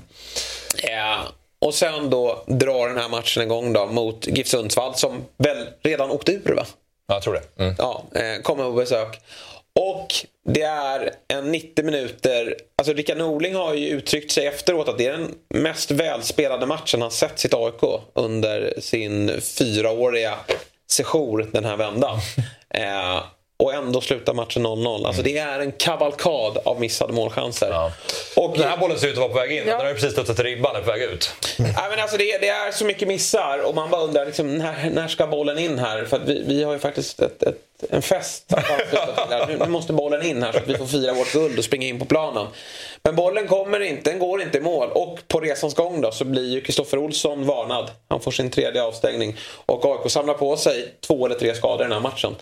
Ja. 0.83 1.17
Och 1.59 1.73
sen 1.73 2.09
då 2.09 2.43
drar 2.47 2.87
den 2.87 2.97
här 2.97 3.09
matchen 3.09 3.43
igång 3.43 3.73
då 3.73 3.85
mot 3.85 4.27
GIF 4.27 4.47
Sundsvall 4.47 4.95
som 4.95 5.25
väl 5.37 5.67
redan 5.83 6.11
åkte 6.11 6.31
ur 6.31 6.55
va? 6.55 6.65
Ja, 7.07 7.15
jag 7.15 7.21
tror 7.21 7.33
det. 7.33 7.63
Mm. 7.63 7.75
Ja, 7.77 8.03
eh, 8.15 8.41
kommer 8.41 8.63
på 8.63 8.71
besök. 8.71 9.19
Och 9.79 10.13
det 10.45 10.61
är 10.61 11.11
en 11.27 11.51
90 11.51 11.85
minuter... 11.85 12.55
Alltså 12.75 12.93
Rickard 12.93 13.17
Norling 13.17 13.55
har 13.55 13.73
ju 13.73 13.87
uttryckt 13.87 14.31
sig 14.31 14.47
efteråt 14.47 14.87
att 14.87 14.97
det 14.97 15.07
är 15.07 15.11
den 15.11 15.35
mest 15.49 15.91
välspelade 15.91 16.65
matchen 16.65 17.01
han 17.01 17.11
sett 17.11 17.39
sitt 17.39 17.53
AIK 17.53 18.01
under 18.13 18.73
sin 18.79 19.41
fyraåriga 19.41 20.35
sejour 20.89 21.49
den 21.51 21.65
här 21.65 21.77
vändan. 21.77 22.19
eh, 22.69 23.23
och 23.59 23.73
ändå 23.73 24.01
slutar 24.01 24.33
matchen 24.33 24.67
0-0. 24.67 25.07
Alltså 25.07 25.21
det 25.21 25.37
är 25.37 25.59
en 25.59 25.71
kavalkad 25.71 26.57
av 26.65 26.79
missade 26.79 27.13
målchanser. 27.13 27.69
Ja. 27.69 27.91
Och 28.35 28.57
den 28.57 28.69
här 28.69 28.77
bollen 28.77 28.99
ser 28.99 29.07
ut 29.07 29.13
att 29.13 29.19
vara 29.19 29.29
på 29.29 29.35
väg 29.35 29.51
in. 29.51 29.57
Ja. 29.57 29.65
Den 29.65 29.81
har 29.81 29.87
ju 29.87 29.93
precis 29.93 30.11
studsat 30.11 30.35
till 30.35 30.45
ribban 30.45 30.75
och 30.75 30.85
på 30.85 30.91
väg 30.91 31.01
ut. 31.01 31.31
Mm. 31.59 31.71
Nej, 31.71 31.89
men 31.89 31.99
alltså 31.99 32.17
det, 32.17 32.37
det, 32.37 32.49
är 32.49 32.71
så 32.71 32.85
mycket 32.85 33.07
missar 33.07 33.59
och 33.59 33.75
man 33.75 33.89
bara 33.89 34.01
undrar 34.01 34.25
liksom, 34.25 34.57
när, 34.57 34.89
när 34.89 35.07
ska 35.07 35.27
bollen 35.27 35.57
in 35.57 35.79
här? 35.79 36.05
För 36.05 36.19
vi, 36.19 36.43
vi 36.47 36.63
har 36.63 36.73
ju 36.73 36.79
faktiskt 36.79 37.19
ett, 37.19 37.43
ett 37.43 37.66
en 37.89 38.01
fest. 38.01 38.53
nu, 39.47 39.57
nu 39.57 39.65
måste 39.65 39.93
bollen 39.93 40.23
in 40.23 40.43
här 40.43 40.51
så 40.51 40.57
att 40.57 40.67
vi 40.67 40.77
får 40.77 40.85
fira 40.85 41.13
vårt 41.13 41.33
guld 41.33 41.57
och 41.57 41.65
springa 41.65 41.87
in 41.87 41.99
på 41.99 42.05
planen. 42.05 42.47
Men 43.03 43.15
bollen 43.15 43.47
kommer 43.47 43.79
inte, 43.79 44.09
den 44.09 44.19
går 44.19 44.41
inte 44.41 44.57
i 44.57 44.61
mål. 44.61 44.91
Och 44.91 45.19
på 45.27 45.39
resans 45.39 45.75
gång 45.75 46.01
då 46.01 46.11
så 46.11 46.25
blir 46.25 46.49
ju 46.49 46.61
Kristoffer 46.61 46.97
Olsson 46.97 47.45
varnad. 47.45 47.91
Han 48.07 48.19
får 48.19 48.31
sin 48.31 48.49
tredje 48.49 48.83
avstängning. 48.83 49.35
Och 49.65 49.85
AIK 49.85 50.11
samlar 50.11 50.33
på 50.33 50.57
sig 50.57 50.93
två 51.07 51.25
eller 51.25 51.35
tre 51.35 51.55
skador 51.55 51.81
i 51.81 51.83
den 51.83 51.91
här 51.91 51.99
matchen. 51.99 52.35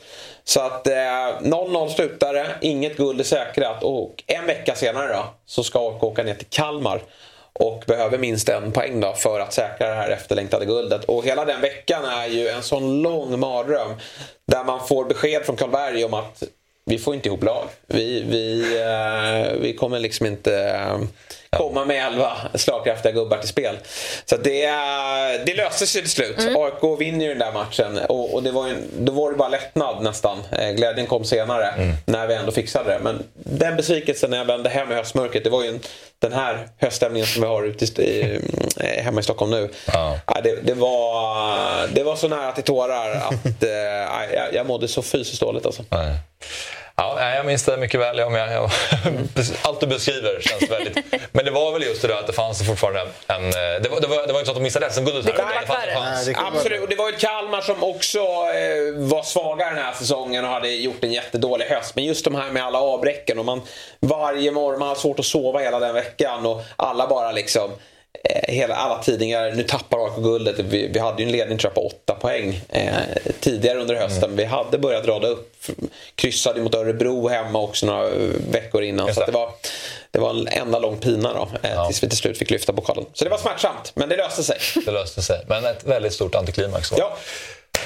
Så 0.43 0.59
att 0.61 0.87
0-0 0.87 1.83
eh, 1.83 1.93
slutar 1.95 2.33
det, 2.33 2.55
inget 2.61 2.97
guld 2.97 3.19
är 3.19 3.23
säkrat. 3.23 3.83
Och 3.83 4.23
en 4.27 4.45
vecka 4.45 4.75
senare 4.75 5.13
då 5.13 5.23
så 5.45 5.63
ska 5.63 5.91
AIK 5.91 6.03
åka 6.03 6.23
ner 6.23 6.35
till 6.35 6.47
Kalmar 6.49 7.01
och 7.59 7.83
behöver 7.87 8.17
minst 8.17 8.49
en 8.49 8.71
poäng 8.71 8.99
då 8.99 9.13
för 9.13 9.39
att 9.39 9.53
säkra 9.53 9.89
det 9.89 9.95
här 9.95 10.09
efterlängtade 10.09 10.65
guldet. 10.65 11.03
Och 11.03 11.25
hela 11.25 11.45
den 11.45 11.61
veckan 11.61 12.05
är 12.05 12.27
ju 12.27 12.47
en 12.47 12.63
sån 12.63 13.01
lång 13.01 13.39
mardröm 13.39 13.91
där 14.47 14.63
man 14.63 14.87
får 14.87 15.05
besked 15.05 15.45
från 15.45 15.55
Karlberg 15.55 16.03
om 16.03 16.13
att 16.13 16.43
vi 16.85 16.97
får 16.97 17.15
inte 17.15 17.29
ihop 17.29 17.43
lag. 17.43 17.67
Vi, 17.87 18.25
vi, 18.29 18.77
eh, 18.81 19.59
vi 19.61 19.73
kommer 19.73 19.99
liksom 19.99 20.25
inte 20.25 20.59
eh, 20.69 20.99
komma 21.49 21.85
med 21.85 22.07
elva 22.07 22.37
slagkraftiga 22.53 23.11
gubbar 23.11 23.37
till 23.37 23.49
spel. 23.49 23.77
Så 24.25 24.37
det, 24.37 24.65
det 25.45 25.55
löste 25.55 25.87
sig 25.87 26.01
till 26.01 26.11
slut. 26.11 26.39
Mm. 26.39 26.55
AIK 26.57 26.99
vinner 26.99 27.25
ju 27.25 27.29
den 27.29 27.39
där 27.39 27.51
matchen 27.51 27.99
och, 28.09 28.33
och 28.33 28.43
det 28.43 28.51
var 28.51 28.67
ju, 28.67 28.75
då 28.99 29.11
var 29.11 29.31
det 29.31 29.37
bara 29.37 29.49
lättnad 29.49 30.03
nästan. 30.03 30.37
Eh, 30.51 30.71
glädjen 30.71 31.07
kom 31.07 31.25
senare 31.25 31.67
mm. 31.67 31.95
när 32.05 32.27
vi 32.27 32.33
ändå 32.33 32.51
fixade 32.51 32.89
det. 32.89 32.99
Men 33.03 33.23
den 33.33 33.75
besvikelsen 33.75 34.29
när 34.29 34.37
jag 34.37 34.45
vände 34.45 34.69
hem 34.69 34.91
i 34.91 34.95
höstmörkret, 34.95 35.43
det 35.43 35.49
var 35.49 35.63
ju 35.63 35.69
en, 35.69 35.79
den 36.29 36.39
här 36.39 36.67
höststämningen 36.77 37.27
som 37.27 37.41
vi 37.41 37.47
har 37.47 37.63
ute 37.63 38.03
i, 38.03 38.39
eh, 38.79 39.03
hemma 39.03 39.19
i 39.19 39.23
Stockholm 39.23 39.51
nu. 39.51 39.69
Ja. 39.93 40.19
det, 40.43 40.61
det, 40.63 40.73
var, 40.73 41.87
det 41.87 42.03
var 42.03 42.15
så 42.15 42.27
nära 42.27 42.51
till 42.51 42.63
tårar 42.63 43.11
att 43.15 43.63
äh, 43.63 43.69
jag, 44.33 44.53
jag 44.53 44.67
mådde 44.67 44.87
så 44.87 45.01
fysiskt 45.01 45.41
dåligt 45.41 45.65
alltså. 45.65 45.83
Nej. 45.89 46.15
Ja, 46.97 47.35
jag 47.35 47.45
minns 47.45 47.63
det 47.63 47.77
mycket 47.77 47.99
väl. 47.99 48.17
Ja, 48.17 48.37
jag, 48.37 48.51
jag, 48.51 48.71
allt 49.61 49.79
du 49.79 49.87
beskriver 49.87 50.41
känns 50.41 50.71
väldigt... 50.71 51.05
Men 51.31 51.45
det 51.45 51.51
var 51.51 51.71
väl 51.71 51.83
just 51.83 52.01
det 52.01 52.07
där 52.07 52.19
att 52.19 52.27
det 52.27 52.33
fanns 52.33 52.67
fortfarande 52.67 52.99
en... 53.27 53.45
Eh, 53.45 53.81
det 53.81 53.89
var, 53.89 54.01
det 54.01 54.07
var, 54.07 54.27
det 54.27 54.33
var 54.33 54.39
inte 54.39 54.45
så 54.45 54.51
att 54.51 54.57
de 54.57 54.63
missade 54.63 54.91
SM-guldet. 54.91 55.25
Det, 55.25 55.31
det, 55.31 55.37
det, 56.25 56.31
det 56.31 56.37
Absolut. 56.37 56.89
Det 56.89 56.95
var 56.95 57.09
ett 57.09 57.19
Kalmar 57.19 57.61
som 57.61 57.83
också 57.83 58.19
eh, 58.19 59.07
var 59.09 59.23
svaga 59.23 59.65
den 59.65 59.77
här 59.77 59.93
säsongen 59.93 60.45
och 60.45 60.51
hade 60.51 60.69
gjort 60.69 61.03
en 61.03 61.11
jättedålig 61.11 61.65
höst. 61.65 61.95
Men 61.95 62.03
just 62.03 62.25
de 62.25 62.35
här 62.35 62.51
med 62.51 62.63
alla 62.63 62.79
avbräcken 62.79 63.39
och 63.39 63.45
man 63.45 63.61
varje 63.99 64.51
morgon, 64.51 64.79
man 64.79 64.87
har 64.87 64.95
svårt 64.95 65.19
att 65.19 65.25
sova 65.25 65.59
hela 65.59 65.79
den 65.79 65.93
veckan 65.93 66.45
och 66.45 66.61
alla 66.75 67.07
bara 67.07 67.31
liksom 67.31 67.71
hela, 68.47 68.75
alla 68.75 69.03
tidningar, 69.03 69.51
nu 69.51 69.63
tappar 69.63 70.05
AIK 70.05 70.15
guldet. 70.23 70.59
Vi, 70.59 70.87
vi, 70.87 70.99
hade 70.99 71.21
ju 71.21 71.25
en 71.25 71.31
ledning 71.31 71.57
tror 71.57 71.69
jag, 71.69 71.75
på 71.75 71.87
8 71.87 72.15
poäng 72.15 72.61
eh, 72.69 72.93
tidigare 73.39 73.79
under 73.79 73.95
hösten. 73.95 74.23
Mm. 74.23 74.35
Vi 74.35 74.45
hade 74.45 74.77
börjat 74.77 75.05
rada 75.05 75.27
upp. 75.27 75.51
Kryssade 76.15 76.61
mot 76.61 76.75
Örebro 76.75 77.27
hemma 77.27 77.59
också 77.61 77.85
några 77.85 78.09
veckor 78.51 78.83
innan. 78.83 79.13
Så 79.13 79.25
det. 79.25 79.31
var, 79.31 79.49
det 80.11 80.19
var 80.19 80.29
en 80.29 80.47
enda 80.47 80.79
lång 80.79 80.97
pina 80.97 81.33
då, 81.33 81.49
eh, 81.63 81.73
ja. 81.73 81.85
tills 81.87 82.03
vi 82.03 82.09
till 82.09 82.17
slut 82.17 82.37
fick 82.37 82.51
lyfta 82.51 82.73
pokalen. 82.73 83.05
Så 83.13 83.23
det 83.23 83.29
var 83.29 83.37
smärtsamt, 83.37 83.91
men 83.95 84.09
det 84.09 84.17
löste 84.17 84.43
sig. 84.43 84.57
Det 84.85 84.91
löste 84.91 85.21
sig, 85.21 85.45
men 85.47 85.65
ett 85.65 85.83
väldigt 85.83 86.13
stort 86.13 86.35
antiklimax. 86.35 86.93
Ja. 86.97 87.17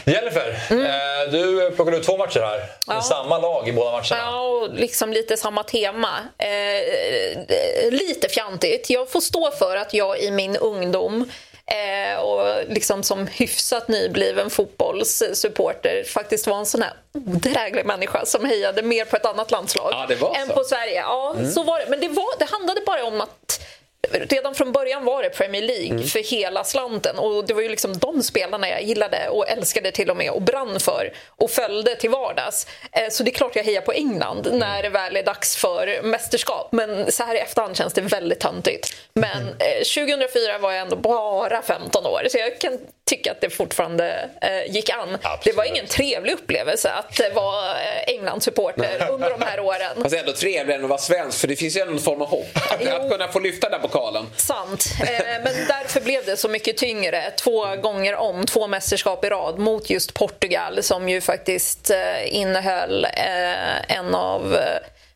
Jennifer, 0.05 0.59
mm. 0.69 0.85
Eh, 0.85 1.31
du 1.31 1.71
plockade 1.71 1.97
ut 1.97 2.03
två 2.03 2.17
matcher 2.17 2.39
här. 2.39 2.61
Ja. 2.87 3.01
Samma 3.01 3.37
lag 3.37 3.67
i 3.67 3.73
båda 3.73 3.91
matcherna. 3.91 4.17
Ja, 4.17 4.41
och 4.41 4.73
liksom 4.73 5.13
lite 5.13 5.37
samma 5.37 5.63
tema. 5.63 6.09
Eh, 6.37 7.91
lite 7.91 8.29
fjantigt. 8.29 8.89
Jag 8.89 9.11
får 9.11 9.21
stå 9.21 9.51
för 9.51 9.77
att 9.77 9.93
jag 9.93 10.19
i 10.19 10.31
min 10.31 10.55
ungdom 10.55 11.31
eh, 11.65 12.19
och 12.19 12.63
liksom 12.69 13.03
som 13.03 13.27
hyfsat 13.27 13.87
nybliven 13.87 14.49
fotbollssupporter 14.49 16.03
faktiskt 16.03 16.47
var 16.47 16.57
en 16.57 16.65
sån 16.65 16.81
här 16.81 16.93
odräglig 17.13 17.85
människa 17.85 18.25
som 18.25 18.45
hejade 18.45 18.81
mer 18.81 19.05
på 19.05 19.15
ett 19.15 19.25
annat 19.25 19.51
landslag 19.51 20.07
ja, 20.19 20.35
än 20.35 20.49
på 20.49 20.63
Sverige. 20.63 20.95
Ja, 20.95 21.33
mm. 21.37 21.51
så 21.51 21.63
var 21.63 21.79
det. 21.79 21.85
Men 21.89 21.99
det, 21.99 22.07
var, 22.07 22.39
det 22.39 22.45
handlade 22.51 22.81
bara 22.85 23.03
om 23.03 23.21
att 23.21 23.58
redan 24.07 24.55
från 24.55 24.71
början 24.71 25.05
var 25.05 25.23
det 25.23 25.29
Premier 25.29 25.61
League 25.61 25.89
mm. 25.89 26.03
för 26.03 26.19
hela 26.19 26.63
slanten 26.63 27.19
och 27.19 27.47
det 27.47 27.53
var 27.53 27.61
ju 27.61 27.69
liksom 27.69 27.97
de 27.97 28.23
spelarna 28.23 28.69
jag 28.69 28.83
gillade 28.83 29.29
och 29.29 29.49
älskade 29.49 29.91
till 29.91 30.09
och 30.09 30.17
med 30.17 30.31
och 30.31 30.41
brann 30.41 30.79
för 30.79 31.13
och 31.27 31.51
följde 31.51 31.95
till 31.95 32.09
vardags. 32.09 32.67
Eh, 32.91 33.09
så 33.09 33.23
det 33.23 33.31
är 33.31 33.33
klart 33.33 33.55
jag 33.55 33.63
hejar 33.63 33.81
på 33.81 33.91
England 33.91 34.47
mm. 34.47 34.59
när 34.59 34.83
det 34.83 34.89
väl 34.89 35.15
är 35.15 35.23
dags 35.23 35.55
för 35.55 36.01
mästerskap. 36.03 36.71
Men 36.71 37.11
så 37.11 37.23
här 37.23 37.35
i 37.35 37.39
efterhand 37.39 37.77
känns 37.77 37.93
det 37.93 38.01
väldigt 38.01 38.39
töntigt. 38.39 38.95
Men 39.13 39.41
mm. 39.41 39.55
2004 39.95 40.57
var 40.57 40.71
jag 40.71 40.81
ändå 40.81 40.95
bara 40.95 41.61
15 41.61 42.05
år 42.05 42.27
så 42.29 42.37
jag 42.37 42.59
kan 42.59 42.77
tycka 43.09 43.31
att 43.31 43.41
det 43.41 43.49
fortfarande 43.49 44.29
eh, 44.41 44.75
gick 44.75 44.89
an. 44.89 45.17
Absolut. 45.21 45.43
Det 45.43 45.51
var 45.51 45.63
ingen 45.63 45.85
trevlig 45.85 46.33
upplevelse 46.33 46.91
att 46.91 47.19
eh, 47.19 47.33
vara 47.33 47.79
England-supporter 48.07 49.11
under 49.11 49.29
de 49.29 49.41
här 49.41 49.59
åren. 49.59 50.03
Fast 50.03 50.15
ändå 50.15 50.33
trevligare 50.33 50.79
än 50.79 50.83
att 50.83 50.89
vara 50.89 50.99
svensk 50.99 51.39
för 51.39 51.47
det 51.47 51.55
finns 51.55 51.77
ju 51.77 51.81
ändå 51.81 51.93
en 51.93 51.99
form 51.99 52.21
av 52.21 52.27
hopp. 52.27 52.47
Att, 52.55 52.87
att 52.87 53.11
kunna 53.11 53.27
få 53.27 53.39
lyfta 53.39 53.69
den 53.69 53.81
pokalen. 53.91 54.25
Sant. 54.35 54.85
Eh, 54.99 55.25
men 55.43 55.53
därför 55.67 56.01
blev 56.01 56.25
det 56.25 56.37
så 56.37 56.49
mycket 56.49 56.77
tyngre. 56.77 57.31
Två 57.31 57.75
gånger 57.75 58.15
om, 58.15 58.45
två 58.45 58.67
mästerskap 58.67 59.25
i 59.25 59.29
rad 59.29 59.59
mot 59.59 59.89
just 59.89 60.13
Portugal 60.13 60.83
som 60.83 61.09
ju 61.09 61.21
faktiskt 61.21 61.89
eh, 61.89 62.35
innehöll 62.35 63.05
eh, 63.05 63.97
en 63.97 64.15
av 64.15 64.57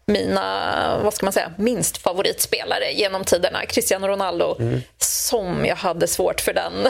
mina, 0.05 0.99
vad 1.03 1.13
ska 1.13 1.25
man 1.25 1.33
säga, 1.33 1.53
minst 1.57 1.97
favoritspelare 1.97 2.91
genom 2.91 3.23
tiderna. 3.23 3.65
Cristiano 3.65 4.07
Ronaldo. 4.07 4.55
Mm. 4.59 4.81
Som 4.97 5.65
jag 5.65 5.75
hade 5.75 6.07
svårt 6.07 6.41
för 6.41 6.53
den 6.53 6.73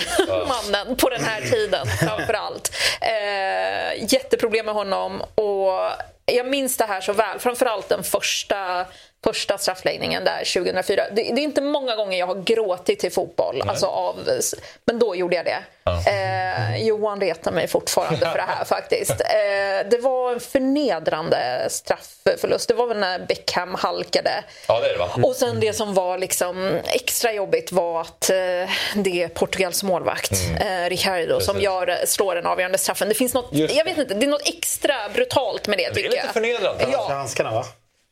mannen 0.48 0.96
på 0.96 1.10
den 1.10 1.24
här 1.24 1.42
tiden 1.42 1.88
framför 1.88 2.34
allt. 2.34 2.72
Eh, 3.02 4.14
jätteproblem 4.14 4.66
med 4.66 4.76
honom 4.76 5.22
och 5.22 5.92
jag 6.26 6.48
minns 6.48 6.78
det 6.78 6.86
här 6.86 7.02
så 7.02 7.14
väl. 7.14 7.40
Framförallt 7.40 7.90
den 7.90 8.04
första 8.04 8.86
första 9.24 9.58
straffläggningen 9.58 10.24
där 10.24 10.54
2004. 10.54 11.04
Det, 11.12 11.24
det, 11.24 11.42
är 11.42 11.44
inte 11.44 11.62
många 11.62 11.96
gånger 11.96 12.20
jag 12.20 12.28
har 12.28 12.36
gråtit 12.36 13.00
till 13.00 13.12
fotboll, 13.12 13.64
alltså 13.68 13.86
av, 13.86 14.16
men 14.86 15.00
då 15.00 15.16
gjorde 15.16 15.36
jag 15.36 15.46
det. 15.46 15.64
Ja. 15.84 16.04
Eh, 16.08 16.86
Johan 16.88 17.22
retar 17.22 17.52
mig 17.52 17.68
fortfarande 17.68 18.26
för 18.26 18.36
det 18.36 18.46
här 18.48 18.66
faktiskt. 18.66 19.12
Eh, 19.12 19.90
det 19.90 19.98
var 20.02 20.32
en 20.32 20.40
förnedrande 20.40 21.68
straffförlust. 21.70 22.68
Det 22.68 22.74
var 22.74 22.88
väl 22.88 22.98
när 22.98 23.20
Beckham 23.20 23.76
halkade. 23.76 24.44
Ja, 24.68 24.80
det 24.80 24.88
är 24.88 24.94
det, 24.94 25.00
va? 25.00 25.10
Och 25.24 25.36
sen 25.36 25.60
det 25.60 25.74
som 25.74 25.94
var 25.94 26.18
liksom 26.18 26.80
extra 26.86 27.32
jobbigt 27.34 27.72
var 27.72 28.02
att 28.02 28.30
eh, 28.30 28.36
det 28.96 29.24
är 29.24 29.28
Portugals 29.28 29.84
målvakt, 29.84 30.32
mm. 30.32 30.84
eh, 30.84 30.90
Ricardo, 30.90 31.40
som 31.40 31.62
gör, 31.62 32.06
slår 32.06 32.36
den 32.36 32.46
avgörande 32.46 32.78
straffen. 32.78 33.10
Det 33.10 33.16
finns 33.16 33.34
något, 33.34 33.50
jag 33.52 33.86
vet 33.86 33.98
inte, 33.98 34.14
det 34.14 34.26
är 34.26 34.30
något 34.30 34.50
extra 34.50 34.96
brutalt 35.14 35.68
med 35.68 35.78
det, 35.78 35.90
det 35.94 36.06
är 36.06 36.10
lite 36.10 36.30
förnedrande. 36.34 36.86
Ja. 36.92 37.08
Handskarna, 37.10 37.52
va? 37.52 37.66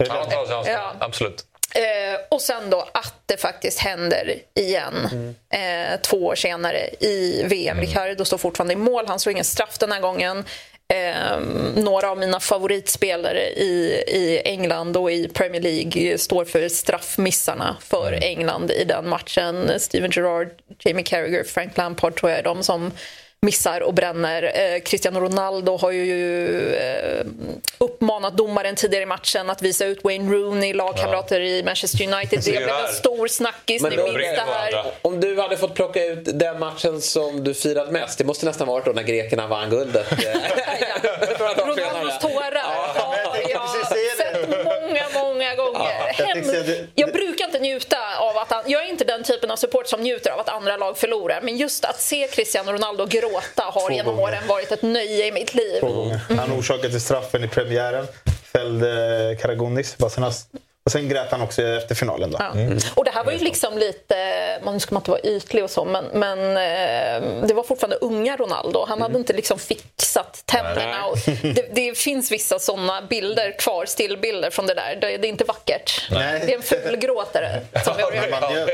Ja, 0.10 0.64
ja, 0.66 0.94
absolut. 1.00 1.46
Eh, 1.76 2.20
och 2.30 2.42
sen 2.42 2.70
då 2.70 2.88
att 2.94 3.14
det 3.26 3.38
faktiskt 3.38 3.80
händer 3.80 4.36
igen 4.54 5.10
mm. 5.12 5.94
eh, 5.94 6.02
två 6.02 6.18
år 6.26 6.36
senare 6.36 6.90
i 7.00 7.44
VM. 7.46 7.78
Mm. 7.78 7.90
Ricardo 7.90 8.26
står 8.26 8.38
fortfarande 8.38 8.74
i 8.74 8.78
mål, 8.78 9.06
han 9.08 9.20
slår 9.20 9.32
ingen 9.32 9.46
straff 9.46 9.78
den 9.78 9.92
här 9.92 10.02
gången. 10.02 10.46
Eh, 10.88 11.40
några 11.76 12.12
av 12.12 12.18
mina 12.18 12.40
favoritspelare 12.40 13.50
i, 13.50 14.04
i 14.08 14.42
England 14.46 14.98
och 14.98 15.12
i 15.12 15.28
Premier 15.28 15.62
League 15.62 16.18
står 16.18 16.46
för 16.46 16.70
straffmissarna 16.70 17.78
för 17.82 18.08
mm. 18.08 18.20
England 18.24 18.72
i 18.72 18.84
den 18.84 19.10
matchen. 19.10 19.80
Steven 19.80 20.12
Gerrard, 20.12 20.50
Jamie 20.80 21.04
Carragher, 21.04 21.44
Frank 21.44 21.78
Lampard 21.78 22.16
tror 22.16 22.32
jag 22.32 22.40
är 22.40 22.44
de 22.44 22.64
som 22.64 22.92
missar 23.46 23.82
och 23.82 23.94
bränner. 23.94 24.44
Eh, 24.44 24.82
Cristiano 24.82 25.20
Ronaldo 25.20 25.78
har 25.78 25.92
ju 25.92 26.76
eh, 26.76 27.26
uppmanat 27.78 28.38
domaren 28.38 28.76
tidigare 28.76 29.04
i 29.04 29.06
matchen 29.06 29.50
att 29.50 29.62
visa 29.62 29.86
ut 29.86 30.04
Wayne 30.04 30.34
Rooney, 30.34 30.74
lagkamrater 30.74 31.40
ja. 31.40 31.46
i 31.46 31.64
Manchester 31.64 32.14
United. 32.14 32.42
Det 32.46 32.52
blev 32.52 32.70
en 32.70 32.94
stor 32.94 33.28
snackis. 33.28 33.82
Men 33.82 33.96
då, 33.96 34.12
det 34.12 34.44
här. 34.48 34.86
Om 35.02 35.20
du 35.20 35.42
hade 35.42 35.58
fått 35.58 35.74
plocka 35.74 36.06
ut 36.06 36.40
den 36.40 36.60
matchen 36.60 37.02
som 37.02 37.44
du 37.44 37.54
firat 37.54 37.92
mest, 37.92 38.18
det 38.18 38.24
måste 38.24 38.46
nästan 38.46 38.68
varit 38.68 38.86
då 38.86 38.92
när 38.92 39.04
grekerna 39.04 39.48
vann 39.48 39.70
guldet. 39.70 40.08
Ronaldos 41.58 42.20
tårar 42.20 42.52
ja. 42.54 42.94
har 42.96 43.38
jag 43.50 43.88
sett 43.88 44.52
många, 45.42 45.56
gånger. 45.56 45.92
Ja. 46.18 46.88
Jag 46.96 47.12
brukar 47.14 47.46
inte 47.46 47.60
njuta 47.60 47.98
av 48.20 48.38
att 48.38 48.52
han, 48.52 48.64
jag 48.68 48.84
är 48.86 48.90
inte 48.90 49.04
den 49.06 49.24
typen 49.24 49.52
av 49.52 49.56
support 49.56 49.88
som 49.88 50.02
njuter 50.02 50.32
av 50.32 50.40
att 50.40 50.50
andra 50.50 50.78
lag 50.78 50.98
förlorar. 50.98 51.42
Men 51.42 51.58
just 51.58 51.86
att 51.86 52.02
se 52.02 52.28
Cristiano 52.28 52.72
Ronaldo 52.72 53.06
gråta 53.06 53.64
har 53.64 53.82
Två 53.88 53.92
genom 53.96 54.16
gånger. 54.16 54.28
åren 54.28 54.48
varit 54.48 54.72
ett 54.72 54.82
nöje 54.82 55.28
i 55.28 55.32
mitt 55.32 55.54
liv. 55.54 55.82
Gånger. 55.82 56.20
Han 56.38 56.52
orsakade 56.60 57.00
straffen 57.00 57.44
i 57.44 57.48
premiären. 57.48 58.08
Fällde 58.54 59.38
Karagonis, 59.42 59.98
Basenas 59.98 60.46
och 60.84 60.92
sen 60.92 61.10
grät 61.10 61.32
han 61.32 61.42
också 61.42 61.62
efter 61.62 61.96
finalen. 61.96 62.32
Då. 62.32 62.38
Ja. 62.40 62.52
Mm. 62.52 62.80
Och 62.96 63.06
det 63.06 63.12
här 63.12 63.24
var 63.24 63.32
ju 63.32 63.38
liksom 63.38 63.78
lite, 63.78 64.16
man 64.64 64.80
ska 64.80 64.96
man 64.96 65.02
inte 65.02 65.12
vara 65.12 65.22
ytlig 65.22 65.64
och 65.64 65.70
så, 65.70 65.86
men, 65.86 66.06
men 66.06 66.40
eh, 66.40 67.48
det 67.48 67.54
var 67.54 67.64
fortfarande 67.64 67.96
unga 67.96 68.38
Ronaldo. 68.38 68.80
Han 68.80 68.98
mm. 68.98 69.02
hade 69.02 69.18
inte 69.18 69.34
liksom 69.34 69.60
fixat 69.60 70.44
tänderna. 70.46 71.06
Och 71.06 71.18
det, 71.42 71.76
det, 71.76 71.98
finns 71.98 72.32
vissa 72.32 72.60
sådana 72.60 73.02
bilder 73.02 73.60
kvar, 73.60 73.86
stillbilder 73.86 74.50
från 74.50 74.68
det 74.68 74.74
där. 74.74 74.98
Det, 75.02 75.18
det 75.18 75.28
är 75.28 75.30
inte 75.30 75.44
vackert. 75.44 76.08
Nej. 76.12 76.44
Det 76.46 76.54
är 76.54 76.58
en 76.58 76.64
fulgråtare. 76.64 77.62
Som 77.84 77.98
vi 77.98 78.04
har 78.04 78.12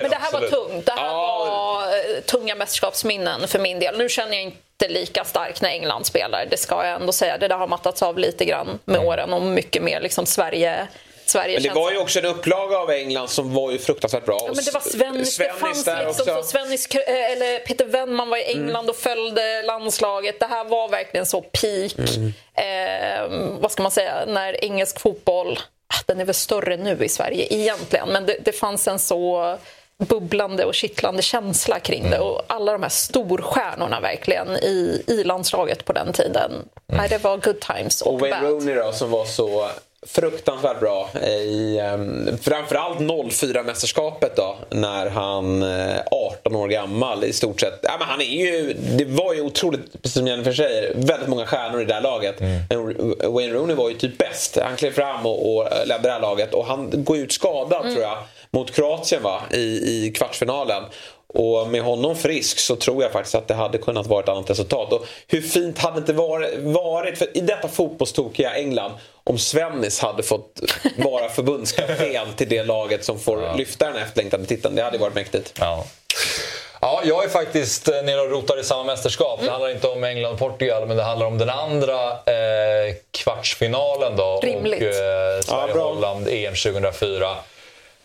men 0.02 0.10
det 0.10 0.18
här 0.22 0.32
var 0.32 0.48
tungt. 0.48 0.86
Det 0.86 0.92
här 0.92 1.14
var 1.14 1.84
eh, 1.88 2.22
tunga 2.26 2.56
mästerskapsminnen 2.56 3.48
för 3.48 3.60
min 3.60 3.80
del. 3.80 3.98
Nu 3.98 4.10
känner 4.10 4.34
jag 4.34 4.44
inte 4.44 4.88
lika 4.88 5.24
starkt 5.24 5.62
när 5.62 5.70
England 5.70 6.06
spelar, 6.06 6.46
det 6.50 6.58
ska 6.58 6.86
jag 6.86 7.02
ändå 7.02 7.14
säga. 7.14 7.38
Det 7.38 7.48
där 7.48 7.58
har 7.58 7.68
mattats 7.68 8.04
av 8.04 8.18
lite 8.18 8.46
grann 8.46 8.80
med 8.86 8.96
mm. 8.96 9.08
åren 9.08 9.34
och 9.34 9.42
mycket 9.42 9.84
mer 9.84 10.02
liksom 10.02 10.26
Sverige 10.26 10.88
Sverige 11.30 11.60
men 11.60 11.64
det 11.64 11.80
var 11.80 11.92
ju 11.92 11.98
också 11.98 12.20
en 12.20 12.26
upplaga 12.26 12.78
av 12.78 12.92
England 12.92 13.30
som 13.30 13.54
var 13.54 13.72
ju 13.72 13.78
fruktansvärt 13.78 14.26
bra. 14.26 14.40
Ja, 14.42 14.54
men 14.56 14.66
det 14.66 14.74
var 14.74 14.82
Svennis, 14.82 15.34
Svennis 15.34 15.38
det 15.38 15.54
fanns 15.60 15.86
där 15.86 16.08
liksom 16.08 16.30
också. 16.30 16.44
så. 16.44 16.50
Svennis, 16.50 16.88
eh, 16.88 17.32
eller 17.32 17.60
Peter 17.60 17.86
Wennman 17.86 18.30
var 18.30 18.38
i 18.38 18.52
mm. 18.52 18.64
England 18.64 18.84
mm. 18.84 18.90
och 18.90 18.96
följde 18.96 19.62
landslaget. 19.62 20.40
Det 20.40 20.46
här 20.46 20.66
var 20.66 20.90
verkligen 20.90 21.26
så 21.26 21.42
peak. 21.42 21.96
Mm. 21.98 22.34
Eh, 22.54 23.60
vad 23.60 23.72
ska 23.72 23.84
man 23.84 23.92
säga, 23.92 24.26
när 24.28 24.64
engelsk 24.64 25.00
fotboll, 25.00 25.60
ah, 25.88 26.04
den 26.06 26.20
är 26.20 26.26
väl 26.26 26.36
större 26.36 26.78
nu 26.78 26.98
i 27.06 27.10
Sverige 27.10 27.48
egentligen, 27.50 28.10
men 28.10 28.26
det, 28.26 28.38
det 28.46 28.52
fanns 28.52 28.88
en 28.88 29.00
så 29.00 29.58
bubblande 29.98 30.66
och 30.66 30.74
kittlande 30.74 31.22
känsla 31.22 31.80
kring 31.80 32.10
det. 32.10 32.16
Mm. 32.16 32.28
Och 32.28 32.42
alla 32.48 32.72
de 32.72 32.84
här 32.84 32.90
storstjärnorna 32.90 34.00
verkligen 34.00 34.50
i, 34.50 35.04
i 35.08 35.24
landslaget 35.24 35.86
på 35.86 35.94
den 35.94 36.14
tiden. 36.14 36.52
Mm. 36.52 36.68
Nej, 36.86 37.10
det 37.10 37.24
var 37.24 37.38
good 37.38 37.60
times 37.60 38.02
och, 38.02 38.14
och 38.14 38.20
Wayne 38.20 38.42
Rooney 38.42 38.76
då, 38.76 38.92
som 38.92 39.12
var 39.12 39.26
så 39.26 39.70
fruktansvärt 40.08 40.80
bra 40.80 41.10
i 41.28 41.80
um, 41.94 42.38
framförallt 42.42 43.00
04-mästerskapet 43.00 44.36
då 44.36 44.56
när 44.70 45.10
han 45.10 45.64
eh, 45.64 46.00
18 46.12 46.56
år 46.56 46.68
gammal 46.68 47.24
i 47.24 47.34
stort 47.34 47.62
sett. 47.62 47.80
Ja, 47.84 47.96
men 48.00 48.08
han 48.08 48.22
är 48.22 48.26
ju, 48.26 48.74
det 48.74 49.06
var 49.06 49.34
ju 49.34 49.42
otroligt, 49.42 50.02
precis 50.02 50.14
som 50.14 50.28
Jennifer 50.28 50.54
säger, 50.54 50.94
väldigt 50.96 51.28
många 51.28 51.46
stjärnor 51.46 51.82
i 51.82 51.86
det 51.86 51.94
här 51.94 52.02
laget. 52.02 52.42
Mm. 52.42 52.94
Wayne 53.34 53.54
Rooney 53.54 53.76
var 53.76 53.90
ju 53.90 53.96
typ 53.96 54.18
bäst. 54.18 54.58
Han 54.62 54.76
klev 54.76 54.92
fram 54.92 55.26
och, 55.26 55.56
och 55.56 55.68
ledde 55.86 56.04
det 56.04 56.12
här 56.12 56.20
laget 56.20 56.54
och 56.54 56.66
han 56.66 56.90
går 57.04 57.18
ut 57.18 57.32
skadad 57.32 57.82
mm. 57.82 57.94
tror 57.94 58.06
jag 58.06 58.18
mot 58.52 58.72
Kroatien 58.72 59.24
va, 59.24 59.42
i, 59.52 59.58
i 59.60 60.12
kvartsfinalen. 60.16 60.84
Och 61.34 61.68
med 61.68 61.82
honom 61.82 62.16
frisk 62.16 62.60
så 62.60 62.76
tror 62.76 63.04
jag 63.04 63.12
faktiskt 63.12 63.36
att 63.36 63.48
det 63.48 63.54
hade 63.54 63.78
kunnat 63.78 64.08
vara 64.08 64.24
ett 64.24 64.30
annat 64.30 64.50
resultat. 64.50 64.94
Och 64.94 65.06
hur 65.28 65.42
fint 65.42 65.78
hade 65.78 65.96
det 65.96 66.00
inte 66.00 66.14
varit, 66.64 67.18
för 67.18 67.38
i 67.38 67.42
detta 67.42 67.68
fotbollstokiga 67.68 68.56
England, 68.56 68.92
om 69.30 69.38
Svennis 69.38 70.00
hade 70.00 70.24
fått 70.24 70.60
vara 70.98 71.30
förbundskapten 71.36 72.34
till 72.36 72.50
det 72.50 72.64
laget 72.64 73.06
som 73.06 73.20
får 73.20 73.44
ja. 73.44 73.56
lyfta 73.56 73.86
den 73.86 73.96
efterlängtade 73.96 74.46
titeln. 74.46 74.76
Det 74.76 74.84
hade 74.84 74.98
varit 74.98 75.16
mäktigt. 75.16 75.54
Ja. 75.60 75.86
Ja, 76.82 77.02
jag 77.06 77.24
är 77.24 77.30
faktiskt 77.30 77.88
eh, 77.88 78.02
nere 78.04 78.22
och 78.22 78.32
rotar 78.32 78.60
i 78.60 78.64
samma 78.64 78.84
mästerskap. 78.84 79.40
Mm. 79.40 79.46
Det 79.46 79.52
handlar 79.52 79.70
inte 79.70 79.88
om 79.88 80.04
England 80.04 80.34
och 80.34 80.40
Portugal, 80.40 80.88
men 80.88 80.98
det 80.98 81.04
handlar 81.04 81.28
om 81.28 81.38
den 81.38 81.50
andra 81.50 82.12
eh, 82.12 82.96
kvartsfinalen 83.12 84.16
då. 84.16 84.40
Rimligt. 84.44 84.82
Och 84.82 84.88
eh, 84.88 85.42
Sverige-Holland 85.42 86.28
EM 86.28 86.56
2004. 86.56 87.36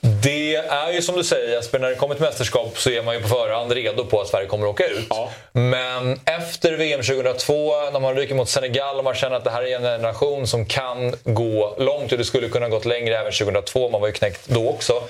Det 0.02 0.54
är 0.56 0.92
ju 0.92 1.02
som 1.02 1.16
du 1.16 1.24
säger 1.24 1.48
Jesper, 1.48 1.78
när 1.78 1.88
det 1.88 1.94
kommer 1.94 2.14
till 2.14 2.24
mästerskap 2.24 2.78
så 2.78 2.90
är 2.90 3.02
man 3.02 3.14
ju 3.14 3.20
på 3.20 3.28
förhand 3.28 3.72
redo 3.72 4.04
på 4.04 4.20
att 4.20 4.28
Sverige 4.28 4.46
kommer 4.46 4.66
att 4.66 4.72
åka 4.72 4.86
ut. 4.86 5.06
Ja. 5.10 5.30
Men 5.52 6.20
efter 6.24 6.72
VM 6.72 7.02
2002, 7.02 7.90
när 7.92 8.00
man 8.00 8.16
ryker 8.16 8.34
mot 8.34 8.48
Senegal 8.48 8.98
och 8.98 9.04
man 9.04 9.14
känner 9.14 9.36
att 9.36 9.44
det 9.44 9.50
här 9.50 9.62
är 9.62 9.94
en 9.94 10.02
nation 10.02 10.46
som 10.46 10.66
kan 10.66 11.14
gå 11.24 11.74
långt 11.78 12.12
och 12.12 12.18
det 12.18 12.24
skulle 12.24 12.48
kunna 12.48 12.68
gått 12.68 12.84
längre 12.84 13.18
även 13.18 13.32
2002, 13.32 13.90
man 13.90 14.00
var 14.00 14.08
ju 14.08 14.14
knäckt 14.14 14.48
då 14.48 14.68
också. 14.68 15.02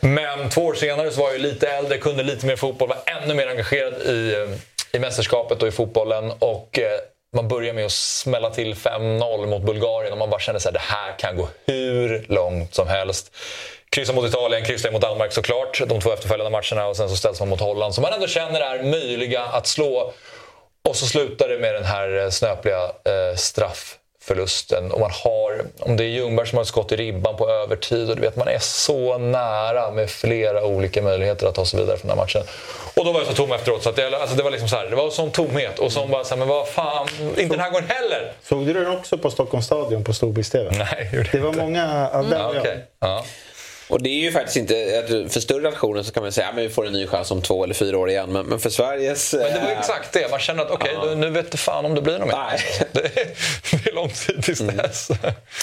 Men 0.00 0.50
två 0.50 0.64
år 0.64 0.74
senare 0.74 1.10
så 1.10 1.20
var 1.20 1.32
jag 1.32 1.40
lite 1.40 1.68
äldre, 1.68 1.98
kunde 1.98 2.22
lite 2.22 2.46
mer 2.46 2.56
fotboll, 2.56 2.88
var 2.88 3.22
ännu 3.22 3.34
mer 3.34 3.48
engagerad 3.48 3.94
i, 3.94 4.46
i 4.92 4.98
mästerskapet 4.98 5.62
och 5.62 5.68
i 5.68 5.72
fotbollen. 5.72 6.32
Och, 6.38 6.78
eh, 6.78 6.98
man 7.36 7.48
börjar 7.48 7.74
med 7.74 7.84
att 7.84 7.92
smälla 7.92 8.50
till 8.50 8.74
5-0 8.74 9.46
mot 9.46 9.62
Bulgarien 9.62 10.12
och 10.12 10.18
man 10.18 10.30
bara 10.30 10.40
känner 10.40 10.68
att 10.68 10.74
det 10.74 10.80
här 10.80 11.18
kan 11.18 11.36
gå 11.36 11.48
hur 11.66 12.26
långt 12.28 12.74
som 12.74 12.88
helst. 12.88 13.32
Kryssa 13.94 14.12
mot 14.12 14.24
Italien, 14.24 14.64
kryssa 14.64 14.90
mot 14.90 15.02
Danmark 15.02 15.32
såklart, 15.32 15.82
de 15.86 16.00
två 16.00 16.12
efterföljande 16.12 16.50
matcherna 16.50 16.86
och 16.86 16.96
sen 16.96 17.08
så 17.08 17.16
ställs 17.16 17.40
man 17.40 17.48
mot 17.48 17.60
Holland 17.60 17.94
som 17.94 18.02
man 18.02 18.12
ändå 18.12 18.26
känner 18.26 18.60
är 18.60 18.82
möjliga 18.82 19.42
att 19.42 19.66
slå. 19.66 20.12
Och 20.88 20.96
så 20.96 21.06
slutar 21.06 21.48
det 21.48 21.58
med 21.58 21.74
den 21.74 21.84
här 21.84 22.18
eh, 22.18 22.30
snöpliga 22.30 22.82
eh, 22.82 23.36
straffförlusten. 23.36 24.92
Och 24.92 25.00
man 25.00 25.10
har, 25.10 25.64
om 25.80 25.96
det 25.96 26.04
är 26.04 26.08
Ljungberg 26.08 26.46
som 26.46 26.56
har 26.56 26.62
ett 26.62 26.68
skott 26.68 26.92
i 26.92 26.96
ribban 26.96 27.36
på 27.36 27.50
övertid 27.50 28.10
och 28.10 28.16
du 28.16 28.22
vet 28.22 28.36
man 28.36 28.48
är 28.48 28.58
så 28.58 29.18
nära 29.18 29.90
med 29.90 30.10
flera 30.10 30.64
olika 30.64 31.02
möjligheter 31.02 31.46
att 31.46 31.54
ta 31.54 31.64
sig 31.64 31.80
vidare 31.80 31.96
från 31.96 32.08
den 32.08 32.18
här 32.18 32.24
matchen. 32.24 32.42
Och 32.94 33.04
då 33.04 33.12
var 33.12 33.20
jag 33.20 33.28
så 33.28 33.34
tom 33.34 33.52
efteråt 33.52 33.82
så 33.82 33.88
att 33.88 33.96
det, 33.96 34.16
alltså 34.20 34.36
det 34.36 34.42
var 34.42 34.50
liksom 34.50 34.68
så 34.68 34.76
här, 34.76 34.86
det 34.86 34.96
var 34.96 35.10
sån 35.10 35.30
tomhet 35.30 35.78
och 35.78 35.92
som 35.92 36.10
bara 36.10 36.24
så 36.24 36.30
här, 36.30 36.38
men 36.38 36.48
vad 36.48 36.68
fan, 36.68 37.08
inte 37.36 37.54
den 37.54 37.60
här 37.60 37.70
gången 37.70 37.88
heller. 37.88 38.32
Såg 38.42 38.66
du 38.66 38.72
den 38.72 38.86
också 38.86 39.18
på 39.18 39.30
Stockholms 39.30 39.66
stadion 39.66 40.04
på 40.04 40.12
Storbilds-TV? 40.12 40.70
Nej, 40.78 41.08
det, 41.12 41.32
det 41.32 41.38
var 41.38 41.52
många 41.52 42.08
av 42.12 42.30
den. 42.30 42.40
Ja, 42.40 42.60
okay. 42.60 42.78
ja. 43.00 43.24
Och 43.94 44.02
det 44.02 44.10
är 44.10 44.20
ju 44.20 44.32
faktiskt 44.32 44.56
inte, 44.56 44.74
för 45.30 45.40
större 45.40 45.70
nationer 45.70 46.02
så 46.02 46.12
kan 46.12 46.22
man 46.22 46.32
säga 46.32 46.48
att 46.48 46.56
vi 46.56 46.68
får 46.68 46.86
en 46.86 46.92
ny 46.92 47.06
chans 47.06 47.30
om 47.30 47.42
två 47.42 47.64
eller 47.64 47.74
fyra 47.74 47.98
år 47.98 48.10
igen. 48.10 48.32
Men, 48.32 48.46
men 48.46 48.58
för 48.60 48.70
Sveriges... 48.70 49.34
Men 49.34 49.52
det 49.52 49.60
var 49.60 49.68
ju 49.68 49.74
exakt 49.74 50.12
det. 50.12 50.30
Man 50.30 50.40
känner 50.40 50.62
att 50.62 50.70
okej, 50.70 50.96
okay, 50.96 51.14
nu 51.14 51.30
vet 51.30 51.50
du 51.50 51.58
fan 51.58 51.84
om 51.84 51.94
det 51.94 52.02
blir 52.02 52.18
något 52.18 52.28
mer. 52.28 52.60
Det, 52.92 53.02
det 53.84 53.90
är 53.90 53.94
lång 53.94 54.08
tid 54.08 54.42
tills 54.42 54.60
mm. 54.60 54.76
dess. 54.76 55.08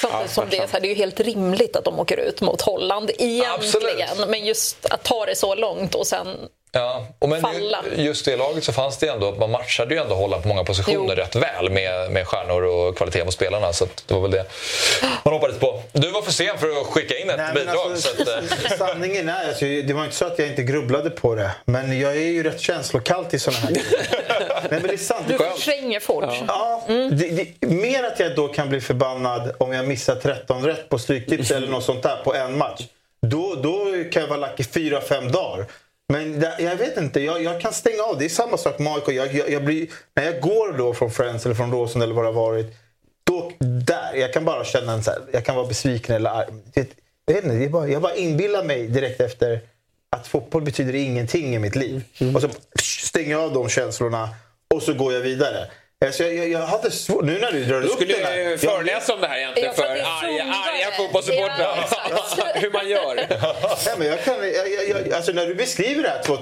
Ja, 0.03 0.23
som 0.27 0.45
det, 0.49 0.57
är, 0.57 0.67
så 0.67 0.73
här, 0.73 0.79
det 0.79 0.87
är 0.87 0.89
ju 0.89 0.95
helt 0.95 1.19
rimligt 1.19 1.75
att 1.75 1.85
de 1.85 1.99
åker 1.99 2.17
ut 2.17 2.41
mot 2.41 2.61
Holland 2.61 3.11
egentligen. 3.17 3.51
Absolut. 3.53 4.29
Men 4.29 4.45
just 4.45 4.85
att 4.85 5.03
ta 5.03 5.25
det 5.25 5.35
så 5.35 5.55
långt 5.55 5.95
och 5.95 6.07
sen 6.07 6.27
Ja, 6.73 7.07
och 7.19 7.29
men 7.29 7.41
falla. 7.41 7.83
just 7.95 8.25
det 8.25 8.35
laget 8.35 8.63
så 8.63 8.73
fanns 8.73 8.97
det 8.97 9.07
ändå, 9.07 9.31
man 9.31 9.51
matchade 9.51 9.95
ju 9.95 10.01
ändå 10.01 10.15
Holland 10.15 10.43
på 10.43 10.47
många 10.47 10.63
positioner 10.63 11.15
jo. 11.15 11.23
rätt 11.23 11.35
väl 11.35 11.69
med, 11.69 12.11
med 12.11 12.27
stjärnor 12.27 12.63
och 12.63 12.97
kvalitet 12.97 13.25
på 13.25 13.31
spelarna. 13.31 13.73
Så 13.73 13.87
det 14.05 14.13
var 14.13 14.21
väl 14.21 14.31
det 14.31 14.45
man 15.25 15.33
hoppades 15.33 15.59
på. 15.59 15.83
Du 15.91 16.11
var 16.11 16.21
för 16.21 16.31
sen 16.31 16.57
för 16.57 16.81
att 16.81 16.87
skicka 16.87 17.17
in 17.17 17.29
ett 17.29 17.37
Nej, 17.37 17.53
bidrag. 17.53 17.91
Alltså, 17.91 18.15
så 18.15 18.21
att, 18.21 18.51
eh. 18.71 18.77
sanningen 18.77 19.29
är, 19.29 19.47
alltså, 19.47 19.65
det 19.65 19.93
var 19.93 20.03
inte 20.03 20.15
så 20.15 20.25
att 20.25 20.39
jag 20.39 20.47
inte 20.47 20.63
grubblade 20.63 21.09
på 21.09 21.35
det. 21.35 21.51
Men 21.65 21.99
jag 21.99 22.11
är 22.11 22.21
ju 22.21 22.43
rätt 22.43 22.59
känslokall 22.59 23.25
till 23.25 23.39
sådana 23.39 23.59
här 23.59 23.71
grejer. 23.71 24.67
men 24.69 24.83
det 24.83 24.93
är 24.93 24.97
sant. 24.97 25.25
Du 25.27 25.37
förtränger 25.37 25.99
folk. 25.99 26.25
Ja. 26.47 26.83
ja 26.87 26.93
det, 27.11 27.55
det, 27.59 27.67
mer 27.67 28.03
att 28.03 28.19
jag 28.19 28.35
då 28.35 28.47
kan 28.47 28.69
bli 28.69 28.81
förbannad 28.81 29.55
om 29.57 29.73
jag 29.73 29.87
missar 29.87 30.15
13 30.15 30.65
rätt 30.65 30.89
på 30.89 30.99
Stryktips 30.99 31.51
eller 31.51 31.67
något 31.67 31.83
sånt 31.83 32.03
där 32.03 32.17
på 32.23 32.35
en 32.35 32.57
match. 32.57 32.81
Då, 33.21 33.55
då 33.55 33.85
kan 34.11 34.21
jag 34.21 34.29
vara 34.29 34.39
lack 34.39 34.59
i 34.59 34.63
4-5 34.63 35.31
dagar. 35.31 35.65
Men 36.11 36.39
det, 36.39 36.55
jag 36.59 36.75
vet 36.75 36.97
inte, 36.97 37.19
jag, 37.19 37.43
jag, 37.43 37.61
kan 37.61 37.73
stänga 37.73 38.03
av. 38.03 38.17
Det 38.17 38.25
är 38.25 38.29
samma 38.29 38.57
sak 38.57 38.79
med 38.79 38.93
AIK. 38.93 39.07
Jag, 39.07 39.33
jag, 39.33 39.49
jag 39.49 39.65
blir, 39.65 39.87
när 40.13 40.23
jag 40.23 40.41
går 40.41 40.77
då 40.77 40.93
från 40.93 41.11
Friends 41.11 41.45
eller 41.45 41.55
från 41.55 41.71
Råsunda 41.71 42.03
eller 42.03 42.15
vad 42.15 42.23
det 42.23 42.27
har 42.27 42.33
varit. 42.33 42.75
Då, 43.23 43.51
där, 43.59 44.15
jag 44.15 44.33
kan 44.33 44.45
bara 44.45 44.65
känna 44.65 44.93
en 44.93 45.03
så 45.03 45.11
här, 45.11 45.21
jag 45.31 45.45
kan 45.45 45.55
vara 45.55 45.67
besviken 45.67 46.15
eller 46.15 46.29
arg. 46.29 46.47
Jag, 47.25 47.33
vet 47.33 47.43
inte, 47.43 47.55
jag, 47.55 47.71
bara, 47.71 47.87
jag 47.87 48.01
bara 48.01 48.15
inbillar 48.15 48.63
mig 48.63 48.87
direkt 48.87 49.21
efter 49.21 49.59
att 50.09 50.27
fotboll 50.27 50.61
betyder 50.61 50.95
ingenting 50.95 51.55
i 51.55 51.59
mitt 51.59 51.75
liv. 51.75 52.03
Mm. 52.19 52.35
Och 52.35 52.41
så 52.41 52.49
stänger 52.79 53.31
jag 53.31 53.41
av 53.41 53.53
de 53.53 53.69
känslorna 53.69 54.29
och 54.73 54.83
så 54.83 54.93
går 54.93 55.13
jag 55.13 55.21
vidare. 55.21 55.67
Alltså 56.05 56.23
jag, 56.23 56.33
jag, 56.35 56.49
jag 56.49 56.67
hade 56.67 56.91
svårt, 56.91 57.23
nu 57.23 57.39
när 57.39 57.51
du 57.51 57.65
drar 57.65 57.81
du 57.81 57.87
upp 57.87 57.93
skulle 57.93 58.13
den 58.13 58.57
föreläsa 58.57 59.13
om 59.13 59.21
det 59.21 59.27
här 59.27 59.37
egentligen 59.37 59.73
för 59.73 59.83
arga, 59.83 60.43
arga 60.43 60.91
fotbollssupportrar. 60.97 61.87
Ja, 62.37 62.45
hur 62.55 62.71
man 62.71 62.89
gör. 62.89 63.15
ja, 63.85 63.95
men 63.97 64.07
jag 64.07 64.23
kan, 64.23 64.35
jag, 64.35 64.89
jag, 64.89 65.13
alltså 65.13 65.31
när 65.31 65.45
du 65.45 65.55
beskriver 65.55 66.03
det 66.03 66.09
här, 66.09 66.23
två, 66.23 66.37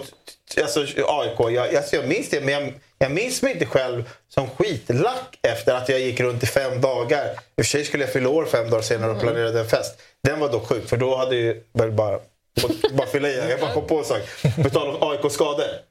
alltså 0.62 0.80
AIK, 1.08 1.40
jag, 1.40 1.76
alltså 1.76 1.96
jag 1.96 2.08
minns 2.08 2.30
det 2.30 2.42
men 2.42 2.54
jag, 2.54 2.74
jag 2.98 3.12
minns 3.12 3.42
mig 3.42 3.54
inte 3.54 3.66
själv 3.66 4.04
som 4.30 4.50
skitlack 4.50 5.40
efter 5.42 5.74
att 5.74 5.90
jag 5.90 6.00
gick 6.00 6.20
runt 6.20 6.44
i 6.44 6.48
fem 6.48 6.82
dagar. 6.82 7.26
I 7.26 7.32
och 7.32 7.38
för 7.56 7.64
sig 7.64 7.86
skulle 7.86 8.04
jag 8.04 8.14
fylla 8.14 8.30
år 8.30 8.46
fem 8.46 8.70
dagar 8.70 8.82
senare 8.82 9.12
och 9.12 9.18
mm. 9.18 9.28
planerade 9.28 9.60
en 9.60 9.68
fest. 9.68 10.02
Den 10.24 10.40
var 10.40 10.50
dock 10.50 10.68
sjuk 10.68 10.90
för 10.90 10.98
då 10.98 11.16
hade 11.16 11.36
jag 11.36 11.56
bara, 11.94 12.20
bara 12.92 13.08
fylla 13.08 13.30
i. 13.30 13.50
Jag 13.50 13.60
bara 13.60 13.74
kom 13.74 13.88
på 13.88 13.98
en 13.98 14.06
sak. 14.06 14.22
På 14.64 14.70
tal 14.70 14.88
om 14.88 15.10
AIK-skador. 15.10 15.89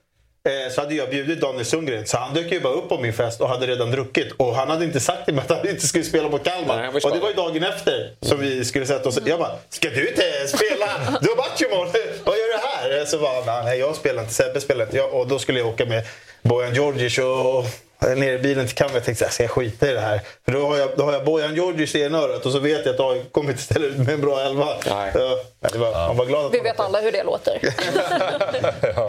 Eh, 0.49 0.73
så 0.73 0.81
hade 0.81 0.95
jag 0.95 1.11
bjudit 1.11 1.41
Daniel 1.41 1.65
Sundgren. 1.65 2.07
Så 2.07 2.17
han 2.17 2.35
dök 2.35 2.53
ju 2.53 2.61
bara 2.61 2.73
upp 2.73 2.89
på 2.89 2.99
min 2.99 3.13
fest 3.13 3.41
och 3.41 3.49
hade 3.49 3.67
redan 3.67 3.91
druckit. 3.91 4.33
Och 4.37 4.55
han 4.55 4.71
hade 4.71 4.85
inte 4.85 5.01
sagt 5.01 5.25
till 5.25 5.35
mig 5.35 5.45
att 5.49 5.57
han 5.59 5.69
inte 5.69 5.87
skulle 5.87 6.05
spela 6.05 6.29
mot 6.29 6.45
Kalmar. 6.45 6.77
Nej, 6.77 6.85
han 6.85 6.95
var 6.95 7.07
och 7.07 7.13
det 7.13 7.21
var 7.21 7.29
ju 7.29 7.35
dagen 7.35 7.63
efter 7.63 8.15
som 8.21 8.41
vi 8.41 8.65
skulle 8.65 8.87
sätta 8.87 9.09
oss. 9.09 9.19
Jag 9.27 9.39
bara, 9.39 9.53
ska 9.69 9.91
du 9.91 10.09
inte 10.09 10.23
spela? 10.49 10.87
Du 11.21 11.29
har 11.29 11.37
match 11.37 11.63
imorgon. 11.63 11.89
Vad 12.25 12.37
gör 12.37 12.59
du 12.59 12.59
här? 12.99 13.05
Så 13.05 13.19
bara, 13.19 13.63
nej 13.63 13.79
jag 13.79 13.97
spelar 13.97 14.23
inte. 14.23 14.35
Sebbe 14.35 14.61
spelar 14.61 14.85
inte. 14.85 14.97
Jag, 14.97 15.15
och 15.15 15.27
då 15.27 15.39
skulle 15.39 15.59
jag 15.59 15.69
åka 15.69 15.87
med 15.87 16.05
Bojan 16.43 16.75
Djordjic 16.75 17.19
och 17.19 17.65
ner 18.01 18.33
i 18.33 18.39
bilen 18.39 18.67
till 18.67 18.77
Kalmar. 18.77 18.95
Jag 18.95 19.05
tänkte 19.05 19.27
att 19.27 19.33
ska 19.33 19.43
jag 19.43 19.51
skita 19.51 19.91
i 19.91 19.93
det 19.93 20.01
här? 20.01 20.21
För 20.45 20.53
då 20.53 20.67
har 20.67 20.77
jag, 20.77 20.89
då 20.97 21.05
har 21.05 21.13
jag 21.13 21.25
Bojan 21.25 21.55
Djordjic 21.55 21.95
i 21.95 22.03
ena 22.03 22.19
örat 22.19 22.47
och 22.47 22.53
så 22.53 22.59
vet 22.59 22.87
jag 22.87 22.95
att 22.95 23.01
AIK 23.01 23.33
kommer 23.33 23.51
inte 23.51 23.63
ställa 23.63 23.87
ut 23.87 23.97
med 23.97 24.09
en 24.09 24.21
bra 24.21 24.41
elva. 24.41 24.67
Nej. 24.91 25.13
Så, 25.13 25.79
var, 25.79 25.93
Man 26.09 26.17
var 26.17 26.27
glad 26.27 26.47
att 26.47 26.55
Vi 26.55 26.61
vet 26.61 26.81
alla 26.81 27.01
hur 27.01 27.13
det 27.13 27.23
låter. 27.23 27.59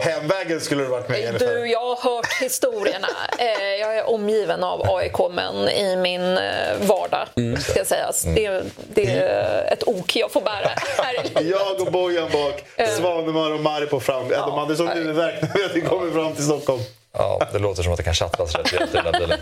Hemvägen 0.00 0.60
skulle 0.60 0.82
du 0.82 0.88
varit 0.88 1.08
med 1.08 1.20
i 1.20 1.26
alla 1.26 1.38
fall. 1.38 1.48
Du, 1.48 1.66
jag 1.70 1.80
har 1.80 2.10
hört 2.16 2.42
historierna. 2.42 3.08
Eh, 3.38 3.46
Jag 3.80 3.98
är 3.98 4.10
omgiven 4.10 4.64
av 4.64 4.82
AIK-män 4.96 5.68
i 5.68 5.96
min 5.96 6.38
eh, 6.38 6.42
vardag, 6.80 7.26
ska 7.60 7.84
sägas. 7.84 8.22
Det, 8.22 8.62
det 8.94 9.06
är 9.16 9.72
ett 9.72 9.88
ok 9.88 10.16
jag 10.16 10.30
får 10.30 10.40
bära 10.40 10.70
här. 10.98 11.42
Jag 11.42 11.80
och 11.80 11.92
Bojan 11.92 12.28
bak, 12.32 12.64
Svanemar 12.96 13.50
och 13.52 13.60
Maripo 13.60 14.00
fram. 14.00 14.30
Ja, 14.30 14.46
de 14.46 14.58
hade 14.58 14.76
sån 14.76 14.88
huvudvärk 14.88 15.42
när 15.42 15.74
vi 15.74 15.80
kommer 15.80 16.12
fram 16.12 16.34
till 16.34 16.44
Stockholm. 16.44 16.80
Ja, 17.12 17.46
det 17.52 17.58
låter 17.58 17.82
som 17.82 17.92
att 17.92 17.96
det 17.96 18.02
kan 18.04 18.14
chattas 18.14 18.54
rätt 18.54 18.72
rejält 18.72 18.94
i 18.94 18.96
den 18.96 19.12
där 19.12 19.20
bilen. 19.20 19.38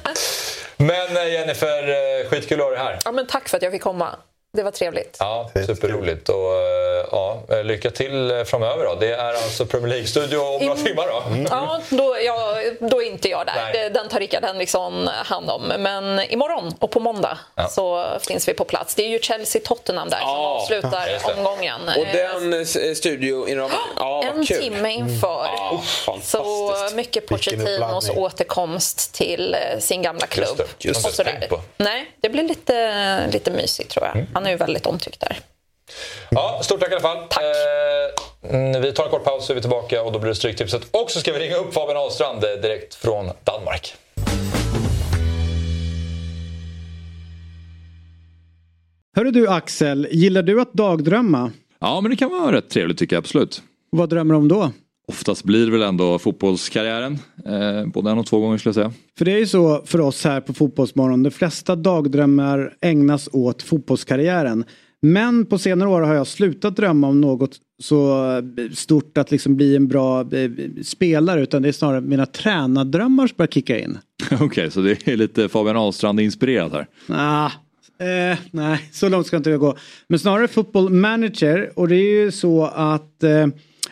Men 0.76 1.16
eh, 1.16 1.32
Jennifer, 1.32 1.88
eh, 1.88 2.28
skitkul 2.28 2.60
att 2.60 2.66
ha 2.66 2.70
dig 2.70 2.78
här. 2.78 2.98
Ja, 3.04 3.12
men 3.12 3.26
tack 3.26 3.48
för 3.48 3.56
att 3.56 3.62
jag 3.62 3.72
fick 3.72 3.82
komma. 3.82 4.16
Det 4.58 4.64
var 4.64 4.70
trevligt. 4.70 5.16
Ja, 5.20 5.50
superroligt. 5.66 6.28
Och, 6.28 6.52
eh, 6.54 7.06
ja, 7.12 7.42
eh, 7.50 7.64
lycka 7.64 7.90
till 7.90 8.30
eh, 8.30 8.44
framöver 8.44 8.84
då. 8.84 8.94
Det 9.00 9.12
är 9.12 9.28
alltså 9.34 9.66
Premier 9.66 9.88
League-studio 9.88 10.38
om 10.38 10.66
några 10.66 10.78
In- 10.78 10.84
timmar 10.86 11.06
då. 11.06 11.22
Ja, 11.50 11.80
då, 11.88 12.16
jag, 12.24 12.56
då 12.90 13.02
är 13.02 13.06
inte 13.06 13.28
jag 13.28 13.46
där. 13.46 13.70
Nej. 13.74 13.90
Den 13.90 14.08
tar 14.08 14.18
Rickard 14.18 14.44
Henriksson 14.44 15.08
hand 15.08 15.50
om. 15.50 15.62
Men 15.78 16.20
imorgon 16.20 16.74
och 16.78 16.90
på 16.90 17.00
måndag 17.00 17.38
så 17.70 18.06
finns 18.20 18.48
vi 18.48 18.54
på 18.54 18.64
plats. 18.64 18.94
Det 18.94 19.02
är 19.04 19.08
ju 19.08 19.18
Chelsea-Tottenham 19.18 20.08
där 20.10 20.18
som 20.18 20.28
Ja, 20.28 20.60
avslutar 20.62 21.08
just 21.08 21.26
det. 21.26 21.34
omgången. 21.34 21.80
Och 21.96 22.06
den 22.12 22.66
studio 22.96 23.48
inom... 23.48 23.70
Ja, 23.96 24.22
en 24.24 24.46
kul. 24.46 24.60
timme 24.60 24.90
inför. 24.92 25.44
Ja, 25.56 25.82
Så 26.22 26.32
fantastiskt. 26.68 26.96
mycket 26.96 27.26
Pochettinos 27.26 28.10
återkomst 28.10 29.14
till 29.14 29.56
sin 29.78 30.02
gamla 30.02 30.26
klubb. 30.26 30.48
Just 30.48 30.72
det, 30.80 30.88
just 30.88 31.18
och 31.18 31.24
det. 31.24 31.48
Nej, 31.76 32.10
det 32.20 32.28
blir 32.28 32.42
lite, 32.42 33.26
lite 33.32 33.50
mysigt 33.50 33.90
tror 33.90 34.04
Mm. 34.04 34.18
jag. 34.18 34.26
Han 34.34 34.46
är 34.48 34.52
ju 34.52 34.56
väldigt 34.58 34.86
omtyckt 34.86 35.20
där. 35.20 35.38
Ja, 36.30 36.60
stort 36.62 36.80
tack 36.80 36.90
i 36.90 36.92
alla 36.92 37.00
fall. 37.00 37.18
Tack. 37.28 37.42
Eh, 38.42 38.54
mm, 38.54 38.82
vi 38.82 38.92
tar 38.92 39.04
en 39.04 39.10
kort 39.10 39.24
paus 39.24 39.46
så 39.46 39.52
är 39.52 39.54
vi 39.54 39.60
tillbaka 39.60 40.02
och 40.02 40.12
då 40.12 40.18
blir 40.18 40.28
det 40.28 40.34
Stryktipset. 40.34 40.82
Och 40.90 41.10
så 41.10 41.20
ska 41.20 41.32
vi 41.32 41.38
ringa 41.38 41.56
upp 41.56 41.74
Fabian 41.74 41.96
Ahlstrand 41.96 42.44
eh, 42.44 42.50
direkt 42.50 42.94
från 42.94 43.30
Danmark. 43.44 43.94
Hörru 49.16 49.30
du 49.30 49.48
Axel, 49.48 50.08
gillar 50.10 50.42
du 50.42 50.60
att 50.60 50.72
dagdrömma? 50.72 51.52
Ja, 51.80 52.00
men 52.00 52.10
det 52.10 52.16
kan 52.16 52.30
vara 52.30 52.52
rätt 52.52 52.70
trevligt 52.70 52.98
tycker 52.98 53.16
jag 53.16 53.20
absolut. 53.20 53.62
Vad 53.90 54.08
drömmer 54.08 54.34
du 54.34 54.38
om 54.38 54.48
då? 54.48 54.72
Oftast 55.08 55.44
blir 55.44 55.66
det 55.66 55.72
väl 55.72 55.82
ändå 55.82 56.18
fotbollskarriären. 56.18 57.18
Eh, 57.46 57.86
både 57.86 58.10
en 58.10 58.18
och 58.18 58.26
två 58.26 58.40
gånger 58.40 58.58
skulle 58.58 58.68
jag 58.68 58.74
säga. 58.74 58.92
För 59.18 59.24
det 59.24 59.32
är 59.32 59.38
ju 59.38 59.46
så 59.46 59.82
för 59.84 60.00
oss 60.00 60.24
här 60.24 60.40
på 60.40 60.54
Fotbollsmorgon, 60.54 61.22
de 61.22 61.30
flesta 61.30 61.76
dagdrömmar 61.76 62.74
ägnas 62.80 63.28
åt 63.32 63.62
fotbollskarriären. 63.62 64.64
Men 65.02 65.46
på 65.46 65.58
senare 65.58 65.88
år 65.88 66.00
har 66.00 66.14
jag 66.14 66.26
slutat 66.26 66.76
drömma 66.76 67.08
om 67.08 67.20
något 67.20 67.56
så 67.82 68.24
stort 68.72 69.18
att 69.18 69.30
liksom 69.30 69.56
bli 69.56 69.76
en 69.76 69.88
bra 69.88 70.20
eh, 70.20 70.50
spelare 70.82 71.42
utan 71.42 71.62
det 71.62 71.68
är 71.68 71.72
snarare 71.72 72.00
mina 72.00 72.26
tränardrömmar 72.26 73.26
som 73.26 73.34
börjar 73.36 73.48
kicka 73.48 73.78
in. 73.78 73.98
Okej, 74.40 74.70
så 74.70 74.80
det 74.80 75.08
är 75.08 75.16
lite 75.16 75.48
Fabian 75.48 75.76
Ahlstrand-inspirerat 75.76 76.72
här. 76.72 76.86
Ah, 77.08 77.50
eh, 78.04 78.38
nej, 78.50 78.88
så 78.92 79.08
långt 79.08 79.26
ska 79.26 79.36
inte 79.36 79.50
jag 79.50 79.60
gå. 79.60 79.76
Men 80.08 80.18
snarare 80.18 80.48
football 80.48 80.90
manager 80.90 81.70
och 81.74 81.88
det 81.88 81.96
är 81.96 82.22
ju 82.22 82.30
så 82.30 82.64
att 82.64 83.22
eh, 83.22 83.46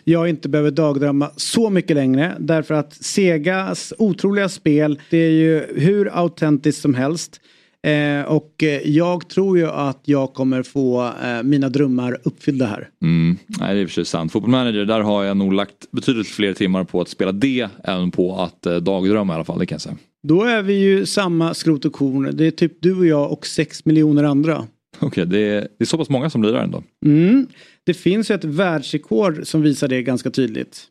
jag 0.08 0.28
inte 0.28 0.48
behöver 0.48 0.70
dagdrömma 0.70 1.30
så 1.36 1.70
mycket 1.70 1.96
längre 1.96 2.36
därför 2.38 2.74
att 2.74 2.92
Segas 2.92 3.92
otroliga 3.98 4.48
spel 4.48 5.00
det 5.10 5.18
är 5.18 5.30
ju 5.30 5.66
hur 5.76 6.18
autentiskt 6.18 6.82
som 6.82 6.94
helst. 6.94 7.40
Eh, 7.82 8.22
och 8.22 8.62
eh, 8.62 8.90
jag 8.90 9.28
tror 9.28 9.58
ju 9.58 9.66
att 9.66 10.00
jag 10.04 10.34
kommer 10.34 10.62
få 10.62 11.04
eh, 11.24 11.42
mina 11.42 11.68
drömmar 11.68 12.18
uppfyllda 12.24 12.66
här. 12.66 12.88
Mm. 13.02 13.36
Nej, 13.46 13.74
det 13.74 13.80
är 13.80 13.86
sig 13.86 14.04
sant. 14.04 14.32
Football 14.32 14.50
Manager, 14.50 14.84
där 14.84 15.00
har 15.00 15.24
jag 15.24 15.36
nog 15.36 15.52
lagt 15.52 15.90
betydligt 15.90 16.28
fler 16.28 16.54
timmar 16.54 16.84
på 16.84 17.00
att 17.00 17.08
spela 17.08 17.32
det 17.32 17.68
än 17.84 18.10
på 18.10 18.40
att 18.40 18.66
eh, 18.66 18.76
dagdrömma 18.76 19.32
i 19.32 19.34
alla 19.34 19.44
fall, 19.44 19.58
det 19.58 19.66
kan 19.66 19.74
jag 19.74 19.82
säga. 19.82 19.96
Då 20.22 20.42
är 20.42 20.62
vi 20.62 20.74
ju 20.74 21.06
samma 21.06 21.54
skrot 21.54 21.84
och 21.84 21.92
korn. 21.92 22.30
Det 22.32 22.46
är 22.46 22.50
typ 22.50 22.72
du 22.80 22.98
och 22.98 23.06
jag 23.06 23.32
och 23.32 23.46
sex 23.46 23.84
miljoner 23.84 24.24
andra. 24.24 24.66
Okej, 24.98 25.26
det, 25.26 25.38
är, 25.38 25.60
det 25.60 25.84
är 25.84 25.84
så 25.84 25.98
pass 25.98 26.08
många 26.08 26.30
som 26.30 26.42
lirar 26.42 26.62
ändå. 26.62 26.82
Mm. 27.04 27.46
Det 27.86 27.94
finns 27.94 28.30
ju 28.30 28.34
ett 28.34 28.44
världsrekord 28.44 29.46
som 29.46 29.62
visar 29.62 29.88
det 29.88 30.02
ganska 30.02 30.30
tydligt. 30.30 30.88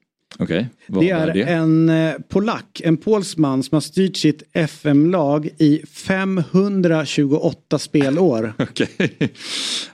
Vad 0.88 1.04
Det 1.04 1.10
är 1.10 1.38
en 1.38 1.89
eh, 1.89 2.14
polack, 2.30 2.82
en 2.84 2.98
polsman 2.98 3.64
som 3.64 3.76
har 3.76 3.82
styrt 3.82 4.18
sitt 4.18 4.43
FM-lag 4.54 5.50
i 5.58 5.82
528 5.88 7.80
spelår. 7.80 8.54
Okej. 8.60 8.89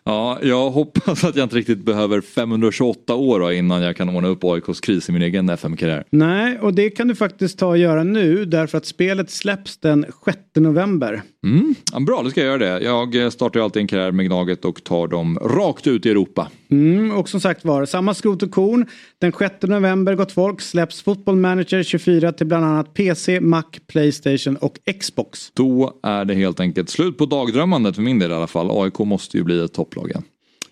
Ja, 0.04 0.40
jag 0.42 0.70
hoppas 0.70 1.24
att 1.24 1.36
jag 1.36 1.46
inte 1.46 1.56
riktigt 1.56 1.86
behöver 1.86 2.22
528 2.22 3.16
år 3.16 3.52
innan 3.52 3.82
jag 3.82 3.96
kan 3.96 4.10
ordna 4.10 4.28
upp 4.28 4.44
AIKs 4.44 4.80
kris 4.80 5.10
i 5.10 5.12
min 5.12 5.22
egen 5.22 5.50
FM-karriär. 5.50 6.04
Nej, 6.10 6.60
och 6.60 6.74
det 6.74 6.90
kan 6.90 7.08
du 7.08 7.16
faktiskt 7.16 7.60
ta 7.60 7.68
och 7.68 7.78
göra 7.78 8.04
nu 8.04 8.46
därför 8.46 8.78
att 8.78 8.86
spelet 8.86 9.30
släpps 9.32 9.78
den 9.78 10.06
6 10.26 10.38
november. 10.56 11.22
Mm. 11.46 11.76
Ja, 11.94 12.00
bra, 12.00 12.22
då 12.24 12.30
ska 12.30 12.42
jag 12.42 12.48
göra 12.48 12.78
det. 12.78 12.86
Jag 12.86 13.16
eh, 13.16 13.30
startar 13.30 13.60
ju 13.60 13.64
alltid 13.64 13.82
en 13.82 13.88
karriär 13.88 14.12
med 14.12 14.26
Gnaget 14.26 14.66
och 14.66 14.84
tar 14.84 15.08
dem 15.08 15.40
rakt 15.40 15.88
ut 15.88 16.06
i 16.06 16.10
Europa. 16.10 16.48
Mm, 16.72 17.12
och 17.12 17.30
som 17.30 17.42
sagt 17.42 17.66
var, 17.66 17.86
samma 17.86 18.14
skrot 18.14 18.44
och 18.44 18.52
korn. 18.52 18.86
Den 19.20 19.32
6 19.32 19.54
november, 19.62 20.16
gott 20.16 20.32
folk, 20.32 20.62
släpps 20.62 21.02
Football 21.02 21.36
Manager 21.36 21.84
24 21.84 22.32
till 22.32 22.48
bland 22.48 22.66
annat 22.66 22.94
PC, 22.94 23.42
Mac, 23.42 23.64
Playstation 23.88 24.56
och 24.56 24.80
Xbox. 25.00 25.52
Då 25.54 26.00
är 26.04 26.26
det 26.26 26.34
helt 26.34 26.60
enkelt 26.60 26.90
slut 26.90 27.18
på 27.18 27.26
dagdrömmandet 27.26 27.96
för 27.96 28.02
min 28.02 28.20
del 28.20 28.32
i 28.32 28.34
alla 28.34 28.48
fall. 28.48 28.84
AIK 28.84 29.00
måste 29.00 29.38
ju 29.38 29.44
bli 29.44 29.64
ett 29.64 29.74
topplag 29.74 30.10
igen. 30.10 30.24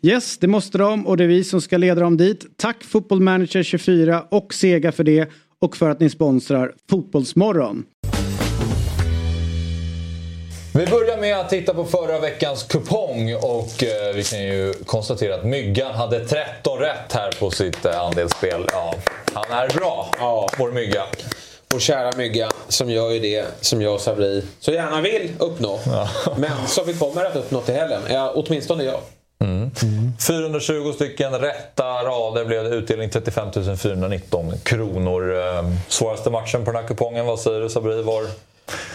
Yes, 0.02 0.38
det 0.38 0.47
måste 0.47 0.78
de 0.78 1.08
och 1.08 1.18
det 1.18 1.24
är 1.24 1.28
vi 1.28 1.43
som 1.43 1.62
ska 1.62 1.78
leda 1.78 2.02
dem 2.02 2.18
dit. 2.18 2.45
Tack 2.58 2.84
Football 2.84 3.22
Manager 3.22 3.64
24 3.64 4.24
och 4.32 4.54
Sega 4.54 4.91
för 4.91 5.04
det 5.04 5.30
och 5.60 5.78
för 5.78 5.89
att 5.89 6.00
ni 6.00 6.10
sponsrar 6.10 6.74
Fotbollsmorgon. 6.89 7.86
Vi 10.74 10.86
börjar 10.88 11.18
med 11.18 11.40
att 11.40 11.50
titta 11.50 11.74
på 11.74 11.86
förra 11.86 12.20
veckans 12.20 12.64
kupong 12.64 13.36
och 13.36 13.84
eh, 13.84 14.14
vi 14.16 14.24
kan 14.24 14.44
ju 14.44 14.74
konstatera 14.86 15.36
att 15.36 15.44
Myggan 15.46 15.96
hade 15.96 16.26
13 16.26 16.80
rätt 16.80 17.14
här 17.14 17.32
på 17.40 17.52
sitt 17.52 17.86
eh, 17.86 18.02
andelsspel. 18.02 18.68
Ja, 18.72 18.94
han 19.34 19.52
är 19.52 19.68
bra, 19.70 20.10
Ja. 20.20 20.50
vår 20.58 20.72
Mygga. 20.72 21.04
Vår 21.72 21.80
kära 21.80 22.12
mygga 22.18 22.50
som 22.68 22.90
gör 22.90 23.10
ju 23.12 23.20
det 23.20 23.46
som 23.62 23.82
jag 23.82 23.94
och 23.94 24.02
Sabri 24.02 24.44
så 24.60 24.72
gärna 24.72 25.02
vill 25.02 25.32
uppnå. 25.40 25.80
Men 26.38 26.68
som 26.68 26.86
vi 26.88 26.94
kommer 26.94 27.26
att 27.26 27.36
uppnå 27.36 27.62
till 27.62 27.76
helgen. 27.76 28.02
Ja, 28.10 28.32
åtminstone 28.36 28.84
jag. 28.84 29.00
420 30.28 30.92
stycken 30.96 31.32
rätta 31.40 31.84
rader 32.04 32.46
blev 32.46 32.64
det. 32.64 32.70
Utdelning 32.70 33.10
35 33.10 33.48
419 33.78 34.54
kronor. 34.64 35.38
Eh, 35.40 35.70
Svåraste 35.88 36.30
matchen 36.30 36.66
på 36.66 36.72
den 36.72 36.82
här 36.82 36.88
kupongen, 36.88 37.26
vad 37.26 37.40
säger 37.40 37.60
du 37.62 37.70
Sabri? 37.70 38.02
Var 38.02 38.24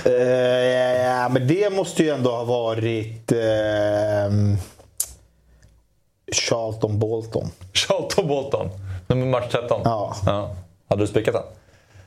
Eh, 0.05 0.13
ja, 0.13 1.29
men 1.29 1.47
det 1.47 1.73
måste 1.73 2.03
ju 2.03 2.11
ändå 2.11 2.31
ha 2.31 2.45
varit 2.45 3.33
ehm, 3.33 4.57
Charlton 6.33 6.99
Bolton. 6.99 7.51
Charlton 7.73 8.29
Bolton? 8.29 8.71
Nummer 9.07 9.27
match 9.27 9.49
13? 9.51 9.81
Ja. 9.85 10.17
Hade 10.89 11.03
du 11.03 11.07
spikat 11.07 11.35
den? 11.35 11.43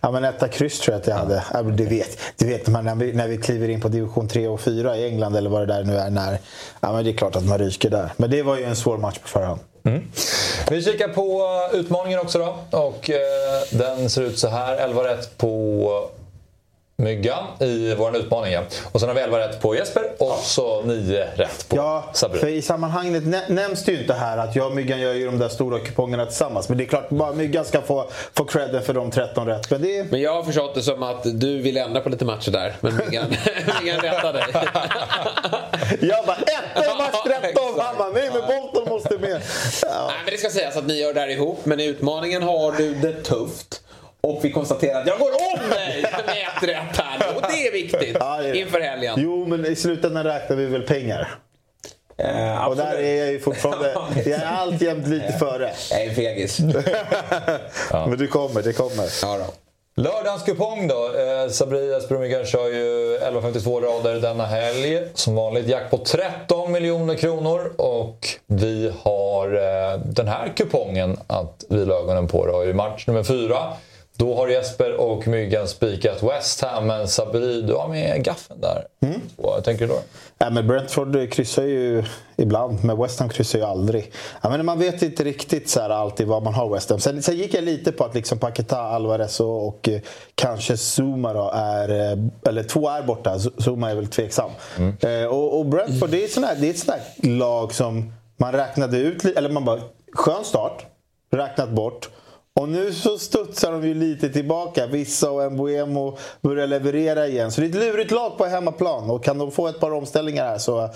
Ja, 0.02 0.12
men 0.12 0.24
etta 0.24 0.48
kryss 0.48 0.80
tror 0.80 0.94
jag 0.94 1.02
att 1.02 1.08
jag 1.08 1.16
hade. 1.16 1.44
Ja, 1.54 1.62
du 1.62 1.86
vet, 1.86 2.20
du 2.38 2.48
vet 2.48 2.68
man, 2.68 2.86
när, 2.86 2.96
vi, 2.96 3.14
när 3.14 3.28
vi 3.28 3.38
kliver 3.38 3.70
in 3.70 3.82
på 3.82 3.88
division 3.88 4.28
3 4.28 4.48
och 4.48 4.62
4 4.62 4.98
i 4.98 5.06
England 5.06 5.36
eller 5.36 5.50
vad 5.50 5.62
det 5.62 5.74
där 5.74 5.84
nu 5.84 5.98
är. 5.98 6.10
När, 6.10 6.40
ja, 6.80 6.94
men 6.94 7.04
det 7.04 7.12
är 7.12 7.14
klart 7.14 7.36
att 7.36 7.46
man 7.46 7.58
ryker 7.58 7.90
där. 7.90 8.10
Men 8.18 8.30
det 8.30 8.44
var 8.44 8.58
ju 8.58 8.64
en 8.64 8.76
svår 8.76 8.98
match 8.98 9.18
på 9.20 9.28
förhand. 9.28 9.60
Vi 10.70 10.84
kikar 10.84 11.08
på 11.08 11.48
utmaningen 11.74 12.20
också 12.20 12.40
då. 12.40 12.78
Och 12.80 13.10
eh, 13.10 13.18
den 13.72 14.10
ser 14.10 14.22
ut 14.22 14.40
så 14.40 14.48
här. 14.48 14.78
11 14.78 15.04
rätt 15.04 15.38
på 15.38 16.10
Myggan 17.08 17.44
i 17.60 17.96
vår 17.96 18.18
utmaning. 18.18 18.54
Ja. 18.54 18.62
Och 18.92 19.00
sen 19.00 19.10
har 19.10 19.16
vi 19.16 19.22
11 19.22 19.40
rätt 19.40 19.62
på 19.62 19.76
Jesper 19.76 20.04
och 20.20 20.38
så 20.44 20.82
9 20.82 21.28
rätt 21.36 21.70
på 21.70 21.76
Ja, 21.76 22.04
Sabri. 22.14 22.40
för 22.40 22.48
i 22.48 22.62
sammanhanget 22.62 23.26
nä- 23.26 23.46
nämns 23.48 23.84
det 23.84 23.92
ju 23.92 24.00
inte 24.02 24.14
här 24.14 24.38
att 24.38 24.56
jag 24.56 24.68
och 24.68 24.76
Myggan 24.76 25.00
gör 25.00 25.14
ju 25.14 25.26
de 25.26 25.40
där 25.40 25.50
stora 25.50 25.80
kupongerna 25.80 26.26
tillsammans. 26.26 26.70
Men 26.70 26.78
det 26.78 26.84
är 26.84 26.86
klart, 26.88 27.10
bara 27.10 27.34
Myggan 27.34 27.66
ska 27.66 27.82
få, 27.82 28.10
få 28.34 28.46
credden 28.46 28.82
för 28.84 28.94
de 28.94 29.12
13 29.12 29.48
rätt. 29.48 29.70
Men 29.72 29.82
det. 29.82 30.12
Men 30.12 30.22
jag 30.22 30.34
har 30.34 30.44
förstått 30.44 30.76
det 30.76 30.82
som 30.82 31.04
att 31.04 31.22
du 31.24 31.62
vill 31.62 31.78
ändra 31.78 32.02
på 32.02 32.10
lite 32.10 32.26
matcher 32.26 32.52
där. 32.52 32.76
Men 32.82 32.96
Myggan, 32.96 33.26
Myggan 33.84 34.00
rättar 34.00 34.34
dig. 34.34 34.44
Jag 36.10 36.26
bara, 36.26 36.38
etta 36.38 36.86
i 36.94 36.98
match 36.98 37.16
13! 37.26 37.44
exakt. 37.44 37.80
Han 37.88 37.98
bara, 37.98 38.10
nej 38.10 38.30
men 38.34 38.42
Bolton 38.48 38.90
måste 38.90 39.18
med. 39.18 39.42
Ja. 39.82 40.06
Nej, 40.08 40.16
men 40.26 40.32
det 40.32 40.38
ska 40.38 40.50
sägas 40.50 40.78
att 40.78 40.88
ni 40.88 41.00
gör 41.02 41.14
det 41.14 41.20
här 41.20 41.28
ihop. 41.30 41.60
Men 41.66 41.80
i 41.80 41.86
utmaningen 41.86 42.44
har 42.44 42.72
du 42.72 42.94
det 42.96 43.14
tufft. 43.24 43.82
Och 44.30 44.46
vi 44.46 44.52
konstaterar 44.52 45.02
att 45.02 45.08
jag 45.08 45.20
går 45.20 45.32
om 45.32 45.70
mig 45.70 46.02
med 46.26 46.70
rätt 46.70 46.98
här. 46.98 47.36
Och 47.36 47.42
det 47.42 47.68
är 47.68 47.72
viktigt 47.72 48.18
inför 48.56 48.82
helgen. 48.82 49.16
Jo, 49.18 49.46
men 49.46 49.66
i 49.66 49.76
slutändan 49.76 50.24
räknar 50.24 50.56
vi 50.56 50.66
väl 50.66 50.82
pengar. 50.82 51.38
Eh, 52.18 52.68
och 52.68 52.76
där 52.76 52.96
är 52.96 53.16
jag 53.18 53.32
ju 53.32 53.40
fortfarande... 53.40 53.96
Jag 54.26 54.28
är 54.28 54.46
alltjämt 54.46 55.08
lite 55.08 55.34
före. 55.34 55.72
Jag 55.92 56.02
är 56.02 56.10
en 56.10 56.16
fegis. 56.16 56.60
Men 57.92 58.18
du 58.18 58.28
kommer, 58.28 58.62
det 58.62 58.74
kommer. 58.74 59.10
Ja, 59.22 59.38
då. 59.38 59.54
Lördagens 60.02 60.44
kupong 60.44 60.88
då. 60.88 61.06
Eh, 61.06 61.50
Sabrias 61.50 62.10
Brumigar 62.10 62.46
kör 62.46 62.68
ju 62.68 63.18
11,52 63.18 63.82
rader 63.82 64.22
denna 64.22 64.46
helg. 64.46 65.02
Som 65.14 65.36
vanligt 65.36 65.68
jackpot 65.68 66.06
13 66.06 66.72
miljoner 66.72 67.16
kronor. 67.16 67.72
Och 67.78 68.28
vi 68.48 68.94
har 69.02 69.54
eh, 69.54 70.00
den 70.00 70.28
här 70.28 70.54
kupongen 70.56 71.18
att 71.28 71.64
vila 71.70 71.96
ögonen 71.96 72.28
på. 72.28 72.46
Då, 72.46 72.66
I 72.66 72.74
match 72.74 73.08
nummer 73.08 73.24
fyra. 73.24 73.74
Då 74.20 74.36
har 74.36 74.48
Jesper 74.48 74.94
och 75.00 75.28
Myggan 75.28 75.68
spikat 75.68 76.24
West 76.24 76.62
Ham, 76.62 76.88
men 76.88 77.08
Sabri, 77.08 77.62
du 77.62 77.74
har 77.74 77.88
med 77.88 78.24
gaffeln 78.24 78.62
där. 78.62 78.86
Mm. 79.02 79.22
Vad 79.36 79.64
tänker 79.64 79.88
du 79.88 79.94
då? 79.94 80.00
Ja, 80.38 80.50
men 80.50 80.68
Brentford 80.68 81.32
kryssar 81.32 81.64
ju 81.64 82.04
ibland, 82.38 82.84
men 82.84 83.02
West 83.02 83.20
Ham 83.20 83.30
kryssar 83.30 83.60
ju 83.60 83.66
aldrig. 83.66 84.12
Ja, 84.42 84.50
men 84.50 84.66
man 84.66 84.80
vet 84.80 85.02
inte 85.02 85.24
riktigt 85.24 85.70
så 85.70 85.82
här 85.82 85.90
alltid 85.90 86.28
vad 86.28 86.44
man 86.44 86.54
har 86.54 86.70
West 86.74 86.90
Ham. 86.90 87.00
Sen, 87.00 87.24
sen 87.24 87.36
gick 87.38 87.54
jag 87.54 87.64
lite 87.64 87.92
på 87.92 88.04
att 88.06 88.16
liksom 88.16 88.40
Paketa, 88.40 88.78
Alvarez 88.80 89.40
och, 89.40 89.68
och 89.68 89.90
eh, 89.90 90.02
kanske 90.36 90.74
Zuma 90.78 91.34
då 91.34 91.52
är... 91.54 92.12
eh, 92.12 92.18
Eller 92.48 92.64
två 92.64 92.90
är 92.90 93.04
borta, 93.04 93.40
Zuma 93.40 93.92
är 93.92 93.96
väl 93.96 94.08
tveksam. 94.08 94.52
Eh, 95.00 95.26
och, 95.28 95.60
och 95.60 95.66
Brentford, 95.66 96.10
det 96.10 96.24
är, 96.24 96.28
sån 96.28 96.44
här, 96.44 96.56
det 96.56 96.68
är 96.68 96.70
ett 96.72 96.80
sånt 96.80 96.98
här 96.98 97.30
lag 97.30 97.74
som 97.74 98.14
man 98.38 98.52
räknade 98.54 98.98
ut, 98.98 99.26
eller 99.26 99.50
man 99.50 99.66
bara, 99.66 99.80
skön 100.14 100.44
start, 100.44 100.86
räknat 101.32 101.70
bort. 101.70 102.10
Och 102.60 102.70
nu 102.70 102.94
så 102.94 103.18
studsar 103.18 103.72
de 103.72 103.88
ju 103.88 103.94
lite 103.94 104.30
tillbaka. 104.30 104.88
Vissa 104.88 105.32
och 105.32 105.52
Mbuemo 105.52 106.18
börjar 106.42 106.68
leverera 106.68 107.28
igen. 107.28 107.52
Så 107.52 107.62
det 107.62 107.68
är 107.68 107.70
ett 107.70 107.76
lurigt 107.76 108.12
lag 108.12 108.38
på 108.38 108.46
hemmaplan. 108.46 109.10
Och 109.10 109.24
kan 109.24 109.38
de 109.38 109.52
få 109.52 109.68
ett 109.68 109.80
par 109.80 109.94
omställningar 109.94 110.46
här 110.46 110.58
så... 110.58 110.90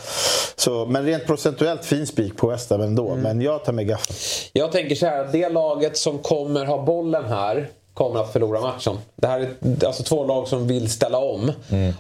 så 0.55 0.85
men 0.85 1.05
rent 1.05 1.25
procentuellt 1.25 1.85
fin 1.85 2.07
spik 2.07 2.38
på 2.38 2.47
West 2.47 2.69
Ham 2.69 2.81
ändå. 2.81 3.15
Men 3.15 3.41
jag 3.41 3.63
tar 3.63 3.73
med 3.73 3.88
gaffeln. 3.88 4.17
Jag 4.53 4.71
tänker 4.71 4.95
så 4.95 5.05
här, 5.05 5.19
att 5.19 5.31
det 5.31 5.49
laget 5.49 5.97
som 5.97 6.19
kommer 6.19 6.65
ha 6.65 6.85
bollen 6.85 7.25
här 7.25 7.69
kommer 8.02 8.19
att 8.19 8.34
förlora 8.34 8.61
matchen. 8.61 8.98
Det 9.15 9.28
här 9.28 9.40
är 9.40 9.86
alltså 9.86 10.03
två 10.03 10.23
lag 10.26 10.48
som 10.48 10.68
vill 10.68 10.90
ställa 10.91 11.18
om. 11.18 11.52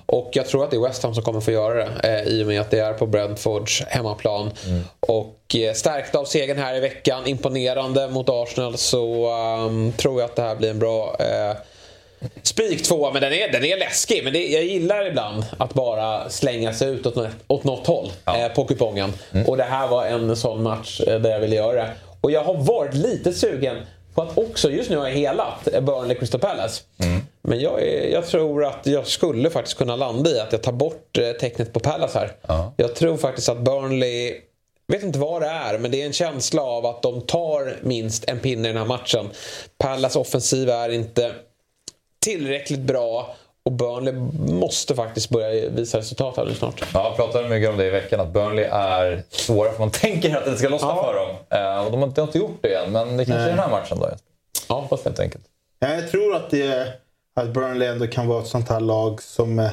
Och 0.05 0.29
jag 0.33 0.47
tror 0.47 0.63
att 0.63 0.71
det 0.71 0.77
är 0.77 0.81
West 0.81 1.03
Ham 1.03 1.13
som 1.15 1.23
kommer 1.23 1.39
få 1.41 1.51
göra 1.51 1.73
det. 1.73 2.09
Eh, 2.21 2.27
I 2.27 2.43
och 2.43 2.47
med 2.47 2.61
att 2.61 2.71
det 2.71 2.79
är 2.79 2.93
på 2.93 3.05
Brentfords 3.05 3.83
hemmaplan. 3.87 4.51
Och 4.99 5.55
eh, 5.55 5.73
stärkta 5.73 6.19
av 6.19 6.25
segern 6.25 6.57
här 6.57 6.75
i 6.75 6.79
veckan, 6.79 7.27
imponerande 7.27 8.07
mot 8.07 8.29
Arsenal, 8.29 8.77
så 8.77 9.29
ehm, 9.31 9.91
tror 9.97 10.21
jag 10.21 10.29
att 10.29 10.35
det 10.35 10.41
här 10.41 10.55
blir 10.55 10.69
en 10.69 10.79
bra 10.79 11.15
eh, 11.19 11.57
Spik 12.43 12.83
tvåa, 12.83 13.11
men 13.13 13.21
den 13.21 13.33
är, 13.33 13.51
den 13.51 13.63
är 13.65 13.77
läskig. 13.79 14.23
Men 14.23 14.33
det, 14.33 14.47
jag 14.47 14.63
gillar 14.63 15.05
ibland 15.07 15.45
att 15.57 15.73
bara 15.73 16.29
slänga 16.29 16.73
sig 16.73 16.89
ut 16.89 17.05
åt, 17.05 17.15
något- 17.15 17.29
åt 17.47 17.63
något 17.63 17.87
håll 17.87 18.11
eh, 18.27 18.47
på 18.55 18.63
kupongen. 18.65 19.13
Och 19.47 19.57
det 19.57 19.63
här 19.63 19.87
var 19.87 20.05
en 20.05 20.35
sån 20.35 20.63
match 20.63 21.01
eh, 21.07 21.19
där 21.19 21.29
jag 21.29 21.39
ville 21.39 21.55
göra 21.55 21.73
det. 21.73 21.89
Och 22.21 22.31
jag 22.31 22.43
har 22.43 22.53
varit 22.53 22.93
lite 22.93 23.33
sugen 23.33 23.77
på 24.15 24.21
att 24.21 24.37
också, 24.37 24.71
just 24.71 24.89
nu 24.89 24.97
har 24.97 25.07
jag 25.07 25.15
helat 25.15 25.67
Burnley 25.81 26.17
Crystal 26.17 26.41
Palace. 26.41 26.83
Men 27.41 27.59
jag, 27.59 27.87
jag 28.11 28.25
tror 28.25 28.65
att 28.65 28.85
jag 28.85 29.07
skulle 29.07 29.49
faktiskt 29.49 29.77
kunna 29.77 29.95
landa 29.95 30.29
i 30.29 30.39
att 30.39 30.51
jag 30.51 30.63
tar 30.63 30.71
bort 30.71 31.17
eh, 31.17 31.31
tecknet 31.31 31.73
på 31.73 31.79
Palace 31.79 32.19
här. 32.19 32.31
Jag 32.77 32.95
tror 32.95 33.17
faktiskt 33.17 33.49
att 33.49 33.59
Burnley 33.61 34.33
vet 34.87 35.03
inte 35.03 35.19
vad 35.19 35.41
det 35.41 35.47
är, 35.47 35.77
men 35.77 35.91
det 35.91 36.01
är 36.01 36.05
en 36.05 36.13
känsla 36.13 36.61
av 36.61 36.85
att 36.85 37.01
de 37.01 37.21
tar 37.21 37.77
minst 37.81 38.29
en 38.29 38.39
pinne 38.39 38.69
i 38.69 38.71
den 38.71 38.77
här 38.81 38.87
matchen. 38.87 39.29
Pallas 39.77 40.15
offensiv 40.15 40.69
är 40.69 40.89
inte 40.89 41.31
tillräckligt 42.19 42.79
bra 42.79 43.35
och 43.65 43.71
Burnley 43.71 44.13
måste 44.53 44.95
faktiskt 44.95 45.29
börja 45.29 45.69
visa 45.69 45.97
resultat 45.97 46.37
här 46.37 46.45
nu 46.45 46.53
snart. 46.53 46.83
Ja, 46.93 47.03
jag 47.03 47.15
pratade 47.15 47.49
mycket 47.49 47.69
om 47.69 47.77
det 47.77 47.85
i 47.85 47.89
veckan, 47.89 48.19
att 48.19 48.33
Burnley 48.33 48.65
är 48.65 49.23
svåra 49.29 49.71
för 49.71 49.79
man 49.79 49.91
tänker 49.91 50.37
att 50.37 50.45
det 50.45 50.57
ska 50.57 50.69
lossna 50.69 50.95
för 50.95 51.13
dem. 51.13 51.59
Eh, 51.59 51.85
och 51.85 51.91
de 51.91 51.99
har 51.99 52.07
inte, 52.07 52.21
inte 52.21 52.37
gjort 52.37 52.57
det 52.61 52.75
än, 52.75 52.91
men 52.91 53.17
det 53.17 53.25
kanske 53.25 53.43
är 53.43 53.47
den 53.47 53.59
här 53.59 53.69
matchen 53.69 53.99
då. 53.99 54.09
Ja, 54.69 54.75
hoppas 54.75 55.05
Helt 55.05 55.19
enkelt. 55.19 55.43
Ja, 55.79 55.93
jag 55.93 56.11
tror 56.11 56.35
att, 56.35 56.49
det, 56.49 56.93
att 57.35 57.49
Burnley 57.53 57.87
ändå 57.87 58.07
kan 58.07 58.27
vara 58.27 58.41
ett 58.41 58.47
sånt 58.47 58.69
här 58.69 58.79
lag 58.79 59.21
som 59.21 59.59
eh, 59.59 59.69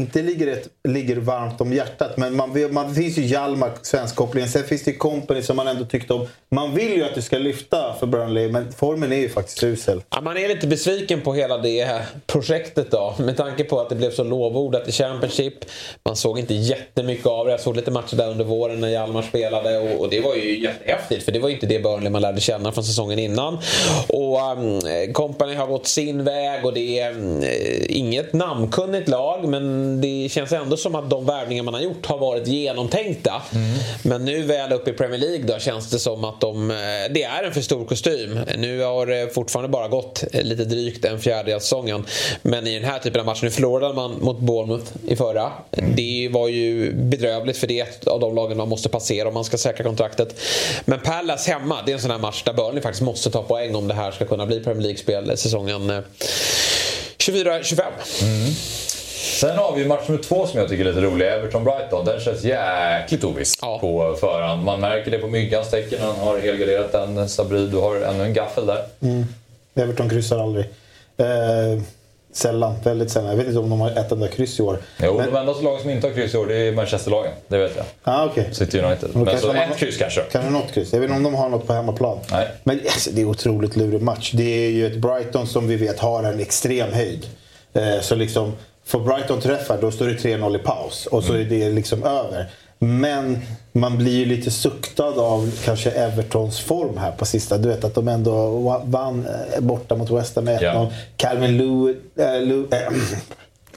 inte 0.00 0.22
ligger, 0.22 0.46
ett, 0.46 0.68
ligger 0.88 1.16
varmt 1.16 1.60
om 1.60 1.72
hjärtat. 1.72 2.16
Men 2.16 2.36
man, 2.36 2.72
man, 2.72 2.88
det 2.88 2.94
finns 2.94 3.18
ju 3.18 3.22
Hjalmar, 3.22 3.70
svenskkopplingen. 3.82 4.48
Sen 4.48 4.64
finns 4.64 4.84
det 4.84 4.90
ju 4.90 4.96
Company 4.96 5.42
som 5.42 5.56
man 5.56 5.68
ändå 5.68 5.84
tyckte 5.84 6.14
om. 6.14 6.26
Man 6.50 6.74
vill 6.74 6.92
ju 6.96 7.04
att 7.04 7.14
det 7.14 7.22
ska 7.22 7.38
lyfta 7.38 7.94
för 8.00 8.06
Burnley, 8.06 8.48
men 8.48 8.72
formen 8.72 9.12
är 9.12 9.16
ju 9.16 9.28
faktiskt 9.28 9.62
usel. 9.62 10.02
Ja, 10.10 10.20
man 10.20 10.36
är 10.36 10.48
lite 10.48 10.66
besviken 10.66 11.20
på 11.20 11.34
hela 11.34 11.58
det 11.58 11.84
här 11.84 12.02
projektet 12.26 12.90
då. 12.90 13.14
Med 13.18 13.36
tanke 13.36 13.64
på 13.64 13.80
att 13.80 13.88
det 13.88 13.94
blev 13.94 14.10
så 14.10 14.24
lovordat 14.24 14.88
i 14.88 14.92
Championship. 14.92 15.54
Man 16.04 16.16
såg 16.16 16.38
inte 16.38 16.54
jättemycket 16.54 17.26
av 17.26 17.46
det. 17.46 17.50
Jag 17.50 17.60
såg 17.60 17.76
lite 17.76 17.90
matcher 17.90 18.16
där 18.16 18.30
under 18.30 18.44
våren 18.44 18.80
när 18.80 18.88
Hjalmar 18.88 19.22
spelade. 19.22 19.78
Och, 19.78 20.00
och 20.00 20.10
det 20.10 20.20
var 20.20 20.34
ju 20.34 20.62
jättehäftigt. 20.62 21.24
För 21.24 21.32
det 21.32 21.38
var 21.38 21.48
ju 21.48 21.54
inte 21.54 21.66
det 21.66 21.78
Burnley 21.78 22.10
man 22.10 22.22
lärde 22.22 22.40
känna 22.40 22.72
från 22.72 22.84
säsongen 22.84 23.18
innan. 23.18 23.58
Och 24.08 24.52
um, 24.52 24.80
Company 25.12 25.54
har 25.54 25.66
gått 25.66 25.86
sin 25.86 26.24
väg 26.24 26.64
och 26.64 26.74
det 26.74 27.00
är 27.00 27.10
um, 27.10 27.44
inget 27.88 28.32
namnkunnigt 28.32 29.08
lag. 29.08 29.48
Men 29.48 29.85
det 30.00 30.28
känns 30.28 30.52
ändå 30.52 30.76
som 30.76 30.94
att 30.94 31.10
de 31.10 31.26
värvningar 31.26 31.62
man 31.62 31.74
har 31.74 31.80
gjort 31.80 32.06
har 32.06 32.18
varit 32.18 32.46
genomtänkta. 32.46 33.42
Men 34.02 34.24
nu 34.24 34.42
väl 34.42 34.72
uppe 34.72 34.90
i 34.90 34.92
Premier 34.92 35.20
League 35.20 35.42
då 35.46 35.58
känns 35.58 35.90
det 35.90 35.98
som 35.98 36.24
att 36.24 36.40
de, 36.40 36.70
eh, 36.70 36.76
det 37.10 37.22
är 37.22 37.42
en 37.42 37.52
för 37.54 37.60
stor 37.60 37.84
kostym. 37.84 38.40
Nu 38.58 38.82
har 38.82 39.06
det 39.06 39.34
fortfarande 39.34 39.68
bara 39.68 39.88
gått 39.88 40.24
eh, 40.32 40.42
lite 40.42 40.64
drygt 40.64 41.04
en 41.04 41.20
fjärdedel 41.20 41.54
av 41.56 41.60
säsongen. 41.60 42.06
Men 42.42 42.66
i 42.66 42.74
den 42.74 42.84
här 42.84 42.98
typen 42.98 43.20
av 43.20 43.26
matcher, 43.26 43.44
nu 43.44 43.50
förlorade 43.50 43.94
man 43.94 44.18
mot 44.20 44.38
Bournemouth 44.38 44.92
i 45.08 45.16
förra. 45.16 45.52
Det 45.96 46.28
var 46.32 46.48
ju 46.48 46.92
bedrövligt 46.92 47.56
för 47.56 47.66
det 47.66 47.80
är 47.80 47.84
ett 47.84 48.06
av 48.06 48.20
de 48.20 48.34
lagen 48.34 48.56
man 48.56 48.68
måste 48.68 48.88
passera 48.88 49.28
om 49.28 49.34
man 49.34 49.44
ska 49.44 49.56
säkra 49.56 49.84
kontraktet. 49.84 50.40
Men 50.84 51.00
Palace 51.00 51.52
hemma, 51.52 51.78
det 51.86 51.92
är 51.92 51.94
en 51.94 52.00
sån 52.00 52.10
här 52.10 52.18
match 52.18 52.42
där 52.42 52.52
Burnley 52.52 52.82
faktiskt 52.82 53.02
måste 53.02 53.30
ta 53.30 53.42
poäng 53.42 53.74
om 53.74 53.88
det 53.88 53.94
här 53.94 54.10
ska 54.10 54.24
kunna 54.24 54.46
bli 54.46 54.60
Premier 54.60 54.82
League-spel 54.82 55.36
säsongen 55.36 56.02
24-25. 57.18 57.82
Sen 59.26 59.58
har 59.58 59.76
vi 59.76 59.84
match 59.84 60.08
nummer 60.08 60.22
två 60.22 60.46
som 60.46 60.60
jag 60.60 60.68
tycker 60.68 60.84
är 60.84 60.88
lite 60.88 61.00
rolig. 61.00 61.26
Everton-Brighton. 61.26 62.04
Den 62.04 62.20
känns 62.20 62.44
jäkligt 62.44 63.24
oviss 63.24 63.56
på 63.56 64.16
förhand. 64.20 64.64
Man 64.64 64.80
märker 64.80 65.10
det 65.10 65.18
på 65.18 65.26
myggans 65.28 65.70
tecken. 65.70 65.98
Han 66.02 66.16
har 66.16 66.38
helgarderat 66.38 66.92
den. 66.92 67.28
Sabri, 67.28 67.66
du 67.66 67.76
har 67.76 67.96
ännu 67.96 68.24
en 68.24 68.34
gaffel 68.34 68.66
där. 68.66 68.82
Mm. 69.02 69.24
Everton 69.74 70.08
kryssar 70.10 70.38
aldrig. 70.38 70.64
Eh, 71.16 71.26
sällan, 72.32 72.74
väldigt 72.84 73.10
sällan. 73.10 73.30
Jag 73.30 73.36
vet 73.36 73.46
inte 73.46 73.58
om 73.58 73.70
de 73.70 73.80
har 73.80 73.90
ett 73.90 74.12
enda 74.12 74.28
kryss 74.28 74.58
i 74.60 74.62
år. 74.62 74.78
Jo, 75.02 75.16
Men- 75.16 75.32
de 75.32 75.36
enda 75.38 75.52
lagen 75.52 75.80
som 75.80 75.90
inte 75.90 76.06
har 76.06 76.14
kryss 76.14 76.34
i 76.34 76.36
år 76.38 76.46
det 76.46 76.56
är 76.56 76.72
Manchesterlagen. 76.72 77.32
Det 77.48 77.58
vet 77.58 77.72
jag. 77.76 77.84
Ah, 78.02 78.26
okay. 78.26 78.44
City 78.52 78.80
United. 78.80 79.08
Men 79.12 79.24
kanske 79.26 79.46
så 79.46 79.52
ett 79.52 79.68
något- 79.68 79.78
kryss 79.78 79.96
kanske. 79.98 80.20
Kanske 80.32 80.50
något 80.50 80.72
kryss. 80.72 80.92
Jag 80.92 81.00
vet 81.00 81.06
inte 81.10 81.16
om 81.16 81.22
de 81.22 81.34
har 81.34 81.48
något 81.48 81.66
på 81.66 81.72
hemmaplan. 81.72 82.18
Nej. 82.30 82.48
Men 82.64 82.80
alltså, 82.80 83.10
det 83.10 83.20
är 83.20 83.24
otroligt 83.24 83.76
lurig 83.76 84.02
match. 84.02 84.30
Det 84.34 84.66
är 84.66 84.70
ju 84.70 84.86
ett 84.86 84.96
Brighton 84.96 85.46
som 85.46 85.68
vi 85.68 85.76
vet 85.76 85.98
har 85.98 86.22
en 86.22 86.40
extrem 86.40 86.92
höjd. 86.92 87.26
Eh, 87.74 88.00
så 88.00 88.14
liksom, 88.14 88.52
får 88.86 89.00
Brighton 89.00 89.40
träffar 89.40 89.78
då 89.80 89.90
står 89.90 90.06
det 90.06 90.14
3-0 90.14 90.56
i 90.56 90.58
paus 90.58 91.06
och 91.06 91.24
så 91.24 91.32
är 91.32 91.44
det 91.44 91.70
liksom 91.70 92.04
över. 92.04 92.50
Men 92.78 93.38
man 93.72 93.98
blir 93.98 94.12
ju 94.12 94.24
lite 94.24 94.50
suktad 94.50 95.20
av 95.20 95.50
kanske 95.64 95.90
Evertons 95.90 96.60
form 96.60 96.96
här 96.96 97.12
på 97.12 97.26
sista. 97.26 97.58
Du 97.58 97.68
vet 97.68 97.84
att 97.84 97.94
de 97.94 98.08
ändå 98.08 98.50
vann 98.84 99.26
eh, 99.26 99.60
borta 99.60 99.94
mot 99.94 100.10
West 100.10 100.36
Ham 100.36 100.44
med 100.44 100.60
1-0. 100.60 100.64
Ja. 100.64 100.90
Calvin 101.16 101.58
Lewis... 101.58 101.96
Äh, 102.16 102.42
Lew, 102.42 102.76
äh, 102.76 102.92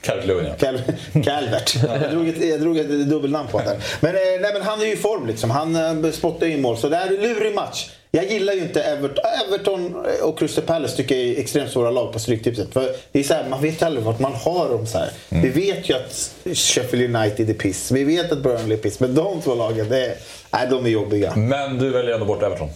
Calvert 0.00 0.26
Lewin, 0.26 0.44
ja. 0.46 0.54
Cal 0.54 0.78
Calvert. 1.22 1.76
Jag 1.82 2.10
drog 2.10 2.28
ett, 2.28 2.48
jag 2.48 2.60
drog 2.60 2.78
ett 2.78 2.88
dubbelnamn 2.88 3.48
på 3.48 3.58
honom. 3.58 3.76
Men, 4.00 4.14
nej, 4.14 4.52
men 4.52 4.62
han 4.62 4.80
är 4.80 4.84
ju 4.84 4.92
i 4.92 4.96
form 4.96 5.26
liksom. 5.26 5.50
Han 5.50 6.12
spottar 6.12 6.46
in 6.46 6.62
mål. 6.62 6.76
Så 6.76 6.88
det 6.88 6.96
är 6.96 7.06
en 7.06 7.14
lurig 7.14 7.54
match. 7.54 7.90
Jag 8.12 8.30
gillar 8.30 8.52
ju 8.52 8.60
inte 8.60 8.82
Everton. 8.82 9.24
Everton 9.46 10.06
och 10.22 10.38
Crystal 10.38 10.64
Palace 10.64 10.96
tycker 10.96 11.16
jag 11.16 11.24
är 11.24 11.40
extremt 11.40 11.70
svåra 11.70 11.90
lag 11.90 12.12
på 12.12 12.18
Stryktipset. 12.18 12.72
För 12.72 12.96
det 13.12 13.18
är 13.18 13.22
så 13.22 13.34
här, 13.34 13.48
man 13.48 13.62
vet 13.62 13.82
aldrig 13.82 14.04
vart 14.04 14.18
man 14.18 14.34
har 14.34 14.68
dem. 14.68 14.86
Så 14.86 14.98
här. 14.98 15.10
Vi 15.28 15.48
vet 15.48 15.90
ju 15.90 15.94
att 15.94 16.34
Sheffield 16.56 17.16
United 17.16 17.50
är 17.50 17.54
piss. 17.54 17.90
Vi 17.90 18.04
vet 18.04 18.32
att 18.32 18.42
Burnley 18.42 18.78
är 18.78 18.82
piss. 18.82 19.00
Men 19.00 19.14
de 19.14 19.40
två 19.40 19.54
lagen, 19.54 19.88
det 19.88 20.06
är, 20.06 20.14
nej, 20.52 20.66
de 20.70 20.86
är 20.86 20.90
jobbiga. 20.90 21.36
Men 21.36 21.78
du 21.78 21.90
väljer 21.90 22.14
ändå 22.14 22.26
bort 22.26 22.42
Everton. 22.42 22.68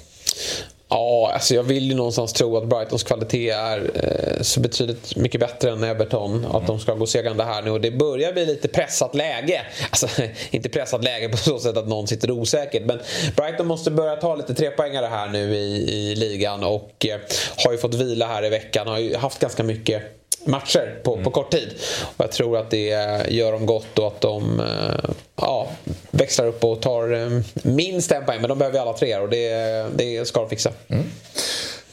Ja, 0.94 1.30
alltså 1.34 1.54
jag 1.54 1.62
vill 1.62 1.88
ju 1.88 1.94
någonstans 1.94 2.32
tro 2.32 2.56
att 2.56 2.68
Brightons 2.68 3.02
kvalitet 3.02 3.50
är 3.50 3.90
eh, 3.94 4.42
så 4.42 4.60
betydligt 4.60 5.16
mycket 5.16 5.40
bättre 5.40 5.70
än 5.70 5.84
Everton. 5.84 6.46
Att 6.52 6.66
de 6.66 6.80
ska 6.80 6.94
gå 6.94 7.06
segrande 7.06 7.44
här 7.44 7.62
nu. 7.62 7.70
Och 7.70 7.80
det 7.80 7.90
börjar 7.90 8.32
bli 8.32 8.46
lite 8.46 8.68
pressat 8.68 9.14
läge. 9.14 9.62
Alltså, 9.90 10.22
inte 10.50 10.68
pressat 10.68 11.04
läge 11.04 11.28
på 11.28 11.36
så 11.36 11.58
sätt 11.58 11.76
att 11.76 11.88
någon 11.88 12.06
sitter 12.06 12.30
osäkert. 12.30 12.82
Men 12.86 13.00
Brighton 13.36 13.66
måste 13.66 13.90
börja 13.90 14.16
ta 14.16 14.34
lite 14.34 14.54
trepoängare 14.54 15.06
här 15.06 15.28
nu 15.28 15.56
i, 15.56 15.90
i 15.90 16.14
ligan. 16.14 16.64
Och 16.64 17.06
eh, 17.06 17.20
har 17.64 17.72
ju 17.72 17.78
fått 17.78 17.94
vila 17.94 18.26
här 18.26 18.44
i 18.44 18.48
veckan. 18.48 18.86
Har 18.86 18.98
ju 18.98 19.16
haft 19.16 19.38
ganska 19.38 19.62
mycket 19.62 20.02
matcher 20.46 21.00
på, 21.02 21.22
på 21.22 21.30
kort 21.30 21.50
tid. 21.50 21.74
Och 22.16 22.24
jag 22.24 22.32
tror 22.32 22.58
att 22.58 22.70
det 22.70 22.86
gör 23.28 23.52
dem 23.52 23.66
gott 23.66 23.98
och 23.98 24.06
att 24.06 24.20
de 24.20 24.60
eh, 24.60 25.10
ja, 25.36 25.68
växlar 26.10 26.46
upp 26.46 26.64
och 26.64 26.82
tar 26.82 27.12
eh, 27.12 27.40
minst 27.62 28.12
en 28.12 28.24
poäng. 28.24 28.40
Men 28.40 28.48
de 28.48 28.58
behöver 28.58 28.78
ju 28.78 28.82
alla 28.82 28.92
tre 28.92 29.16
och 29.16 29.28
det, 29.28 29.50
det 29.96 30.28
ska 30.28 30.40
de 30.40 30.48
fixa. 30.48 30.72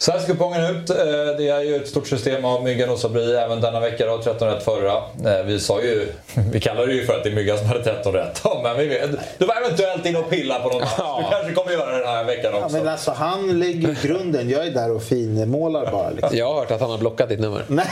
Så 0.01 0.11
här 0.11 0.19
ser 0.19 0.27
kupongen 0.27 0.75
ut. 0.75 0.89
Eh, 0.89 0.95
det 1.37 1.49
är 1.49 1.61
ju 1.61 1.75
ett 1.75 1.87
stort 1.87 2.07
system 2.07 2.45
av 2.45 2.63
Myggan 2.63 2.89
och 2.89 2.99
Sabri 2.99 3.35
även 3.35 3.61
denna 3.61 3.79
vecka. 3.79 4.05
Då, 4.05 4.21
13 4.21 4.47
rätt 4.47 4.63
förra. 4.63 4.93
Eh, 5.25 5.45
vi 5.45 5.59
sa 5.59 5.81
ju, 5.81 6.07
vi 6.51 6.59
kallade 6.59 6.87
det 6.87 6.93
ju 6.93 7.05
för 7.05 7.17
att 7.17 7.23
det 7.23 7.29
är 7.29 7.33
Myggan 7.33 7.57
som 7.57 7.67
hade 7.67 7.83
13 7.83 8.13
rätt. 8.13 8.41
Men 8.63 8.77
vi 8.77 8.87
vet, 8.87 9.09
du 9.37 9.45
var 9.45 9.55
eventuellt 9.55 10.05
inne 10.05 10.19
och 10.19 10.29
pilla 10.29 10.59
på 10.59 10.69
någon 10.69 10.81
match. 10.81 10.91
Du 10.97 11.23
kanske 11.31 11.53
kommer 11.53 11.71
göra 11.71 11.91
det 11.91 11.97
den 11.97 12.07
här 12.07 12.23
veckan 12.23 12.53
också. 12.53 12.77
Ja, 12.77 12.83
men 12.83 12.91
alltså, 12.91 13.11
han 13.11 13.59
lägger 13.59 13.95
grunden. 14.01 14.49
Jag 14.49 14.67
är 14.67 14.71
där 14.71 14.91
och 14.91 15.03
finmålar 15.03 15.91
bara. 15.91 16.09
Liksom. 16.09 16.37
Jag 16.37 16.47
har 16.47 16.59
hört 16.59 16.71
att 16.71 16.81
han 16.81 16.91
har 16.91 16.97
blockat 16.97 17.29
ditt 17.29 17.39
nummer. 17.39 17.63
Nej! 17.67 17.85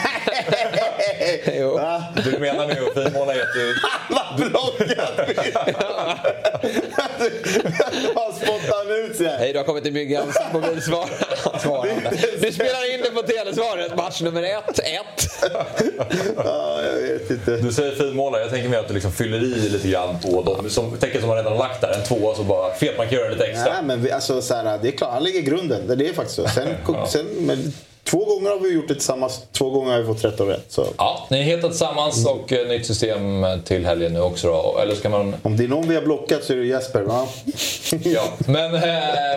jo. 1.59 1.79
Du 2.23 2.39
menar 2.39 2.67
nu 2.67 2.73
att 2.73 2.93
finmåla 3.03 3.31
heter 3.31 3.81
Han 3.81 4.17
har 4.17 4.37
blockat 4.37 4.99
Han 8.15 8.33
spottar 8.33 9.05
ut 9.05 9.15
sig. 9.17 9.27
Hej, 9.39 9.53
du 9.53 9.59
har 9.59 9.65
kommit 9.65 9.83
till 9.83 9.93
Myggans 9.93 10.35
mobilsvar. 10.53 11.09
Du 12.41 12.51
spelar 12.51 12.93
in 12.93 13.01
det 13.01 13.09
på 13.11 13.21
Telesvaret, 13.21 13.95
match 13.97 14.21
nummer 14.21 14.43
ett, 14.43 14.79
ett. 14.79 15.29
ja, 16.37 16.81
jag 16.83 17.01
vet 17.01 17.31
inte. 17.31 17.57
Du 17.57 17.71
säger 17.71 17.95
finmålare, 17.95 18.41
jag 18.41 18.51
tänker 18.51 18.69
mer 18.69 18.77
att 18.77 18.87
du 18.87 18.93
liksom 18.93 19.11
fyller 19.11 19.37
i 19.37 19.69
lite 19.69 19.87
grann 19.87 20.19
på 20.19 20.41
de 20.41 20.69
som, 20.69 20.97
tecken 20.97 21.21
som 21.21 21.27
man 21.27 21.37
redan 21.37 21.57
lagt 21.57 21.81
där. 21.81 21.91
En 21.91 22.03
tvåa 22.03 22.35
så 22.35 22.43
bara 22.43 22.73
felmarkerar 22.73 23.29
lite 23.29 23.45
extra. 23.45 23.73
Nej, 23.73 23.83
men 23.83 24.01
vi, 24.01 24.11
alltså, 24.11 24.41
så 24.41 24.53
här, 24.55 24.79
det 24.81 24.87
är 24.87 24.91
klart, 24.91 25.13
han 25.13 25.23
lägger 25.23 25.41
grunden. 25.41 25.97
Det 25.97 26.09
är 26.09 26.13
faktiskt 26.13 26.35
så. 26.35 26.47
Sen, 26.47 26.67
Ja. 26.87 27.07
sen, 27.07 27.25
men, 27.37 27.73
två 28.09 28.25
gånger 28.25 28.49
har 28.49 28.59
vi 28.59 28.73
gjort 28.73 28.87
det 28.87 28.93
tillsammans. 28.93 29.41
Två 29.51 29.69
gånger 29.69 29.91
har 29.91 29.99
vi 29.99 30.05
fått 30.05 30.21
13 30.21 30.47
rätt. 30.47 30.65
Så. 30.67 30.85
Ja, 30.97 31.27
ni 31.29 31.39
är 31.39 31.43
hittat 31.43 31.71
tillsammans 31.71 32.25
och 32.25 32.53
eh, 32.53 32.67
nytt 32.67 32.85
system 32.85 33.45
till 33.65 33.85
helgen 33.85 34.13
nu 34.13 34.21
också 34.21 34.47
då. 34.47 34.79
Eller 34.81 34.95
ska 34.95 35.09
man... 35.09 35.35
Om 35.41 35.57
det 35.57 35.63
är 35.63 35.67
någon 35.67 35.87
vi 35.87 35.95
har 35.95 36.01
blockat 36.01 36.43
så 36.43 36.53
är 36.53 36.57
det 36.57 36.65
Jesper. 36.65 37.01
Va? 37.01 37.27
Ja, 38.03 38.23
men 38.37 38.75
eh, 38.75 38.81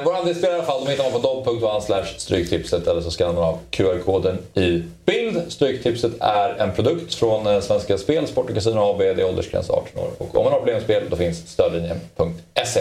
vår 0.05 0.16
andelsspelare 0.16 0.57
i 0.57 0.59
alla 0.59 0.66
fall, 0.66 0.85
de 0.85 0.90
hittar 0.90 1.11
man 1.11 1.44
på 1.44 1.81
slash 1.86 2.05
stryktipset 2.16 2.86
eller 2.86 3.01
så 3.01 3.11
skannar 3.11 3.32
man 3.32 3.44
av 3.44 3.59
QR-koden 3.70 4.39
i 4.55 4.82
bild. 5.05 5.43
Stryktipset 5.49 6.12
är 6.20 6.55
en 6.59 6.73
produkt 6.73 7.15
från 7.15 7.47
eh, 7.47 7.61
Svenska 7.61 7.99
Spel, 7.99 8.27
Sport 8.27 8.49
och 8.49 8.55
Casino 8.55 8.78
AB. 8.78 8.99
Det 8.99 9.11
är 9.11 9.28
åldersgräns 9.28 9.70
18 9.70 10.03
år. 10.03 10.11
Och 10.19 10.36
om 10.36 10.44
man 10.44 10.53
har 10.53 10.59
problem 10.59 10.74
med 10.74 10.85
spel, 10.85 11.03
då 11.11 11.16
finns 11.16 11.49
stödlinjen.se. 11.49 12.81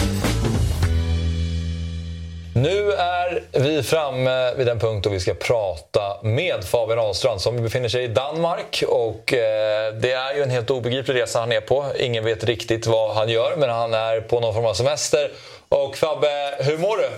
Nu 2.55 2.91
är 2.91 3.43
vi 3.59 3.83
framme 3.83 4.53
vid 4.55 4.67
den 4.67 4.79
punkt 4.79 5.03
då 5.03 5.09
vi 5.09 5.19
ska 5.19 5.33
prata 5.33 6.23
med 6.23 6.63
Fabian 6.63 6.99
Ahlstrand 6.99 7.41
som 7.41 7.63
befinner 7.63 7.89
sig 7.89 8.03
i 8.03 8.07
Danmark. 8.07 8.83
Och 8.87 9.33
eh, 9.33 9.93
Det 9.93 10.11
är 10.11 10.35
ju 10.35 10.43
en 10.43 10.49
helt 10.49 10.69
obegriplig 10.69 11.15
resa 11.15 11.39
han 11.39 11.51
är 11.51 11.61
på. 11.61 11.85
Ingen 11.99 12.23
vet 12.23 12.43
riktigt 12.43 12.87
vad 12.87 13.15
han 13.15 13.29
gör, 13.29 13.55
men 13.57 13.69
han 13.69 13.93
är 13.93 14.21
på 14.21 14.39
någon 14.39 14.53
form 14.53 14.65
av 14.65 14.73
semester. 14.73 15.31
Och 15.69 15.95
Fabbe, 15.97 16.55
hur 16.59 16.77
mår 16.77 16.97
du? 16.97 17.09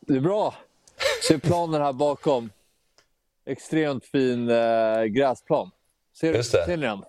Det 0.00 0.14
är 0.14 0.20
bra. 0.20 0.54
Ser 1.28 1.38
planen 1.38 1.82
här 1.82 1.92
bakom. 1.92 2.50
Extremt 3.46 4.04
fin 4.04 4.50
eh, 4.50 5.02
gräsplan. 5.04 5.70
Ser, 6.20 6.34
Just 6.34 6.52
det. 6.52 6.64
ser 6.64 6.76
ni 6.76 6.86
den? 6.86 7.04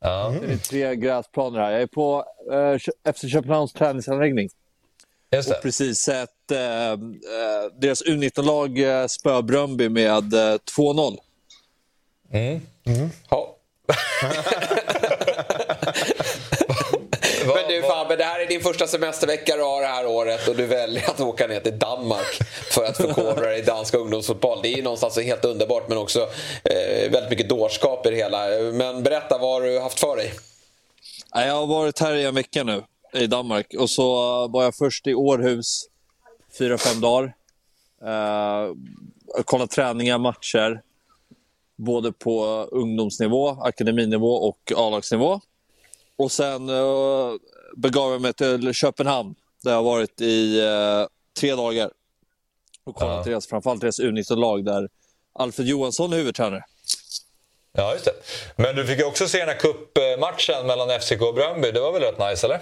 Ja. 0.00 0.34
Det 0.46 0.52
är 0.52 0.56
tre 0.56 0.96
gräsplaner 0.96 1.60
här. 1.60 1.70
Jag 1.72 1.82
är 1.82 1.86
på 1.86 2.24
eh, 2.52 3.12
FC 3.12 3.20
Köpenhamns 3.32 3.72
träningsanläggning. 3.72 4.48
Och 5.36 5.62
precis 5.62 5.98
sett 5.98 6.50
eh, 6.52 6.90
eh, 6.90 6.96
deras 7.80 8.02
U19-lag 8.04 8.78
eh, 8.78 9.06
spö 9.06 9.42
Bröndby 9.42 9.88
med 9.88 10.34
eh, 10.34 10.58
2-0. 10.76 11.16
Mm. 12.32 12.60
Ja. 13.30 13.56
Men 17.46 17.68
du 17.68 17.82
Fabbe, 17.82 18.16
det 18.16 18.24
här 18.24 18.40
är 18.40 18.46
din 18.46 18.60
första 18.60 18.86
semestervecka 18.86 19.56
du 19.56 19.62
har 19.62 19.80
det 19.80 19.86
här 19.86 20.06
året 20.06 20.48
och 20.48 20.56
du 20.56 20.66
väljer 20.66 21.10
att 21.10 21.20
åka 21.20 21.46
ner 21.46 21.60
till 21.60 21.78
Danmark 21.78 22.38
för 22.70 22.84
att 22.84 22.96
förkovra 22.96 23.48
dig 23.48 23.58
i 23.58 23.62
dansk 23.62 23.94
ungdomsfotboll. 23.94 24.58
Det 24.62 24.68
är 24.68 24.76
ju 24.76 24.82
någonstans 24.82 25.18
helt 25.18 25.44
underbart 25.44 25.88
men 25.88 25.98
också 25.98 26.20
eh, 26.64 27.10
väldigt 27.10 27.30
mycket 27.30 27.48
dårskap 27.48 28.06
i 28.06 28.10
det 28.10 28.16
hela. 28.16 28.48
Men 28.72 29.02
berätta, 29.02 29.38
vad 29.38 29.50
har 29.50 29.60
du 29.60 29.80
haft 29.80 30.00
för 30.00 30.16
dig? 30.16 30.32
Ja, 31.34 31.44
Jag 31.46 31.54
har 31.54 31.66
varit 31.66 31.98
här 31.98 32.14
i 32.14 32.24
en 32.24 32.34
vecka 32.34 32.64
nu 32.64 32.82
i 33.12 33.26
Danmark 33.26 33.74
och 33.78 33.90
så 33.90 34.04
var 34.48 34.62
jag 34.64 34.74
först 34.74 35.06
i 35.06 35.14
Århus 35.14 35.84
fyra, 36.58 36.78
fem 36.78 37.00
dagar. 37.00 37.34
Uh, 38.02 38.74
kollat 39.44 39.70
träningar, 39.70 40.18
matcher. 40.18 40.82
Både 41.76 42.12
på 42.12 42.44
ungdomsnivå, 42.72 43.48
akademinivå 43.48 44.32
och 44.34 44.72
A-lagsnivå. 44.76 45.40
Och 46.16 46.32
sen 46.32 46.70
uh, 46.70 47.32
begav 47.76 48.12
jag 48.12 48.20
mig 48.20 48.32
till 48.32 48.74
Köpenhamn 48.74 49.34
där 49.64 49.72
jag 49.72 49.82
varit 49.82 50.20
i 50.20 50.60
uh, 50.60 51.06
tre 51.40 51.54
dagar. 51.54 51.90
Och 52.84 52.94
kollat 52.94 53.26
Ja. 53.26 53.30
deras, 53.32 53.46
framförallt 53.46 53.80
deras 53.80 54.00
U19-lag 54.00 54.64
där 54.64 54.88
Alfred 55.32 55.66
Johansson 55.68 56.12
är 56.12 56.16
huvudtränare. 56.16 56.64
Ja, 57.72 57.92
just 57.92 58.04
det. 58.04 58.12
Men 58.56 58.76
du 58.76 58.86
fick 58.86 58.98
ju 58.98 59.04
också 59.04 59.28
se 59.28 59.38
den 59.38 59.48
här 59.48 59.58
cupmatchen 59.58 60.66
mellan 60.66 61.00
FCK 61.00 61.22
och 61.22 61.34
Bröndby. 61.34 61.70
Det 61.70 61.80
var 61.80 61.92
väl 61.92 62.02
rätt 62.02 62.18
nice, 62.30 62.46
eller? 62.46 62.60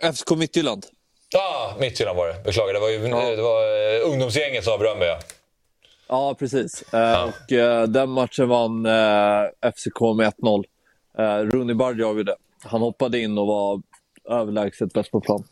FCK 0.00 0.30
Midtjylland. 0.36 0.86
Ja, 1.28 1.40
ah, 1.40 1.80
Midtjylland 1.80 2.18
var 2.18 2.28
det. 2.28 2.34
Beklagar, 2.44 2.74
det 2.74 2.80
var 2.80 2.88
ju 2.88 2.98
det 3.36 3.42
var, 3.42 3.94
eh, 3.94 4.10
ungdomsgänget 4.10 4.64
som 4.64 4.70
var 4.70 4.78
Bröndby. 4.78 5.06
Ja. 5.06 5.18
Ja, 6.08 6.34
precis. 6.38 6.94
Eh, 6.94 7.24
Och 7.24 7.52
eh, 7.52 7.82
den 7.82 8.10
matchen 8.10 8.48
vann 8.48 8.86
eh, 8.86 9.70
FCK 9.72 10.00
med 10.16 10.32
1-0. 10.32 10.64
Uh, 11.18 11.24
Rooney 11.24 11.74
Bardi 11.74 12.02
avgjorde. 12.02 12.36
Han 12.64 12.80
hoppade 12.80 13.18
in 13.18 13.38
och 13.38 13.46
var 13.46 13.82
överlägset 14.30 14.92
bäst 14.92 15.10
på 15.10 15.20
plan. 15.20 15.44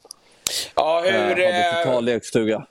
Ja, 0.74 1.02
hur... 1.04 1.14
Eh, 1.14 1.46
hade 1.46 1.78
eh, 1.78 1.84
total 1.84 2.04
lekstuga. 2.04 2.66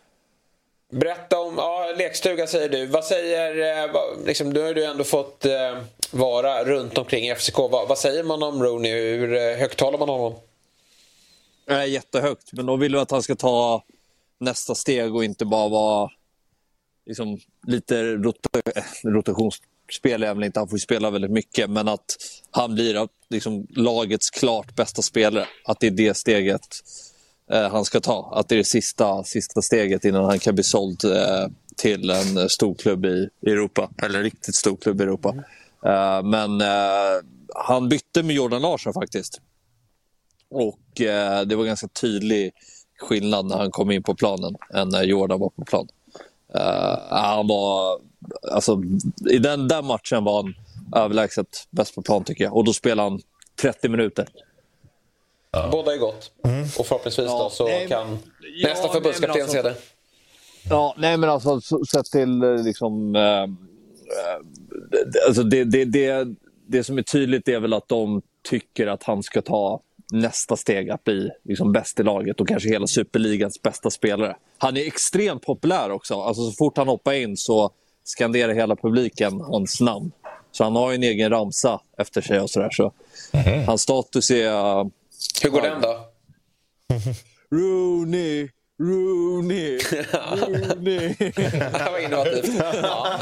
Berätta 0.90 1.40
om, 1.40 1.54
ja, 1.58 1.94
lekstuga 1.98 2.48
säger 2.48 2.70
du. 2.70 2.86
Vad 2.86 3.06
säger, 3.06 3.84
eh, 3.84 3.92
liksom, 4.26 4.50
nu 4.50 4.62
har 4.62 4.74
du 4.74 4.86
ändå 4.86 5.04
fått 5.04 5.46
eh, 5.46 5.78
vara 6.12 6.64
runt 6.64 6.98
omkring 6.98 7.36
FCK. 7.36 7.58
Vad, 7.58 7.88
vad 7.88 7.98
säger 7.98 8.24
man 8.24 8.44
om 8.44 8.64
Rooney? 8.64 8.92
Hur 8.92 9.34
eh, 9.34 9.58
högt 9.58 9.80
talar 9.80 10.00
man 10.00 10.10
om 10.10 10.20
honom? 10.20 10.40
Eh, 11.68 11.86
jättehögt, 11.86 12.54
men 12.54 12.66
då 12.66 12.76
vill 12.76 12.96
vi 12.96 13.02
att 13.02 13.12
han 13.12 13.24
ska 13.24 13.36
ta 13.36 13.84
nästa 14.40 14.76
steg 14.76 15.16
och 15.16 15.24
inte 15.24 15.46
bara 15.46 15.70
vara 15.70 16.10
liksom, 17.06 17.40
lite 17.68 18.04
rota 18.04 18.50
rotationsspel. 19.04 20.24
Är 20.24 20.34
väl 20.34 20.44
inte, 20.44 20.60
han 20.60 20.70
får 20.70 20.78
ju 20.78 20.82
spela 20.82 21.10
väldigt 21.10 21.32
mycket, 21.32 21.70
men 21.70 21.88
att 21.88 22.06
han 22.52 22.74
blir 22.74 23.08
liksom, 23.30 23.68
lagets 23.70 24.30
klart 24.30 24.76
bästa 24.76 25.02
spelare. 25.02 25.48
Att 25.66 25.80
det 25.80 25.88
är 25.88 25.92
det 25.92 26.18
steget 26.18 26.68
eh, 27.52 27.70
han 27.70 27.86
ska 27.86 28.00
ta. 28.00 28.34
Att 28.36 28.50
det 28.50 28.56
är 28.56 28.58
det 28.58 28.64
sista, 28.64 29.24
sista 29.24 29.62
steget 29.62 30.06
innan 30.06 30.26
han 30.26 30.40
kan 30.40 30.56
bli 30.56 30.64
såld 30.64 31.06
eh, 31.06 31.48
till 31.78 32.10
en 32.10 32.50
stor 32.50 32.76
klubb 32.76 33.06
i 33.06 33.30
Europa. 33.42 33.90
Eller 34.04 34.20
en 34.20 34.24
riktigt 34.24 34.56
stor 34.56 34.78
klubb 34.78 35.02
i 35.02 35.04
Europa. 35.04 35.36
Eh, 35.86 36.24
men 36.24 36.62
eh, 36.62 37.24
han 37.56 37.90
bytte 37.90 38.24
med 38.24 38.36
Jordan 38.36 38.62
Larsson 38.62 38.94
faktiskt. 38.94 39.42
Och 40.54 41.02
eh, 41.02 41.42
det 41.42 41.56
var 41.56 41.66
ganska 41.66 41.88
tydlig 41.88 42.52
skillnad 43.00 43.46
när 43.46 43.58
han 43.58 43.72
kom 43.72 43.92
in 43.92 44.04
på 44.04 44.16
planen 44.16 44.56
än 44.74 44.90
när 44.90 45.04
Jordan 45.04 45.40
var 45.40 45.50
på 45.50 45.66
plan. 45.66 45.88
Eh, 46.56 47.00
han 47.10 47.48
var, 47.48 48.00
alltså, 48.52 48.82
I 49.30 49.38
den 49.38 49.68
där 49.68 49.82
matchen 49.82 50.24
var 50.24 50.44
han 50.44 50.54
överlägset 51.04 51.68
bäst 51.70 51.96
på 51.96 52.02
plan 52.02 52.24
tycker 52.24 52.44
jag. 52.44 52.56
Och 52.56 52.64
då 52.66 52.74
spelade 52.74 53.10
han 53.10 53.22
30 53.62 53.90
minuter. 53.90 54.28
Båda 55.72 55.94
är 55.94 55.98
gott. 55.98 56.32
Och 56.80 56.86
förhoppningsvis 56.86 57.28
då 57.28 57.50
så 57.50 57.66
nej, 57.66 57.88
kan 57.88 58.18
ja, 58.56 58.70
nästa 58.70 58.90
förbundskapten 58.90 59.42
alltså- 59.42 59.58
se 59.58 59.62
det. 59.62 59.76
Ja, 60.70 60.96
nej 60.98 61.18
men 61.18 61.30
alltså 61.30 61.62
så- 61.62 61.86
sett 61.86 62.06
till 62.06 62.44
eh, 62.44 62.64
liksom... 62.64 63.14
Det- 64.92 65.26
alltså 65.28 65.44
det, 65.44 65.64
det, 65.64 65.86
det, 65.86 66.28
det 66.68 66.84
som 66.84 66.98
är 66.98 67.02
tydligt 67.02 67.48
är 67.48 67.60
väl 67.60 67.74
att 67.74 67.88
de 67.88 68.22
tycker 68.50 68.88
att 68.88 69.04
han 69.04 69.24
ska 69.24 69.42
ta 69.42 69.82
nästa 70.14 70.56
steg 70.56 70.90
att 70.90 71.04
bli 71.04 71.30
liksom 71.44 71.72
bäst 71.72 72.00
i 72.00 72.04
laget 72.04 72.42
och 72.42 72.48
kanske 72.48 72.70
hela 72.70 72.88
superligans 72.88 73.62
bästa 73.62 73.90
spelare. 73.90 74.36
Han 74.58 74.78
är 74.78 74.88
extremt 74.88 75.42
populär 75.42 75.92
också. 75.92 76.22
Alltså 76.22 76.52
så 76.52 76.52
fort 76.52 76.78
han 76.78 76.88
hoppar 76.88 77.14
in 77.14 77.38
så 77.38 77.72
skanderar 78.04 78.54
hela 78.54 78.76
publiken 78.76 79.42
hans 79.42 79.82
namn. 79.82 80.12
Så 80.52 80.64
han 80.64 80.76
har 80.76 80.92
ju 80.92 80.96
en 80.96 81.04
egen 81.04 81.30
ramsa 81.30 81.82
efter 81.98 82.22
sig 82.22 82.40
och 82.40 82.50
sådär. 82.50 82.70
Så 82.72 82.94
hans 83.66 83.82
status 83.82 84.32
är, 84.32 84.52
Hur 85.44 85.50
går 85.50 85.62
den 85.62 85.82
då? 85.82 86.00
Rooney, 87.52 88.50
Rooney, 88.80 89.78
Rooney. 89.78 91.16
det 91.20 91.90
var 91.92 92.00
innovativt. 92.00 92.50
Ja. 92.84 93.20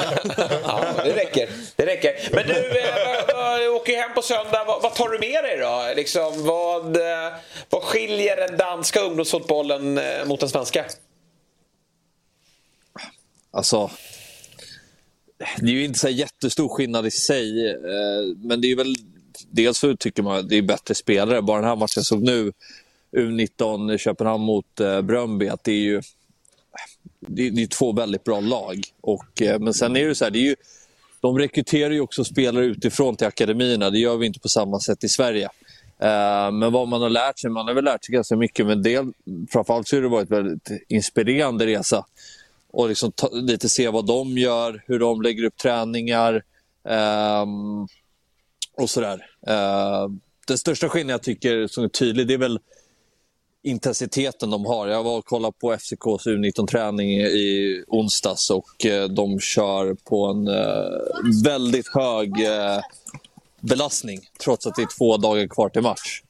ja, 0.64 1.04
det 1.04 1.14
räcker. 1.14 1.50
Det 1.76 1.86
räcker. 1.86 2.30
Men 2.32 2.48
du, 2.48 2.54
äh, 2.54 3.76
åker 3.76 4.02
hem 4.02 4.14
på 4.16 4.22
söndag. 4.22 4.64
Vad, 4.68 4.82
vad, 4.82 4.96
tar 4.96 5.10
du 5.10 5.20
med 5.20 5.44
dig 5.44 5.58
då? 5.58 5.94
Liksom, 5.96 6.46
vad, 6.46 6.98
äh, 6.98 7.34
vad 7.70 7.84
skiljer 7.84 8.48
den 8.48 8.58
danska 8.58 9.00
ungdomsfotbollen 9.00 9.98
äh, 9.98 10.26
mot 10.26 10.40
den 10.40 10.50
svenska? 10.50 10.86
Alltså, 13.52 13.92
det 15.58 15.72
är 15.72 15.76
ju 15.76 15.86
inte 15.86 16.00
så 16.00 16.10
jättestor 16.10 16.70
skillnad 16.70 17.06
i 17.06 17.12
sig. 17.12 17.78
Men 18.44 18.62
det 18.62 18.72
är 18.72 18.76
väl 18.76 18.96
dels 19.52 19.78
så 19.78 19.98
tycker 19.98 20.24
man 20.24 20.38
att 20.38 20.50
det 20.50 20.56
är 20.56 20.62
bättre 20.62 20.96
spelare. 20.96 21.42
Bara 21.42 21.60
den 21.60 21.70
här 21.70 21.76
matchen 21.76 22.04
såg 22.04 22.22
nu 22.22 22.52
U19 23.18 23.98
Köpenhamn 23.98 24.44
mot 24.44 24.80
eh, 24.80 25.02
Bröndby 25.02 25.48
att 25.48 25.64
det 25.64 25.72
är 25.72 25.82
ju 25.82 26.02
det 27.20 27.48
är, 27.48 27.52
det 27.52 27.62
är 27.62 27.68
två 27.68 27.92
väldigt 27.92 28.24
bra 28.24 28.40
lag. 28.40 28.82
Och, 29.02 29.42
eh, 29.42 29.60
men 29.60 29.74
sen 29.74 29.96
är 29.96 30.08
det 30.08 30.16
så 30.16 30.24
här, 30.24 30.32
det 30.32 30.40
är 30.40 30.44
ju, 30.44 30.56
de 31.22 31.40
rekryterar 31.40 31.92
ju 31.92 32.02
också 32.02 32.24
spelare 32.24 32.66
utifrån 32.66 33.16
till 33.16 33.28
akademierna. 33.28 33.90
Det 33.90 34.00
gör 34.00 34.18
vi 34.18 34.26
inte 34.26 34.40
på 34.40 34.50
samma 34.50 34.80
sätt 34.80 35.04
i 35.04 35.10
Sverige. 35.10 35.50
Eh, 36.00 36.52
men 36.52 36.72
vad 36.72 36.88
man 36.88 37.02
har 37.02 37.10
lärt 37.10 37.40
sig, 37.40 37.50
man 37.50 37.68
har 37.68 37.74
väl 37.74 37.84
lärt 37.84 38.06
sig 38.06 38.14
ganska 38.14 38.36
mycket. 38.36 38.66
Men 38.66 38.82
del, 38.82 39.14
framförallt 39.50 39.88
så 39.88 39.96
har 39.96 40.02
det 40.02 40.08
varit 40.08 40.32
en 40.32 40.44
väldigt 40.44 40.86
inspirerande 40.90 41.66
resa. 41.66 42.06
Och 42.72 42.90
liksom 42.90 43.12
ta, 43.12 43.30
lite 43.32 43.70
se 43.70 43.90
vad 43.90 44.06
de 44.06 44.38
gör, 44.38 44.84
hur 44.88 45.00
de 45.00 45.22
lägger 45.22 45.44
upp 45.44 45.58
träningar. 45.58 46.44
eh, 46.88 47.46
och 48.78 48.90
sådär. 48.90 49.26
Uh, 49.50 50.08
den 50.48 50.58
största 50.58 50.90
skillnaden 50.90 51.12
jag 51.12 51.24
tycker 51.24 51.68
som 51.68 51.84
är 51.84 51.88
tydlig, 51.88 52.28
det 52.28 52.34
är 52.34 52.38
väl 52.38 52.60
intensiteten 53.64 54.50
de 54.50 54.66
har. 54.66 54.88
Jag 54.88 55.04
var 55.04 55.18
och 55.18 55.26
kollade 55.26 55.54
på 55.62 55.74
FCKs 55.74 56.28
U19-träning 56.28 57.10
i 57.22 57.84
onsdags 57.88 58.50
och 58.50 58.86
eh, 58.86 59.10
de 59.10 59.40
kör 59.40 59.94
på 59.94 60.26
en 60.26 60.48
eh, 60.48 61.44
väldigt 61.44 61.88
hög 61.88 62.46
eh, 62.46 62.80
belastning 63.60 64.20
trots 64.44 64.68
att 64.68 64.76
det 64.76 64.82
är 64.82 64.98
två 64.98 65.18
dagar 65.18 65.48
kvar 65.48 65.70
till 65.70 65.82
match. 65.82 66.22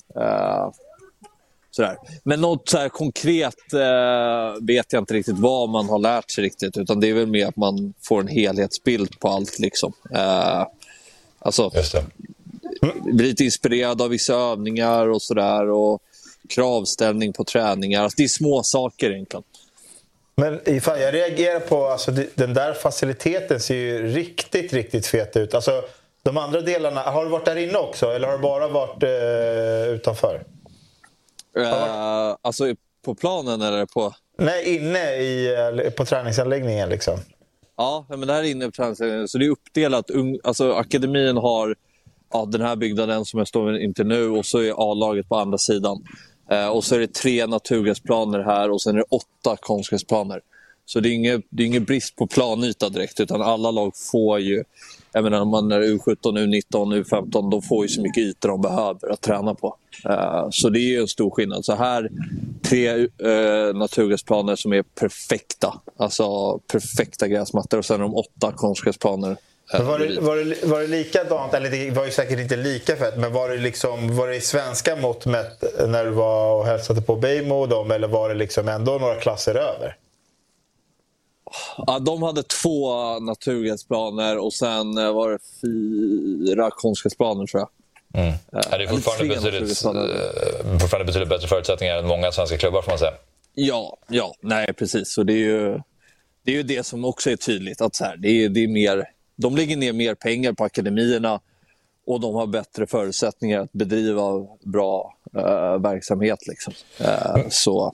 Sådär. 1.71 1.97
Men 2.23 2.41
något 2.41 2.69
så 2.69 2.89
konkret 2.89 3.73
eh, 3.73 4.61
vet 4.61 4.93
jag 4.93 5.01
inte 5.01 5.13
riktigt 5.13 5.39
vad 5.39 5.69
man 5.69 5.89
har 5.89 5.99
lärt 5.99 6.31
sig 6.31 6.43
riktigt 6.43 6.77
utan 6.77 6.99
det 6.99 7.07
är 7.07 7.13
väl 7.13 7.27
mer 7.27 7.47
att 7.47 7.55
man 7.55 7.93
får 8.01 8.19
en 8.19 8.27
helhetsbild 8.27 9.19
på 9.19 9.27
allt. 9.27 9.59
Liksom. 9.59 9.93
Eh, 10.11 10.65
alltså, 11.39 11.71
Just 11.75 11.91
det. 11.91 12.05
Blir 13.01 13.27
lite 13.27 13.43
inspirerad 13.43 14.01
av 14.01 14.09
vissa 14.09 14.33
övningar 14.33 15.07
och 15.07 15.21
sådär 15.21 15.69
kravställning 16.49 17.33
på 17.33 17.43
träningar. 17.43 18.03
Alltså, 18.03 18.15
det 18.17 18.23
är 18.23 18.27
små 18.27 18.61
saker 18.63 19.11
egentligen. 19.11 19.43
Men 20.35 20.59
ifall 20.65 21.01
jag 21.01 21.13
reagerar 21.13 21.59
på, 21.59 21.85
alltså, 21.85 22.11
den 22.35 22.53
där 22.53 22.73
faciliteten 22.73 23.59
ser 23.59 23.75
ju 23.75 24.07
riktigt, 24.07 24.73
riktigt 24.73 25.07
fet 25.07 25.37
ut. 25.37 25.53
Alltså, 25.53 25.83
de 26.23 26.37
andra 26.37 26.61
delarna, 26.61 27.01
har 27.01 27.25
du 27.25 27.31
varit 27.31 27.45
där 27.45 27.55
inne 27.55 27.77
också 27.77 28.11
eller 28.11 28.27
har 28.27 28.37
du 28.37 28.41
bara 28.41 28.67
varit 28.67 29.03
eh, 29.03 29.93
utanför? 29.93 30.43
Uh, 31.57 32.35
alltså 32.41 32.75
på 33.05 33.15
planen 33.15 33.61
eller 33.61 33.85
på? 33.85 34.13
Nej, 34.37 34.75
inne 34.75 35.13
i, 35.13 35.91
på 35.97 36.05
träningsanläggningen 36.05 36.89
liksom. 36.89 37.19
Ja, 37.77 38.05
men 38.09 38.19
det 38.19 38.33
här 38.33 38.43
är 38.43 38.47
inne 38.51 38.65
på 38.65 38.71
träningsanläggningen. 38.71 39.27
Så 39.27 39.37
det 39.37 39.45
är 39.45 39.49
uppdelat. 39.49 40.05
Alltså, 40.43 40.73
akademin 40.73 41.37
har 41.37 41.75
ja, 42.33 42.45
den 42.45 42.61
här 42.61 42.75
byggnaden 42.75 43.25
som 43.25 43.37
jag 43.37 43.47
står 43.47 43.77
inför 43.77 44.03
nu 44.03 44.29
och 44.29 44.45
så 44.45 44.59
är 44.59 44.91
A-laget 44.91 45.29
på 45.29 45.35
andra 45.35 45.57
sidan. 45.57 46.03
Eh, 46.51 46.67
och 46.67 46.83
så 46.83 46.95
är 46.95 46.99
det 46.99 47.13
tre 47.13 47.47
naturgräsplaner 47.47 48.39
här 48.39 48.71
och 48.71 48.81
sen 48.81 48.95
är 48.95 48.99
det 48.99 49.05
åtta 49.09 49.57
konstgräsplaner. 49.59 50.41
Så 50.85 50.99
det 50.99 51.09
är 51.09 51.13
ingen, 51.13 51.41
det 51.49 51.63
är 51.63 51.67
ingen 51.67 51.83
brist 51.83 52.15
på 52.15 52.27
planyta 52.27 52.89
direkt 52.89 53.19
utan 53.19 53.41
alla 53.41 53.71
lag 53.71 53.91
får 54.11 54.39
ju, 54.39 54.63
jag 55.11 55.23
menar 55.23 55.41
om 55.41 55.47
man 55.47 55.71
är 55.71 55.81
U17, 55.81 56.15
U19, 56.21 57.03
U15, 57.03 57.51
de 57.51 57.61
får 57.61 57.85
ju 57.85 57.89
så 57.89 58.01
mycket 58.01 58.23
ytor 58.23 58.49
de 58.49 58.61
behöver 58.61 59.09
att 59.09 59.21
träna 59.21 59.55
på. 59.55 59.75
Uh, 60.09 60.47
så 60.51 60.69
det 60.69 60.79
är 60.79 60.89
ju 60.89 61.01
en 61.01 61.07
stor 61.07 61.29
skillnad. 61.29 61.65
Så 61.65 61.75
här, 61.75 62.09
tre 62.61 62.87
eh, 62.87 63.27
uh, 63.27 63.73
naturgräsplaner 63.73 64.55
som 64.55 64.73
är 64.73 64.83
perfekta. 64.83 65.81
Alltså 65.97 66.57
perfekta 66.57 67.27
gräsmattor 67.27 67.77
och 67.77 67.85
sen 67.85 67.95
är 67.95 68.03
de 68.03 68.15
åtta 68.15 68.51
konstgräsplaner 68.51 69.37
var 69.79 69.99
det, 69.99 70.19
var, 70.19 70.35
det, 70.37 70.65
var 70.67 70.79
det 70.79 70.87
likadant, 70.87 71.53
eller 71.53 71.69
det 71.69 71.91
var 71.91 72.05
ju 72.05 72.11
säkert 72.11 72.39
inte 72.39 72.55
lika 72.55 72.95
fett, 72.95 73.17
men 73.17 73.33
var 73.33 73.49
det, 73.49 73.57
liksom, 73.57 74.15
var 74.15 74.27
det 74.27 74.35
i 74.35 74.41
svenska 74.41 74.95
mått 74.95 75.25
mätt 75.25 75.63
när 75.87 76.05
du 76.05 76.11
var 76.11 76.55
och 76.55 76.65
hälsade 76.65 77.01
på 77.01 77.15
Bejmo 77.15 77.55
och 77.55 77.69
dem, 77.69 77.91
eller 77.91 78.07
var 78.07 78.29
det 78.29 78.35
liksom 78.35 78.67
ändå 78.67 78.91
några 78.91 79.15
klasser 79.15 79.55
över? 79.55 79.97
Ja, 81.77 81.99
de 81.99 82.23
hade 82.23 82.43
två 82.43 83.19
naturgräsplaner 83.19 84.37
och 84.37 84.53
sen 84.53 84.97
eh, 84.97 85.13
var 85.13 85.31
det 85.31 85.39
fyra 85.61 86.69
konstgräsplaner 86.71 87.45
tror 87.45 87.61
jag. 87.61 87.69
Mm. 88.23 88.33
Ja, 88.51 88.77
det 88.77 88.83
är 88.83 88.87
fortfarande 88.87 89.35
betydligt, 89.35 89.85
eh, 89.85 90.79
fortfarande 90.79 91.05
betydligt 91.05 91.29
bättre 91.29 91.47
förutsättningar 91.47 91.95
än 91.97 92.07
många 92.07 92.31
svenska 92.31 92.57
klubbar 92.57 92.81
får 92.81 92.91
man 92.91 92.99
säga. 92.99 93.13
Ja, 93.53 93.97
ja 94.07 94.35
nej 94.41 94.73
precis. 94.73 95.13
Så 95.13 95.23
det 95.23 95.33
är 95.33 95.37
ju 95.37 95.79
det, 96.43 96.51
är 96.51 96.55
ju 96.55 96.63
det 96.63 96.85
som 96.85 97.05
också 97.05 97.31
är 97.31 97.35
tydligt. 97.35 97.81
att 97.81 97.95
så 97.95 98.03
här, 98.05 98.17
det, 98.17 98.29
är, 98.29 98.49
det 98.49 98.63
är 98.63 98.67
mer 98.67 99.09
de 99.41 99.55
lägger 99.55 99.77
ner 99.77 99.93
mer 99.93 100.15
pengar 100.15 100.53
på 100.53 100.63
akademierna 100.63 101.39
och 102.07 102.19
de 102.19 102.35
har 102.35 102.47
bättre 102.47 102.87
förutsättningar 102.87 103.61
att 103.61 103.73
bedriva 103.73 104.47
bra 104.63 105.15
eh, 105.37 105.77
verksamhet. 105.77 106.47
Liksom. 106.47 106.73
Eh, 106.99 107.49
så. 107.49 107.93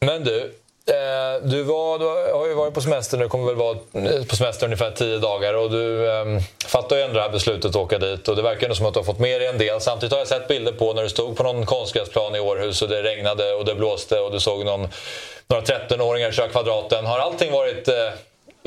Men 0.00 0.24
du, 0.24 0.40
eh, 0.86 1.42
du, 1.42 1.62
var, 1.62 1.98
du 1.98 2.32
har 2.32 2.46
ju 2.46 2.54
varit 2.54 2.74
på 2.74 2.80
semester 2.80 3.18
nu, 3.18 3.28
kommer 3.28 3.46
väl 3.46 3.56
vara 3.56 3.78
eh, 3.92 4.24
på 4.24 4.36
semester 4.36 4.66
ungefär 4.66 4.90
tio 4.90 5.18
dagar 5.18 5.54
och 5.54 5.70
du 5.70 6.10
eh, 6.10 6.24
fattar 6.66 6.96
ju 6.96 7.02
ändå 7.02 7.14
det 7.14 7.22
här 7.22 7.30
beslutet 7.30 7.70
att 7.70 7.76
åka 7.76 7.98
dit 7.98 8.28
och 8.28 8.36
det 8.36 8.42
verkar 8.42 8.74
som 8.74 8.86
att 8.86 8.94
du 8.94 9.00
har 9.00 9.04
fått 9.04 9.18
med 9.18 9.40
dig 9.40 9.48
en 9.48 9.58
del. 9.58 9.80
Samtidigt 9.80 10.12
har 10.12 10.18
jag 10.18 10.28
sett 10.28 10.48
bilder 10.48 10.72
på 10.72 10.92
när 10.92 11.02
du 11.02 11.08
stod 11.08 11.36
på 11.36 11.42
någon 11.42 11.66
konstgräsplan 11.66 12.34
i 12.34 12.40
Århus 12.40 12.82
och 12.82 12.88
det 12.88 13.02
regnade 13.02 13.52
och 13.54 13.64
det 13.64 13.74
blåste 13.74 14.20
och 14.20 14.32
du 14.32 14.40
såg 14.40 14.64
någon, 14.64 14.88
några 15.46 15.62
13-åringar 15.62 16.32
köra 16.32 16.48
kvadraten. 16.48 17.06
Har 17.06 17.18
allting 17.18 17.52
varit 17.52 17.88
eh, 17.88 17.94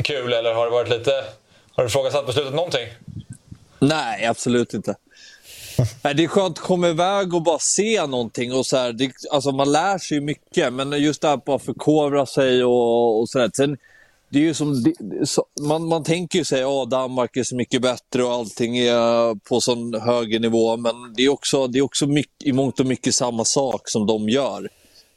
kul 0.03 0.33
eller 0.33 0.53
har 0.53 0.65
det 0.65 0.71
varit 0.71 0.89
lite 0.89 1.23
har 1.79 1.83
du 1.83 1.89
ifrågasatt 1.89 2.25
beslutet 2.25 2.53
någonting? 2.53 2.87
Nej, 3.79 4.25
absolut 4.25 4.73
inte. 4.73 4.95
det 6.01 6.23
är 6.23 6.27
skönt 6.27 6.57
att 6.57 6.63
komma 6.63 6.89
iväg 6.89 7.33
och 7.33 7.41
bara 7.41 7.59
se 7.59 8.07
någonting. 8.07 8.53
Och 8.53 8.65
så 8.65 8.77
här, 8.77 8.93
det, 8.93 9.11
alltså 9.31 9.51
man 9.51 9.71
lär 9.71 9.97
sig 9.97 10.17
ju 10.17 10.21
mycket, 10.21 10.73
men 10.73 10.91
just 10.91 11.21
det 11.21 11.27
här 11.27 11.37
bara 11.45 11.59
förkovra 11.59 12.25
sig 12.25 12.63
och, 12.63 13.19
och 13.19 13.29
sådär. 13.29 13.51
Sen, 13.53 13.77
det 14.29 14.39
är 14.39 14.43
ju 14.43 14.53
som, 14.53 14.93
man, 15.61 15.87
man 15.87 16.03
tänker 16.03 16.39
ju 16.39 16.45
sig 16.45 16.61
att 16.61 16.67
oh, 16.67 16.89
Danmark 16.89 17.37
är 17.37 17.43
så 17.43 17.55
mycket 17.55 17.81
bättre 17.81 18.23
och 18.23 18.33
allting 18.33 18.77
är 18.77 19.35
på 19.35 19.61
sån 19.61 20.01
högre 20.01 20.39
nivå. 20.39 20.77
Men 20.77 21.13
det 21.15 21.23
är 21.23 21.29
också, 21.29 21.67
det 21.67 21.79
är 21.79 21.83
också 21.83 22.07
mycket, 22.07 22.43
i 22.43 22.51
mångt 22.51 22.79
och 22.79 22.85
mycket 22.85 23.15
samma 23.15 23.45
sak 23.45 23.89
som 23.89 24.07
de 24.07 24.29
gör. 24.29 24.69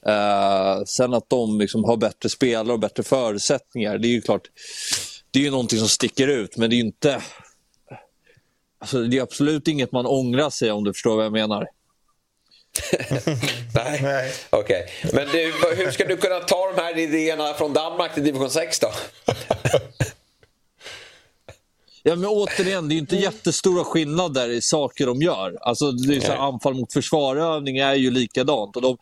Uh, 0.06 0.84
sen 0.86 1.14
att 1.14 1.30
de 1.30 1.60
liksom 1.60 1.84
har 1.84 1.96
bättre 1.96 2.28
spelare 2.28 2.72
och 2.72 2.80
bättre 2.80 3.02
förutsättningar, 3.02 3.98
det 3.98 4.08
är 4.08 4.12
ju 4.12 4.20
klart 4.20 4.48
det 5.32 5.38
är 5.38 5.42
ju 5.42 5.50
någonting 5.50 5.78
som 5.78 5.88
sticker 5.88 6.28
ut, 6.28 6.56
men 6.56 6.70
det 6.70 6.76
är 6.76 6.80
inte... 6.80 7.22
Alltså, 8.78 9.02
det 9.02 9.18
är 9.18 9.22
absolut 9.22 9.68
inget 9.68 9.92
man 9.92 10.06
ångrar 10.06 10.50
sig 10.50 10.70
om 10.70 10.84
du 10.84 10.92
förstår 10.92 11.16
vad 11.16 11.24
jag 11.24 11.32
menar. 11.32 11.66
Nej, 13.74 14.32
okej. 14.50 14.86
Okay. 15.00 15.10
Men 15.12 15.28
du, 15.32 15.52
hur 15.76 15.90
ska 15.90 16.04
du 16.04 16.16
kunna 16.16 16.40
ta 16.40 16.72
de 16.74 16.80
här 16.82 16.98
idéerna 16.98 17.54
från 17.54 17.72
Danmark 17.72 18.14
till 18.14 18.24
division 18.24 18.50
6 18.50 18.80
då? 18.80 18.92
Ja, 22.04 22.16
men 22.16 22.30
återigen, 22.30 22.88
det 22.88 22.92
är 22.92 22.94
ju 22.94 23.00
inte 23.00 23.16
jättestora 23.16 23.84
skillnader 23.84 24.48
i 24.48 24.62
saker 24.62 25.06
de 25.06 25.22
gör. 25.22 25.58
Alltså, 25.60 25.92
det 25.92 26.16
är 26.16 26.20
så 26.20 26.32
anfall 26.32 26.74
mot 26.74 26.92
försvarövning 26.92 27.78
är 27.78 27.94
ju 27.94 28.10
likadant. 28.10 28.76
Och 28.76 28.82
de, 28.82 28.98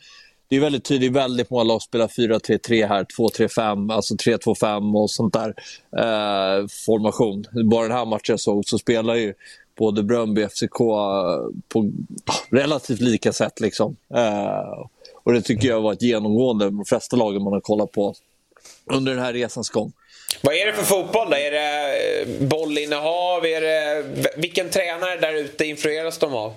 det 0.51 0.56
är 0.56 0.60
väldigt 0.60 0.85
tydligt, 0.85 1.12
väldigt 1.12 1.51
många 1.51 1.64
lag 1.64 1.82
spelar 1.82 2.09
4-3-3 2.09 2.89
här, 2.89 3.05
2-3-5, 3.05 3.93
alltså 3.93 4.14
3-2-5 4.14 5.02
och 5.02 5.10
sånt 5.10 5.35
där 5.35 5.55
eh, 5.98 6.66
formation. 6.86 7.44
Bara 7.70 7.82
den 7.82 7.97
här 7.97 8.05
matchen 8.05 8.32
jag 8.32 8.40
såg 8.40 8.64
så 8.66 8.78
spelar 8.78 9.14
ju 9.14 9.35
både 9.78 10.02
Bröndby 10.02 10.40
och 10.40 10.44
eh, 10.44 10.48
FCK 10.48 10.78
på 11.68 11.93
relativt 12.51 13.01
lika 13.01 13.32
sätt. 13.32 13.60
Liksom. 13.60 13.97
Eh, 14.14 14.86
och 15.22 15.32
det 15.32 15.43
tycker 15.43 15.68
jag 15.68 15.81
var 15.81 15.93
ett 15.93 16.02
genomgående 16.02 16.64
med 16.64 16.74
de 16.74 16.85
flesta 16.85 17.16
lagen 17.16 17.43
man 17.43 17.52
har 17.52 17.60
kollat 17.60 17.93
på 17.93 18.14
under 18.85 19.14
den 19.14 19.24
här 19.24 19.32
resans 19.32 19.70
gång. 19.70 19.93
Vad 20.43 20.55
är 20.55 20.66
det 20.66 20.72
för 20.72 20.85
fotboll 20.85 21.31
då? 21.31 21.36
Är 21.36 21.51
det 21.51 22.20
eh, 22.20 22.48
bollinnehav? 22.48 23.47
Är 23.47 23.60
det... 23.60 24.05
Vilken 24.36 24.70
tränare 24.70 25.16
där 25.16 25.35
ute 25.35 25.64
influeras 25.64 26.18
de 26.18 26.35
av? 26.35 26.55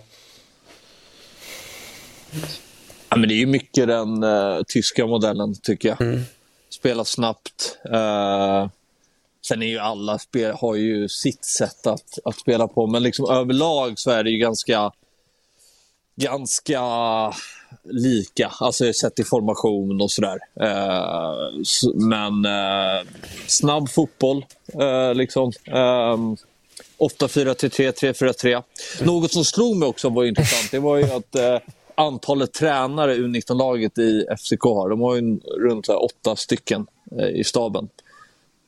Ja, 3.13 3.17
men 3.17 3.29
det 3.29 3.35
är 3.35 3.39
ju 3.39 3.45
mycket 3.45 3.87
den 3.87 4.23
uh, 4.23 4.63
tyska 4.67 5.05
modellen, 5.07 5.55
tycker 5.61 5.89
jag. 5.89 6.01
Mm. 6.01 6.21
Spela 6.69 7.05
snabbt. 7.05 7.77
Uh, 7.93 8.67
sen 9.47 9.63
är 9.63 9.67
ju 9.67 9.79
alla 9.79 10.19
spel, 10.19 10.55
har 10.59 10.75
ju 10.75 11.09
sitt 11.09 11.45
sätt 11.45 11.87
att, 11.87 12.19
att 12.25 12.39
spela 12.39 12.67
på, 12.67 12.87
men 12.87 13.03
liksom 13.03 13.29
överlag 13.29 13.99
så 13.99 14.11
är 14.11 14.23
det 14.23 14.29
ju 14.29 14.37
ganska... 14.37 14.91
ganska 16.15 16.81
lika, 17.83 18.51
alltså 18.59 18.93
sett 18.93 19.19
i 19.19 19.23
formation 19.23 20.01
och 20.01 20.11
sådär. 20.11 20.39
Eh, 20.59 21.33
men 21.93 22.45
eh, 22.45 23.07
snabb 23.47 23.89
fotboll, 23.89 24.45
eh, 24.79 25.13
liksom. 25.15 25.51
Eh, 25.65 26.17
8-4-3-3, 26.97 27.91
3-4-3. 28.13 28.63
Något 29.01 29.31
som 29.31 29.45
slog 29.45 29.77
mig 29.77 29.87
också 29.89 30.09
var 30.09 30.25
intressant, 30.25 30.71
det 30.71 30.79
var 30.79 30.97
ju 30.97 31.03
att 31.03 31.35
antalet 31.95 32.53
tränare 32.53 33.15
U19-laget 33.15 33.97
i 33.97 34.25
FCK 34.37 34.63
har. 34.63 34.89
De 34.89 35.01
har 35.01 35.15
ju 35.15 35.39
runt 35.39 35.87
här, 35.87 36.03
åtta 36.03 36.35
stycken 36.35 36.87
eh, 37.19 37.27
i 37.27 37.43
staben 37.43 37.89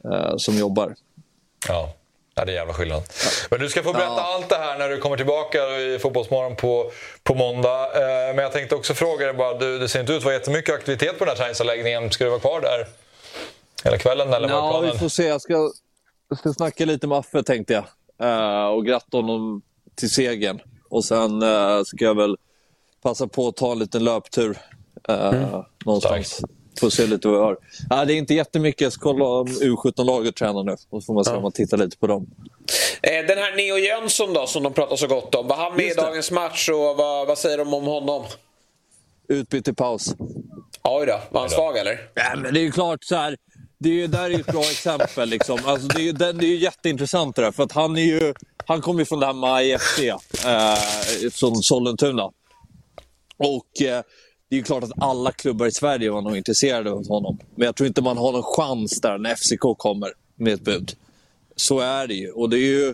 eh, 0.04 0.38
som 0.38 0.58
jobbar. 0.58 0.96
Ja. 1.68 1.94
Ja, 2.38 2.46
det 2.46 2.52
är 2.52 2.56
jävla 2.56 2.74
skillnad. 2.74 3.04
Men 3.50 3.60
du 3.60 3.70
ska 3.70 3.84
få 3.84 3.94
berätta 3.94 4.14
ja. 4.18 4.36
allt 4.36 4.50
det 4.50 4.56
här 4.56 4.80
när 4.80 4.90
du 4.90 4.98
kommer 4.98 5.18
tillbaka 5.18 5.58
i 5.58 6.00
Fotbollsmorgon 6.00 6.56
på, 6.56 6.92
på 7.24 7.36
måndag. 7.36 7.86
Eh, 7.86 8.36
men 8.36 8.38
jag 8.38 8.52
tänkte 8.52 8.76
också 8.76 8.94
fråga 8.94 9.26
dig 9.26 9.36
bara, 9.36 9.58
du, 9.58 9.80
det 9.80 9.90
ser 9.90 10.00
inte 10.00 10.14
ut 10.14 10.18
att 10.18 10.24
vara 10.24 10.34
jättemycket 10.34 10.76
aktivitet 10.76 11.20
på 11.20 11.26
den 11.26 11.30
här 11.30 11.36
träningsanläggningen. 11.36 12.12
Ska 12.12 12.24
du 12.24 12.30
vara 12.30 12.40
kvar 12.40 12.62
där 12.62 12.88
hela 13.86 13.98
kvällen 13.98 14.34
eller 14.34 14.48
vad 14.48 14.86
vi 14.86 14.98
får 14.98 15.10
se. 15.10 15.28
Jag 15.28 15.42
ska, 15.42 15.72
jag 16.30 16.38
ska 16.38 16.54
snacka 16.54 16.86
lite 16.86 17.08
med 17.08 17.18
Affe 17.18 17.44
tänkte 17.44 17.74
jag. 17.74 17.84
Uh, 18.22 18.68
och 18.68 18.86
gratta 18.86 19.18
honom 19.18 19.62
till 19.96 20.10
segern. 20.10 20.60
Och 20.90 21.06
sen 21.06 21.44
uh, 21.44 21.84
ska 21.84 22.06
jag 22.06 22.16
väl 22.16 22.38
passa 23.06 23.28
på 23.28 23.48
att 23.48 23.56
ta 23.56 23.72
en 23.72 23.80
liten 23.80 24.04
löptur 24.04 24.58
uh, 25.10 25.16
mm. 25.16 25.64
någonstans. 25.86 26.42
Får 26.80 26.90
se 26.90 27.08
lite 27.08 27.28
vad 27.28 27.38
vi 27.38 27.44
har. 27.44 27.58
Ja, 27.90 28.06
det 28.06 28.14
är 28.14 28.18
inte 28.18 28.34
jättemycket. 28.34 28.82
Jag 28.82 28.94
ska 28.94 29.02
kolla 29.02 29.26
om 29.26 29.48
U17-laget 29.48 30.36
tränar 30.36 30.64
nu. 30.64 30.72
Och 30.90 31.04
så 31.04 31.06
får 31.06 31.14
man 31.14 31.26
se 31.26 31.32
ja. 31.32 31.38
om 31.38 31.44
man 31.44 31.52
tittar 31.52 31.78
lite 31.78 31.98
på 31.98 32.08
dem. 32.08 32.28
Den 33.02 33.38
här 33.38 33.56
Neo 33.56 33.78
Jönsson 33.78 34.34
då, 34.34 34.48
som 34.48 34.64
de 34.64 34.74
pratar 34.74 34.96
så 34.96 35.08
gott 35.08 35.36
om. 35.36 35.48
Var 35.48 35.56
han 35.56 35.76
med 35.76 35.86
i 35.86 35.94
dagens 35.94 36.32
match 36.32 36.70
och 36.70 36.98
vad, 36.98 37.28
vad 37.28 37.38
säger 37.38 37.58
de 37.58 37.74
om 37.74 37.84
honom? 37.84 38.24
Utbytt 39.28 39.68
i 39.68 39.74
paus. 39.74 40.16
Oj 40.84 41.06
då. 41.06 41.20
Var 41.32 41.42
han 41.42 41.50
svag 41.50 41.78
eller? 41.78 42.00
Ja, 42.14 42.36
men 42.36 42.54
det 42.54 42.60
är 42.60 42.64
ju 42.64 42.72
klart 42.72 43.04
så 43.04 43.16
här 43.16 43.38
det 43.78 43.90
är 43.90 43.94
ju, 43.94 44.08
där 44.08 44.24
är 44.24 44.30
ju 44.30 44.40
ett 44.40 44.48
bra 44.48 44.62
exempel. 44.62 45.30
Liksom. 45.30 45.60
Alltså, 45.66 45.88
det, 45.88 46.02
är 46.02 46.04
ju, 46.04 46.12
det, 46.12 46.34
det 46.34 46.46
är 46.46 46.50
ju 46.50 46.58
jätteintressant 46.58 47.36
det 47.36 47.42
där. 47.42 47.52
För 47.52 47.64
att 47.64 47.72
han, 47.72 47.98
är 47.98 48.02
ju, 48.02 48.34
han 48.66 48.82
kommer 48.82 49.00
ju 49.00 49.06
från 49.06 49.20
det 49.20 49.26
här 49.26 49.34
Maj 49.34 49.78
FC, 49.78 50.00
eh, 50.00 51.30
från 51.32 51.56
Sollentuna. 51.56 52.32
Och 53.38 53.82
eh, 53.82 54.04
det 54.50 54.56
är 54.56 54.58
ju 54.58 54.64
klart 54.64 54.84
att 54.84 54.92
alla 54.98 55.32
klubbar 55.32 55.66
i 55.66 55.72
Sverige 55.72 56.12
var 56.12 56.22
nog 56.22 56.38
intresserade 56.38 56.92
av 56.92 57.08
honom. 57.08 57.38
Men 57.56 57.66
jag 57.66 57.76
tror 57.76 57.88
inte 57.88 58.02
man 58.02 58.18
har 58.18 58.32
någon 58.32 58.44
chans 58.44 59.02
där 59.02 59.18
när 59.18 59.36
FCK 59.36 59.78
kommer 59.78 60.14
med 60.36 60.54
ett 60.54 60.62
bud. 60.62 60.96
Så 61.56 61.80
är 61.80 62.08
det 62.08 62.14
ju. 62.14 62.32
Och 62.32 62.50
det 62.50 62.58
är 62.58 62.68
ju, 62.68 62.94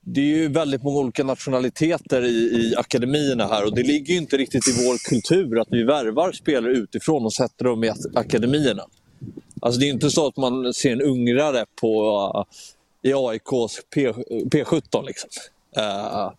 det 0.00 0.20
är 0.20 0.24
ju 0.24 0.48
väldigt 0.48 0.82
många 0.82 0.98
olika 0.98 1.24
nationaliteter 1.24 2.22
i, 2.24 2.28
i 2.28 2.74
akademierna 2.76 3.46
här 3.46 3.64
och 3.64 3.74
det 3.74 3.82
ligger 3.82 4.12
ju 4.12 4.18
inte 4.18 4.36
riktigt 4.36 4.68
i 4.68 4.86
vår 4.86 5.08
kultur 5.08 5.60
att 5.60 5.68
vi 5.70 5.82
värvar 5.82 6.32
spelare 6.32 6.72
utifrån 6.72 7.24
och 7.24 7.32
sätter 7.32 7.64
dem 7.64 7.84
i 7.84 7.92
akademierna. 8.14 8.82
Alltså 9.60 9.80
det 9.80 9.86
är 9.86 9.90
inte 9.90 10.10
så 10.10 10.26
att 10.26 10.36
man 10.36 10.74
ser 10.74 10.92
en 10.92 11.02
ungrare 11.02 11.64
på, 11.80 12.10
uh, 12.36 12.44
i 13.10 13.14
AIKs 13.14 13.80
P, 13.94 14.12
P17. 14.50 15.06
Liksom. 15.06 15.30
Uh, 15.78 16.32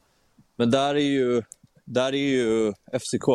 men 0.55 0.71
där 0.71 0.95
är 0.95 0.99
ju, 0.99 1.41
där 1.89 2.13
är 2.13 2.17
ju 2.17 2.73
FCK. 2.93 3.27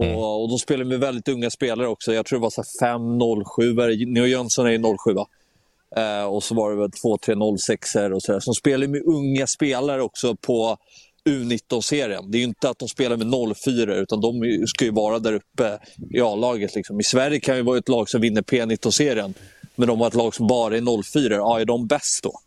Mm. 0.00 0.16
Och, 0.16 0.42
och 0.42 0.48
de 0.48 0.58
spelar 0.58 0.84
med 0.84 1.00
väldigt 1.00 1.28
unga 1.28 1.50
spelare 1.50 1.88
också. 1.88 2.14
Jag 2.14 2.26
tror 2.26 2.38
det 2.38 2.42
var 2.42 2.98
5-07 2.98 4.06
Neo 4.06 4.26
Jönsson 4.26 4.66
är 4.66 4.70
ju 4.70 4.78
07 4.78 5.10
uh, 5.10 6.24
Och 6.24 6.44
så 6.44 6.54
var 6.54 6.70
det 6.70 6.76
väl 6.76 6.90
2-3 6.90 7.58
06 7.58 7.94
och 8.14 8.22
sådär. 8.22 8.40
Som 8.40 8.54
spelar 8.54 8.86
med 8.86 9.02
unga 9.02 9.46
spelare 9.46 10.02
också 10.02 10.36
på 10.36 10.76
U19-serien. 11.24 12.30
Det 12.30 12.38
är 12.38 12.40
ju 12.40 12.44
inte 12.44 12.70
att 12.70 12.78
de 12.78 12.88
spelar 12.88 13.16
med 13.16 13.56
04 13.56 13.94
utan 13.94 14.20
de 14.20 14.64
ska 14.66 14.84
ju 14.84 14.90
vara 14.90 15.18
där 15.18 15.32
uppe 15.32 15.78
i 16.10 16.20
A-laget. 16.20 16.74
Liksom. 16.74 17.00
I 17.00 17.04
Sverige 17.04 17.40
kan 17.40 17.56
ju 17.56 17.62
vara 17.62 17.78
ett 17.78 17.88
lag 17.88 18.08
som 18.08 18.20
vinner 18.20 18.42
P19-serien 18.42 19.34
men 19.74 19.88
de 19.88 20.00
har 20.00 20.08
ett 20.08 20.14
lag 20.14 20.34
som 20.34 20.46
bara 20.46 20.76
är 20.76 21.02
04. 21.12 21.34
Ja, 21.34 21.60
är 21.60 21.64
de 21.64 21.86
bäst 21.86 22.22
då? 22.22 22.40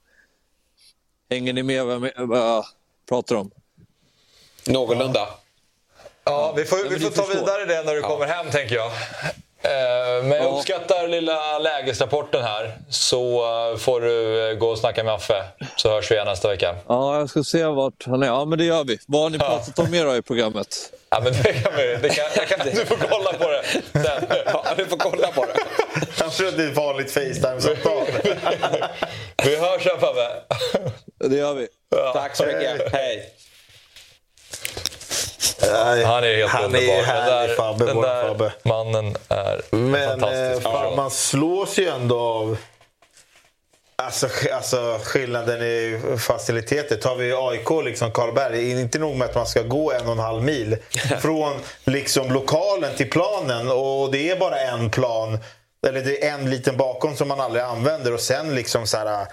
Hänger 1.29 1.53
ni 1.53 1.63
med 1.63 1.85
vad 1.85 2.39
jag 2.39 2.65
pratar 3.09 3.35
om? 3.35 3.51
Någorlunda. 4.67 5.27
Ja, 6.23 6.53
vi 6.55 6.65
får, 6.65 6.89
vi 6.89 6.99
får 6.99 7.09
ta 7.09 7.25
vidare 7.25 7.65
det 7.65 7.83
när 7.83 7.93
du 7.93 8.01
ja. 8.01 8.07
kommer 8.07 8.25
hem 8.25 8.51
tänker 8.51 8.75
jag. 8.75 8.91
Eh, 9.61 10.23
men 10.23 10.31
jag 10.31 10.57
uppskattar 10.57 11.07
lilla 11.07 11.59
lägesrapporten 11.59 12.43
här. 12.43 12.77
Så 12.89 13.41
eh, 13.71 13.77
får 13.77 14.01
du 14.01 14.49
eh, 14.49 14.57
gå 14.57 14.67
och 14.67 14.77
snacka 14.77 15.03
med 15.03 15.13
Affe. 15.13 15.43
Så 15.75 15.89
hörs 15.89 16.11
vi 16.11 16.15
igen 16.15 16.27
nästa 16.27 16.47
vecka. 16.49 16.75
Ja, 16.87 17.19
jag 17.19 17.29
ska 17.29 17.43
se 17.43 17.65
vart 17.65 18.05
han 18.05 18.23
är. 18.23 18.27
Ja, 18.27 18.45
men 18.45 18.57
det 18.57 18.65
gör 18.65 18.83
vi. 18.83 18.99
Vad 19.07 19.21
har 19.21 19.29
ni 19.29 19.39
pratat 19.39 19.79
om 19.79 19.91
mer 19.91 20.05
då 20.05 20.15
i 20.15 20.21
programmet? 20.21 20.67
Ja, 21.09 21.19
men 21.23 21.33
det 21.33 21.53
kan 21.53 21.71
vi. 21.77 21.97
Det 22.01 22.09
kan, 22.09 22.25
jag 22.35 22.47
kan, 22.47 22.59
du 22.73 22.85
får 22.85 22.95
kolla 22.95 23.33
på 23.33 23.51
det 23.51 23.63
sen. 24.03 24.27
Ja, 24.45 24.65
du 24.77 24.85
får 24.85 24.97
kolla 24.97 25.27
på 25.27 25.45
det. 25.45 25.53
Jag 26.19 26.31
tror 26.31 26.47
att 26.47 26.57
det 26.57 26.63
är 26.63 26.69
ett 26.69 26.77
vanligt 26.77 27.11
Facetime-samtal. 27.11 28.05
vi 29.43 29.55
hörs 29.55 29.83
sen 29.83 29.99
Fabbe. 29.99 30.29
Det 31.29 31.35
gör 31.35 31.53
vi. 31.53 31.67
Ja. 31.89 32.13
Tack 32.13 32.35
så 32.35 32.45
mycket. 32.45 32.91
Hej. 32.93 33.33
Han 36.05 36.23
är 36.23 36.35
helt 36.37 36.51
han 36.51 36.65
underbar. 36.65 36.93
Är 36.93 37.03
härlig, 37.03 37.31
den 37.31 37.47
där, 37.49 37.55
Fabbe, 37.55 37.85
den 37.85 38.01
där 38.01 38.27
Fabbe. 38.27 38.51
mannen 38.63 39.15
är 39.29 39.61
Men 39.75 40.09
fantastisk. 40.19 40.65
eh, 40.67 40.71
fan, 40.71 40.95
man 40.95 41.11
slås 41.11 41.77
ju 41.79 41.87
ändå 41.87 42.19
av 42.19 42.57
Alltså, 44.03 44.27
alltså 44.53 44.99
skillnaden 45.03 45.61
i 45.61 45.99
faciliteter. 46.19 46.95
Tar 46.97 47.15
vi 47.15 47.33
AIK, 47.33 47.85
liksom 47.85 48.11
Karlberg, 48.11 48.71
inte 48.81 48.99
nog 48.99 49.15
med 49.15 49.29
att 49.29 49.35
man 49.35 49.47
ska 49.47 49.61
gå 49.61 49.91
en 49.91 50.05
och 50.05 50.11
en 50.11 50.19
halv 50.19 50.43
mil 50.43 50.77
från 51.21 51.53
liksom 51.85 52.31
lokalen 52.31 52.95
till 52.95 53.09
planen 53.09 53.69
och 53.71 54.11
det 54.11 54.29
är 54.29 54.35
bara 54.39 54.59
en 54.59 54.91
plan. 54.91 55.39
Eller 55.87 56.01
det 56.01 56.25
är 56.25 56.33
en 56.33 56.49
liten 56.49 56.77
bakom 56.77 57.15
som 57.15 57.27
man 57.27 57.39
aldrig 57.39 57.63
använder 57.63 58.13
och 58.13 58.19
sen 58.19 58.55
liksom 58.55 58.87
så 58.87 58.97
här 58.97 59.27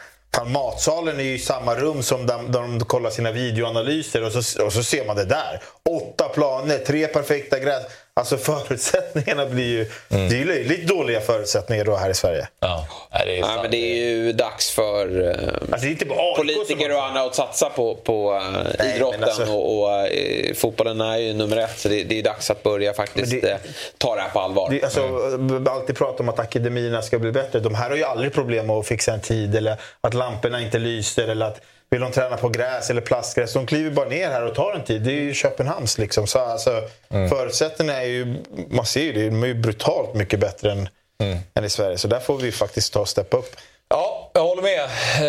matsalen 0.44 1.20
är 1.20 1.24
ju 1.24 1.34
i 1.34 1.38
samma 1.38 1.74
rum 1.74 2.02
som 2.02 2.26
där 2.26 2.52
de 2.52 2.80
kollar 2.80 3.10
sina 3.10 3.32
videoanalyser 3.32 4.24
och 4.24 4.32
så, 4.32 4.64
och 4.64 4.72
så 4.72 4.82
ser 4.82 5.06
man 5.06 5.16
det 5.16 5.24
där. 5.24 5.62
Åtta 5.88 6.28
planer, 6.28 6.78
tre 6.78 7.06
perfekta 7.06 7.58
gräs. 7.58 7.82
Alltså 8.20 8.36
förutsättningarna 8.36 9.46
blir 9.46 9.64
ju... 9.64 9.90
Mm. 10.10 10.28
Det 10.28 10.34
är 10.34 10.38
ju 10.38 10.44
löjligt 10.44 10.88
dåliga 10.88 11.20
förutsättningar 11.20 11.84
då 11.84 11.96
här 11.96 12.10
i 12.10 12.14
Sverige. 12.14 12.48
Ja, 12.60 12.86
det 13.10 13.38
är, 13.38 13.40
ja, 13.40 13.58
men 13.62 13.70
det 13.70 13.76
är 13.76 13.96
ju 13.96 14.32
dags 14.32 14.70
för 14.70 15.28
eh, 15.28 15.72
alltså, 15.72 15.88
inte 15.88 16.04
politiker 16.36 16.94
och 16.94 17.04
andra 17.04 17.22
att 17.22 17.34
satsa 17.34 17.70
på, 17.70 17.94
på 17.94 18.34
uh, 18.34 18.56
Nej, 18.78 18.96
idrotten. 18.96 19.24
Alltså... 19.24 19.52
Och, 19.52 19.82
och 19.82 19.90
uh, 19.90 20.54
fotbollen 20.54 21.00
är 21.00 21.16
ju 21.16 21.32
nummer 21.32 21.56
ett. 21.56 21.78
Så 21.78 21.88
det, 21.88 22.04
det 22.04 22.18
är 22.18 22.22
dags 22.22 22.50
att 22.50 22.62
börja 22.62 22.94
faktiskt 22.94 23.32
det, 23.42 23.52
uh, 23.52 23.58
ta 23.98 24.14
det 24.14 24.20
här 24.20 24.30
på 24.30 24.40
allvar. 24.40 24.70
Det, 24.70 24.82
alltså, 24.84 25.00
mm. 25.00 25.66
Alltid 25.68 25.96
prata 25.96 26.22
om 26.22 26.28
att 26.28 26.38
akademierna 26.38 27.02
ska 27.02 27.18
bli 27.18 27.32
bättre. 27.32 27.60
De 27.60 27.74
här 27.74 27.90
har 27.90 27.96
ju 27.96 28.04
aldrig 28.04 28.32
problem 28.32 28.66
med 28.66 28.76
att 28.76 28.86
fixa 28.86 29.12
en 29.12 29.20
tid 29.20 29.54
eller 29.54 29.76
att 30.00 30.14
lamporna 30.14 30.60
inte 30.60 30.78
lyser 30.78 31.28
eller 31.28 31.46
att 31.46 31.60
vill 31.94 32.00
de 32.00 32.12
träna 32.12 32.36
på 32.36 32.48
gräs 32.48 32.90
eller 32.90 33.00
plastgräs, 33.00 33.52
de 33.52 33.66
kliver 33.66 33.90
bara 33.90 34.08
ner 34.08 34.30
här 34.30 34.42
och 34.42 34.54
tar 34.54 34.72
en 34.72 34.84
tid. 34.84 35.02
Det 35.02 35.10
är 35.10 35.20
ju 35.20 35.34
Köpenhamns 35.34 35.98
liksom. 35.98 36.26
Så 36.26 36.38
alltså, 36.38 36.82
mm. 37.10 37.28
Förutsättningarna 37.28 38.02
är 38.02 38.06
ju, 38.06 38.36
man 38.70 38.86
ser 38.86 39.02
ju 39.02 39.12
det, 39.12 39.24
de 39.24 39.42
är 39.42 39.46
ju 39.46 39.54
brutalt 39.54 40.14
mycket 40.14 40.40
bättre 40.40 40.72
än, 40.72 40.88
mm. 41.18 41.38
än 41.54 41.64
i 41.64 41.70
Sverige. 41.70 41.98
Så 41.98 42.08
där 42.08 42.20
får 42.20 42.38
vi 42.38 42.52
faktiskt 42.52 42.92
ta 42.92 43.00
och 43.00 43.08
steppa 43.08 43.36
upp. 43.36 43.56
Ja, 43.88 44.30
jag 44.34 44.42
håller 44.42 44.62
med. 44.62 44.82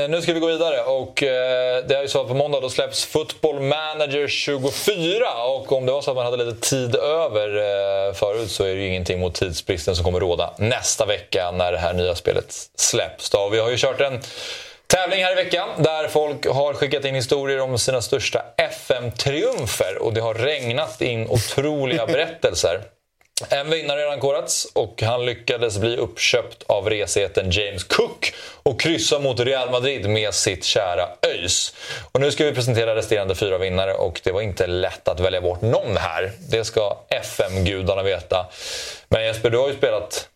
Eh, 0.04 0.10
nu 0.10 0.22
ska 0.22 0.34
vi 0.34 0.40
gå 0.40 0.48
vidare. 0.48 0.82
Och 0.82 1.24
eh, 1.24 1.86
det 1.88 1.96
är 1.96 2.02
ju 2.02 2.08
så 2.08 2.22
att 2.22 2.28
på 2.28 2.34
måndag 2.34 2.60
då 2.60 2.70
släpps 2.70 3.06
Football 3.06 3.60
Manager 3.60 4.28
24. 4.28 5.26
Och 5.48 5.72
om 5.72 5.86
det 5.86 5.92
var 5.92 6.02
så 6.02 6.12
att 6.12 6.18
man 6.18 6.26
hade 6.26 6.46
lite 6.46 6.70
tid 6.70 6.96
över 6.96 7.48
eh, 7.58 8.14
förut 8.14 8.52
så 8.52 8.64
är 8.64 8.76
det 8.76 8.82
ju 8.82 8.88
ingenting 8.88 9.20
mot 9.20 9.36
tidsbristen 9.36 9.96
som 9.96 10.06
kommer 10.06 10.20
råda 10.20 10.54
nästa 10.58 11.06
vecka 11.06 11.52
när 11.52 11.72
det 11.72 11.78
här 11.78 11.94
nya 11.94 12.16
spelet 12.16 12.54
släpps. 12.76 13.30
Då. 13.30 13.50
Vi 13.50 13.60
har 13.60 13.70
ju 13.70 13.78
kört 13.78 14.02
en 14.02 14.22
Tävling 14.88 15.24
här 15.24 15.32
i 15.32 15.44
veckan 15.44 15.70
där 15.78 16.08
folk 16.08 16.46
har 16.48 16.74
skickat 16.74 17.06
in 17.06 17.16
historier 17.16 17.60
om 17.60 17.80
sina 17.80 18.02
största 18.02 18.44
FM-triumfer 18.58 19.98
och 20.02 20.14
det 20.14 20.22
har 20.22 20.34
regnat 20.34 21.02
in 21.02 21.28
otroliga 21.30 22.06
berättelser. 22.08 22.82
En 23.50 23.70
vinnare 23.70 23.96
har 23.96 24.06
redan 24.06 24.20
korats 24.20 24.68
och 24.74 25.02
han 25.02 25.26
lyckades 25.26 25.78
bli 25.78 25.98
uppköpt 25.98 26.64
av 26.68 26.90
reseten 26.90 27.52
James 27.52 27.84
Cook 27.84 28.34
och 28.64 28.82
kryssa 28.82 29.20
mot 29.20 29.40
Real 29.40 29.72
Madrid 29.72 30.10
med 30.10 30.34
sitt 30.34 30.64
kära 30.64 31.10
ÖIS. 31.28 31.74
Och 32.12 32.22
nu 32.22 32.32
ska 32.32 32.46
vi 32.46 32.54
presentera 32.54 32.96
resterande 32.96 33.36
fyra 33.36 33.58
vinnare 33.58 33.94
och 33.94 34.22
det 34.24 34.32
var 34.32 34.42
inte 34.42 34.68
lätt 34.68 35.08
att 35.08 35.20
välja 35.20 35.42
bort 35.42 35.62
någon 35.62 35.98
här. 35.98 36.32
Det 36.50 36.66
ska 36.66 36.98
FM-gudarna 37.10 38.04
veta. 38.04 38.46
Men 39.10 39.24
Jesper, 39.24 39.50
du 39.50 39.58
har 39.58 39.68
ju 39.68 39.76
spelat 39.76 40.30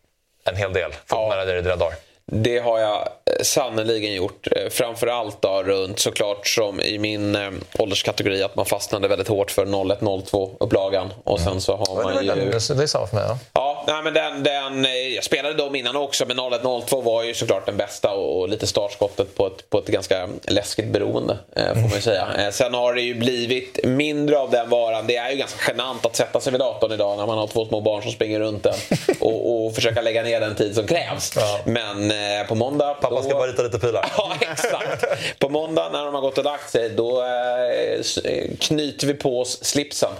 en 0.44 0.56
hel 0.56 0.72
del 0.72 0.92
fotboll 1.06 1.48
i 1.48 1.62
dina 1.62 1.76
dagar. 1.76 2.09
Det 2.32 2.58
har 2.58 2.78
jag 2.78 2.98
eh, 3.00 3.42
sannoliken 3.42 4.14
gjort. 4.14 4.46
Eh, 4.56 4.68
framförallt 4.70 5.42
då 5.42 5.62
runt 5.62 5.98
såklart 5.98 6.46
som 6.46 6.80
i 6.80 6.98
min 6.98 7.36
eh, 7.36 7.50
ålderskategori 7.78 8.42
att 8.42 8.56
man 8.56 8.66
fastnade 8.66 9.08
väldigt 9.08 9.28
hårt 9.28 9.50
för 9.50 9.66
01-02 9.66 10.56
upplagan. 10.60 11.12
Och 11.24 11.40
sen 11.40 11.60
så 11.60 11.76
har 11.76 12.02
man 12.02 12.24
ju... 12.24 12.50
Det 12.74 12.82
är 12.82 12.86
samma 12.86 13.06
för 13.06 13.16
mig. 13.16 13.24
Ja. 13.26 13.38
ja 13.54 13.70
Ja, 13.80 13.84
nej, 13.86 14.02
men 14.02 14.14
den, 14.14 14.42
den, 14.42 14.86
jag 15.14 15.24
spelade 15.24 15.54
dem 15.54 15.74
innan 15.74 15.96
också 15.96 16.24
men 16.26 16.40
01-02 16.40 17.02
var 17.02 17.22
ju 17.22 17.34
såklart 17.34 17.66
den 17.66 17.76
bästa 17.76 18.10
och, 18.10 18.40
och 18.40 18.48
lite 18.48 18.66
startskottet 18.66 19.36
på 19.36 19.46
ett, 19.46 19.70
på 19.70 19.78
ett 19.78 19.86
ganska 19.86 20.28
läskigt 20.42 20.88
beroende 20.88 21.38
eh, 21.56 21.66
får 21.66 21.80
man 21.80 21.90
ju 21.90 22.00
säga. 22.00 22.28
Eh, 22.38 22.50
sen 22.50 22.74
har 22.74 22.94
det 22.94 23.00
ju 23.02 23.14
blivit 23.14 23.84
mindre 23.84 24.38
av 24.38 24.50
den 24.50 24.68
varan. 24.68 25.06
Det 25.06 25.16
är 25.16 25.30
ju 25.30 25.36
ganska 25.36 25.72
genant 25.72 26.06
att 26.06 26.16
sätta 26.16 26.40
sig 26.40 26.52
vid 26.52 26.60
datorn 26.60 26.92
idag 26.92 27.18
när 27.18 27.26
man 27.26 27.38
har 27.38 27.46
två 27.46 27.66
små 27.66 27.80
barn 27.80 28.02
som 28.02 28.12
springer 28.12 28.40
runt 28.40 28.62
den 28.62 28.74
och, 29.20 29.66
och 29.66 29.74
försöka 29.74 30.02
lägga 30.02 30.22
ner 30.22 30.40
den 30.40 30.54
tid 30.54 30.74
som 30.74 30.86
krävs. 30.86 31.32
Men 31.64 32.10
eh, 32.40 32.46
på 32.48 32.54
månda... 32.54 32.94
Pappa 32.94 33.14
då... 33.14 33.22
ska 33.22 33.34
bara 33.34 33.46
rita 33.48 33.62
lite 33.62 33.78
pilar. 33.78 34.06
Ja, 34.16 34.32
exakt. 34.40 35.04
På 35.38 35.48
måndag 35.48 35.88
när 35.92 36.04
de 36.04 36.14
har 36.14 36.20
gått 36.20 36.38
och 36.38 36.44
lagt 36.44 36.70
sig 36.70 36.88
då 36.88 37.22
eh, 37.22 38.32
eh, 38.32 38.50
knyter 38.60 39.06
vi 39.06 39.14
på 39.14 39.40
oss 39.40 39.64
slipsen 39.64 40.10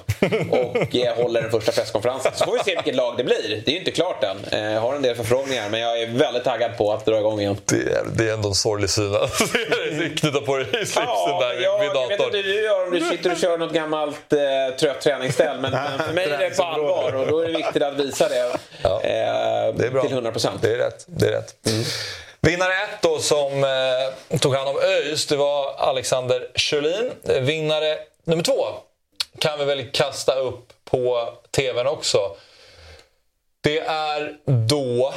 och 0.51 0.97
eh, 0.97 1.15
håller 1.17 1.43
den 1.43 1.51
första 1.51 1.73
presskonferensen. 1.73 2.33
Så 2.35 2.45
får 2.45 2.53
vi 2.53 2.59
se 2.59 2.75
vilket 2.75 2.95
lag 2.95 3.15
det 3.17 3.25
blir. 3.25 3.63
Det 3.65 3.71
är 3.71 3.73
ju 3.73 3.79
inte 3.79 3.91
klart 3.91 4.25
än. 4.25 4.37
Eh, 4.53 4.73
Jag 4.73 4.81
har 4.81 4.95
en 4.95 5.03
del 5.03 5.17
förfrågningar 5.17 5.69
men 5.71 5.81
jag 5.81 6.03
är 6.03 6.07
väldigt 6.07 6.45
taggad 6.45 6.77
på 6.77 6.93
att 6.93 7.05
dra 7.05 7.19
igång 7.19 7.41
igen. 7.41 7.57
Det 7.65 7.77
är, 7.77 8.05
det 8.17 8.29
är 8.29 8.33
ändå 8.35 8.49
en 8.49 8.55
sorglig 8.55 8.91
syn 8.91 9.15
att 9.23 9.37
knyta 10.19 10.41
på 10.41 10.57
dig 10.57 10.67
i 10.67 10.87
slipsen 10.87 11.39
där 11.41 11.57
vid, 11.57 11.65
jag, 11.65 11.79
vid 11.79 11.89
jag 11.89 12.09
vet 12.09 12.19
datorn. 12.19 12.27
inte 12.27 12.37
hur 12.37 12.43
du 12.45 12.63
gör 12.65 12.85
om 12.87 12.91
du 12.91 13.01
sitter 13.01 13.33
och 13.33 13.39
kör 13.39 13.59
något 13.59 13.73
gammalt 13.73 14.33
eh, 14.33 14.77
trött 14.81 15.01
träningsställ 15.01 15.61
men, 15.61 15.71
men 15.71 15.99
för 15.99 16.13
mig 16.15 16.31
är 16.31 16.39
det 16.39 16.57
på 16.57 16.63
allvar 16.63 17.13
och 17.15 17.27
då 17.27 17.39
är 17.41 17.47
det 17.47 17.53
viktigt 17.57 17.83
att 17.83 17.95
visa 17.95 18.29
det 18.29 18.39
eh, 18.39 19.75
Det 19.75 19.87
är 19.87 19.91
bra. 19.91 20.03
till 20.03 20.17
100%. 20.17 20.49
Det 20.61 20.73
är 20.73 20.77
rätt. 20.77 21.05
Det 21.07 21.27
är 21.27 21.31
rätt. 21.33 21.55
Vinnare 22.41 22.73
ett 22.73 23.03
då 23.03 23.19
som 23.19 23.65
eh, 23.65 24.39
tog 24.39 24.55
hand 24.55 24.69
om 24.69 24.79
ÖIS, 24.83 25.27
det 25.27 25.37
var 25.37 25.75
Alexander 25.79 26.49
Kjellin. 26.55 27.13
Eh, 27.29 27.41
Vinnare 27.41 27.99
nummer 28.25 28.43
två 28.43 28.65
kan 29.39 29.59
vi 29.59 29.65
väl 29.65 29.91
kasta 29.91 30.35
upp 30.35 30.73
på 30.85 31.29
TVn 31.51 31.87
också. 31.87 32.37
Det 33.61 33.79
är 33.79 34.37
då... 34.69 35.15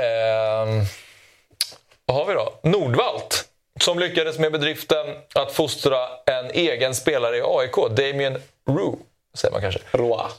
ehm, 0.00 0.84
vad 2.06 2.16
har 2.16 2.24
vi 2.26 2.34
då? 2.34 2.52
Nordvalt. 2.62 3.48
Som 3.80 3.98
lyckades 3.98 4.38
med 4.38 4.52
bedriften 4.52 5.06
att 5.34 5.52
fostra 5.52 6.08
en 6.26 6.50
egen 6.50 6.94
spelare 6.94 7.36
i 7.36 7.42
AIK. 7.44 7.74
Damien 7.96 8.42
Rue, 8.68 8.96
säger 9.34 9.52
man 9.52 9.60
kanske. 9.60 9.80
Roa. 9.92 10.30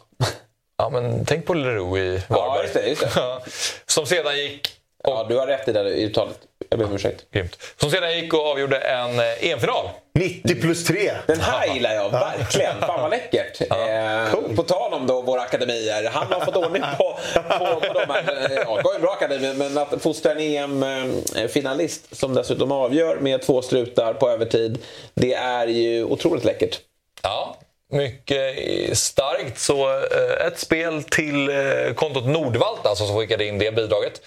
Ja, 0.77 0.89
men 0.89 1.25
tänk 1.25 1.45
på 1.45 1.53
Leroux 1.53 1.97
i 1.99 2.21
Ja, 2.29 2.35
Varberg. 2.35 2.61
just 2.63 2.73
det. 2.73 2.87
Just 2.87 3.01
det. 3.01 3.41
Som 3.85 4.05
sedan 4.05 4.37
gick... 4.37 4.72
Ja, 5.03 5.25
du 5.29 5.35
har 5.37 5.47
rätt 5.47 5.67
i 5.67 5.71
det 5.71 5.79
uttalet. 5.89 6.37
Jag 6.69 6.79
ber 6.79 6.85
om 6.85 6.95
ursäkt. 6.95 7.25
Grymt. 7.31 7.57
Som 7.79 7.91
sedan 7.91 8.15
gick 8.15 8.33
och 8.33 8.47
avgjorde 8.51 8.77
en 8.77 9.19
eh, 9.19 9.49
EM-final. 9.51 9.89
90 10.15 10.61
plus 10.61 10.85
3. 10.85 11.11
Den 11.27 11.39
här 11.39 11.73
gillar 11.73 11.93
jag 11.93 12.09
verkligen. 12.09 12.79
Fan 12.79 13.01
vad 13.01 13.09
läckert. 13.11 13.61
Eh, 13.61 14.55
På 14.55 14.63
tal 14.63 14.93
om 14.93 15.07
då 15.07 15.21
våra 15.21 15.41
akademier. 15.41 16.09
Han 16.13 16.27
har 16.33 16.39
fått 16.45 16.55
ordning 16.55 16.83
på, 16.97 17.17
på, 17.59 17.79
på 17.81 17.93
de 17.99 18.13
här. 18.13 18.51
eh, 18.51 18.63
Ja, 18.67 18.75
det 18.77 18.83
var 18.83 18.95
en 18.95 19.01
bra 19.01 19.11
akademi, 19.11 19.53
men 19.57 19.77
att 19.77 20.01
fostra 20.01 20.31
en 20.31 20.39
EM-finalist 20.39 22.15
som 22.15 22.33
dessutom 22.33 22.71
avgör 22.71 23.15
med 23.19 23.41
två 23.41 23.61
strutar 23.61 24.13
på 24.13 24.29
övertid. 24.29 24.77
Det 25.13 25.33
är 25.33 25.67
ju 25.67 26.03
otroligt 26.03 26.43
läckert. 26.43 26.79
Ja, 27.23 27.57
mycket 27.91 28.97
starkt. 28.97 29.59
Så 29.59 29.89
eh, 29.89 30.47
ett 30.47 30.59
spel 30.59 31.03
till 31.03 31.49
kontot 31.95 32.25
Nordvalt 32.25 32.85
alltså, 32.85 33.05
som 33.07 33.17
skickade 33.17 33.45
in 33.45 33.59
det 33.59 33.71
bidraget. 33.75 34.21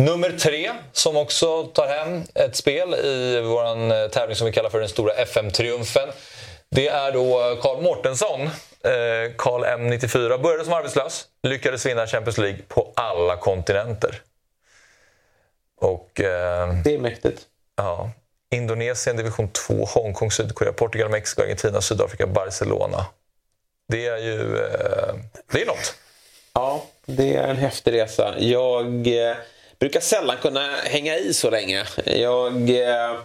Nummer 0.00 0.30
tre, 0.30 0.72
som 0.92 1.16
också 1.16 1.66
tar 1.66 1.86
hem 1.86 2.22
ett 2.34 2.56
spel 2.56 2.94
i 2.94 3.40
vår 3.40 3.92
eh, 3.92 4.08
tävling 4.08 4.36
som 4.36 4.46
vi 4.46 4.52
kallar 4.52 4.70
för 4.70 4.80
den 4.80 4.88
stora 4.88 5.12
FM-triumfen. 5.12 6.08
Det 6.70 6.88
är 6.88 7.12
då 7.12 7.58
Karl 7.62 7.82
Mårtensson, 7.82 8.40
eh, 8.40 9.32
Karl 9.38 9.64
M94. 9.64 10.42
Började 10.42 10.64
som 10.64 10.72
arbetslös, 10.72 11.26
lyckades 11.42 11.86
vinna 11.86 12.06
Champions 12.06 12.38
League 12.38 12.58
på 12.68 12.92
alla 12.96 13.36
kontinenter. 13.36 14.22
Och, 15.80 16.20
eh, 16.20 16.74
Det 16.84 16.94
är 16.94 16.98
mäktigt. 16.98 17.42
Ja. 17.76 18.10
Indonesien, 18.54 19.16
division 19.16 19.48
2, 19.48 19.84
Hongkong, 19.84 20.30
Sydkorea, 20.30 20.72
Portugal, 20.72 21.10
Mexiko, 21.10 21.42
Argentina, 21.42 21.80
Sydafrika, 21.80 22.26
Barcelona. 22.26 23.06
Det 23.88 24.06
är 24.06 24.18
ju 24.18 24.58
eh, 24.58 25.14
det 25.52 25.62
är 25.62 25.66
något. 25.66 25.94
Ja, 26.52 26.84
det 27.06 27.36
är 27.36 27.48
en 27.48 27.56
häftig 27.56 27.92
resa. 27.92 28.34
Jag 28.38 29.06
eh, 29.06 29.36
brukar 29.80 30.00
sällan 30.00 30.36
kunna 30.36 30.76
hänga 30.84 31.16
i 31.16 31.34
så 31.34 31.50
länge. 31.50 31.84
Jag 32.04 32.70
eh, 32.70 33.18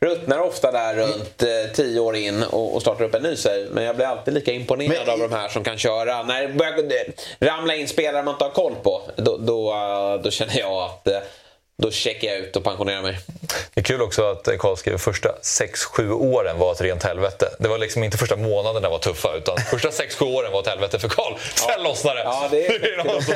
ruttnar 0.00 0.38
ofta 0.38 0.72
där 0.72 0.94
runt 0.94 1.42
eh, 1.42 1.72
tio 1.74 2.00
år 2.00 2.16
in 2.16 2.42
och, 2.42 2.74
och 2.74 2.82
startar 2.82 3.04
upp 3.04 3.14
en 3.14 3.22
ny 3.22 3.36
save. 3.36 3.66
Men 3.70 3.84
jag 3.84 3.96
blir 3.96 4.06
alltid 4.06 4.34
lika 4.34 4.52
imponerad 4.52 5.08
av 5.08 5.18
de 5.18 5.32
här 5.32 5.48
som 5.48 5.64
kan 5.64 5.78
köra. 5.78 6.22
När 6.22 6.42
det 6.42 6.54
börjar 6.54 7.04
ramla 7.40 7.74
in 7.74 7.88
spelare 7.88 8.22
man 8.22 8.34
inte 8.34 8.44
har 8.44 8.50
koll 8.50 8.74
på, 8.82 9.02
då, 9.16 9.36
då, 9.36 9.72
eh, 9.72 10.22
då 10.22 10.30
känner 10.30 10.58
jag 10.58 10.82
att 10.82 11.08
eh, 11.08 11.18
då 11.82 11.90
checkar 11.90 12.28
jag 12.28 12.36
ut 12.38 12.56
och 12.56 12.64
pensionerar 12.64 13.02
mig. 13.02 13.18
Det 13.74 13.80
är 13.80 13.84
kul 13.84 14.02
också 14.02 14.30
att 14.30 14.48
Karl 14.58 14.76
skriver 14.76 14.98
första 14.98 15.28
6-7 15.42 16.10
åren 16.12 16.58
var 16.58 16.72
ett 16.72 16.80
rent 16.80 17.02
helvete. 17.02 17.48
Det 17.58 17.68
var 17.68 17.78
liksom 17.78 18.04
inte 18.04 18.16
första 18.18 18.36
månaderna 18.36 18.88
var 18.88 18.98
tuffa 18.98 19.36
utan 19.36 19.56
första 19.58 19.88
6-7 19.88 20.22
åren 20.24 20.52
var 20.52 20.60
ett 20.60 20.66
helvete 20.66 20.98
för 20.98 21.08
Karl. 21.08 21.34
Sen 21.54 21.82
lossnade 21.82 22.16
det. 22.18 22.22
Ja, 22.24 22.48
det 22.50 22.66
är- 22.66 22.78
det, 22.78 22.88
är 22.92 22.96
någon 23.04 23.22
som, 23.22 23.34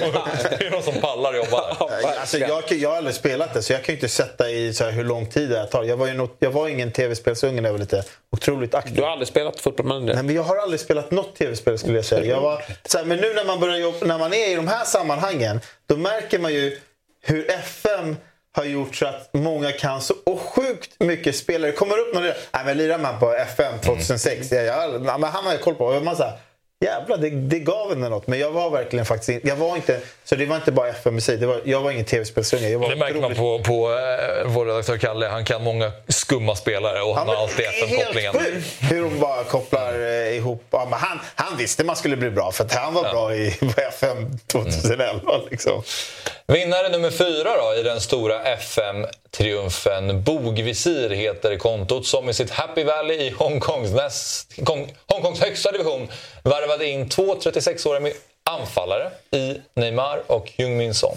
det 0.59 0.67
är 0.67 0.71
någon 0.71 0.83
som 0.83 0.95
pallar 0.95 1.35
jobba 1.35 1.77
där. 1.89 2.19
Alltså, 2.21 2.39
jag, 2.39 2.63
jag 2.73 2.91
har 2.91 2.97
aldrig 2.97 3.15
spelat 3.17 3.55
det, 3.55 3.63
så 3.63 3.73
jag 3.73 3.85
kan 3.85 3.93
ju 3.93 3.97
inte 3.97 4.09
sätta 4.09 4.51
i 4.51 4.75
så 4.75 4.85
här 4.85 4.91
hur 4.91 5.05
lång 5.05 5.27
tid 5.27 5.51
det 5.51 5.67
tar. 5.67 5.85
Jag 5.85 5.97
var 5.97 6.07
ju 6.07 6.15
något, 6.15 6.37
jag 6.39 6.51
var 6.51 6.69
ingen 6.69 6.93
tv-spelsunge 6.93 7.61
när 7.61 7.69
jag 7.69 7.73
var 7.73 7.81
lite 7.81 8.05
otroligt 8.33 8.75
aktiv. 8.75 8.95
Du 8.97 9.03
har 9.03 9.11
aldrig 9.11 9.29
spelat 9.29 9.61
fotboll 9.61 9.87
manager? 9.87 10.15
Nej, 10.15 10.23
men 10.23 10.35
jag 10.35 10.43
har 10.43 10.57
aldrig 10.57 10.81
spelat 10.81 11.11
något 11.11 11.37
tv-spel 11.37 11.79
skulle 11.79 11.97
jag 11.97 12.05
säga. 12.05 12.25
Jag 12.25 12.41
var, 12.41 12.63
så 12.85 12.99
här, 12.99 13.05
men 13.05 13.19
nu 13.19 13.35
när 13.35 13.45
man, 13.45 13.61
börjar 13.61 13.77
jobba, 13.77 14.07
när 14.07 14.19
man 14.19 14.33
är 14.35 14.49
i 14.51 14.55
de 14.55 14.69
här 14.69 14.85
sammanhangen, 14.85 15.61
då 15.89 15.97
märker 15.97 16.39
man 16.39 16.53
ju 16.53 16.79
hur 17.25 17.51
FM 17.51 18.17
har 18.53 18.65
gjort 18.65 18.97
så 18.97 19.07
att 19.07 19.31
många 19.33 19.73
kan 19.73 20.01
så 20.01 20.15
och 20.27 20.41
sjukt 20.41 21.01
mycket 21.01 21.37
spelare. 21.37 21.73
kommer 21.73 21.99
upp 21.99 22.15
någon 22.15 22.23
Nej 22.23 22.65
men 22.65 22.77
lirar 22.77 22.99
man 22.99 23.19
på 23.19 23.33
FM 23.33 23.81
2006, 23.81 24.53
ja, 24.53 24.61
jag, 24.61 24.95
ja, 25.07 25.19
men 25.19 25.31
han 25.31 25.45
har 25.45 25.53
ju 25.53 25.59
koll 25.59 25.75
på. 25.75 25.87
Och 25.87 26.05
man 26.05 26.17
så 26.17 26.23
här, 26.23 26.39
Jävlar, 26.83 27.17
det, 27.17 27.31
det 27.31 27.59
gav 27.59 27.93
en 27.93 28.01
något. 28.01 28.27
Men 28.27 28.39
jag 28.39 28.51
var 28.51 28.71
verkligen 28.71 29.07
faktiskt 29.07 29.45
jag 29.45 29.57
var 29.57 29.77
inte, 29.77 30.01
Så 30.25 30.35
det 30.35 30.47
var 30.47 30.57
inte 30.57 30.73
bara 30.73 30.89
FM 30.89 31.19
i 31.19 31.21
sig. 31.21 31.37
Det 31.37 31.47
var, 31.47 31.61
jag 31.65 31.81
var 31.81 31.91
ingen 31.91 32.05
tv-spelsunge. 32.05 32.69
Det 32.69 32.97
märker 32.97 33.21
man 33.21 33.35
på, 33.35 33.59
på 33.59 33.91
eh, 33.91 34.47
vår 34.47 34.67
redaktör 34.67 34.97
Kalle. 34.97 35.27
Han 35.27 35.45
kan 35.45 35.63
många 35.63 35.93
skumma 36.09 36.57
spelare 36.57 37.03
och 37.03 37.17
han 37.17 37.29
har 37.29 37.35
alltid 37.35 37.65
FM-kopplingen. 37.67 38.35
Hur 38.81 39.03
de 39.03 39.21
bara 39.21 39.45
kopplar 39.45 39.95
eh, 39.95 40.37
ihop. 40.37 40.65
Ja, 40.71 40.87
men 40.91 40.99
han, 40.99 41.21
han 41.35 41.57
visste 41.57 41.85
man 41.85 41.97
skulle 41.97 42.17
bli 42.17 42.31
bra 42.31 42.53
för 42.53 42.65
att 42.65 42.75
han 42.75 42.95
var 42.95 43.03
bra 43.03 43.35
i 43.35 43.57
på 43.61 43.81
FM 43.81 44.39
2011. 44.47 45.21
Liksom. 45.51 45.83
Vinnare 46.47 46.89
nummer 46.89 47.11
fyra 47.11 47.51
då, 47.57 47.81
i 47.81 47.83
den 47.83 48.01
stora 48.01 48.43
FM-triumfen. 49.43 50.23
Bogvisir 50.23 51.11
heter 51.11 51.57
kontot 51.59 52.07
som 52.07 52.29
i 52.29 52.35
sitt 52.35 52.51
Happy 52.51 52.85
Valley 52.85 53.17
i 53.17 53.31
Hongkongs, 53.31 53.91
näst, 53.91 54.53
Hong- 54.59 54.89
Hongkongs 55.07 55.41
högsta 55.41 55.73
division 55.73 56.09
värvade 56.43 56.87
in 56.87 57.09
två 57.09 57.35
36-åriga 57.35 58.15
anfallare 58.45 59.11
i 59.31 59.55
Neymar 59.75 60.23
och 60.27 60.51
Heung-Min 60.57 60.95
Son. 60.95 61.17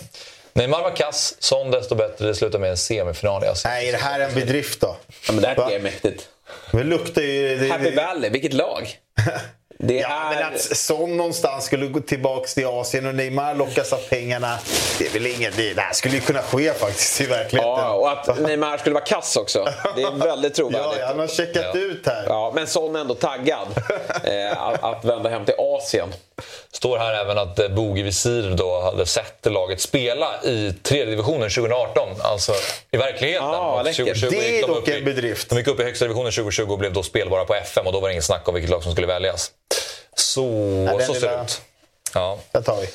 Neymar 0.54 0.82
var 0.84 0.92
kass, 0.96 1.36
Son 1.40 1.72
desto 1.72 1.96
bättre. 1.96 2.28
Det 2.28 2.36
slutade 2.36 2.62
med 2.62 2.70
en 2.70 2.78
semifinal 2.78 3.44
i 3.44 3.48
Asien. 3.48 3.72
Nej, 3.74 3.88
är 3.88 3.92
det 3.92 3.98
här 3.98 4.20
en 4.20 4.34
bedrift 4.34 4.82
då? 4.82 4.96
Ja, 5.28 5.34
men 5.34 5.42
det 5.42 5.48
här 5.48 5.72
är 5.72 5.80
mäktigt. 5.80 6.28
Det 6.72 6.84
luktar 6.84 7.22
ju... 7.22 7.58
Det, 7.58 7.68
Happy 7.68 7.92
Valley, 7.96 8.30
vilket 8.30 8.54
lag? 8.54 8.98
Det 9.78 9.94
ja, 9.94 10.32
men 10.36 10.44
att 10.54 10.60
Son 10.78 11.18
någonstans 11.18 11.66
skulle 11.66 11.88
gå 11.88 12.00
tillbaka 12.00 12.48
till 12.48 12.66
Asien 12.66 13.06
och 13.08 13.16
Neymar 13.16 13.56
lockas 13.56 13.94
av 13.94 13.98
pengarna. 13.98 14.58
Det 15.00 15.06
är 15.06 15.10
väl 15.10 15.28
inget... 15.28 15.58
Det, 15.58 15.74
det 15.74 15.82
här 15.82 15.94
skulle 15.94 16.16
ju 16.16 16.22
kunna 16.22 16.42
ske 16.42 16.74
faktiskt 16.74 17.22
i 17.22 17.26
verkligheten. 17.26 17.72
Ja, 17.72 17.94
och 17.94 18.12
att 18.12 18.40
Neymar 18.42 18.78
skulle 18.78 18.94
vara 18.94 19.06
kass 19.06 19.36
också. 19.36 19.68
Det 19.96 20.02
är 20.02 20.12
väldigt 20.12 20.54
trovärdigt. 20.54 21.00
Ja, 21.00 21.06
han 21.08 21.20
har 21.20 21.28
checkat 21.28 21.66
Ja. 21.74 21.80
ut 21.80 22.08
här. 22.08 22.24
Ja, 22.28 22.52
men 22.56 22.68
Son 22.68 22.96
är 22.96 23.00
ändå 23.00 23.14
taggad 23.14 23.68
eh, 24.24 24.62
att, 24.62 24.84
att 24.84 25.06
vända 25.06 25.30
hem 25.30 25.46
till 25.46 25.56
Asien. 25.58 26.14
Står 26.76 26.98
här 26.98 27.14
även 27.14 27.38
att 27.38 27.60
eh, 27.60 27.68
Bogi 27.68 28.02
Visir 28.02 28.56
då 28.58 28.82
hade 28.82 29.06
sett 29.06 29.46
laget 29.46 29.82
spela 29.82 30.44
i 30.44 30.74
tredje 30.84 31.06
divisionen 31.06 31.50
2018. 31.50 32.10
Alltså 32.22 32.54
i 32.92 32.98
verkligheten. 32.98 33.48
Ah, 33.48 33.80
Och 33.80 33.84
läckert. 33.86 34.30
Det 34.30 34.60
är 34.60 34.68
dock 34.68 34.88
en 34.88 35.06
bedrift. 35.06 35.50
De 35.50 35.58
gick 35.58 35.68
upp 35.68 35.80
i 35.80 35.84
högsta 35.84 36.06
divisionen 36.06 36.32
2020 36.32 36.72
och 36.72 36.78
blev 36.80 36.94
då 36.94 37.04
spelbara 37.04 37.46
på 37.46 37.56
FM 37.56 37.88
och 37.88 37.94
då 37.94 38.00
var 38.00 38.08
det 38.08 38.14
ingen 38.14 38.24
snack 38.24 38.48
om 38.48 38.54
vilket 38.54 38.72
lag 38.72 38.84
som 38.84 38.92
skulle 38.92 39.08
väljas. 39.08 39.52
Så, 40.16 40.42
den 40.98 41.08
så 41.08 41.14
ser 41.14 41.30
det 41.38 41.44
ut. 41.44 41.62
Ja. 42.14 42.40
Där 42.52 42.62
tar 42.62 42.82
vi. 42.82 42.88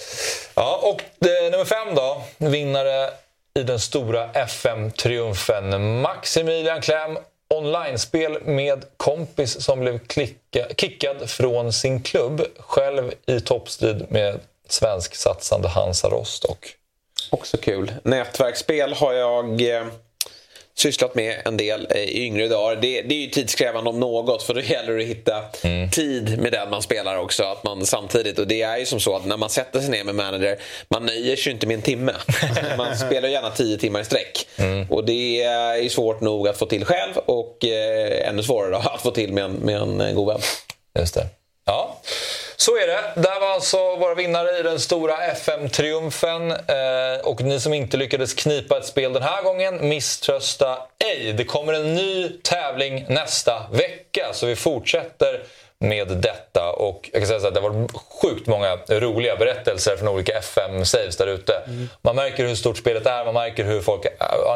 Ja, 0.54 0.80
och 0.82 1.26
eh, 1.28 1.50
nummer 1.50 1.64
fem 1.64 1.94
då. 1.94 2.22
Vinnare 2.38 3.10
i 3.54 3.62
den 3.62 3.80
stora 3.80 4.30
FM-triumfen. 4.32 6.00
Maximilian 6.00 6.80
Klem. 6.82 7.18
Online-spel 7.54 8.38
med 8.44 8.84
kompis 8.96 9.64
som 9.64 9.80
blev 9.80 9.98
klicka, 9.98 10.66
kickad 10.76 11.30
från 11.30 11.72
sin 11.72 12.02
klubb. 12.02 12.42
Själv 12.58 13.12
i 13.26 13.40
toppstrid 13.40 14.06
med 14.08 14.40
svensk 14.68 15.14
satsande 15.14 15.68
Hansa 15.68 16.08
Rostock. 16.08 16.76
Också 17.30 17.56
kul. 17.56 17.92
Nätverksspel 18.02 18.92
har 18.92 19.12
jag 19.12 19.60
eh, 19.60 19.86
sysslat 20.80 21.14
med 21.14 21.42
en 21.44 21.56
del 21.56 21.86
eh, 21.90 22.00
i 22.02 22.24
yngre 22.24 22.48
dagar. 22.48 22.76
Det, 22.76 23.02
det 23.02 23.14
är 23.14 23.20
ju 23.20 23.26
tidskrävande 23.26 23.90
om 23.90 24.00
något 24.00 24.42
för 24.42 24.54
då 24.54 24.60
gäller 24.74 24.92
det 24.92 25.02
att 25.02 25.08
hitta 25.08 25.42
Mm. 25.62 25.90
tid 25.90 26.38
med 26.38 26.52
den 26.52 26.70
man 26.70 26.82
spelar 26.82 27.16
också. 27.16 27.44
Att 27.44 27.64
man 27.64 27.86
samtidigt, 27.86 28.38
och 28.38 28.46
det 28.46 28.62
är 28.62 28.78
ju 28.78 28.86
som 28.86 29.00
så 29.00 29.16
att 29.16 29.26
när 29.26 29.36
man 29.36 29.50
sätter 29.50 29.80
sig 29.80 29.90
ner 29.90 30.04
med 30.04 30.14
manager, 30.14 30.58
man 30.88 31.06
nöjer 31.06 31.36
sig 31.36 31.50
ju 31.50 31.54
inte 31.54 31.66
med 31.66 31.74
en 31.74 31.82
timme. 31.82 32.12
man 32.76 32.96
spelar 32.96 33.28
gärna 33.28 33.50
tio 33.50 33.78
timmar 33.78 34.00
i 34.00 34.04
sträck. 34.04 34.46
Mm. 34.56 34.86
Och 34.90 35.04
det 35.04 35.42
är 35.42 35.88
svårt 35.88 36.20
nog 36.20 36.48
att 36.48 36.58
få 36.58 36.66
till 36.66 36.84
själv 36.84 37.16
och 37.16 37.64
eh, 37.64 38.28
ännu 38.28 38.42
svårare 38.42 38.70
då, 38.70 38.76
att 38.78 39.02
få 39.02 39.10
till 39.10 39.32
med 39.32 39.44
en, 39.44 39.52
med 39.52 39.76
en 39.76 40.00
eh, 40.00 40.12
god 40.12 40.26
vän. 40.28 40.40
Just 40.98 41.14
det. 41.14 41.26
Ja, 41.66 41.96
så 42.60 42.76
är 42.76 42.86
det. 42.86 43.20
Där 43.20 43.40
var 43.40 43.48
alltså 43.48 43.96
våra 43.96 44.14
vinnare 44.14 44.58
i 44.58 44.62
den 44.62 44.80
stora 44.80 45.26
FM-triumfen. 45.26 46.50
Eh, 46.50 47.20
och 47.24 47.40
ni 47.40 47.60
som 47.60 47.74
inte 47.74 47.96
lyckades 47.96 48.34
knipa 48.34 48.78
ett 48.78 48.86
spel 48.86 49.12
den 49.12 49.22
här 49.22 49.42
gången, 49.42 49.88
misströsta 49.88 50.78
ej. 51.04 51.32
Det 51.32 51.44
kommer 51.44 51.72
en 51.72 51.94
ny 51.94 52.28
tävling 52.28 53.06
nästa 53.08 53.66
vecka, 53.72 54.28
så 54.32 54.46
vi 54.46 54.56
fortsätter 54.56 55.42
med 55.80 56.08
detta. 56.08 56.72
Och 56.72 57.10
jag 57.12 57.20
kan 57.20 57.28
säga 57.28 57.40
så 57.40 57.46
här, 57.46 57.52
det 57.52 57.60
har 57.60 57.70
varit 57.70 57.92
sjukt 58.22 58.46
många 58.46 58.76
roliga 58.88 59.36
berättelser 59.36 59.96
från 59.96 60.08
olika 60.08 60.38
FM-saves 60.38 61.16
där 61.16 61.26
ute. 61.26 61.62
Man 62.02 62.16
märker 62.16 62.46
hur 62.46 62.54
stort 62.54 62.78
spelet 62.78 63.06
är, 63.06 63.24
man 63.24 63.34
märker 63.34 63.64
hur 63.64 63.80
folk, 63.80 64.06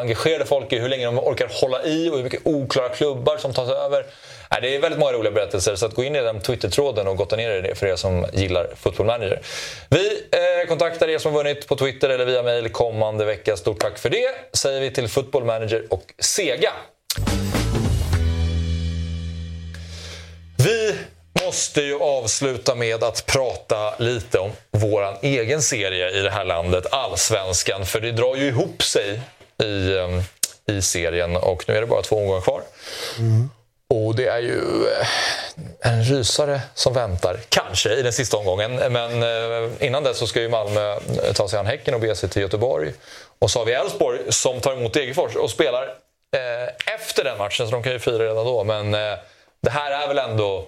engagerade 0.01 0.45
folk 0.45 0.73
är, 0.73 0.79
hur 0.79 0.89
länge 0.89 1.05
de 1.05 1.19
orkar 1.19 1.49
hålla 1.61 1.83
i 1.83 2.09
och 2.09 2.15
hur 2.15 2.23
mycket 2.23 2.41
oklara 2.43 2.89
klubbar 2.89 3.37
som 3.37 3.53
tas 3.53 3.69
över. 3.69 4.05
Nej, 4.51 4.61
det 4.61 4.75
är 4.75 4.79
väldigt 4.79 4.99
många 4.99 5.13
roliga 5.13 5.31
berättelser, 5.31 5.75
så 5.75 5.85
att 5.85 5.93
gå 5.93 6.03
in 6.03 6.15
i 6.15 6.21
den 6.21 6.41
Twitter-tråden 6.41 7.07
och 7.07 7.17
gotta 7.17 7.35
ner 7.35 7.49
er 7.49 7.57
i 7.57 7.61
det 7.61 7.75
för 7.75 7.87
er 7.87 7.95
som 7.95 8.25
gillar 8.33 8.67
Football 8.75 9.05
Manager. 9.05 9.41
Vi 9.89 10.23
eh, 10.31 10.67
kontaktar 10.67 11.09
er 11.09 11.17
som 11.17 11.31
har 11.31 11.43
vunnit 11.43 11.67
på 11.67 11.75
Twitter 11.75 12.09
eller 12.09 12.25
via 12.25 12.43
mail 12.43 12.69
kommande 12.69 13.25
vecka. 13.25 13.57
Stort 13.57 13.79
tack 13.79 13.97
för 13.97 14.09
det 14.09 14.35
säger 14.53 14.81
vi 14.81 14.91
till 14.91 15.07
Football 15.07 15.43
Manager 15.43 15.83
och 15.89 16.13
Sega. 16.19 16.71
Vi 20.57 20.95
måste 21.43 21.81
ju 21.81 21.99
avsluta 21.99 22.75
med 22.75 23.03
att 23.03 23.25
prata 23.25 23.95
lite 23.97 24.39
om 24.39 24.51
vår 24.71 25.17
egen 25.21 25.61
serie 25.61 26.09
i 26.09 26.21
det 26.21 26.29
här 26.29 26.45
landet, 26.45 26.85
Allsvenskan. 26.91 27.85
För 27.85 27.99
det 27.99 28.11
drar 28.11 28.35
ju 28.35 28.47
ihop 28.47 28.83
sig 28.83 29.21
i, 29.63 29.95
eh, 29.95 30.21
i 30.75 30.81
serien 30.81 31.35
och 31.35 31.63
nu 31.67 31.77
är 31.77 31.81
det 31.81 31.87
bara 31.87 32.01
två 32.01 32.17
omgångar 32.17 32.41
kvar. 32.41 32.61
Och 33.89 34.15
det 34.15 34.27
är 34.27 34.39
ju 34.39 34.87
eh, 34.87 35.91
en 35.91 36.03
rysare 36.03 36.61
som 36.73 36.93
väntar, 36.93 37.39
kanske 37.49 37.93
i 37.93 38.01
den 38.01 38.13
sista 38.13 38.37
omgången. 38.37 38.75
Men 38.75 39.23
eh, 39.23 39.69
innan 39.79 40.03
dess 40.03 40.17
så 40.17 40.27
ska 40.27 40.41
ju 40.41 40.49
Malmö 40.49 40.99
ta 41.33 41.47
sig 41.47 41.59
an 41.59 41.65
Häcken 41.65 41.93
och 41.93 41.99
bege 41.99 42.15
sig 42.15 42.29
till 42.29 42.41
Göteborg. 42.41 42.93
Och 43.39 43.51
så 43.51 43.59
har 43.59 43.65
vi 43.65 43.73
Elfsborg 43.73 44.19
som 44.29 44.61
tar 44.61 44.73
emot 44.73 44.93
Degerfors 44.93 45.35
och 45.35 45.49
spelar 45.49 45.95
efter 46.95 47.23
den 47.23 47.37
matchen, 47.37 47.67
så 47.67 47.71
de 47.71 47.83
kan 47.83 47.91
ju 47.91 47.99
fira 47.99 48.23
redan 48.23 48.45
då. 48.45 48.63
Men 48.63 48.91
det 49.61 49.69
här 49.69 49.91
är 50.03 50.07
väl 50.07 50.17
ändå... 50.17 50.67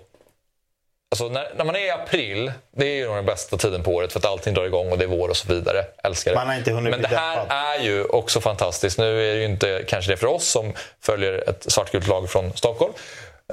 Alltså 1.12 1.30
när, 1.30 1.54
när 1.58 1.66
man 1.66 1.76
är 1.76 1.86
i 1.86 1.90
april, 1.90 2.52
det 2.78 2.86
är 2.86 2.96
ju 2.96 3.06
nog 3.06 3.16
den 3.16 3.26
bästa 3.26 3.58
tiden 3.58 3.84
på 3.84 3.92
året 3.92 4.12
för 4.14 4.20
att 4.20 4.26
allting 4.26 4.54
drar 4.54 4.66
igång 4.66 4.92
och 4.92 4.98
det 4.98 5.04
är 5.04 5.08
vår 5.08 5.30
och 5.30 5.38
så 5.38 5.54
vidare. 5.54 5.86
Älskar 6.04 6.32
det. 6.32 6.38
Man 6.38 6.48
har 6.48 6.56
inte 6.56 6.72
hunnit 6.72 6.92
Men 6.92 7.02
det 7.02 7.08
här 7.08 7.46
är 7.50 7.84
ju 7.84 8.04
också 8.04 8.42
fantastiskt. 8.42 8.98
Nu 8.98 9.30
är 9.30 9.34
det 9.34 9.40
ju 9.40 9.46
inte 9.46 9.84
kanske 9.88 10.12
det 10.12 10.18
för 10.18 10.28
oss 10.28 10.48
som 10.48 10.74
följer 11.02 11.50
ett 11.50 11.72
svartgult 11.72 12.08
lag 12.08 12.30
från 12.30 12.54
Stockholm. 12.54 12.94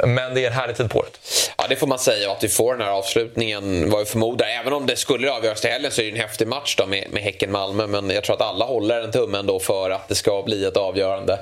Men 0.02 0.34
det 0.34 0.40
är 0.42 0.46
en 0.46 0.52
härlig 0.52 0.76
tid 0.76 0.90
på 0.90 0.98
året. 0.98 1.20
Ja, 1.58 1.64
det 1.68 1.76
får 1.76 1.86
man 1.86 1.98
säga. 1.98 2.30
Att 2.32 2.44
vi 2.44 2.48
får 2.48 2.72
den 2.76 2.86
här 2.86 2.92
avslutningen 2.92 3.90
vad 3.90 4.00
vi 4.00 4.06
förmodar. 4.06 4.46
Även 4.46 4.72
om 4.72 4.86
det 4.86 4.96
skulle 4.96 5.30
avgöras 5.32 5.60
till 5.60 5.70
helgen 5.70 5.90
så 5.92 6.00
är 6.00 6.04
det 6.04 6.10
en 6.10 6.16
häftig 6.16 6.48
match 6.48 6.76
då 6.78 6.86
med, 6.86 7.08
med 7.10 7.22
Häcken-Malmö. 7.22 7.86
Men 7.86 8.10
jag 8.10 8.24
tror 8.24 8.36
att 8.36 8.42
alla 8.42 8.64
håller 8.64 9.00
en 9.00 9.12
tumme 9.12 9.38
ändå 9.38 9.60
för 9.60 9.90
att 9.90 10.08
det 10.08 10.14
ska 10.14 10.42
bli 10.42 10.64
ett 10.64 10.76
avgörande 10.76 11.38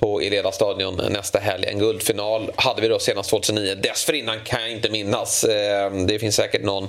på 0.00 0.20
Eleda 0.20 0.52
stadion 0.52 1.00
nästa 1.10 1.38
helg. 1.38 1.66
En 1.66 1.78
guldfinal 1.78 2.52
hade 2.56 2.82
vi 2.82 2.88
då 2.88 2.98
senast 2.98 3.30
2009. 3.30 3.74
Dessförinnan 3.74 4.40
kan 4.44 4.60
jag 4.60 4.70
inte 4.70 4.90
minnas. 4.90 5.44
Eh, 5.44 5.92
Det 5.92 6.18
finns 6.18 6.36
säkert 6.36 6.62
någon. 6.62 6.88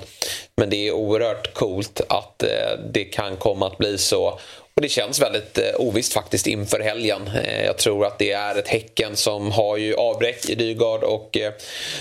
Men 0.58 0.70
det 0.70 0.88
är 0.88 0.92
oerhört 0.92 1.54
coolt 1.54 2.02
att 2.10 2.44
eh, 2.44 2.50
det 2.94 3.04
kan 3.04 3.36
komma 3.38 3.68
att 3.68 3.78
bli 3.78 3.98
så. 3.98 4.40
Och 4.76 4.82
det 4.82 4.90
känns 4.90 5.22
väldigt 5.22 5.58
eh, 5.58 5.64
ovisst 5.78 6.14
faktiskt 6.14 6.48
inför 6.48 6.80
helgen. 6.80 7.30
Eh, 7.36 7.66
jag 7.66 7.78
tror 7.78 8.06
att 8.06 8.20
det 8.20 8.32
är 8.32 8.56
ett 8.56 8.68
Häcken 8.68 9.16
som 9.16 9.52
har 9.52 9.78
ju 9.78 9.96
avbräck 9.96 10.50
i 10.50 10.56
Dygard 10.56 11.04
och 11.04 11.38
eh, 11.38 11.54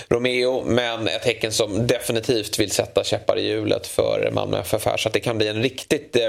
Romeo. 0.09 0.63
Men 0.65 1.07
ett 1.07 1.25
Häcken 1.25 1.51
som 1.51 1.87
definitivt 1.87 2.59
vill 2.59 2.71
sätta 2.71 3.03
käppar 3.03 3.37
i 3.37 3.47
hjulet 3.47 3.87
för 3.87 4.29
Malmö 4.33 4.59
FF 4.59 4.85
här. 4.85 4.97
Så 4.97 5.07
att 5.07 5.13
det 5.13 5.19
kan 5.19 5.37
bli 5.37 5.47
en 5.47 5.63
riktigt 5.63 6.15
eh, 6.15 6.25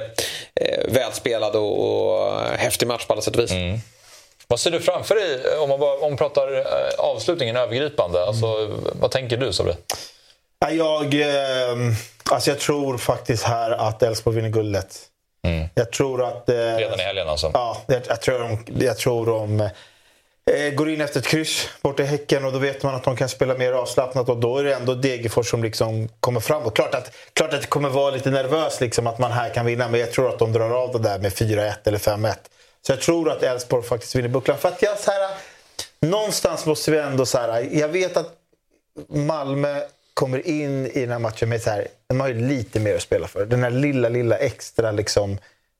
eh, 0.60 0.84
välspelad 0.88 1.56
och, 1.56 1.78
och 1.78 2.40
häftig 2.40 2.86
match 2.88 3.06
på 3.06 3.12
alla 3.12 3.22
sätt 3.22 3.36
och 3.36 3.42
vis. 3.42 3.52
Vad 4.46 4.60
ser 4.60 4.70
du 4.70 4.80
framför 4.80 5.14
dig 5.14 5.58
om 5.58 5.68
man, 5.68 5.80
bara, 5.80 5.94
om 5.94 6.10
man 6.10 6.16
pratar 6.16 6.56
eh, 6.56 6.64
avslutningen 6.98 7.56
övergripande? 7.56 8.24
Alltså, 8.24 8.78
vad 8.92 9.10
tänker 9.10 9.36
du 9.36 9.52
Sabri? 9.52 9.74
Ja, 10.58 10.70
Jag, 10.70 11.14
eh, 11.14 11.76
alltså 12.30 12.50
jag 12.50 12.60
tror 12.60 12.98
faktiskt 12.98 13.44
här 13.44 13.70
att 13.70 14.02
Elfsborg 14.02 14.36
vinner 14.36 14.48
guldet. 14.48 15.00
Jag 15.74 15.92
tror 15.92 16.24
att... 16.24 16.48
Eh, 16.48 16.54
Redan 16.54 17.00
i 17.00 17.02
helgen 17.02 17.28
alltså? 17.28 17.50
Ja, 17.54 17.82
jag, 17.86 18.02
jag 18.08 18.20
tror 18.20 18.38
de, 18.38 18.64
jag 18.84 18.98
tror 18.98 19.26
de 19.26 19.60
eh, 19.60 20.74
går 20.74 20.90
in 20.90 21.00
efter 21.00 21.20
ett 21.20 21.26
kryss 21.26 21.68
borta 21.82 22.02
i 22.02 22.06
Häcken 22.06 22.44
och 22.44 22.52
då 22.52 22.58
vet 22.58 22.82
man 22.82 22.94
att 22.94 23.04
de 23.04 23.16
kan 23.16 23.28
spela 23.28 23.54
mer 23.54 23.72
avslappnat 23.72 24.28
och 24.28 24.36
då 24.36 24.58
är 24.58 24.64
det 24.64 24.74
ändå 24.74 24.94
Degerfors 24.94 25.50
som 25.50 25.62
liksom 25.62 26.08
kommer 26.20 26.40
framåt. 26.40 26.74
Klart 26.74 26.94
att, 26.94 27.12
klart 27.32 27.54
att 27.54 27.60
det 27.60 27.66
kommer 27.66 27.88
vara 27.88 28.10
lite 28.10 28.30
nervöst 28.30 28.80
liksom 28.80 29.06
att 29.06 29.18
man 29.18 29.32
här 29.32 29.50
kan 29.54 29.66
vinna 29.66 29.88
men 29.88 30.00
jag 30.00 30.12
tror 30.12 30.28
att 30.28 30.38
de 30.38 30.52
drar 30.52 30.70
av 30.70 30.92
det 30.92 31.08
där 31.08 31.18
med 31.18 31.32
4-1 31.32 31.72
eller 31.84 31.98
5-1. 31.98 32.34
Så 32.86 32.92
jag 32.92 33.00
tror 33.00 33.30
att 33.30 33.42
Elfsborg 33.42 33.82
faktiskt 33.82 34.14
vinner 34.14 34.28
bucklan. 34.28 34.58
För 34.58 34.68
att 34.68 34.82
jag 34.82 34.98
så 34.98 35.10
här, 35.10 35.30
någonstans 36.00 36.66
måste 36.66 36.90
vi 36.90 36.98
ändå 36.98 37.26
så 37.26 37.38
här, 37.38 37.68
jag 37.72 37.88
vet 37.88 38.16
att 38.16 38.32
Malmö 39.08 39.80
kommer 40.14 40.46
in 40.46 40.86
i 40.86 41.00
den 41.00 41.10
här 41.10 41.18
matchen 41.18 41.48
med 41.48 41.62
så 41.62 41.70
här, 41.70 41.88
de 42.06 42.20
har 42.20 42.28
ju 42.28 42.34
lite 42.48 42.80
mer 42.80 42.94
att 42.94 43.02
spela 43.02 43.28
för. 43.28 43.46
Den 43.46 43.62
här 43.62 43.70
lilla, 43.70 44.08
lilla 44.08 44.36
extra 44.36 44.92
liksom 44.92 45.38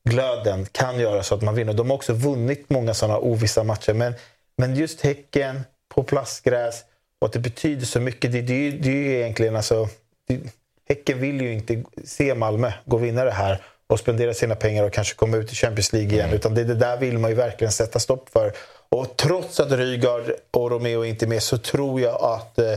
glöden 0.08 0.66
kan 0.72 0.98
göra 1.00 1.22
så 1.22 1.34
att 1.34 1.42
man 1.42 1.54
vinner. 1.54 1.72
De 1.72 1.90
har 1.90 1.96
också 1.96 2.12
vunnit 2.12 2.70
många 2.70 2.94
sådana 2.94 3.18
ovissa 3.18 3.64
matcher. 3.64 3.92
Men, 3.92 4.14
men 4.56 4.76
just 4.76 5.00
Häcken 5.00 5.60
på 5.94 6.02
plastgräs 6.02 6.84
och 7.20 7.26
att 7.26 7.32
det 7.32 7.38
betyder 7.38 7.86
så 7.86 8.00
mycket. 8.00 8.32
Det, 8.32 8.40
det, 8.40 8.70
det 8.70 8.88
är 8.88 8.94
ju 8.94 9.14
egentligen 9.14 9.56
alltså... 9.56 9.88
Det, 10.28 10.40
häcken 10.88 11.20
vill 11.20 11.40
ju 11.40 11.52
inte 11.52 11.82
se 12.04 12.34
Malmö 12.34 12.72
gå 12.84 12.96
och 12.96 13.04
vinna 13.04 13.24
det 13.24 13.30
här 13.30 13.62
och 13.86 13.98
spendera 13.98 14.34
sina 14.34 14.54
pengar 14.54 14.84
och 14.84 14.92
kanske 14.92 15.14
komma 15.14 15.36
ut 15.36 15.52
i 15.52 15.54
Champions 15.54 15.92
League 15.92 16.12
igen. 16.12 16.30
Utan 16.30 16.54
det, 16.54 16.64
det 16.64 16.74
där 16.74 16.96
vill 16.96 17.18
man 17.18 17.30
ju 17.30 17.36
verkligen 17.36 17.72
sätta 17.72 17.98
stopp 17.98 18.28
för. 18.28 18.52
Och 18.88 19.16
trots 19.16 19.60
att 19.60 19.72
Rygaard 19.72 20.32
och 20.50 20.70
Romeo 20.70 21.04
inte 21.04 21.24
är 21.24 21.28
med 21.28 21.42
så 21.42 21.58
tror 21.58 22.00
jag 22.00 22.22
att 22.22 22.58
eh, 22.58 22.74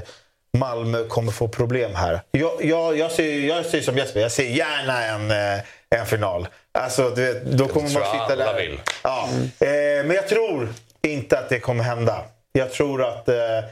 Malmö 0.57 1.03
kommer 1.07 1.31
få 1.31 1.47
problem 1.47 1.95
här. 1.95 2.21
Jag, 2.31 2.51
jag, 2.65 2.97
jag, 2.97 3.11
ser, 3.11 3.39
jag 3.47 3.65
ser 3.65 3.81
som 3.81 3.97
Jesper, 3.97 4.19
jag 4.19 4.31
ser 4.31 4.43
gärna 4.43 5.05
en, 5.05 5.31
eh, 5.31 5.63
en 5.89 6.05
final. 6.05 6.47
Alltså, 6.71 7.09
du 7.09 7.33
vet, 7.33 7.43
då 7.43 7.67
kommer 7.67 7.89
man 7.93 8.11
sitta 8.11 8.35
där. 8.35 8.53
vill. 8.57 8.79
Ja. 9.03 9.29
Eh, 9.59 10.05
men 10.05 10.11
jag 10.11 10.27
tror 10.27 10.69
inte 11.07 11.39
att 11.39 11.49
det 11.49 11.59
kommer 11.59 11.83
hända. 11.83 12.23
Jag 12.51 12.71
tror 12.71 13.03
att 13.03 13.29
eh, 13.29 13.63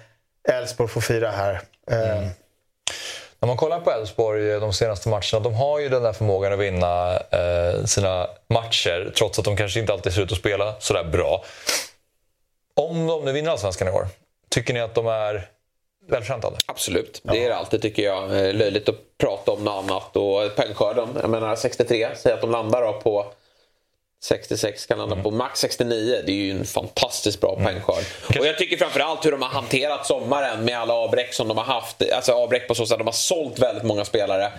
Elfsborg 0.50 0.90
får 0.90 1.02
fira 1.02 1.32
här. 1.32 1.54
Eh, 1.92 2.28
När 3.40 3.48
man 3.48 3.58
kollar 3.58 3.80
på 3.80 3.92
Elfsborg 3.92 4.60
de 4.60 4.74
senaste 4.74 5.10
matcherna, 5.10 5.40
de 5.44 5.54
har 5.54 5.80
ju 5.80 5.90
den 5.90 6.04
där 6.04 6.14
förmågan 6.14 6.54
att 6.54 6.60
vinna 6.60 7.20
sina 7.86 8.28
matcher 8.50 9.12
trots 9.18 9.40
att 9.40 9.46
de 9.46 9.58
kanske 9.58 9.80
inte 9.80 9.94
alltid 9.94 10.14
ser 10.14 10.22
ut 10.22 10.32
att 10.32 10.38
spela 10.38 10.76
sådär 10.80 11.04
bra. 11.04 11.44
Om 12.76 13.08
de 13.08 13.26
nu 13.26 13.32
vinner 13.32 13.52
Allsvenskan 13.52 13.88
i 13.88 13.92
år, 13.92 14.08
tycker 14.50 14.74
ni 14.74 14.80
att 14.80 14.96
de 14.96 15.08
är 15.08 15.48
välförtjänta? 16.07 16.52
Absolut, 16.65 17.22
det 17.23 17.45
är 17.45 17.49
det 17.49 17.56
alltid 17.56 17.82
tycker 17.82 18.03
jag. 18.03 18.23
Eh, 18.23 18.53
Löjligt 18.53 18.90
att 18.90 19.18
prata 19.18 19.52
om 19.52 19.64
något 19.64 19.84
annat. 19.84 20.15
Och 20.15 20.56
poängskörden, 20.56 21.07
jag 21.22 21.30
menar 21.30 21.56
63, 21.56 22.07
säg 22.15 22.34
att 22.34 22.41
de 22.41 22.52
landar 22.52 22.82
då 22.82 22.94
på 22.94 23.26
66 24.26 24.86
kan 24.86 24.98
landa 24.98 25.16
på 25.16 25.32
max 25.32 25.60
69. 25.60 26.22
Det 26.26 26.32
är 26.32 26.36
ju 26.36 26.52
en 26.52 26.66
fantastiskt 26.66 27.42
bra 27.42 27.56
poängskörd. 27.56 28.04
Och 28.40 28.46
jag 28.46 28.58
tycker 28.58 28.78
framförallt 28.78 29.26
hur 29.26 29.32
de 29.32 29.42
har 29.42 29.50
hanterat 29.50 30.06
sommaren 30.06 30.66
med 30.66 30.80
alla 30.80 30.94
avbräck 30.94 31.34
som 31.34 31.48
de 31.48 31.58
har 31.58 31.66
haft. 31.66 32.12
Alltså 32.12 32.32
avbräck 32.32 32.68
på 32.68 32.76
så 32.76 32.86
sätt 32.86 32.94
att 32.94 33.00
de 33.00 33.08
har 33.08 33.14
sålt 33.14 33.60
väldigt 33.60 33.84
många 33.84 34.06
spelare. 34.06 34.52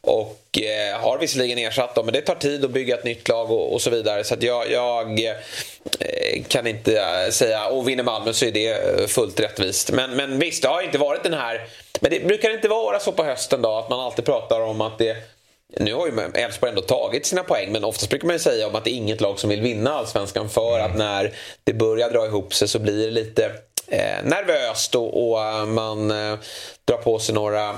Och 0.00 0.58
eh, 0.58 1.00
har 1.00 1.18
visserligen 1.18 1.58
ersatt 1.58 1.94
dem, 1.94 2.04
men 2.06 2.12
det 2.12 2.20
tar 2.20 2.34
tid 2.34 2.64
att 2.64 2.70
bygga 2.70 2.94
ett 2.94 3.04
nytt 3.04 3.28
lag 3.28 3.50
och, 3.50 3.72
och 3.72 3.82
så 3.82 3.90
vidare. 3.90 4.24
Så 4.24 4.36
jag, 4.40 4.70
jag 4.70 5.20
eh, 5.20 6.42
kan 6.48 6.66
inte 6.66 7.00
eh, 7.00 7.30
säga, 7.30 7.66
och 7.66 7.88
vinner 7.88 8.04
Malmö 8.04 8.32
så 8.32 8.44
är 8.44 8.52
det 8.52 8.68
eh, 8.68 9.06
fullt 9.06 9.40
rättvist. 9.40 9.92
Men, 9.92 10.10
men 10.10 10.38
visst, 10.38 10.62
det 10.62 10.68
har 10.68 10.82
inte 10.82 10.98
varit 10.98 11.22
den 11.22 11.34
här... 11.34 11.66
Men 12.00 12.10
det 12.10 12.26
brukar 12.26 12.50
inte 12.50 12.68
vara 12.68 13.00
så 13.00 13.12
på 13.12 13.24
hösten 13.24 13.62
då 13.62 13.78
att 13.78 13.90
man 13.90 14.00
alltid 14.00 14.24
pratar 14.24 14.60
om 14.60 14.80
att 14.80 14.98
det 14.98 15.16
nu 15.80 15.94
har 15.94 16.06
ju 16.06 16.12
Elfsborg 16.34 16.70
ändå 16.70 16.82
tagit 16.82 17.26
sina 17.26 17.42
poäng 17.42 17.72
men 17.72 17.84
oftast 17.84 18.10
brukar 18.10 18.26
man 18.26 18.34
ju 18.34 18.40
säga 18.40 18.66
om 18.66 18.74
att 18.74 18.84
det 18.84 18.90
är 18.90 18.94
inget 18.94 19.20
lag 19.20 19.38
som 19.38 19.50
vill 19.50 19.60
vinna 19.60 19.90
allsvenskan 19.90 20.48
för 20.48 20.80
att 20.80 20.96
när 20.96 21.34
det 21.64 21.72
börjar 21.72 22.10
dra 22.10 22.26
ihop 22.26 22.54
sig 22.54 22.68
så 22.68 22.78
blir 22.78 23.06
det 23.06 23.10
lite 23.10 23.50
eh, 23.88 24.24
nervöst 24.24 24.94
och, 24.94 25.30
och 25.30 25.42
eh, 25.44 25.64
man 25.66 26.10
eh, 26.10 26.38
drar 26.88 26.96
på 26.96 27.18
sig 27.18 27.34
några 27.34 27.74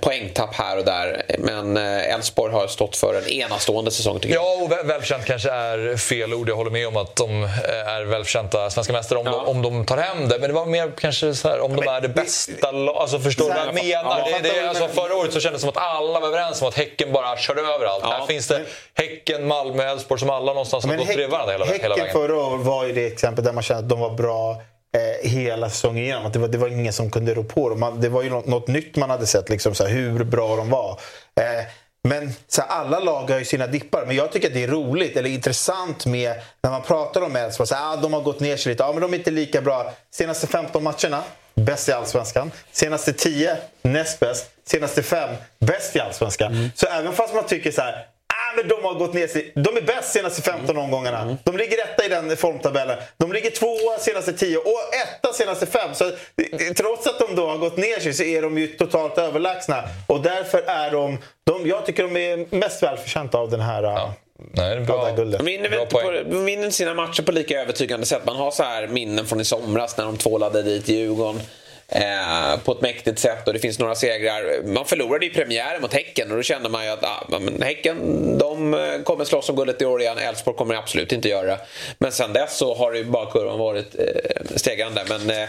poängtapp 0.00 0.54
här 0.54 0.78
och 0.78 0.84
där. 0.84 1.22
Men 1.38 1.76
Elfsborg 1.76 2.52
har 2.52 2.66
stått 2.66 2.96
för 2.96 3.14
en 3.14 3.28
enastående 3.28 3.90
säsong 3.90 4.20
tycker 4.20 4.34
jag. 4.34 4.44
Ja, 4.44 4.62
och 4.64 4.72
väl- 4.72 4.86
välförtjänt 4.86 5.24
kanske 5.24 5.50
är 5.50 5.96
fel 5.96 6.34
ord. 6.34 6.48
Jag 6.48 6.56
håller 6.56 6.70
med 6.70 6.88
om 6.88 6.96
att 6.96 7.16
de 7.16 7.42
är 7.86 8.04
välförtjänta 8.04 8.70
svenska 8.70 8.92
mästare 8.92 9.18
om, 9.18 9.24
de, 9.24 9.34
om 9.46 9.62
de 9.62 9.86
tar 9.86 9.96
hem 9.96 10.28
det. 10.28 10.38
Men 10.38 10.48
det 10.50 10.54
var 10.54 10.66
mer 10.66 10.92
kanske 10.98 11.34
så 11.34 11.48
här, 11.48 11.60
om 11.60 11.76
de 11.76 11.88
är 11.88 12.00
det 12.00 12.08
bästa 12.08 12.70
laget. 12.72 13.00
Alltså, 13.00 13.18
förstår 13.18 13.44
du 13.44 13.50
vad 13.54 13.66
jag 13.66 13.74
menar? 13.74 14.18
ja, 14.30 14.38
det, 14.42 14.48
det, 14.48 14.68
alltså, 14.68 14.88
förra 14.88 15.16
året 15.16 15.32
så 15.32 15.40
kändes 15.40 15.62
det 15.62 15.68
som 15.72 15.82
att 15.82 15.94
alla 15.94 16.20
var 16.20 16.28
överens 16.28 16.62
om 16.62 16.68
att 16.68 16.74
Häcken 16.74 17.12
bara 17.12 17.36
körde 17.36 17.60
över 17.60 17.86
allt. 17.86 18.04
Här 18.04 18.26
finns 18.26 18.48
det 18.48 18.62
Häcken, 18.94 19.46
Malmö, 19.46 19.90
Elfsborg 19.90 20.20
som 20.20 20.30
alla 20.30 20.52
någonstans 20.52 20.84
har 20.84 20.88
Men 20.88 20.98
gått 20.98 21.06
bredvid 21.06 21.30
varandra 21.30 21.52
hela, 21.52 21.64
hela 21.64 21.74
Häcken 21.76 21.90
vägen. 21.90 22.12
förra 22.12 22.36
året 22.36 22.66
var 22.66 22.84
ju 22.84 22.92
det 22.92 23.06
exempel 23.06 23.44
där 23.44 23.52
man 23.52 23.62
kände 23.62 23.82
att 23.82 23.88
de 23.88 24.00
var 24.00 24.10
bra 24.10 24.62
eh, 24.96 25.30
hela 25.30 25.70
säsongen 25.70 26.04
igenom. 26.04 26.26
Att 26.26 26.32
det, 26.32 26.38
var, 26.38 26.48
det 26.48 26.58
var 26.58 26.68
ingen 26.68 26.92
som 26.92 27.10
kunde 27.10 27.34
rå 27.34 27.44
på 27.44 27.68
dem. 27.68 27.80
Man, 27.80 28.00
det 28.00 28.08
var 28.08 28.22
ju 28.22 28.30
något, 28.30 28.46
något 28.46 28.68
nytt 28.68 28.96
man 28.96 29.10
hade 29.10 29.26
sett, 29.26 29.48
liksom, 29.48 29.74
så 29.74 29.84
här, 29.84 29.90
hur 29.90 30.24
bra 30.24 30.56
de 30.56 30.70
var. 30.70 31.00
Eh, 31.40 31.66
men 32.08 32.32
så 32.48 32.62
här, 32.62 32.68
alla 32.68 32.98
lag 32.98 33.30
har 33.30 33.38
ju 33.38 33.44
sina 33.44 33.66
dippar. 33.66 34.06
Men 34.06 34.16
jag 34.16 34.32
tycker 34.32 34.48
att 34.48 34.54
det 34.54 34.64
är 34.64 34.68
roligt 34.68 35.16
eller 35.16 35.30
intressant 35.30 36.06
med 36.06 36.34
när 36.62 36.70
man 36.70 36.82
pratar 36.82 37.20
om 37.20 37.36
Elfsborg. 37.36 37.68
Ah, 37.72 37.96
de 37.96 38.12
har 38.12 38.20
gått 38.20 38.40
ner 38.40 38.56
sig 38.56 38.72
lite. 38.72 38.82
Ja, 38.82 38.92
men 38.92 39.02
de 39.02 39.12
är 39.14 39.18
inte 39.18 39.30
lika 39.30 39.60
bra. 39.60 39.92
Senaste 40.10 40.46
15 40.46 40.82
matcherna, 40.82 41.22
bäst 41.54 41.88
i 41.88 41.92
Allsvenskan. 41.92 42.50
Senaste 42.72 43.12
10, 43.12 43.56
näst 43.82 44.20
bäst. 44.20 44.50
Senaste 44.64 45.02
5, 45.02 45.36
bäst 45.58 45.96
i 45.96 46.00
Allsvenskan. 46.00 46.70
Så 46.74 46.86
även 46.86 47.12
fast 47.12 47.34
man 47.34 47.46
tycker 47.46 47.70
så 47.70 47.80
här 47.82 47.92
Ah, 47.92 48.15
men 48.56 48.68
de 48.68 48.84
har 48.84 48.94
gått 48.94 49.14
ner 49.14 49.26
sig. 49.26 49.52
De 49.54 49.76
är 49.76 49.80
bäst 49.80 50.12
senaste 50.12 50.42
15 50.42 50.78
omgångarna. 50.78 51.36
De 51.44 51.56
ligger 51.56 51.78
etta 51.78 52.04
i 52.04 52.08
den 52.08 52.36
formtabellen. 52.36 52.98
De 53.16 53.32
ligger 53.32 53.50
tvåa 53.50 53.98
senaste 53.98 54.32
10 54.32 54.58
och 54.58 54.80
etta 55.06 55.32
senaste 55.32 55.66
5. 55.66 55.94
Så 55.94 56.06
eh, 56.06 56.72
trots 56.76 57.06
att 57.06 57.18
de 57.18 57.34
då 57.36 57.46
har 57.46 57.56
gått 57.56 57.76
ner 57.76 58.00
sig 58.00 58.12
så 58.12 58.22
är 58.22 58.42
de 58.42 58.58
ju 58.58 58.66
totalt 58.66 59.18
överlägsna. 59.18 59.82
Och 60.06 60.20
därför 60.20 60.62
är 60.66 60.90
de, 60.90 61.18
de 61.44 61.66
jag 61.66 61.86
tycker 61.86 62.02
de 62.02 62.16
är 62.16 62.56
mest 62.56 62.82
välförtjänta 62.82 63.38
av 63.38 63.50
den 63.50 63.60
här 63.60 63.82
ja. 63.82 64.14
Nej, 64.38 64.76
det 64.76 64.82
är 64.82 64.84
bra. 64.84 65.10
De 65.16 65.44
vinner, 65.44 65.80
inte 65.82 65.86
på, 65.86 66.10
de 66.30 66.44
vinner 66.44 66.70
sina 66.70 66.94
matcher 66.94 67.22
på 67.22 67.32
lika 67.32 67.60
övertygande 67.60 68.06
sätt. 68.06 68.22
Man 68.26 68.36
har 68.36 68.50
så 68.50 68.62
här 68.62 68.86
minnen 68.86 69.26
från 69.26 69.40
i 69.40 69.44
somras 69.44 69.96
när 69.96 70.04
de 70.04 70.16
tvålade 70.16 70.62
dit 70.62 70.88
Djurgården. 70.88 71.40
Eh, 71.88 72.58
på 72.64 72.72
ett 72.72 72.80
mäktigt 72.80 73.18
sätt 73.18 73.46
och 73.48 73.52
det 73.54 73.58
finns 73.58 73.78
några 73.78 73.94
segrar. 73.94 74.62
Man 74.64 74.84
förlorade 74.84 75.26
i 75.26 75.30
premiären 75.30 75.82
mot 75.82 75.92
Häcken 75.92 76.30
och 76.30 76.36
då 76.36 76.42
kände 76.42 76.68
man 76.68 76.84
ju 76.84 76.90
att 76.90 77.04
ah, 77.04 77.38
men 77.40 77.62
Häcken 77.62 77.98
de 78.38 78.74
eh, 78.74 79.02
kommer 79.04 79.24
slåss 79.24 79.48
om 79.48 79.56
guldet 79.56 79.82
i 79.82 79.84
år 79.84 80.00
igen. 80.00 80.18
Elfsborg 80.18 80.56
kommer 80.56 80.74
absolut 80.74 81.12
inte 81.12 81.28
göra 81.28 81.46
det. 81.46 81.58
Men 81.98 82.12
sen 82.12 82.32
dess 82.32 82.56
så 82.56 82.74
har 82.74 82.92
ju 82.92 83.04
bara 83.04 83.30
kurvan 83.30 83.58
varit 83.58 83.94
eh, 83.98 84.56
stegrande. 84.56 85.04
Men, 85.08 85.30
eh, 85.30 85.48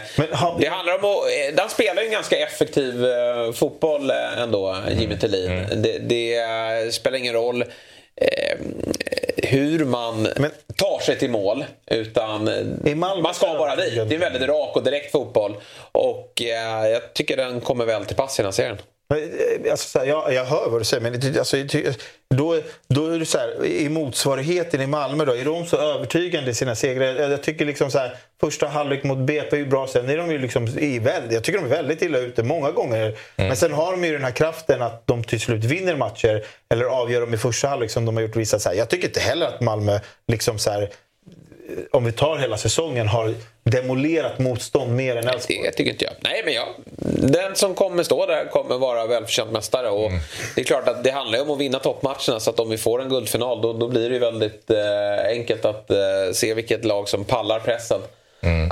det 0.60 0.66
handlar 0.66 0.94
om 0.94 1.04
att... 1.04 1.24
Eh, 1.26 1.60
han 1.60 1.70
spelar 1.70 2.02
ju 2.02 2.06
en 2.06 2.12
ganska 2.12 2.38
effektiv 2.38 3.06
eh, 3.06 3.52
fotboll 3.52 4.10
eh, 4.10 4.38
ändå, 4.38 4.76
Jimmy 4.90 5.16
Tillin. 5.16 5.66
Det, 5.74 5.98
det 5.98 6.34
eh, 6.34 6.90
spelar 6.90 7.18
ingen 7.18 7.34
roll 7.34 7.62
eh, 8.16 8.58
hur 9.48 9.84
man 9.84 10.28
tar 10.76 11.00
sig 11.00 11.18
till 11.18 11.30
mål. 11.30 11.64
Utan 11.86 12.50
man 12.96 13.34
ska 13.34 13.46
bara 13.46 13.76
dit. 13.76 14.08
Det 14.08 14.14
är 14.14 14.18
väldigt 14.18 14.48
rak 14.48 14.76
och 14.76 14.84
direkt 14.84 15.12
fotboll. 15.12 15.56
Och 15.92 16.42
eh, 16.42 16.88
jag 16.88 17.14
tycker 17.14 17.36
den 17.36 17.60
kommer 17.60 17.84
väl 17.84 18.04
till 18.04 18.16
pass 18.16 18.38
i 18.38 18.42
den 18.42 18.46
här 18.46 18.52
serien. 18.52 18.78
Eh, 19.14 19.70
Alltså, 19.70 19.88
så 19.88 19.98
här, 19.98 20.06
jag, 20.06 20.32
jag 20.32 20.44
hör 20.44 20.68
vad 20.70 20.80
du 20.80 20.84
säger, 20.84 21.02
men 21.02 21.38
alltså, 21.38 21.56
då, 22.34 22.60
då 22.88 23.06
är 23.06 23.18
det 23.18 23.26
så 23.26 23.38
här, 23.38 23.64
i 23.64 23.88
motsvarigheten 23.88 24.80
i 24.80 24.86
Malmö 24.86 25.24
då, 25.24 25.32
är 25.32 25.44
de 25.44 25.66
så 25.66 25.76
övertygande 25.76 26.50
i 26.50 26.54
sina 26.54 26.74
segrar? 26.74 27.06
Jag, 27.06 27.30
jag 27.30 27.42
tycker 27.42 27.64
liksom 27.64 27.90
så 27.90 27.98
här, 27.98 28.16
första 28.40 28.66
halvlek 28.66 29.04
mot 29.04 29.18
BP 29.18 29.56
är 29.56 29.60
ju 29.60 29.66
bra, 29.66 29.86
sen 29.86 30.08
är 30.08 30.16
de 30.16 30.30
ju 30.30 30.38
liksom 30.38 30.68
i 30.78 30.98
väldigt, 30.98 31.32
jag 31.32 31.44
tycker 31.44 31.58
de 31.58 31.64
är 31.64 31.70
väldigt 31.70 32.02
illa 32.02 32.18
ute 32.18 32.42
många 32.42 32.70
gånger. 32.70 33.18
Men 33.36 33.56
sen 33.56 33.72
har 33.72 33.92
de 33.92 34.04
ju 34.04 34.12
den 34.12 34.24
här 34.24 34.30
kraften 34.30 34.82
att 34.82 35.06
de 35.06 35.24
till 35.24 35.40
slut 35.40 35.64
vinner 35.64 35.96
matcher 35.96 36.44
eller 36.70 36.84
avgör 36.84 37.20
dem 37.20 37.34
i 37.34 37.38
första 37.38 37.68
halvlek 37.68 37.90
som 37.90 38.04
de 38.04 38.16
har 38.16 38.22
gjort 38.22 38.36
vissa. 38.36 38.58
Så 38.58 38.68
här. 38.68 38.76
Jag 38.76 38.88
tycker 38.88 39.08
inte 39.08 39.20
heller 39.20 39.46
att 39.46 39.60
Malmö 39.60 40.00
liksom 40.28 40.58
så 40.58 40.70
här, 40.70 40.90
om 41.90 42.04
vi 42.04 42.12
tar 42.12 42.36
hela 42.36 42.56
säsongen, 42.56 43.08
har 43.08 43.34
demolerat 43.62 44.38
motstånd 44.38 44.92
mer 44.92 45.16
än 45.16 45.28
Elfsborg. 45.28 45.62
Det 45.62 45.72
tycker 45.72 45.90
inte 45.90 46.04
jag. 46.04 46.14
Nej, 46.20 46.42
men 46.44 46.54
jag, 46.54 46.66
den 47.32 47.56
som 47.56 47.74
kommer 47.74 48.02
stå 48.02 48.26
där 48.26 48.44
kommer 48.44 48.78
vara 48.78 49.06
välförtjänt 49.06 49.52
mästare. 49.52 49.88
Och 49.88 50.10
Det 50.54 50.60
är 50.60 50.64
klart 50.64 50.88
att 50.88 51.04
det 51.04 51.10
handlar 51.10 51.42
om 51.42 51.50
att 51.50 51.58
vinna 51.58 51.78
toppmatcherna. 51.78 52.40
Så 52.40 52.50
att 52.50 52.60
om 52.60 52.70
vi 52.70 52.78
får 52.78 53.02
en 53.02 53.08
guldfinal 53.08 53.62
då, 53.62 53.72
då 53.72 53.88
blir 53.88 54.10
det 54.10 54.18
väldigt 54.18 54.70
eh, 54.70 55.26
enkelt 55.28 55.64
att 55.64 55.90
eh, 55.90 55.96
se 56.32 56.54
vilket 56.54 56.84
lag 56.84 57.08
som 57.08 57.24
pallar 57.24 57.60
pressen. 57.60 58.00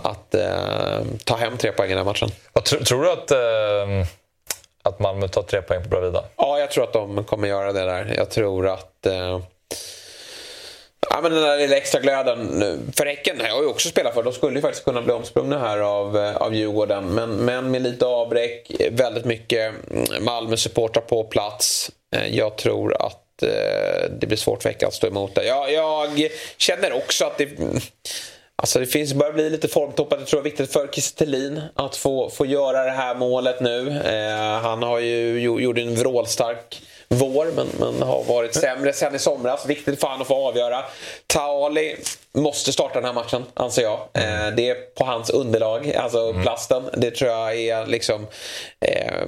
Att 0.02 0.35
eh, 0.35 1.02
ta 1.24 1.36
hem 1.36 1.56
tre 1.56 1.73
poäng 1.73 1.86
i 1.86 1.94
den 1.94 1.98
här 1.98 2.05
matchen. 2.05 2.31
Tro, 2.64 2.85
tror 2.85 3.02
du 3.02 3.10
att, 3.12 3.31
eh, 3.31 4.06
att 4.82 4.98
Malmö 4.98 5.28
tar 5.28 5.43
tre 5.43 5.62
poäng 5.62 5.82
på 5.82 5.89
Bravida? 5.89 6.24
Ja, 6.36 6.59
jag 6.59 6.70
tror 6.70 6.85
att 6.85 6.93
de 6.93 7.24
kommer 7.24 7.48
göra 7.48 7.73
det 7.73 7.85
där. 7.85 8.14
Jag 8.16 8.31
tror 8.31 8.68
att... 8.68 9.06
Ja, 11.16 11.22
men 11.22 11.32
den 11.32 11.43
där 11.43 11.59
lilla 11.59 11.76
extra 11.76 12.01
glöden. 12.01 12.93
För 12.97 13.06
Häcken 13.06 13.40
har 13.40 13.48
jag 13.48 13.62
ju 13.62 13.68
också 13.68 13.88
spelat 13.88 14.14
för. 14.14 14.22
De 14.22 14.32
skulle 14.32 14.56
ju 14.56 14.62
faktiskt 14.62 14.84
kunna 14.84 15.02
bli 15.02 15.12
omsprungna 15.12 15.59
här 15.59 15.78
av, 15.78 16.16
eh, 16.16 16.36
av 16.36 16.55
Djurgården. 16.55 17.14
Men, 17.14 17.30
men 17.30 17.70
med 17.70 17.82
lite 17.82 18.06
avbräck, 18.06 18.70
väldigt 18.90 19.24
mycket 19.24 19.74
mm, 19.90 20.24
Malmö-supportrar 20.24 21.02
på 21.02 21.24
plats. 21.24 21.90
Eh, 22.16 22.36
jag 22.36 22.56
tror 22.56 23.02
att 23.06 23.43
eh, 23.43 24.10
det 24.20 24.26
blir 24.26 24.36
svårt 24.36 24.62
för 24.62 24.68
Häcken 24.68 24.88
att 24.88 24.94
stå 24.94 25.06
emot 25.06 25.34
det. 25.34 25.44
Jag, 25.44 25.72
jag 25.72 26.30
känner 26.56 26.93
också 26.93 27.24
att 27.24 27.38
det... 27.38 27.59
Mm, 27.59 27.80
alltså 28.56 28.78
det 28.78 28.86
finns, 28.86 29.14
börjar 29.14 29.32
bli 29.32 29.51
lite 29.51 29.68
formtoppat. 29.68 30.18
Jag 30.18 30.28
tror 30.28 30.43
det 30.43 30.48
är 30.48 30.51
viktigt 30.51 30.72
för 30.72 30.88
Kiese 30.93 31.62
att 31.74 31.97
få, 31.97 32.30
få 32.30 32.47
göra 32.47 32.84
det 32.84 32.90
här 32.90 33.14
målet 33.14 33.60
nu. 33.60 33.88
Eh, 33.88 34.60
han 34.60 34.82
har 34.82 34.98
ju 34.98 35.40
gjort 35.40 35.78
en 35.78 35.94
vrålstark 35.94 36.82
vår 37.08 37.46
men, 37.56 37.66
men 37.78 38.02
har 38.02 38.24
varit 38.24 38.54
sämre 38.54 38.92
sen 38.92 39.14
i 39.14 39.18
somras. 39.18 39.66
Viktigt 39.66 40.00
för 40.00 40.08
han 40.08 40.20
att 40.20 40.26
få 40.26 40.48
avgöra. 40.48 40.84
Taali 41.26 41.96
måste 42.32 42.72
starta 42.72 42.94
den 42.94 43.04
här 43.04 43.12
matchen, 43.12 43.44
anser 43.54 43.82
jag. 43.82 43.98
Eh, 43.98 44.54
det 44.56 44.68
är 44.68 44.94
på 44.94 45.04
hans 45.04 45.30
underlag, 45.30 45.92
alltså 45.92 46.32
plasten. 46.42 46.82
Det 46.92 47.10
tror 47.10 47.30
jag 47.30 47.56
är 47.58 47.86
liksom 47.86 48.26
eh, 48.80 49.22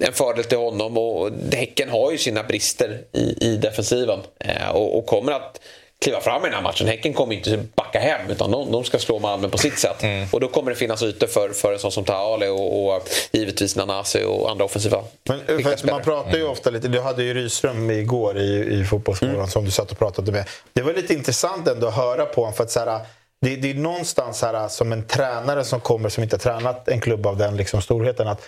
en 0.00 0.12
fördel 0.12 0.44
till 0.44 0.58
honom. 0.58 0.98
Och 0.98 1.30
Häcken 1.52 1.88
har 1.88 2.12
ju 2.12 2.18
sina 2.18 2.42
brister 2.42 3.00
i, 3.12 3.36
i 3.40 3.56
defensiven 3.56 4.20
eh, 4.38 4.70
och, 4.70 4.98
och 4.98 5.06
kommer 5.06 5.32
att 5.32 5.60
kliva 6.02 6.20
fram 6.20 6.42
i 6.42 6.44
den 6.44 6.54
här 6.54 6.62
matchen. 6.62 6.86
Häcken 6.86 7.12
kommer 7.14 7.34
inte 7.34 7.64
backa 7.74 7.98
hem 8.00 8.30
utan 8.30 8.50
de, 8.50 8.72
de 8.72 8.84
ska 8.84 8.98
slå 8.98 9.18
Malmö 9.18 9.48
på 9.48 9.58
sitt 9.58 9.78
sätt. 9.78 10.04
Och 10.30 10.40
då 10.40 10.48
kommer 10.48 10.70
det 10.70 10.76
finnas 10.76 11.02
ytor 11.02 11.26
för, 11.26 11.48
för 11.48 11.72
en 11.72 11.78
sån 11.78 11.92
som 11.92 12.04
Taale 12.04 12.48
och, 12.48 12.94
och 12.96 13.08
givetvis 13.32 13.76
Nanasi 13.76 14.24
och 14.24 14.50
andra 14.50 14.64
offensiva 14.64 15.02
Men 15.28 15.40
eh, 15.40 15.58
för 15.64 15.72
att 15.72 15.84
man 15.84 16.02
pratar 16.02 16.36
ju 16.38 16.46
ofta 16.46 16.70
lite, 16.70 16.88
du 16.88 17.00
hade 17.00 17.22
ju 17.22 17.34
Rydström 17.34 17.90
igår 17.90 18.38
i, 18.38 18.74
i 18.80 18.84
Fotbollsmorgon 18.84 19.36
Mm. 19.36 19.48
som 19.50 19.64
du 19.64 19.70
satt 19.70 19.90
och 19.92 19.98
pratade 19.98 20.32
med. 20.32 20.48
Det 20.72 20.82
var 20.82 20.92
lite 20.92 21.14
intressant 21.14 21.68
ändå 21.68 21.86
att 21.88 21.94
höra 21.96 22.26
på 22.26 22.40
honom 22.40 22.54
för 22.54 22.64
att 22.64 22.70
så 22.70 22.80
här, 22.80 23.00
det, 23.40 23.56
det 23.56 23.70
är 23.70 23.74
någonstans 23.74 24.38
så 24.38 24.46
här, 24.46 24.68
som 24.68 24.92
en 24.92 25.06
tränare 25.06 25.64
som 25.64 25.80
kommer 25.80 26.08
som 26.08 26.22
inte 26.22 26.36
har 26.36 26.38
tränat 26.40 26.88
en 26.88 27.00
klubb 27.00 27.26
av 27.26 27.36
den 27.36 27.56
liksom, 27.56 27.82
storheten 27.82 28.28
att 28.28 28.40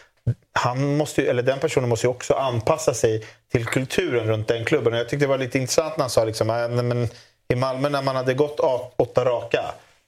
han 0.52 0.96
måste, 0.96 1.20
ju- 1.22 1.28
eller 1.28 1.42
den 1.42 1.58
personen 1.58 1.88
måste 1.88 2.06
ju 2.06 2.10
också 2.10 2.34
anpassa 2.34 2.94
sig 2.94 3.24
till 3.52 3.64
kulturen 3.66 4.26
runt 4.26 4.48
den 4.48 4.64
klubben. 4.64 4.92
Och 4.92 4.98
jag 4.98 5.08
tyckte 5.08 5.24
det 5.24 5.30
var 5.30 5.38
lite 5.38 5.58
intressant 5.58 5.96
när 5.96 6.02
han 6.02 6.10
sa 6.10 6.24
liksom, 6.24 6.50
äh, 6.50 6.68
men 6.68 7.08
i 7.48 7.54
Malmö 7.54 7.88
när 7.88 8.02
man 8.02 8.16
hade 8.16 8.34
gått 8.34 8.60
åtta 8.96 9.24
raka 9.24 9.64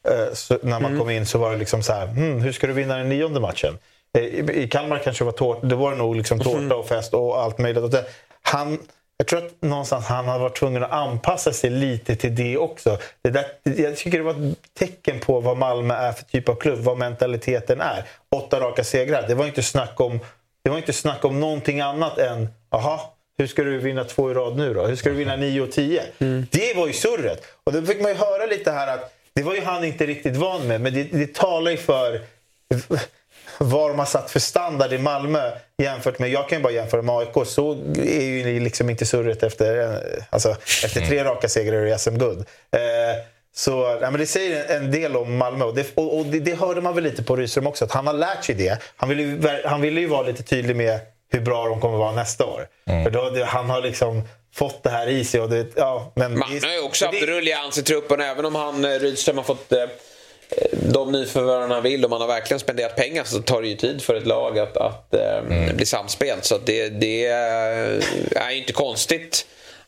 eh, 0.09 0.35
så, 0.35 0.59
när 0.63 0.81
man 0.81 0.99
kom 0.99 1.11
in 1.11 1.27
så 1.27 1.39
var 1.39 1.51
det 1.51 1.57
liksom 1.57 1.83
så 1.83 1.93
här, 1.93 2.07
hmm, 2.07 2.41
hur 2.41 2.53
ska 2.53 2.67
du 2.67 2.73
vinna 2.73 2.97
den 2.97 3.09
nionde 3.09 3.41
matchen? 3.41 3.79
Eh, 4.19 4.25
I, 4.25 4.69
Kalmar 4.73 4.99
kanske 4.99 5.25
var 5.25 5.33
tårta, 5.33 5.67
det 5.67 5.75
var 5.75 5.95
nog 5.95 6.17
liksom 6.17 6.41
tårta 6.41 6.77
och 6.77 6.89
fest 6.89 7.15
och 7.15 7.43
allt 7.43 7.59
möjligt. 7.59 7.95
Han, 8.43 8.79
jag 9.17 9.27
tror 9.27 9.47
att 9.47 9.63
någonstans 9.63 10.07
han 10.07 10.29
har 10.29 10.39
varit 10.39 10.57
tvungen 10.57 10.83
att 10.83 10.91
anpassa 10.91 11.53
sig 11.53 11.71
lite 11.71 12.17
till 12.17 12.35
det 12.35 12.57
också. 12.57 12.99
Det 13.23 13.31
där, 13.31 13.45
jag 13.63 13.97
tycker 13.97 14.19
det 14.19 14.25
var 14.25 14.51
ett 14.51 14.59
tecken 14.79 15.21
på 15.21 15.41
vad 15.41 15.57
Malmö 15.57 15.95
är 15.95 16.13
för 16.13 16.25
typ 16.25 16.49
av 16.49 16.55
klubb, 16.55 16.79
vad 16.79 16.99
mentaliteten 16.99 17.81
är. 17.81 18.05
Åtta 18.37 18.61
raka 18.61 18.85
segrar, 18.85 19.29
det 19.29 19.35
var 19.35 19.47
inte 19.47 19.63
snack 19.63 20.01
om, 20.01 20.21
det 20.65 20.71
var 20.71 20.77
inte 20.77 20.93
snack 20.93 21.25
om 21.25 21.41
någonting 21.41 21.81
annat 21.81 22.19
än, 22.19 22.49
aha, 22.71 23.16
hur 23.39 23.47
ska 23.47 23.63
du 23.63 23.79
vinna 23.79 24.05
två 24.05 24.31
i 24.31 24.35
rad 24.35 24.57
nu 24.57 24.75
då? 24.75 24.87
Hur 24.87 24.97
ska 24.97 25.09
du 25.09 25.15
vinna 25.15 25.37
nio 25.37 25.61
och 25.61 25.73
tio? 25.73 26.03
Det 26.51 26.77
var 26.77 26.87
ju 26.87 26.93
surret. 26.93 27.43
Och 27.65 27.73
då 27.73 27.83
fick 27.83 28.01
man 28.01 28.11
ju 28.11 28.17
höra 28.17 28.47
lite 28.47 28.71
här 28.71 28.95
att 28.95 29.13
det 29.35 29.43
var 29.43 29.55
ju 29.55 29.61
han 29.61 29.85
inte 29.85 30.07
riktigt 30.07 30.37
van 30.37 30.67
med, 30.67 30.81
men 30.81 30.95
det, 30.95 31.03
det 31.03 31.35
talar 31.35 31.71
ju 31.71 31.77
för 31.77 32.21
vad 33.59 33.91
de 33.91 33.99
har 33.99 34.07
satt 34.07 34.31
för 34.31 34.41
standard 34.41 34.93
i 34.93 34.99
Malmö 34.99 35.51
jämfört 35.83 36.19
med, 36.19 36.31
jag 36.31 36.49
kan 36.49 36.59
ju 36.59 36.63
bara 36.63 36.73
jämföra 36.73 37.03
med 37.03 37.15
AIK, 37.15 37.47
så 37.47 37.73
är 37.97 38.23
ju 38.23 38.61
liksom 38.61 38.91
inte 38.91 39.07
surret 39.07 39.43
efter, 39.43 39.81
eh, 39.81 40.25
alltså, 40.31 40.57
efter 40.85 41.01
tre 41.01 41.25
raka 41.25 41.49
segrar 41.49 41.87
i 41.87 41.99
SM-guld. 41.99 42.39
Eh, 42.73 42.81
så 43.55 43.99
ja, 44.01 44.11
men 44.11 44.21
det 44.21 44.27
säger 44.27 44.77
en, 44.77 44.91
del 44.91 45.17
om 45.17 45.37
Malmö 45.37 45.65
och, 45.65 45.75
det, 45.75 45.93
och, 45.95 46.19
och 46.19 46.27
det, 46.27 46.41
det 46.41 46.55
hörde 46.55 46.81
man 46.81 46.95
väl 46.95 47.05
lite 47.05 47.23
på 47.23 47.37
Rydström 47.37 47.67
också, 47.67 47.85
att 47.85 47.93
han 47.93 48.07
har 48.07 48.15
lärt 48.15 48.45
sig 48.45 48.55
det. 48.55 48.79
Han 48.97 49.09
ville 49.09 49.61
han 49.65 49.81
ville 49.81 50.01
ju 50.01 50.07
vara 50.07 50.23
lite 50.23 50.43
tydlig 50.43 50.77
med 50.77 51.01
hur 51.33 51.41
bra 51.41 51.69
de 51.69 51.81
kommer 51.81 51.99
vara 51.99 52.13
nästa 52.13 52.45
år. 52.45 52.69
För 53.05 53.11
då, 53.11 53.31
det, 53.31 53.45
han 53.45 53.71
har 53.71 53.83
liksom 53.83 54.23
fått 54.55 54.83
det 54.83 54.91
här 54.91 55.07
i 55.07 55.25
sig. 55.25 55.41
Och 55.41 55.49
det, 55.49 55.67
ja, 55.77 56.13
men 56.17 56.39
Man 56.39 56.49
har 56.49 56.73
ju 56.73 56.81
också 56.81 57.07
haft 57.07 57.23
rullians 57.23 57.79
i 57.79 57.83
truppen 57.83 58.21
även 58.21 58.45
om 58.45 58.55
han 58.55 58.85
eh, 58.85 58.89
Rydström 58.91 59.37
har 59.37 59.45
fått 59.45 59.73
eh, 59.73 59.85
de 60.73 61.13
nyförvärven 61.13 61.71
han 61.71 61.83
vill 61.83 62.05
och 62.05 62.11
man 62.11 62.21
har 62.21 62.29
verkligen 62.29 62.61
spenderat 62.61 62.97
pengar 62.97 63.25
så 63.25 63.43
tar 63.43 63.63
det 63.63 63.69
ju 63.69 63.77
tid 63.77 64.03
för 64.03 64.15
ett 64.15 64.27
lag 64.27 64.59
att, 64.59 64.77
att 64.77 65.15
eh, 65.15 65.75
bli 65.75 65.87
samspelt. 65.87 66.45
Så 66.45 66.55
att 66.55 66.67
det, 66.67 66.89
det 66.89 67.27
är 67.27 68.51
ju 68.51 68.59
inte 68.59 68.73
konstigt 68.73 69.47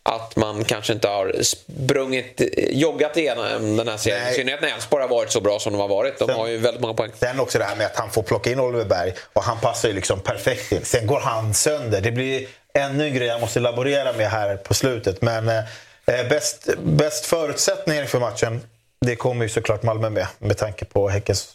att 0.08 0.36
man 0.36 0.64
kanske 0.64 0.92
inte 0.92 1.08
har 1.08 1.32
sprungit, 1.42 2.40
joggat 2.70 3.16
igenom 3.16 3.76
den 3.76 3.88
här 3.88 3.96
serien. 3.96 4.28
I 4.28 4.34
synnerhet 4.34 4.60
när 4.60 4.68
Elfsborg 4.68 5.02
har 5.02 5.08
varit 5.08 5.30
så 5.30 5.40
bra 5.40 5.58
som 5.58 5.72
de 5.72 5.80
har 5.80 5.88
varit. 5.88 6.18
De 6.18 6.26
Sen- 6.26 6.36
har 6.36 6.46
ju 6.46 6.56
väldigt 6.58 6.80
många 6.80 6.94
poäng. 6.94 7.10
Sen 7.18 7.40
också 7.40 7.58
det 7.58 7.64
här 7.64 7.76
med 7.76 7.86
att 7.86 7.96
han 7.96 8.10
får 8.10 8.22
plocka 8.22 8.50
in 8.50 8.60
Oliver 8.60 8.84
Berg 8.84 9.14
och 9.32 9.42
han 9.42 9.60
passar 9.60 9.88
ju 9.88 9.94
liksom 9.94 10.20
perfekt 10.20 10.72
in. 10.72 10.84
Sen 10.84 11.06
går 11.06 11.20
han 11.20 11.54
sönder. 11.54 12.00
Det 12.00 12.10
blir 12.10 12.46
ännu 12.74 13.04
en 13.04 13.14
grej 13.14 13.28
jag 13.28 13.40
måste 13.40 13.60
laborera 13.60 14.12
med 14.12 14.30
här 14.30 14.56
på 14.56 14.74
slutet. 14.74 15.22
Men 15.22 15.48
eh, 15.48 15.58
eh, 16.06 16.28
bäst, 16.28 16.68
bäst 16.78 17.26
förutsättningar 17.26 18.04
för 18.04 18.20
matchen, 18.20 18.60
det 19.00 19.16
kommer 19.16 19.44
ju 19.44 19.48
såklart 19.48 19.82
Malmö 19.82 20.10
med. 20.10 20.26
Med 20.38 20.56
tanke 20.58 20.84
på 20.84 21.08
Häckens 21.08 21.48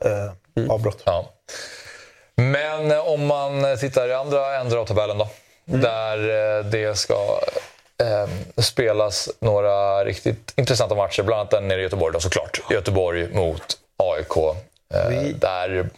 eh, 0.00 0.70
avbrott. 0.70 1.02
Ja. 1.04 1.30
Men 2.36 2.98
om 3.00 3.26
man 3.26 3.78
tittar 3.80 4.08
i 4.08 4.14
andra 4.14 4.60
ändar 4.60 4.76
av 4.76 4.86
tabellen 4.86 5.18
då. 5.18 5.28
Där 5.64 6.18
eh, 6.58 6.64
det 6.64 6.98
ska 6.98 7.40
eh, 8.02 8.62
spelas 8.62 9.28
några 9.40 10.04
riktigt 10.04 10.52
intressanta 10.56 10.94
matcher. 10.94 11.22
Bland 11.22 11.40
annat 11.40 11.50
den 11.50 11.68
nere 11.68 11.80
i 11.80 11.82
Göteborg 11.82 12.12
då 12.12 12.20
såklart. 12.20 12.60
Göteborg 12.70 13.28
mot 13.34 13.76
AIK. 13.96 14.36
Eh, 14.94 15.36
Där 15.40 15.88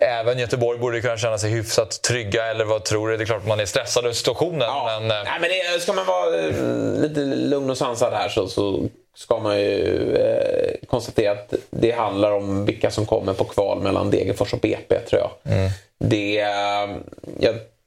även 0.00 0.38
Göteborg 0.38 0.78
borde 0.78 1.00
kunna 1.00 1.16
känna 1.16 1.38
sig 1.38 1.50
hyfsat 1.50 2.02
trygga. 2.02 2.44
Eller 2.46 2.64
vad 2.64 2.84
tror 2.84 3.08
du? 3.08 3.16
Det 3.16 3.22
är 3.22 3.26
klart 3.26 3.42
att 3.42 3.48
man 3.48 3.60
är 3.60 3.66
stressad 3.66 4.04
över 4.04 4.14
situationen. 4.14 4.58
Men, 4.86 5.10
eh, 5.10 5.24
Nej, 5.24 5.40
men 5.40 5.50
det, 5.74 5.80
ska 5.80 5.92
man 5.92 6.06
vara 6.06 6.38
eh, 6.38 6.52
lite 7.00 7.20
lugn 7.20 7.70
och 7.70 7.78
sansad 7.78 8.12
här 8.12 8.28
så, 8.28 8.48
så 8.48 8.88
ska 9.16 9.38
man 9.38 9.60
ju 9.60 10.16
eh, 10.16 10.74
konstatera 10.88 11.32
att 11.32 11.54
det 11.70 11.90
handlar 11.90 12.32
om 12.32 12.64
vilka 12.64 12.90
som 12.90 13.06
kommer 13.06 13.32
på 13.32 13.44
kval 13.44 13.82
mellan 13.82 14.10
Degerfors 14.10 14.52
och 14.52 14.58
BP 14.58 14.98
tror 15.00 15.20
jag. 15.22 15.52
Mm. 15.52 15.70
Det, 15.98 16.40
eh, 16.40 16.88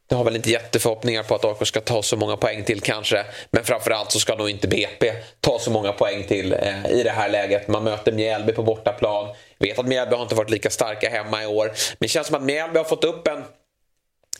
jag 0.10 0.18
har 0.18 0.24
väl 0.24 0.36
inte 0.36 0.50
jätteförhoppningar 0.50 1.24
på 1.24 1.36
att 1.36 1.46
AIK 1.46 1.68
ska 1.68 1.82
ta 1.82 2.04
så 2.04 2.18
många 2.18 2.38
poäng 2.38 2.64
till 2.64 2.82
kanske. 2.82 3.26
Men 3.52 3.64
framförallt 3.64 4.12
så 4.12 4.20
ska 4.20 4.36
nog 4.36 4.50
inte 4.50 4.68
BP 4.68 5.14
ta 5.40 5.60
så 5.60 5.72
många 5.72 5.92
poäng 5.92 6.24
till 6.24 6.54
eh, 6.54 6.92
i 6.92 7.04
det 7.04 7.10
här 7.10 7.30
läget. 7.30 7.68
Man 7.68 7.84
möter 7.84 8.12
Mjällby 8.12 8.54
på 8.54 8.64
bortaplan. 8.64 9.36
Vet 9.60 9.80
att 9.80 9.88
Mjällby 9.88 10.16
har 10.16 10.24
inte 10.24 10.36
varit 10.36 10.50
lika 10.50 10.70
starka 10.70 11.10
hemma 11.10 11.44
i 11.44 11.46
år. 11.46 11.66
Men 11.66 11.74
det 12.00 12.08
känns 12.08 12.28
som 12.28 12.36
att 12.36 12.44
Mjällby 12.44 12.78
har 12.78 12.84
fått 12.84 13.04
upp 13.04 13.28
en 13.28 13.44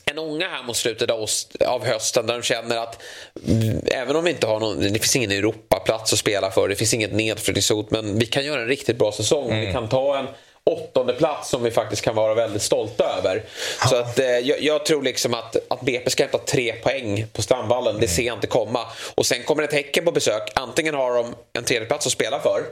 en 0.04 0.18
ånga 0.18 0.48
här 0.48 0.62
mot 0.62 0.76
slutet 0.76 1.10
av, 1.10 1.84
hösten 1.84 2.26
där 2.26 2.34
de 2.34 2.42
känner 2.42 2.76
att 2.76 3.02
mm, 3.48 3.80
även 3.86 4.16
om 4.16 4.24
vi 4.24 4.30
inte 4.30 4.46
har 4.46 4.60
någon, 4.60 4.80
det 4.80 4.98
finns 4.98 5.16
ingen 5.16 5.30
Europaplats 5.30 6.12
att 6.12 6.18
spela 6.18 6.50
för, 6.50 6.68
det 6.68 6.76
finns 6.76 6.94
inget 6.94 7.12
nedflyttningshot, 7.12 7.90
men 7.90 8.18
vi 8.18 8.26
kan 8.26 8.44
göra 8.44 8.60
en 8.60 8.68
riktigt 8.68 8.98
bra 8.98 9.12
säsong. 9.12 9.60
Vi 9.60 9.72
kan 9.72 9.88
ta 9.88 10.18
en 10.18 10.26
åttonde 10.70 11.12
plats 11.12 11.50
som 11.50 11.62
vi 11.62 11.70
faktiskt 11.70 12.02
kan 12.02 12.14
vara 12.14 12.34
väldigt 12.34 12.62
stolta 12.62 13.04
över. 13.18 13.42
Så 13.88 13.96
att, 13.96 14.18
eh, 14.18 14.26
jag, 14.26 14.62
jag 14.62 14.86
tror 14.86 15.02
liksom 15.02 15.34
att, 15.34 15.56
att 15.68 15.80
BP 15.80 16.10
ska 16.10 16.22
hämta 16.22 16.38
tre 16.38 16.72
poäng 16.72 17.26
på 17.32 17.42
Strandvallen, 17.42 18.00
det 18.00 18.08
ser 18.08 18.22
jag 18.22 18.36
inte 18.36 18.46
komma. 18.46 18.86
Och 19.14 19.26
sen 19.26 19.42
kommer 19.42 19.62
ett 19.62 19.72
Häcken 19.72 20.04
på 20.04 20.12
besök, 20.12 20.50
antingen 20.54 20.94
har 20.94 21.14
de 21.14 21.34
en 21.52 21.64
tredjeplats 21.64 22.06
att 22.06 22.12
spela 22.12 22.40
för 22.40 22.62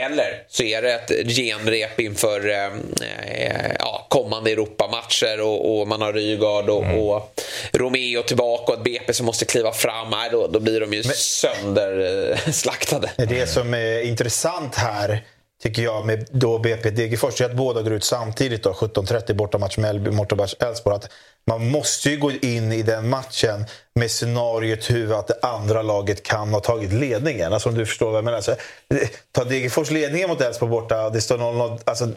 eller 0.00 0.42
så 0.48 0.62
är 0.62 0.82
det 0.82 0.92
ett 0.92 1.36
genrep 1.36 2.00
inför 2.00 2.48
eh, 2.48 2.66
eh, 2.66 3.72
ja, 3.78 4.06
kommande 4.08 4.50
Europamatcher 4.50 5.40
och, 5.40 5.80
och 5.80 5.88
man 5.88 6.02
har 6.02 6.12
Rygaard 6.12 6.70
och, 6.70 6.84
och 6.84 7.40
Romeo 7.72 8.22
tillbaka 8.22 8.72
och 8.72 8.78
ett 8.78 8.84
BP 8.84 9.12
som 9.12 9.26
måste 9.26 9.44
kliva 9.44 9.72
fram. 9.72 10.10
Nej, 10.10 10.28
då, 10.32 10.46
då 10.46 10.60
blir 10.60 10.80
de 10.80 10.92
ju 10.92 11.02
sönderslaktade. 11.02 13.10
Det 13.16 13.46
som 13.46 13.74
är 13.74 14.02
intressant 14.02 14.74
här 14.74 15.22
tycker 15.62 15.82
jag 15.82 16.06
med 16.06 16.28
då 16.30 16.58
BP 16.58 16.90
Degerfors 16.90 17.40
är 17.40 17.44
att 17.44 17.56
båda 17.56 17.82
går 17.82 17.92
ut 17.92 18.04
samtidigt. 18.04 18.62
då 18.62 18.72
17.30 18.72 19.34
bortamatch 19.34 19.78
med 19.78 19.90
Elfsborg, 19.90 20.16
bortamatch 20.16 20.54
Elfsborg. 20.58 21.00
Man 21.46 21.70
måste 21.70 22.10
ju 22.10 22.16
gå 22.16 22.32
in 22.32 22.72
i 22.72 22.82
den 22.82 23.08
matchen 23.08 23.64
med 23.94 24.10
scenariot 24.10 24.90
hur 24.90 25.18
att 25.18 25.26
det 25.26 25.38
andra 25.42 25.82
laget 25.82 26.22
kan 26.22 26.48
ha 26.48 26.60
tagit 26.60 26.92
ledningen. 26.92 27.52
Alltså 27.52 27.68
om 27.68 27.74
du 27.74 27.86
förstår 27.86 28.06
vad 28.06 28.16
jag 28.16 28.24
menar. 28.24 28.40
Så, 28.40 28.50
eh, 28.50 29.08
ta 29.32 29.44
Degerfors 29.44 29.90
ledningen 29.90 30.28
mot 30.28 30.40
Elfsborg 30.40 30.70
borta 30.70 31.10
det 31.10 31.20
står 31.20 31.38
0-0. 31.38 31.78
Alltså, 31.84 32.08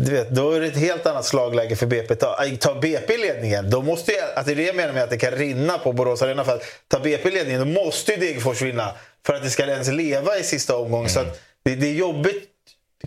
du 0.00 0.10
vet, 0.10 0.30
då 0.30 0.50
är 0.50 0.60
det 0.60 0.66
ett 0.66 0.76
helt 0.76 1.06
annat 1.06 1.24
slagläge 1.24 1.76
för 1.76 1.86
BP. 1.86 2.14
Ta, 2.14 2.36
ta 2.60 2.74
BP 2.74 3.16
ledningen, 3.16 3.70
då 3.70 3.82
måste 3.82 4.12
jag, 4.12 4.24
alltså 4.24 4.44
det 4.44 4.52
är 4.52 4.56
det 4.56 4.62
jag 4.62 4.76
menar 4.76 4.92
med 4.92 5.02
att 5.02 5.10
det 5.10 5.18
kan 5.18 5.30
rinna 5.30 5.78
på 5.78 5.92
Borås 5.92 6.22
Arena. 6.22 6.44
För 6.44 6.54
att 6.54 6.62
ta 6.88 6.98
BP 6.98 7.30
ledningen, 7.30 7.60
då 7.60 7.82
måste 7.82 8.12
ju 8.12 8.18
Degerfors 8.18 8.62
vinna 8.62 8.92
för 9.26 9.34
att 9.34 9.42
det 9.42 9.50
ska 9.50 9.66
ens 9.66 9.88
leva 9.88 10.38
i 10.38 10.42
sista 10.42 10.76
omgången. 10.76 11.10
Så 11.10 11.20
att 11.20 11.40
det, 11.66 11.74
det 11.74 11.86
är 11.86 11.94
jobbigt 11.94 12.48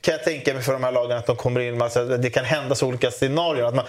kan 0.01 0.11
jag 0.11 0.23
tänka 0.23 0.53
mig 0.53 0.63
för 0.63 0.73
de 0.73 0.83
här 0.83 0.91
lagen 0.91 1.17
att 1.17 1.25
de 1.25 1.35
kommer 1.35 1.59
in 1.59 1.77
med, 1.77 1.81
alltså, 1.81 2.05
det 2.05 2.29
kan 2.29 2.45
hända 2.45 2.75
så 2.75 2.87
olika 2.87 3.11
scenarier. 3.11 3.63
Att 3.63 3.75
man, 3.75 3.85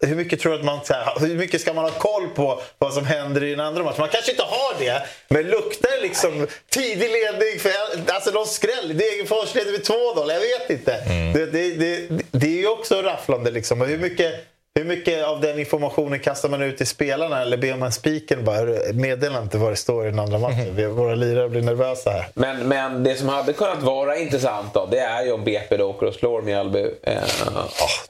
hur 0.00 0.16
mycket 0.16 0.40
tror 0.40 0.54
att 0.54 0.64
man, 0.64 0.80
här, 0.88 1.20
hur 1.20 1.36
mycket 1.36 1.60
ska 1.60 1.72
man 1.72 1.84
ha 1.84 1.90
koll 1.90 2.28
på 2.28 2.60
vad 2.78 2.94
som 2.94 3.06
händer 3.06 3.44
i 3.44 3.50
den 3.50 3.60
andra 3.60 3.82
matchen? 3.82 4.00
Man 4.00 4.08
kanske 4.08 4.30
inte 4.30 4.42
har 4.42 4.74
det, 4.78 5.02
men 5.28 5.42
luktar 5.42 6.02
liksom 6.02 6.46
tidig 6.68 7.10
ledning 7.10 7.58
för 7.60 7.70
alltså 8.12 8.30
de 8.30 8.46
skräll. 8.46 8.88
Degerfors 8.88 9.54
leder 9.54 9.72
med 9.72 9.80
2-0, 9.80 10.32
jag 10.32 10.40
vet 10.40 10.70
inte. 10.70 11.04
Det, 11.34 11.46
det, 11.46 11.74
det, 11.74 12.08
det 12.30 12.46
är 12.46 12.60
ju 12.60 12.68
också 12.68 13.02
rafflande 13.02 13.50
liksom. 13.50 13.80
Hur 13.80 13.98
mycket, 13.98 14.34
hur 14.76 14.84
mycket 14.84 15.24
av 15.24 15.40
den 15.40 15.58
informationen 15.58 16.20
kastar 16.20 16.48
man 16.48 16.62
ut 16.62 16.76
till 16.76 16.86
spelarna 16.86 17.42
eller 17.42 17.56
ber 17.56 17.76
man 17.76 17.92
spiken 17.92 18.44
bara 18.44 18.56
"Hörru, 18.56 18.92
meddela 18.92 19.38
inte 19.42 19.58
vad 19.58 19.72
det 19.72 19.76
står 19.76 20.06
i 20.06 20.10
den 20.10 20.18
andra 20.18 20.38
matchen. 20.38 20.76
Vi- 20.76 20.86
Våra 20.86 21.14
lirare 21.14 21.48
blir 21.48 21.62
nervösa 21.62 22.10
här. 22.10 22.26
Men, 22.34 22.68
men 22.68 23.04
det 23.04 23.14
som 23.14 23.28
hade 23.28 23.52
kunnat 23.52 23.82
vara 23.82 24.16
intressant 24.16 24.74
då, 24.74 24.86
det 24.90 24.98
är 24.98 25.24
ju 25.24 25.32
om 25.32 25.44
BP 25.44 25.76
då 25.76 25.84
åker 25.90 26.06
och 26.06 26.14
slår 26.14 26.42
Mjällby. 26.42 26.90
Eh, 27.02 27.16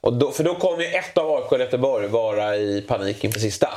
och 0.01 0.13
då, 0.13 0.31
för 0.31 0.45
då 0.45 0.55
kommer 0.55 0.83
ju 0.83 0.89
ett 0.89 1.19
av 1.19 1.31
AIK 1.31 1.53
och 1.53 1.59
Göteborg 1.61 2.07
vara 2.09 2.57
i 2.57 2.85
panik 2.89 3.25
inför 3.25 3.41
sista. 3.41 3.69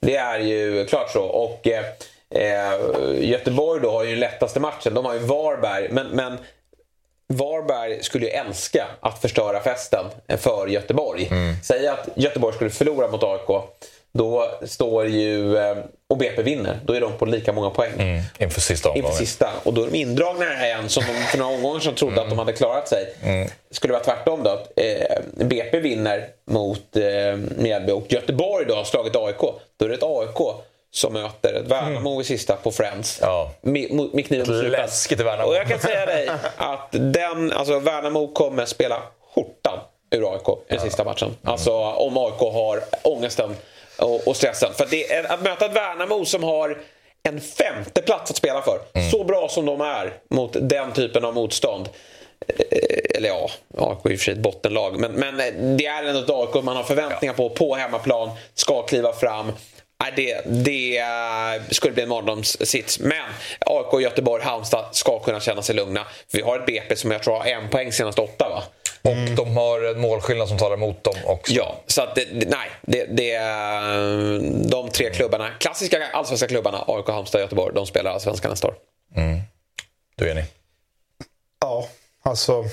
Det 0.00 0.16
är 0.16 0.38
ju 0.38 0.86
klart 0.86 1.10
så. 1.10 1.22
Och 1.22 1.68
eh, 1.68 1.84
eh, 2.30 2.80
Göteborg 3.20 3.80
då 3.82 3.90
har 3.90 4.04
ju 4.04 4.10
den 4.10 4.20
lättaste 4.20 4.60
matchen. 4.60 4.94
De 4.94 5.04
har 5.04 5.14
ju 5.14 5.20
Varberg. 5.20 5.88
Men, 5.90 6.06
men 6.06 6.38
Varberg 7.34 8.02
skulle 8.02 8.26
ju 8.26 8.30
älska 8.32 8.86
att 9.00 9.18
förstöra 9.20 9.60
festen 9.60 10.04
för 10.38 10.66
Göteborg. 10.66 11.30
Säg 11.62 11.86
att 11.88 12.08
Göteborg 12.14 12.54
skulle 12.54 12.70
förlora 12.70 13.08
mot 13.08 13.22
AIK. 13.22 13.62
Då 14.12 14.50
står 14.66 15.06
ju, 15.06 15.56
eh, 15.58 15.76
och 16.08 16.16
BP 16.16 16.42
vinner, 16.42 16.78
då 16.84 16.92
är 16.92 17.00
de 17.00 17.12
på 17.12 17.26
lika 17.26 17.52
många 17.52 17.70
poäng. 17.70 18.22
Inför 18.38 18.60
sista 18.60 18.88
Inför 18.88 18.98
omgången. 18.98 19.16
sista. 19.18 19.50
Och 19.62 19.74
då 19.74 19.82
är 19.82 19.90
de 19.90 19.96
indragna 19.96 20.44
här 20.44 20.66
igen 20.66 20.88
som 20.88 21.02
de 21.06 21.12
för 21.22 21.38
några 21.38 21.54
omgångar 21.54 21.80
sedan 21.80 21.94
trodde 21.94 22.20
att 22.22 22.28
de 22.28 22.38
hade 22.38 22.52
klarat 22.52 22.88
sig. 22.88 23.14
Skulle 23.70 23.94
det 23.94 23.98
vara 23.98 24.04
tvärtom 24.16 24.42
då? 24.42 24.50
Att, 24.50 24.72
eh, 24.76 25.44
BP 25.44 25.80
vinner 25.80 26.26
mot 26.50 26.96
eh, 26.96 27.36
Mjällby 27.58 27.92
och 27.92 28.06
Göteborg 28.08 28.66
då 28.66 28.74
har 28.74 28.84
slagit 28.84 29.16
AIK. 29.16 29.40
Då 29.76 29.84
är 29.84 29.88
det 29.88 29.94
ett 29.94 30.02
AIK 30.02 30.56
som 30.94 31.12
möter 31.12 31.54
ett 31.54 31.66
Värnamo 31.66 32.20
i 32.20 32.24
sista 32.24 32.56
på 32.56 32.70
Friends. 32.70 33.20
Med, 33.60 33.90
mot- 33.92 34.12
med 34.12 34.26
kniven 34.26 34.46
på. 34.46 34.52
Läskigt 34.52 35.20
Värnamo. 35.20 35.48
Och 35.48 35.54
jag 35.56 35.68
kan 35.68 35.78
säga 35.78 36.06
dig 36.06 36.28
att 36.56 36.88
den, 36.90 37.52
alltså 37.52 37.78
Värnamo 37.78 38.32
kommer 38.32 38.64
spela 38.66 39.02
skjortan 39.34 39.78
ur 40.10 40.32
AIK 40.32 40.48
i 40.48 40.72
den 40.74 40.80
sista 40.80 41.04
matchen. 41.04 41.36
Alltså 41.42 41.72
om 41.74 42.16
AIK 42.18 42.38
har 42.40 42.80
ångesten 43.02 43.56
och, 43.98 44.28
och 44.28 44.36
stressen. 44.36 44.72
För 44.74 44.86
det 44.90 45.12
är, 45.12 45.32
att 45.32 45.42
möta 45.42 45.66
ett 45.66 45.72
Värnamo 45.76 46.24
som 46.24 46.42
har 46.44 46.78
en 47.22 47.40
femte 47.40 48.02
plats 48.02 48.30
att 48.30 48.36
spela 48.36 48.62
för. 48.62 48.78
Så 49.10 49.24
bra 49.24 49.48
som 49.48 49.66
de 49.66 49.80
är 49.80 50.12
mot 50.30 50.56
den 50.60 50.92
typen 50.92 51.24
av 51.24 51.34
motstånd. 51.34 51.88
Eh, 52.48 53.16
Eller 53.16 53.28
ja, 53.28 53.50
AIK 53.78 53.98
är 54.04 54.10
i 54.10 54.14
och 54.14 54.18
för 54.18 54.24
sig 54.24 54.32
ett 54.34 54.40
bottenlag. 54.40 54.98
Men, 54.98 55.12
men 55.12 55.36
det 55.76 55.86
är 55.86 56.04
ändå 56.04 56.20
ett 56.20 56.30
AIK 56.30 56.64
man 56.64 56.76
har 56.76 56.82
förväntningar 56.82 57.34
på, 57.34 57.50
på 57.50 57.74
hemmaplan. 57.74 58.30
Ska 58.54 58.82
kliva 58.82 59.12
fram. 59.12 59.52
Nej, 60.04 60.12
Det, 60.16 60.40
det 60.64 60.98
eh, 60.98 61.62
skulle 61.70 61.94
bli 61.94 62.02
en 62.02 62.08
mardrömssits. 62.08 62.98
Men 62.98 63.22
AIK, 63.60 64.02
Göteborg, 64.02 64.42
Halmstad 64.42 64.84
ska 64.92 65.18
kunna 65.18 65.40
känna 65.40 65.62
sig 65.62 65.74
lugna. 65.74 66.06
Vi 66.32 66.42
har 66.42 66.58
ett 66.58 66.66
BP 66.66 66.96
som 66.96 67.10
jag 67.10 67.22
tror 67.22 67.36
har 67.36 67.46
en 67.46 67.68
poäng 67.68 67.92
senast 67.92 68.18
åtta 68.18 68.48
va? 68.48 68.62
Och 69.02 69.36
de 69.36 69.56
har 69.56 69.80
en 69.80 70.00
målskillnad 70.00 70.48
som 70.48 70.58
talar 70.58 70.76
emot 70.76 71.04
dem 71.04 71.14
också. 71.26 71.52
Ja, 71.52 71.80
så 71.86 72.02
att 72.02 72.14
det, 72.14 72.26
nej. 72.32 72.70
Det, 72.82 73.04
det, 73.04 73.32
är 73.32 74.70
de 74.70 74.88
tre 74.90 75.10
klubbarna, 75.10 75.50
klassiska 75.60 76.06
allsvenska 76.12 76.48
klubbarna, 76.48 76.84
AIK, 76.86 77.08
Halmstad, 77.08 77.40
Göteborg, 77.40 77.74
de 77.74 77.86
spelar 77.86 78.10
allsvenskan 78.10 78.50
nästa 78.50 78.68
år. 78.68 78.74
Du 80.16 80.26
är 80.26 80.30
enig? 80.30 80.44
Ja, 81.60 81.88
alltså... 82.22 82.64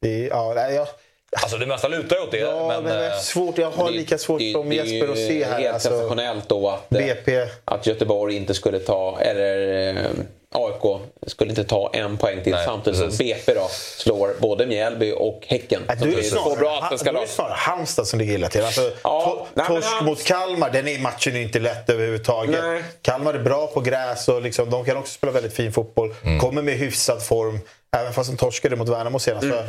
Det, 0.00 0.18
ja, 0.18 0.52
nej, 0.54 0.74
jag, 0.74 0.88
Alltså 1.36 1.58
det 1.58 1.66
mesta 1.66 1.88
lutar 1.88 2.16
ju 2.16 2.22
åt 2.22 2.30
det. 2.30 2.38
Ja, 2.38 2.68
men, 2.68 2.84
det 2.84 3.04
är 3.04 3.10
eh, 3.10 3.18
svårt. 3.18 3.58
Jag 3.58 3.70
har 3.70 3.90
lika 3.90 4.18
svårt 4.18 4.38
det, 4.38 4.52
som 4.52 4.68
det 4.68 4.78
är 4.78 4.84
Jesper 4.84 5.12
att 5.12 5.18
se 5.18 5.44
här. 5.44 5.58
helt 5.60 5.74
Alltså, 5.74 6.14
då 6.48 6.68
att, 6.70 6.94
eh, 6.94 6.98
BP. 6.98 7.46
att 7.64 7.86
Göteborg 7.86 8.36
inte 8.36 8.54
skulle 8.54 8.78
ta, 8.78 9.18
eller 9.20 9.88
eh, 9.88 9.96
AIK 10.54 11.00
skulle 11.26 11.50
inte 11.50 11.64
ta 11.64 11.90
en 11.92 12.16
poäng 12.16 12.42
till 12.42 12.52
Nej, 12.52 12.64
samtidigt 12.66 12.98
som. 13.00 13.16
BP 13.18 13.54
då 13.54 13.66
slår 13.96 14.34
både 14.38 14.66
Mjällby 14.66 15.12
och 15.16 15.44
Häcken. 15.46 15.82
Så 15.88 15.94
Då 15.94 16.04
är 16.04 16.10
det 16.10 16.16
det 16.16 16.26
är 16.28 16.30
bra 16.30 16.54
snarare, 16.54 16.70
allsvenska 16.80 17.04
då 17.12 17.18
är 17.18 17.20
lag. 17.20 17.22
det 17.28 17.28
snarare 17.32 17.54
Halmstad 17.56 18.06
som 18.06 18.18
ligger 18.18 18.34
illa 18.34 18.48
till. 18.48 18.64
Alltså, 18.64 18.90
Ja, 19.04 19.24
to- 19.26 19.46
nej, 19.54 19.66
men 19.68 19.76
torsk 19.76 19.88
Halm- 19.94 20.04
mot 20.06 20.24
Kalmar, 20.24 20.70
den 20.70 20.88
är, 20.88 20.98
matchen 20.98 21.36
är 21.36 21.40
inte 21.40 21.58
lätt 21.58 21.90
överhuvudtaget. 21.90 22.60
Nej. 22.64 22.82
Kalmar 23.02 23.34
är 23.34 23.38
bra 23.38 23.66
på 23.66 23.80
gräs 23.80 24.28
och 24.28 24.42
liksom, 24.42 24.70
de 24.70 24.84
kan 24.84 24.96
också 24.96 25.12
spela 25.12 25.32
väldigt 25.32 25.52
fin 25.54 25.72
fotboll. 25.72 26.14
Mm. 26.24 26.40
Kommer 26.40 26.62
med 26.62 26.74
hyfsad 26.74 27.22
form. 27.22 27.58
Även 27.96 28.12
fast 28.12 28.30
de 28.30 28.36
torskade 28.36 28.76
mot 28.76 28.88
Värnamo 28.88 29.18
senast. 29.18 29.44
Mm. 29.44 29.64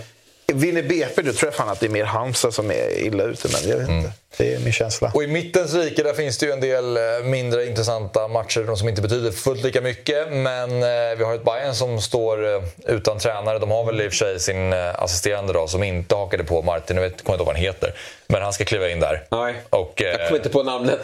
Vinner 0.48 0.84
BP 0.84 1.22
då 1.22 1.34
tror 1.34 1.48
jag 1.48 1.56
fan 1.56 1.70
att 1.70 1.80
det 1.80 1.86
är 1.86 1.90
mer 1.90 2.04
Halmstad 2.04 2.54
som 2.54 2.72
är 2.72 3.00
illa 3.00 3.24
ute. 3.24 3.48
Men 3.48 3.70
jag 3.70 3.78
vet 3.78 3.88
mm. 3.88 4.12
Det 4.38 4.54
är 4.54 4.60
min 4.60 4.74
känsla. 4.74 5.12
Och 5.14 5.24
i 5.24 5.28
mittens 5.28 5.74
rike 5.74 6.04
där 6.04 6.14
finns 6.14 6.38
det 6.38 6.46
ju 6.46 6.52
en 6.52 6.60
del 6.60 6.98
eh, 6.98 7.04
mindre 7.24 7.66
intressanta 7.66 8.28
matcher 8.28 8.64
de 8.68 8.78
som 8.78 8.90
inte 8.90 9.02
betyder 9.02 9.32
fullt 9.32 9.64
lika 9.64 9.82
mycket. 9.82 10.32
Men 10.32 10.84
eh, 10.84 11.18
vi 11.18 11.24
har 11.24 11.36
ett 11.36 11.44
Bayern 11.44 11.76
som 11.76 12.02
står 12.02 12.56
eh, 12.56 12.62
utan 12.86 13.20
tränare. 13.20 13.60
De 13.60 13.72
har 13.72 13.86
väl 13.86 14.02
i 14.02 14.08
och 14.08 14.12
för 14.12 14.18
sig 14.18 14.40
sin 14.40 14.74
assisterande 14.74 15.54
då, 15.54 15.68
som 15.68 15.84
inte 15.84 16.16
hakade 16.16 16.44
på 16.44 16.62
Martin. 16.62 16.96
Jag 16.96 17.04
vet, 17.04 17.24
kommer 17.24 17.36
inte 17.36 17.42
ihåg 17.42 17.48
vad 17.48 17.56
han 17.56 17.66
heter. 17.66 17.94
Men 18.28 18.42
han 18.42 18.54
ska 18.54 18.66
kliva 18.66 18.90
in 18.90 19.00
där. 19.00 19.24
Nej. 19.30 19.56
Och, 19.70 19.94
jag 19.96 20.28
kommer 20.28 20.36
inte 20.36 20.50
på 20.50 20.64
namnet 20.64 21.00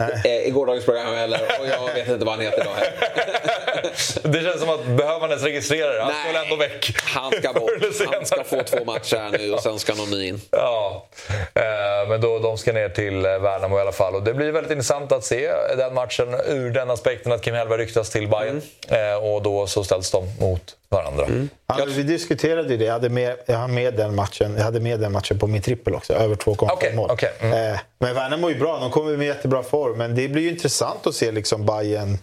i 0.45 0.49
gårdagens 0.49 0.85
program 0.85 1.15
heller. 1.15 1.41
Och 1.59 1.67
jag 1.67 1.93
vet 1.93 2.07
inte 2.07 2.25
vad 2.25 2.35
han 2.35 2.45
heter 2.45 2.61
idag 2.61 2.73
heller. 2.75 2.93
det 4.23 4.43
känns 4.43 4.59
som 4.59 4.69
att 4.69 4.85
behöver 4.85 5.19
han 5.19 5.29
ens 5.29 5.43
registrera 5.43 5.93
det? 5.93 6.01
Han 6.01 6.13
ska 6.13 6.31
väl 6.31 6.43
ändå 6.43 6.55
väck? 6.55 6.91
Han 7.03 7.31
ska 7.31 7.53
bort. 7.59 7.71
Han 8.13 8.25
ska 8.25 8.43
få 8.43 8.63
två 8.63 8.85
matcher 8.85 9.17
här 9.17 9.37
nu 9.39 9.53
och 9.53 9.59
sen 9.59 9.79
ska 9.79 9.93
någon 9.93 10.09
ny 10.09 10.27
in. 10.27 10.41
Ja, 10.51 11.07
men 12.07 12.21
då, 12.21 12.39
de 12.39 12.57
ska 12.57 12.73
ner 12.73 12.89
till 12.89 13.18
till 13.19 13.41
Värnamo 13.41 13.77
i 13.77 13.81
alla 13.81 13.91
fall. 13.91 14.15
Och 14.15 14.23
det 14.23 14.33
blir 14.33 14.51
väldigt 14.51 14.71
intressant 14.71 15.11
att 15.11 15.23
se 15.23 15.51
den 15.77 15.93
matchen 15.93 16.27
ur 16.47 16.71
den 16.71 16.89
aspekten 16.89 17.31
att 17.31 17.41
Kim 17.41 17.55
Hellberg 17.55 17.81
ryktas 17.81 18.09
till 18.09 18.27
Bayern. 18.27 18.61
Mm. 18.87 19.13
Eh, 19.13 19.25
och 19.25 19.43
då 19.43 19.67
så 19.67 19.83
ställs 19.83 20.11
de 20.11 20.27
mot 20.39 20.75
varandra. 20.89 21.25
Mm. 21.25 21.49
Ja, 21.67 21.85
vi 21.87 22.03
diskuterade 22.03 22.69
ju 22.69 22.77
det. 22.77 22.85
Jag 22.85 22.93
hade, 22.93 23.09
med, 23.09 23.35
jag, 23.45 23.57
hade 23.57 23.73
med 23.73 23.93
den 23.93 24.15
matchen, 24.15 24.55
jag 24.57 24.63
hade 24.63 24.79
med 24.79 24.99
den 24.99 25.11
matchen 25.11 25.39
på 25.39 25.47
min 25.47 25.61
trippel 25.61 25.95
också. 25.95 26.13
Över 26.13 26.35
2,5 26.35 26.73
okay, 26.73 26.95
mål. 26.95 27.11
Okay. 27.11 27.29
Mm. 27.39 27.73
Eh, 27.73 27.79
men 27.99 28.15
Värnamo 28.15 28.47
är 28.47 28.51
ju 28.53 28.59
bra. 28.59 28.79
De 28.79 28.91
kommer 28.91 29.17
med 29.17 29.27
jättebra 29.27 29.63
form. 29.63 29.97
Men 29.97 30.15
det 30.15 30.27
blir 30.27 30.41
ju 30.41 30.49
intressant 30.49 31.07
att 31.07 31.15
se 31.15 31.31
liksom 31.31 31.65
Bayern 31.65 32.17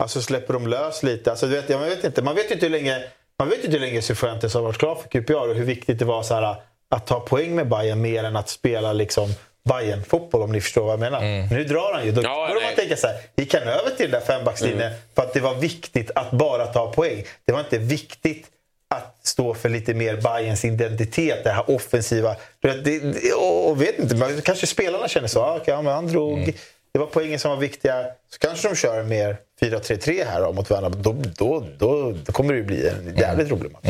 Alltså 0.00 0.22
släpper 0.22 0.52
de 0.52 0.66
lös 0.66 1.02
lite. 1.02 1.30
Alltså, 1.30 1.46
vet, 1.46 1.70
jag 1.70 1.78
vet 1.78 2.04
inte, 2.04 2.22
man 2.22 2.34
vet 2.34 2.50
ju 2.50 2.54
inte 2.54 2.66
hur 2.66 2.70
länge, 2.70 3.04
man 3.38 3.48
vet 3.48 3.64
inte 3.64 3.72
hur 3.72 3.80
länge 3.80 4.02
Cifuentes 4.02 4.54
har 4.54 4.62
varit 4.62 4.78
klar 4.78 4.94
för 4.94 5.08
QPR 5.08 5.48
och 5.48 5.54
hur 5.54 5.64
viktigt 5.64 5.98
det 5.98 6.04
var 6.04 6.22
så 6.22 6.34
här, 6.34 6.56
att 6.90 7.06
ta 7.06 7.20
poäng 7.20 7.54
med 7.54 7.68
Bayern 7.68 8.00
mer 8.00 8.24
än 8.24 8.36
att 8.36 8.48
spela 8.48 8.92
liksom 8.92 9.28
bayern 9.68 10.04
fotboll 10.04 10.42
om 10.42 10.52
ni 10.52 10.60
förstår 10.60 10.82
vad 10.82 10.92
jag 10.92 11.00
menar. 11.00 11.18
Mm. 11.22 11.46
Nu 11.50 11.64
drar 11.64 11.92
han 11.94 12.04
ju. 12.04 12.12
Då 12.12 12.22
ja, 12.22 12.48
borde 12.48 12.66
man 12.66 12.74
tänka 12.74 12.96
så 12.96 13.06
här, 13.06 13.16
gick 13.36 13.54
han 13.54 13.62
över 13.62 13.90
till 13.90 14.10
den 14.10 14.20
där 14.20 14.26
fembackslinjen 14.26 14.80
mm. 14.80 14.98
för 15.14 15.22
att 15.22 15.34
det 15.34 15.40
var 15.40 15.54
viktigt 15.54 16.10
att 16.14 16.30
bara 16.30 16.66
ta 16.66 16.92
poäng. 16.92 17.24
Det 17.44 17.52
var 17.52 17.60
inte 17.60 17.78
viktigt 17.78 18.46
att 18.94 19.16
stå 19.22 19.54
för 19.54 19.68
lite 19.68 19.94
mer 19.94 20.16
Bayerns 20.16 20.64
identitet, 20.64 21.44
det 21.44 21.50
här 21.50 21.70
offensiva. 21.70 22.36
Det, 22.60 23.32
och 23.32 23.82
vet 23.82 23.98
inte, 23.98 24.42
kanske 24.44 24.66
spelarna 24.66 25.08
känner 25.08 25.28
så. 25.28 25.42
Ah, 25.42 25.56
okay, 25.56 25.74
ja, 25.74 25.92
han 25.92 26.06
drog, 26.06 26.38
mm. 26.38 26.54
Det 26.92 26.98
var 26.98 27.06
poängen 27.06 27.38
som 27.38 27.50
var 27.50 27.58
viktiga. 27.58 28.04
Så 28.32 28.38
kanske 28.38 28.68
de 28.68 28.76
kör 28.76 29.02
mer 29.02 29.36
4-3-3 29.60 30.26
här 30.26 30.40
då, 30.40 30.52
mot 30.52 30.70
Värnamo. 30.70 30.94
Då, 30.94 31.16
då, 31.36 31.66
då, 31.78 32.14
då, 32.24 32.32
kommer 32.32 32.52
det 32.52 32.58
ju 32.58 32.64
bli 32.64 32.88
en 32.88 33.16
jävligt 33.16 33.46
mm. 33.46 33.58
rolig 33.58 33.72
match. 33.72 33.86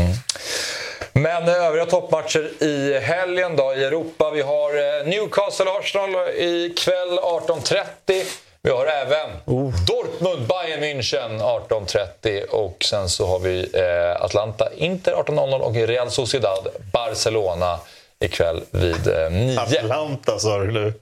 Men 1.21 1.49
övriga 1.49 1.87
toppmatcher 1.87 2.63
i 2.63 2.99
helgen 2.99 3.57
då 3.57 3.75
i 3.75 3.85
Europa. 3.85 4.31
Vi 4.31 4.43
har 4.43 4.71
eh, 4.75 5.07
Newcastle-Arsenal 5.07 6.29
ikväll 6.37 7.19
18.30. 7.19 7.85
Vi 8.63 8.71
har 8.71 8.87
även 8.87 9.31
oh. 9.47 9.75
Dortmund, 9.87 10.49
Bayern 10.49 10.83
München 10.83 11.41
18.30 11.41 12.47
och 12.47 12.85
sen 12.85 13.09
så 13.09 13.27
har 13.27 13.39
vi 13.39 13.71
eh, 13.73 14.25
Atlanta, 14.25 14.73
Inter 14.77 15.13
18.00 15.13 15.61
och 15.61 15.75
Real 15.75 16.11
Sociedad, 16.11 16.69
Barcelona 16.93 17.79
ikväll 18.21 18.63
vid 18.71 19.07
9. 19.31 19.55
Eh, 19.55 19.63
Atlanta 19.63 20.39
sa 20.39 20.59
du 20.59 20.73
nu. 20.73 20.93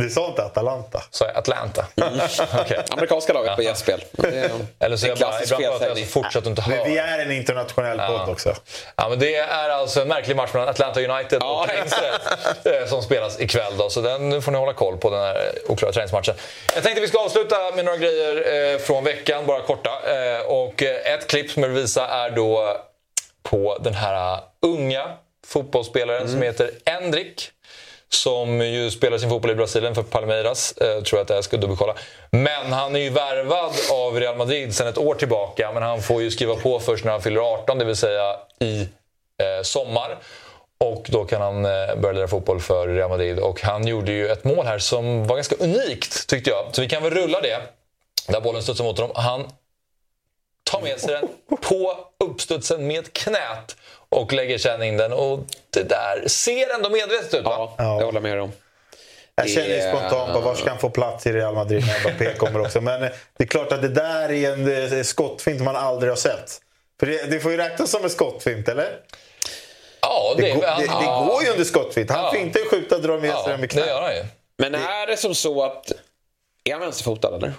Du 0.00 0.10
sa 0.10 0.26
inte 0.26 0.44
Atalanta? 0.44 1.02
Sa 1.10 1.26
jag 1.26 1.36
Atlanta? 1.36 1.84
Mm. 2.00 2.20
okay. 2.60 2.78
Amerikanska 2.90 3.32
laget 3.32 3.56
på 3.56 3.62
gästspel. 3.62 4.04
Eller 4.78 4.96
så 4.96 5.06
är 5.06 5.08
jag 5.08 5.18
bara, 5.18 5.42
ibland 5.42 5.62
pratar 5.62 5.86
jag 5.86 6.32
så 6.32 6.48
inte 6.50 6.62
höra. 6.62 6.84
Vi 6.84 6.98
är 6.98 7.18
en 7.18 7.32
internationell 7.32 7.98
ja. 7.98 8.06
podd 8.06 8.28
också. 8.32 8.54
Ja, 8.96 9.08
men 9.08 9.18
det 9.18 9.36
är 9.36 9.68
alltså 9.68 10.02
en 10.02 10.08
märklig 10.08 10.36
match 10.36 10.50
mellan 10.52 10.68
Atlanta 10.68 11.00
United 11.00 11.38
ja. 11.40 11.60
och 11.62 11.68
Tingsrätt 11.68 12.82
eh, 12.82 12.88
som 12.88 13.02
spelas 13.02 13.40
ikväll. 13.40 13.76
Då, 13.78 13.90
så 13.90 14.00
den 14.00 14.42
får 14.42 14.52
ni 14.52 14.58
hålla 14.58 14.72
koll 14.72 14.96
på, 14.96 15.10
den 15.10 15.20
här 15.20 15.52
oklara 15.68 15.92
träningsmatchen. 15.92 16.34
Jag 16.74 16.82
tänkte 16.82 17.00
vi 17.00 17.08
ska 17.08 17.18
avsluta 17.18 17.56
med 17.76 17.84
några 17.84 17.98
grejer 17.98 18.72
eh, 18.72 18.78
från 18.78 19.04
veckan, 19.04 19.46
bara 19.46 19.62
korta. 19.62 19.90
Eh, 19.90 20.40
och 20.46 20.82
ett 20.82 21.26
klipp 21.26 21.50
som 21.50 21.62
jag 21.62 21.70
vill 21.70 21.82
visa 21.82 22.06
är 22.06 22.30
då 22.30 22.76
på 23.42 23.78
den 23.80 23.94
här 23.94 24.40
unga 24.62 25.10
fotbollsspelaren 25.46 26.20
mm. 26.20 26.32
som 26.32 26.42
heter 26.42 26.70
Endrik 26.84 27.50
som 28.12 28.60
ju 28.60 28.90
spelar 28.90 29.18
sin 29.18 29.28
fotboll 29.28 29.50
i 29.50 29.54
Brasilien 29.54 29.94
för 29.94 30.02
Palmeiras. 30.02 30.72
Eh, 30.72 31.02
tror 31.02 31.18
jag 31.18 31.24
att 31.24 31.30
här 31.30 31.42
ska 31.42 31.56
dubbelkolla. 31.56 31.94
Men 32.30 32.72
han 32.72 32.96
är 32.96 33.00
ju 33.00 33.10
värvad 33.10 33.72
av 33.92 34.20
Real 34.20 34.36
Madrid 34.36 34.74
sedan 34.74 34.86
ett 34.86 34.98
år 34.98 35.14
tillbaka. 35.14 35.70
Men 35.74 35.82
han 35.82 36.02
får 36.02 36.22
ju 36.22 36.30
skriva 36.30 36.56
på 36.56 36.80
först 36.80 37.04
när 37.04 37.12
han 37.12 37.22
fyller 37.22 37.40
18, 37.40 37.78
det 37.78 37.84
vill 37.84 37.96
säga 37.96 38.36
i 38.58 38.80
eh, 38.80 39.62
sommar. 39.62 40.18
Och 40.78 41.06
då 41.10 41.24
kan 41.24 41.40
han 41.42 41.64
eh, 41.64 41.96
börja 41.96 42.12
lira 42.12 42.28
fotboll 42.28 42.60
för 42.60 42.88
Real 42.88 43.10
Madrid. 43.10 43.38
Och 43.38 43.62
han 43.62 43.86
gjorde 43.86 44.12
ju 44.12 44.28
ett 44.28 44.44
mål 44.44 44.66
här 44.66 44.78
som 44.78 45.26
var 45.26 45.36
ganska 45.36 45.56
unikt, 45.56 46.26
tyckte 46.28 46.50
jag. 46.50 46.64
Så 46.72 46.80
vi 46.82 46.88
kan 46.88 47.02
väl 47.02 47.14
rulla 47.14 47.40
det. 47.40 47.60
Där 48.28 48.40
bollen 48.40 48.62
studsar 48.62 48.84
mot 48.84 48.98
honom. 48.98 49.16
Han 49.16 49.48
tar 50.70 50.80
med 50.80 51.00
sig 51.00 51.10
den 51.10 51.28
på 51.60 51.96
uppstudsen 52.24 52.86
med 52.86 53.12
knät 53.12 53.76
och 54.10 54.32
lägger 54.32 54.58
sen 54.58 54.82
in 54.82 54.96
den. 54.96 55.12
Och 55.12 55.40
det 55.70 55.82
där 55.82 56.28
ser 56.28 56.74
ändå 56.74 56.90
medvetet 56.90 57.34
ut 57.34 57.44
va? 57.44 57.74
Ja, 57.78 57.84
det 57.84 58.04
håller 58.04 58.16
jag 58.16 58.22
med 58.22 58.40
om. 58.40 58.52
Jag 59.34 59.50
känner 59.50 59.88
spontant 59.88 60.32
på 60.32 60.40
var 60.40 60.54
ska 60.54 60.70
han 60.70 60.78
få 60.78 60.90
plats 60.90 61.26
i 61.26 61.32
Real 61.32 61.54
Madrid 61.54 61.84
när 61.86 62.00
Mbappé 62.00 62.34
kommer 62.38 62.60
också. 62.60 62.80
Men 62.80 63.02
eh, 63.02 63.10
det 63.36 63.44
är 63.44 63.48
klart 63.48 63.72
att 63.72 63.82
det 63.82 63.88
där 63.88 64.30
är 64.32 64.52
en 64.52 64.92
eh, 64.98 65.02
skottfint 65.02 65.62
man 65.62 65.76
aldrig 65.76 66.10
har 66.10 66.16
sett. 66.16 66.60
För 67.00 67.06
det, 67.06 67.30
det 67.30 67.40
får 67.40 67.50
ju 67.50 67.56
räknas 67.56 67.90
som 67.90 68.04
en 68.04 68.10
skottfint, 68.10 68.68
eller? 68.68 69.00
Ja, 70.00 70.34
det, 70.36 70.42
det, 70.42 70.54
går, 70.54 70.60
det, 70.60 70.80
det 70.80 71.28
går 71.28 71.42
ju 71.42 71.50
under 71.50 71.64
skottfint. 71.64 72.10
Han 72.10 72.24
ja. 72.24 72.32
fintar 72.32 72.60
skjuta 72.70 72.96
och 72.96 73.02
dra 73.02 73.18
med 73.18 73.34
sig 73.34 73.50
den 73.50 73.60
med 73.60 73.70
knät. 73.70 74.26
Men 74.58 74.74
är 74.74 75.06
det 75.06 75.16
som 75.16 75.34
så 75.34 75.62
att... 75.62 75.92
Är 76.64 76.72
han 76.72 76.80
vänsterfotad 76.80 77.36
eller? 77.36 77.52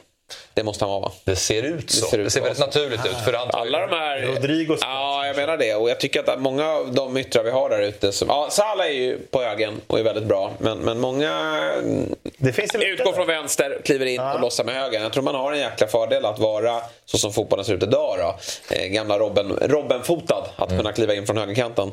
Det 0.53 0.63
måste 0.63 0.85
han 0.85 0.89
vara 0.89 1.01
va? 1.01 1.11
Det 1.23 1.35
ser 1.35 1.63
ut 1.63 1.91
så. 1.91 2.05
Det 2.05 2.11
ser, 2.11 2.17
ut 2.17 2.25
det 2.25 2.31
ser 2.31 2.41
väldigt 2.41 2.59
naturligt 2.59 3.05
ut. 3.05 3.17
För 3.25 3.33
Alla 3.33 3.87
de 3.87 3.95
här... 3.95 4.21
Rodrigo 4.21 4.77
Ja, 4.81 5.27
jag 5.27 5.35
menar 5.35 5.57
det. 5.57 5.75
Och 5.75 5.89
jag 5.89 5.99
tycker 5.99 6.29
att 6.29 6.41
många 6.41 6.69
av 6.69 6.93
de 6.93 7.17
yttrar 7.17 7.43
vi 7.43 7.51
har 7.51 7.69
där 7.69 7.81
ute. 7.81 8.11
Som... 8.11 8.27
Ja, 8.27 8.47
Salah 8.49 8.85
är 8.85 8.91
ju 8.91 9.19
på 9.19 9.41
högen 9.41 9.81
och 9.87 9.99
är 9.99 10.03
väldigt 10.03 10.23
bra. 10.23 10.51
Men, 10.57 10.77
men 10.79 10.99
många 10.99 11.61
det 12.37 12.53
finns 12.53 12.75
utgår 12.75 13.13
från 13.13 13.27
vänster, 13.27 13.81
kliver 13.85 14.05
in 14.05 14.15
ja. 14.15 14.33
och 14.33 14.41
lossar 14.41 14.63
med 14.63 14.75
högen. 14.75 15.01
Jag 15.01 15.13
tror 15.13 15.23
man 15.23 15.35
har 15.35 15.51
en 15.51 15.59
jäkla 15.59 15.87
fördel 15.87 16.25
att 16.25 16.39
vara 16.39 16.81
så 17.05 17.17
som 17.17 17.33
fotbollen 17.33 17.65
ser 17.65 17.73
ut 17.73 17.83
idag. 17.83 18.15
Då. 18.19 18.35
Eh, 18.75 18.87
gamla 18.87 19.19
Robben, 19.19 19.57
Robben-fotad. 19.61 20.43
Att 20.55 20.69
mm. 20.69 20.77
kunna 20.79 20.93
kliva 20.93 21.13
in 21.13 21.25
från 21.25 21.37
högerkanten. 21.37 21.91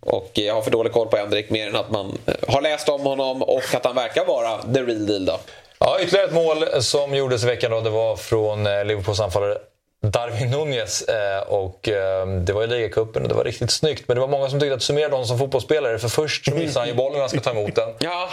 Och 0.00 0.30
jag 0.34 0.54
har 0.54 0.62
för 0.62 0.70
dålig 0.70 0.92
koll 0.92 1.08
på 1.08 1.16
Henrik 1.16 1.50
mer 1.50 1.68
än 1.68 1.76
att 1.76 1.90
man 1.90 2.18
eh, 2.26 2.34
har 2.48 2.62
läst 2.62 2.88
om 2.88 3.00
honom 3.00 3.42
och 3.42 3.74
att 3.74 3.84
han 3.84 3.94
verkar 3.94 4.24
vara 4.24 4.62
the 4.62 4.82
real 4.82 5.06
deal. 5.06 5.24
Då. 5.24 5.38
Ja, 5.80 6.00
ytterligare 6.00 6.26
ett 6.26 6.34
mål 6.34 6.82
som 6.82 7.14
gjordes 7.14 7.44
i 7.44 7.46
veckan 7.46 7.70
då, 7.70 7.80
det 7.80 7.90
var 7.90 8.16
från 8.16 8.66
eh, 8.66 8.84
Liverpools 8.84 9.20
anfallare 9.20 9.58
Darwin 10.02 10.50
Nunez. 10.50 11.02
Eh, 11.02 11.42
och 11.42 11.88
eh, 11.88 12.26
det 12.26 12.52
var 12.52 12.64
i 12.64 12.66
ligacupen 12.66 13.22
och 13.22 13.28
det 13.28 13.34
var 13.34 13.44
riktigt 13.44 13.70
snyggt. 13.70 14.08
Men 14.08 14.14
det 14.14 14.20
var 14.20 14.28
många 14.28 14.50
som 14.50 14.60
tyckte 14.60 14.74
att 14.74 14.82
summerade 14.82 15.14
honom 15.14 15.26
som 15.26 15.38
fotbollsspelare. 15.38 15.98
För 15.98 16.08
först 16.08 16.44
så 16.44 16.50
missar 16.54 16.80
han 16.80 16.88
ju 16.88 16.94
bollen 16.94 17.12
när 17.12 17.20
han 17.20 17.28
ska 17.28 17.40
ta 17.40 17.50
emot 17.50 17.74
den. 17.74 17.88
Ja. 17.98 18.28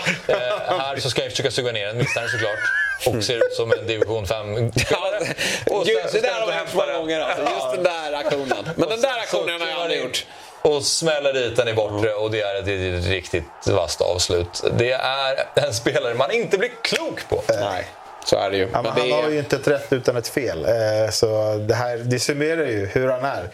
här 0.68 1.00
så 1.00 1.10
ska 1.10 1.22
han 1.22 1.32
försöka 1.32 1.52
suga 1.52 1.72
ner 1.72 1.88
den, 1.88 1.98
missar 1.98 2.22
den 2.22 2.30
såklart. 2.30 2.60
Och 3.08 3.24
ser 3.24 3.38
ut 3.38 3.54
som 3.54 3.72
en 3.72 3.88
division 3.88 4.26
5-spelare. 4.26 5.20
Ja, 5.66 5.84
det 6.12 6.22
där 6.22 6.40
har 6.40 6.48
vi 6.48 6.54
haft 6.54 6.76
många 6.76 6.98
gånger 6.98 7.20
alltså. 7.20 7.42
Just 7.42 7.76
den 7.76 7.84
där 7.84 8.14
aktionen. 8.14 8.70
Men 8.76 8.90
den 8.90 9.02
där 9.02 9.20
aktionen 9.20 9.62
har 9.62 9.68
jag 9.68 9.80
aldrig 9.82 10.02
gjort 10.02 10.26
och 10.66 10.84
smäller 10.84 11.34
dit 11.34 11.56
den 11.56 11.68
i 11.68 11.74
bortre 11.74 12.14
och 12.14 12.32
det 12.32 12.42
är 12.42 12.56
ett 12.62 13.06
riktigt 13.06 13.68
vasst 13.68 14.02
avslut. 14.02 14.64
Det 14.78 14.92
är 14.92 15.46
en 15.56 15.74
spelare 15.74 16.14
man 16.14 16.32
inte 16.32 16.58
blir 16.58 16.72
klok 16.82 17.30
på. 17.30 17.42
Nej. 17.48 17.86
Så 18.26 18.38
är 18.38 18.52
det 18.52 18.58
ju. 18.58 18.68
Ja, 18.74 18.82
men 18.82 18.92
han 18.92 19.12
har 19.12 19.30
ju 19.30 19.40
inte 19.40 19.56
ett 19.56 19.68
rätt 19.68 19.94
utan 19.94 20.18
ett 20.18 20.28
fel. 20.28 20.66
Eh, 20.66 21.12
så 21.12 21.56
det, 21.68 21.74
här, 21.74 21.98
det 21.98 22.20
summerar 22.20 22.66
ju 22.66 22.86
hur 22.86 23.08
han 23.08 23.26
är. 23.26 23.50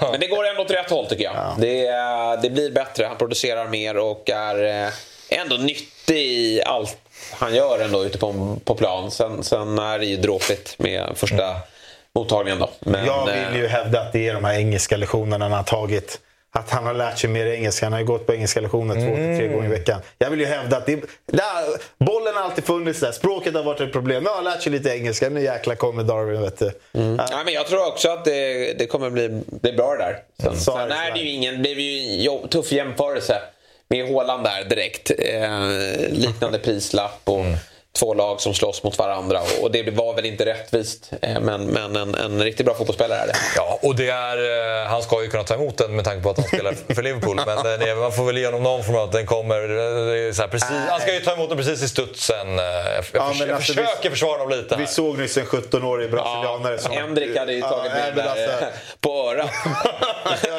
men 0.10 0.20
det 0.20 0.26
går 0.26 0.46
ändå 0.46 0.62
åt 0.62 0.70
rätt 0.70 0.90
håll 0.90 1.06
tycker 1.06 1.24
jag. 1.24 1.34
Ja. 1.34 1.54
Det, 1.58 1.86
det 2.42 2.50
blir 2.50 2.70
bättre. 2.70 3.04
Han 3.04 3.16
producerar 3.16 3.68
mer 3.68 3.96
och 3.96 4.30
är 4.30 4.84
eh, 4.84 4.92
ändå 5.28 5.56
nyttig 5.56 6.16
i 6.16 6.62
allt 6.62 6.96
han 7.32 7.54
gör 7.54 7.78
ändå 7.78 8.04
ute 8.04 8.18
på, 8.18 8.56
på 8.64 8.74
plan. 8.74 9.10
Sen, 9.10 9.42
sen 9.42 9.78
är 9.78 9.98
det 9.98 10.06
ju 10.06 10.16
dråpligt 10.16 10.78
med 10.78 11.12
första 11.14 11.48
mm. 11.48 11.60
mottagningen. 12.14 12.58
Då. 12.58 12.70
Men, 12.80 13.06
jag 13.06 13.26
vill 13.26 13.60
ju 13.60 13.64
eh, 13.64 13.70
hävda 13.70 14.00
att 14.00 14.12
det 14.12 14.28
är 14.28 14.34
de 14.34 14.44
här 14.44 14.54
engelska 14.54 14.96
lektionerna 14.96 15.44
han 15.44 15.52
har 15.52 15.62
tagit 15.62 16.20
att 16.52 16.70
han 16.70 16.86
har 16.86 16.94
lärt 16.94 17.18
sig 17.18 17.30
mer 17.30 17.46
engelska. 17.46 17.86
Han 17.86 17.92
har 17.92 18.00
ju 18.00 18.06
gått 18.06 18.26
på 18.26 18.34
engelska 18.34 18.60
lektioner 18.60 18.94
två 18.94 19.00
till 19.00 19.36
tre 19.36 19.46
mm. 19.46 19.52
gånger 19.52 19.68
i 19.68 19.70
veckan. 19.70 20.00
Jag 20.18 20.30
vill 20.30 20.40
ju 20.40 20.46
hävda 20.46 20.76
att 20.76 20.86
det, 20.86 21.00
där, 21.26 21.44
bollen 21.98 22.34
har 22.34 22.42
alltid 22.42 22.64
funnits 22.64 23.00
där. 23.00 23.12
Språket 23.12 23.54
har 23.54 23.62
varit 23.62 23.80
ett 23.80 23.92
problem. 23.92 24.22
Nu 24.22 24.28
har 24.28 24.36
han 24.36 24.44
lärt 24.44 24.62
sig 24.62 24.72
lite 24.72 24.90
engelska. 24.90 25.28
Nu 25.28 25.42
jäklar 25.42 25.74
kommer 25.74 26.02
Darwin. 26.02 26.42
Vet 26.42 26.58
du. 26.58 26.72
Mm. 26.94 27.16
Ja. 27.16 27.26
ja. 27.30 27.42
men 27.44 27.54
jag 27.54 27.66
tror 27.66 27.86
också 27.86 28.08
att 28.08 28.24
det, 28.24 28.72
det 28.78 28.86
kommer 28.86 29.10
bli, 29.10 29.42
bli 29.46 29.72
bra 29.72 29.96
där. 29.96 30.18
Sen, 30.38 30.46
mm. 30.46 30.60
sen 30.60 30.92
är 30.92 31.12
det 31.12 31.20
ju 31.20 31.30
ingen 31.30 31.62
det 31.62 31.68
ju 31.68 32.30
en 32.30 32.48
tuff 32.48 32.72
jämförelse 32.72 33.42
med 33.88 34.08
Håland 34.08 34.44
där 34.44 34.64
direkt. 34.64 35.10
Eh, 35.18 36.18
liknande 36.18 36.58
prislapp 36.58 37.20
och 37.24 37.40
mm. 37.40 37.56
Två 37.98 38.14
lag 38.14 38.40
som 38.40 38.54
slåss 38.54 38.82
mot 38.82 38.98
varandra 38.98 39.40
och 39.62 39.70
det 39.70 39.90
var 39.90 40.14
väl 40.14 40.26
inte 40.26 40.44
rättvist. 40.46 41.10
Eh, 41.22 41.40
men, 41.40 41.66
men 41.66 41.96
en, 41.96 42.14
en 42.14 42.42
riktigt 42.42 42.66
bra 42.66 42.74
fotbollsspelare 42.74 43.18
är 43.20 43.26
det. 43.26 43.34
Ja, 43.56 43.78
och 43.82 43.96
det 43.96 44.08
är, 44.10 44.82
eh, 44.82 44.88
han 44.88 45.02
ska 45.02 45.22
ju 45.22 45.28
kunna 45.28 45.44
ta 45.44 45.54
emot 45.54 45.78
den 45.78 45.96
med 45.96 46.04
tanke 46.04 46.22
på 46.22 46.30
att 46.30 46.36
han 46.38 46.46
spelar 46.46 46.72
för 46.94 47.02
Liverpool. 47.02 47.36
Men 47.46 47.78
det, 47.80 47.94
man 47.94 48.12
får 48.12 48.24
väl 48.24 48.38
ge 48.38 48.44
honom 48.46 48.62
någon 48.62 48.84
form 48.84 48.96
av 48.96 49.02
att 49.02 49.12
den 49.12 49.26
kommer... 49.26 50.32
Så 50.32 50.42
här, 50.42 50.48
precis, 50.48 50.68
han 50.88 51.00
ska 51.00 51.14
ju 51.14 51.20
ta 51.20 51.32
emot 51.32 51.48
den 51.48 51.58
precis 51.58 51.82
i 51.82 51.88
studsen. 51.88 52.58
Jag, 52.58 52.84
Ja, 52.96 53.02
förs- 53.02 53.38
men 53.38 53.48
jag 53.48 53.56
alltså, 53.56 53.72
försöker 53.72 54.02
vi- 54.02 54.10
försvara 54.10 54.32
honom 54.32 54.48
lite 54.50 54.74
här. 54.74 54.82
Vi 54.82 54.86
såg 54.88 55.18
nyss 55.18 55.36
en 55.38 55.44
17-årig 55.46 56.10
brasilianare 56.10 56.78
som... 56.78 56.92
Endrik 56.92 57.36
hade 57.38 57.52
ju 57.52 57.60
tagit 57.60 57.92
nej, 57.94 58.02
med 58.02 58.16
men 58.16 58.24
mig 58.36 58.46
alltså- 58.46 58.66
på 59.00 59.10
örat. 59.30 59.50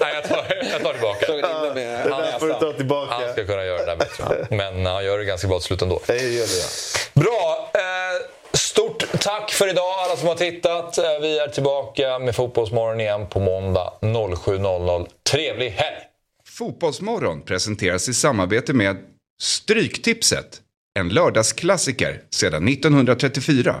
Nej, 0.00 0.14
jag 0.14 0.24
tar, 0.24 0.44
jag 0.72 0.82
tar 0.82 0.92
tillbaka. 0.92 1.32
Med 1.32 1.74
Det 2.04 2.08
där 2.10 2.38
får 2.38 2.46
du 2.46 2.52
ta 2.54 2.72
tillbaka. 2.72 3.14
Han 3.14 3.32
ska 3.32 3.46
kunna 3.46 3.64
det 3.98 4.22
där 4.22 4.28
bättre. 4.28 4.56
Men 4.56 4.86
han 4.86 5.04
gör 5.04 5.18
det 5.18 5.24
ganska 5.24 5.48
bra 5.48 5.58
till 5.58 5.66
slut 5.66 5.82
ändå. 5.82 6.00
Det 6.06 6.16
gör 6.16 6.46
det. 6.46 7.20
Bra! 7.20 7.70
Eh, 7.74 8.56
stort 8.56 9.04
tack 9.20 9.50
för 9.50 9.68
idag 9.68 9.84
alla 10.04 10.16
som 10.16 10.28
har 10.28 10.34
tittat. 10.34 10.98
Eh, 10.98 11.04
vi 11.22 11.38
är 11.38 11.48
tillbaka 11.48 12.18
med 12.18 12.34
Fotbollsmorgon 12.36 13.00
igen 13.00 13.26
på 13.26 13.40
måndag 13.40 13.92
07.00. 14.00 15.06
Trevlig 15.30 15.70
helg! 15.70 15.96
Fotbollsmorgon 16.58 17.42
presenteras 17.42 18.08
i 18.08 18.14
samarbete 18.14 18.72
med 18.72 18.96
Stryktipset. 19.40 20.60
En 20.98 21.08
lördagsklassiker 21.08 22.22
sedan 22.30 22.68
1934. 22.68 23.80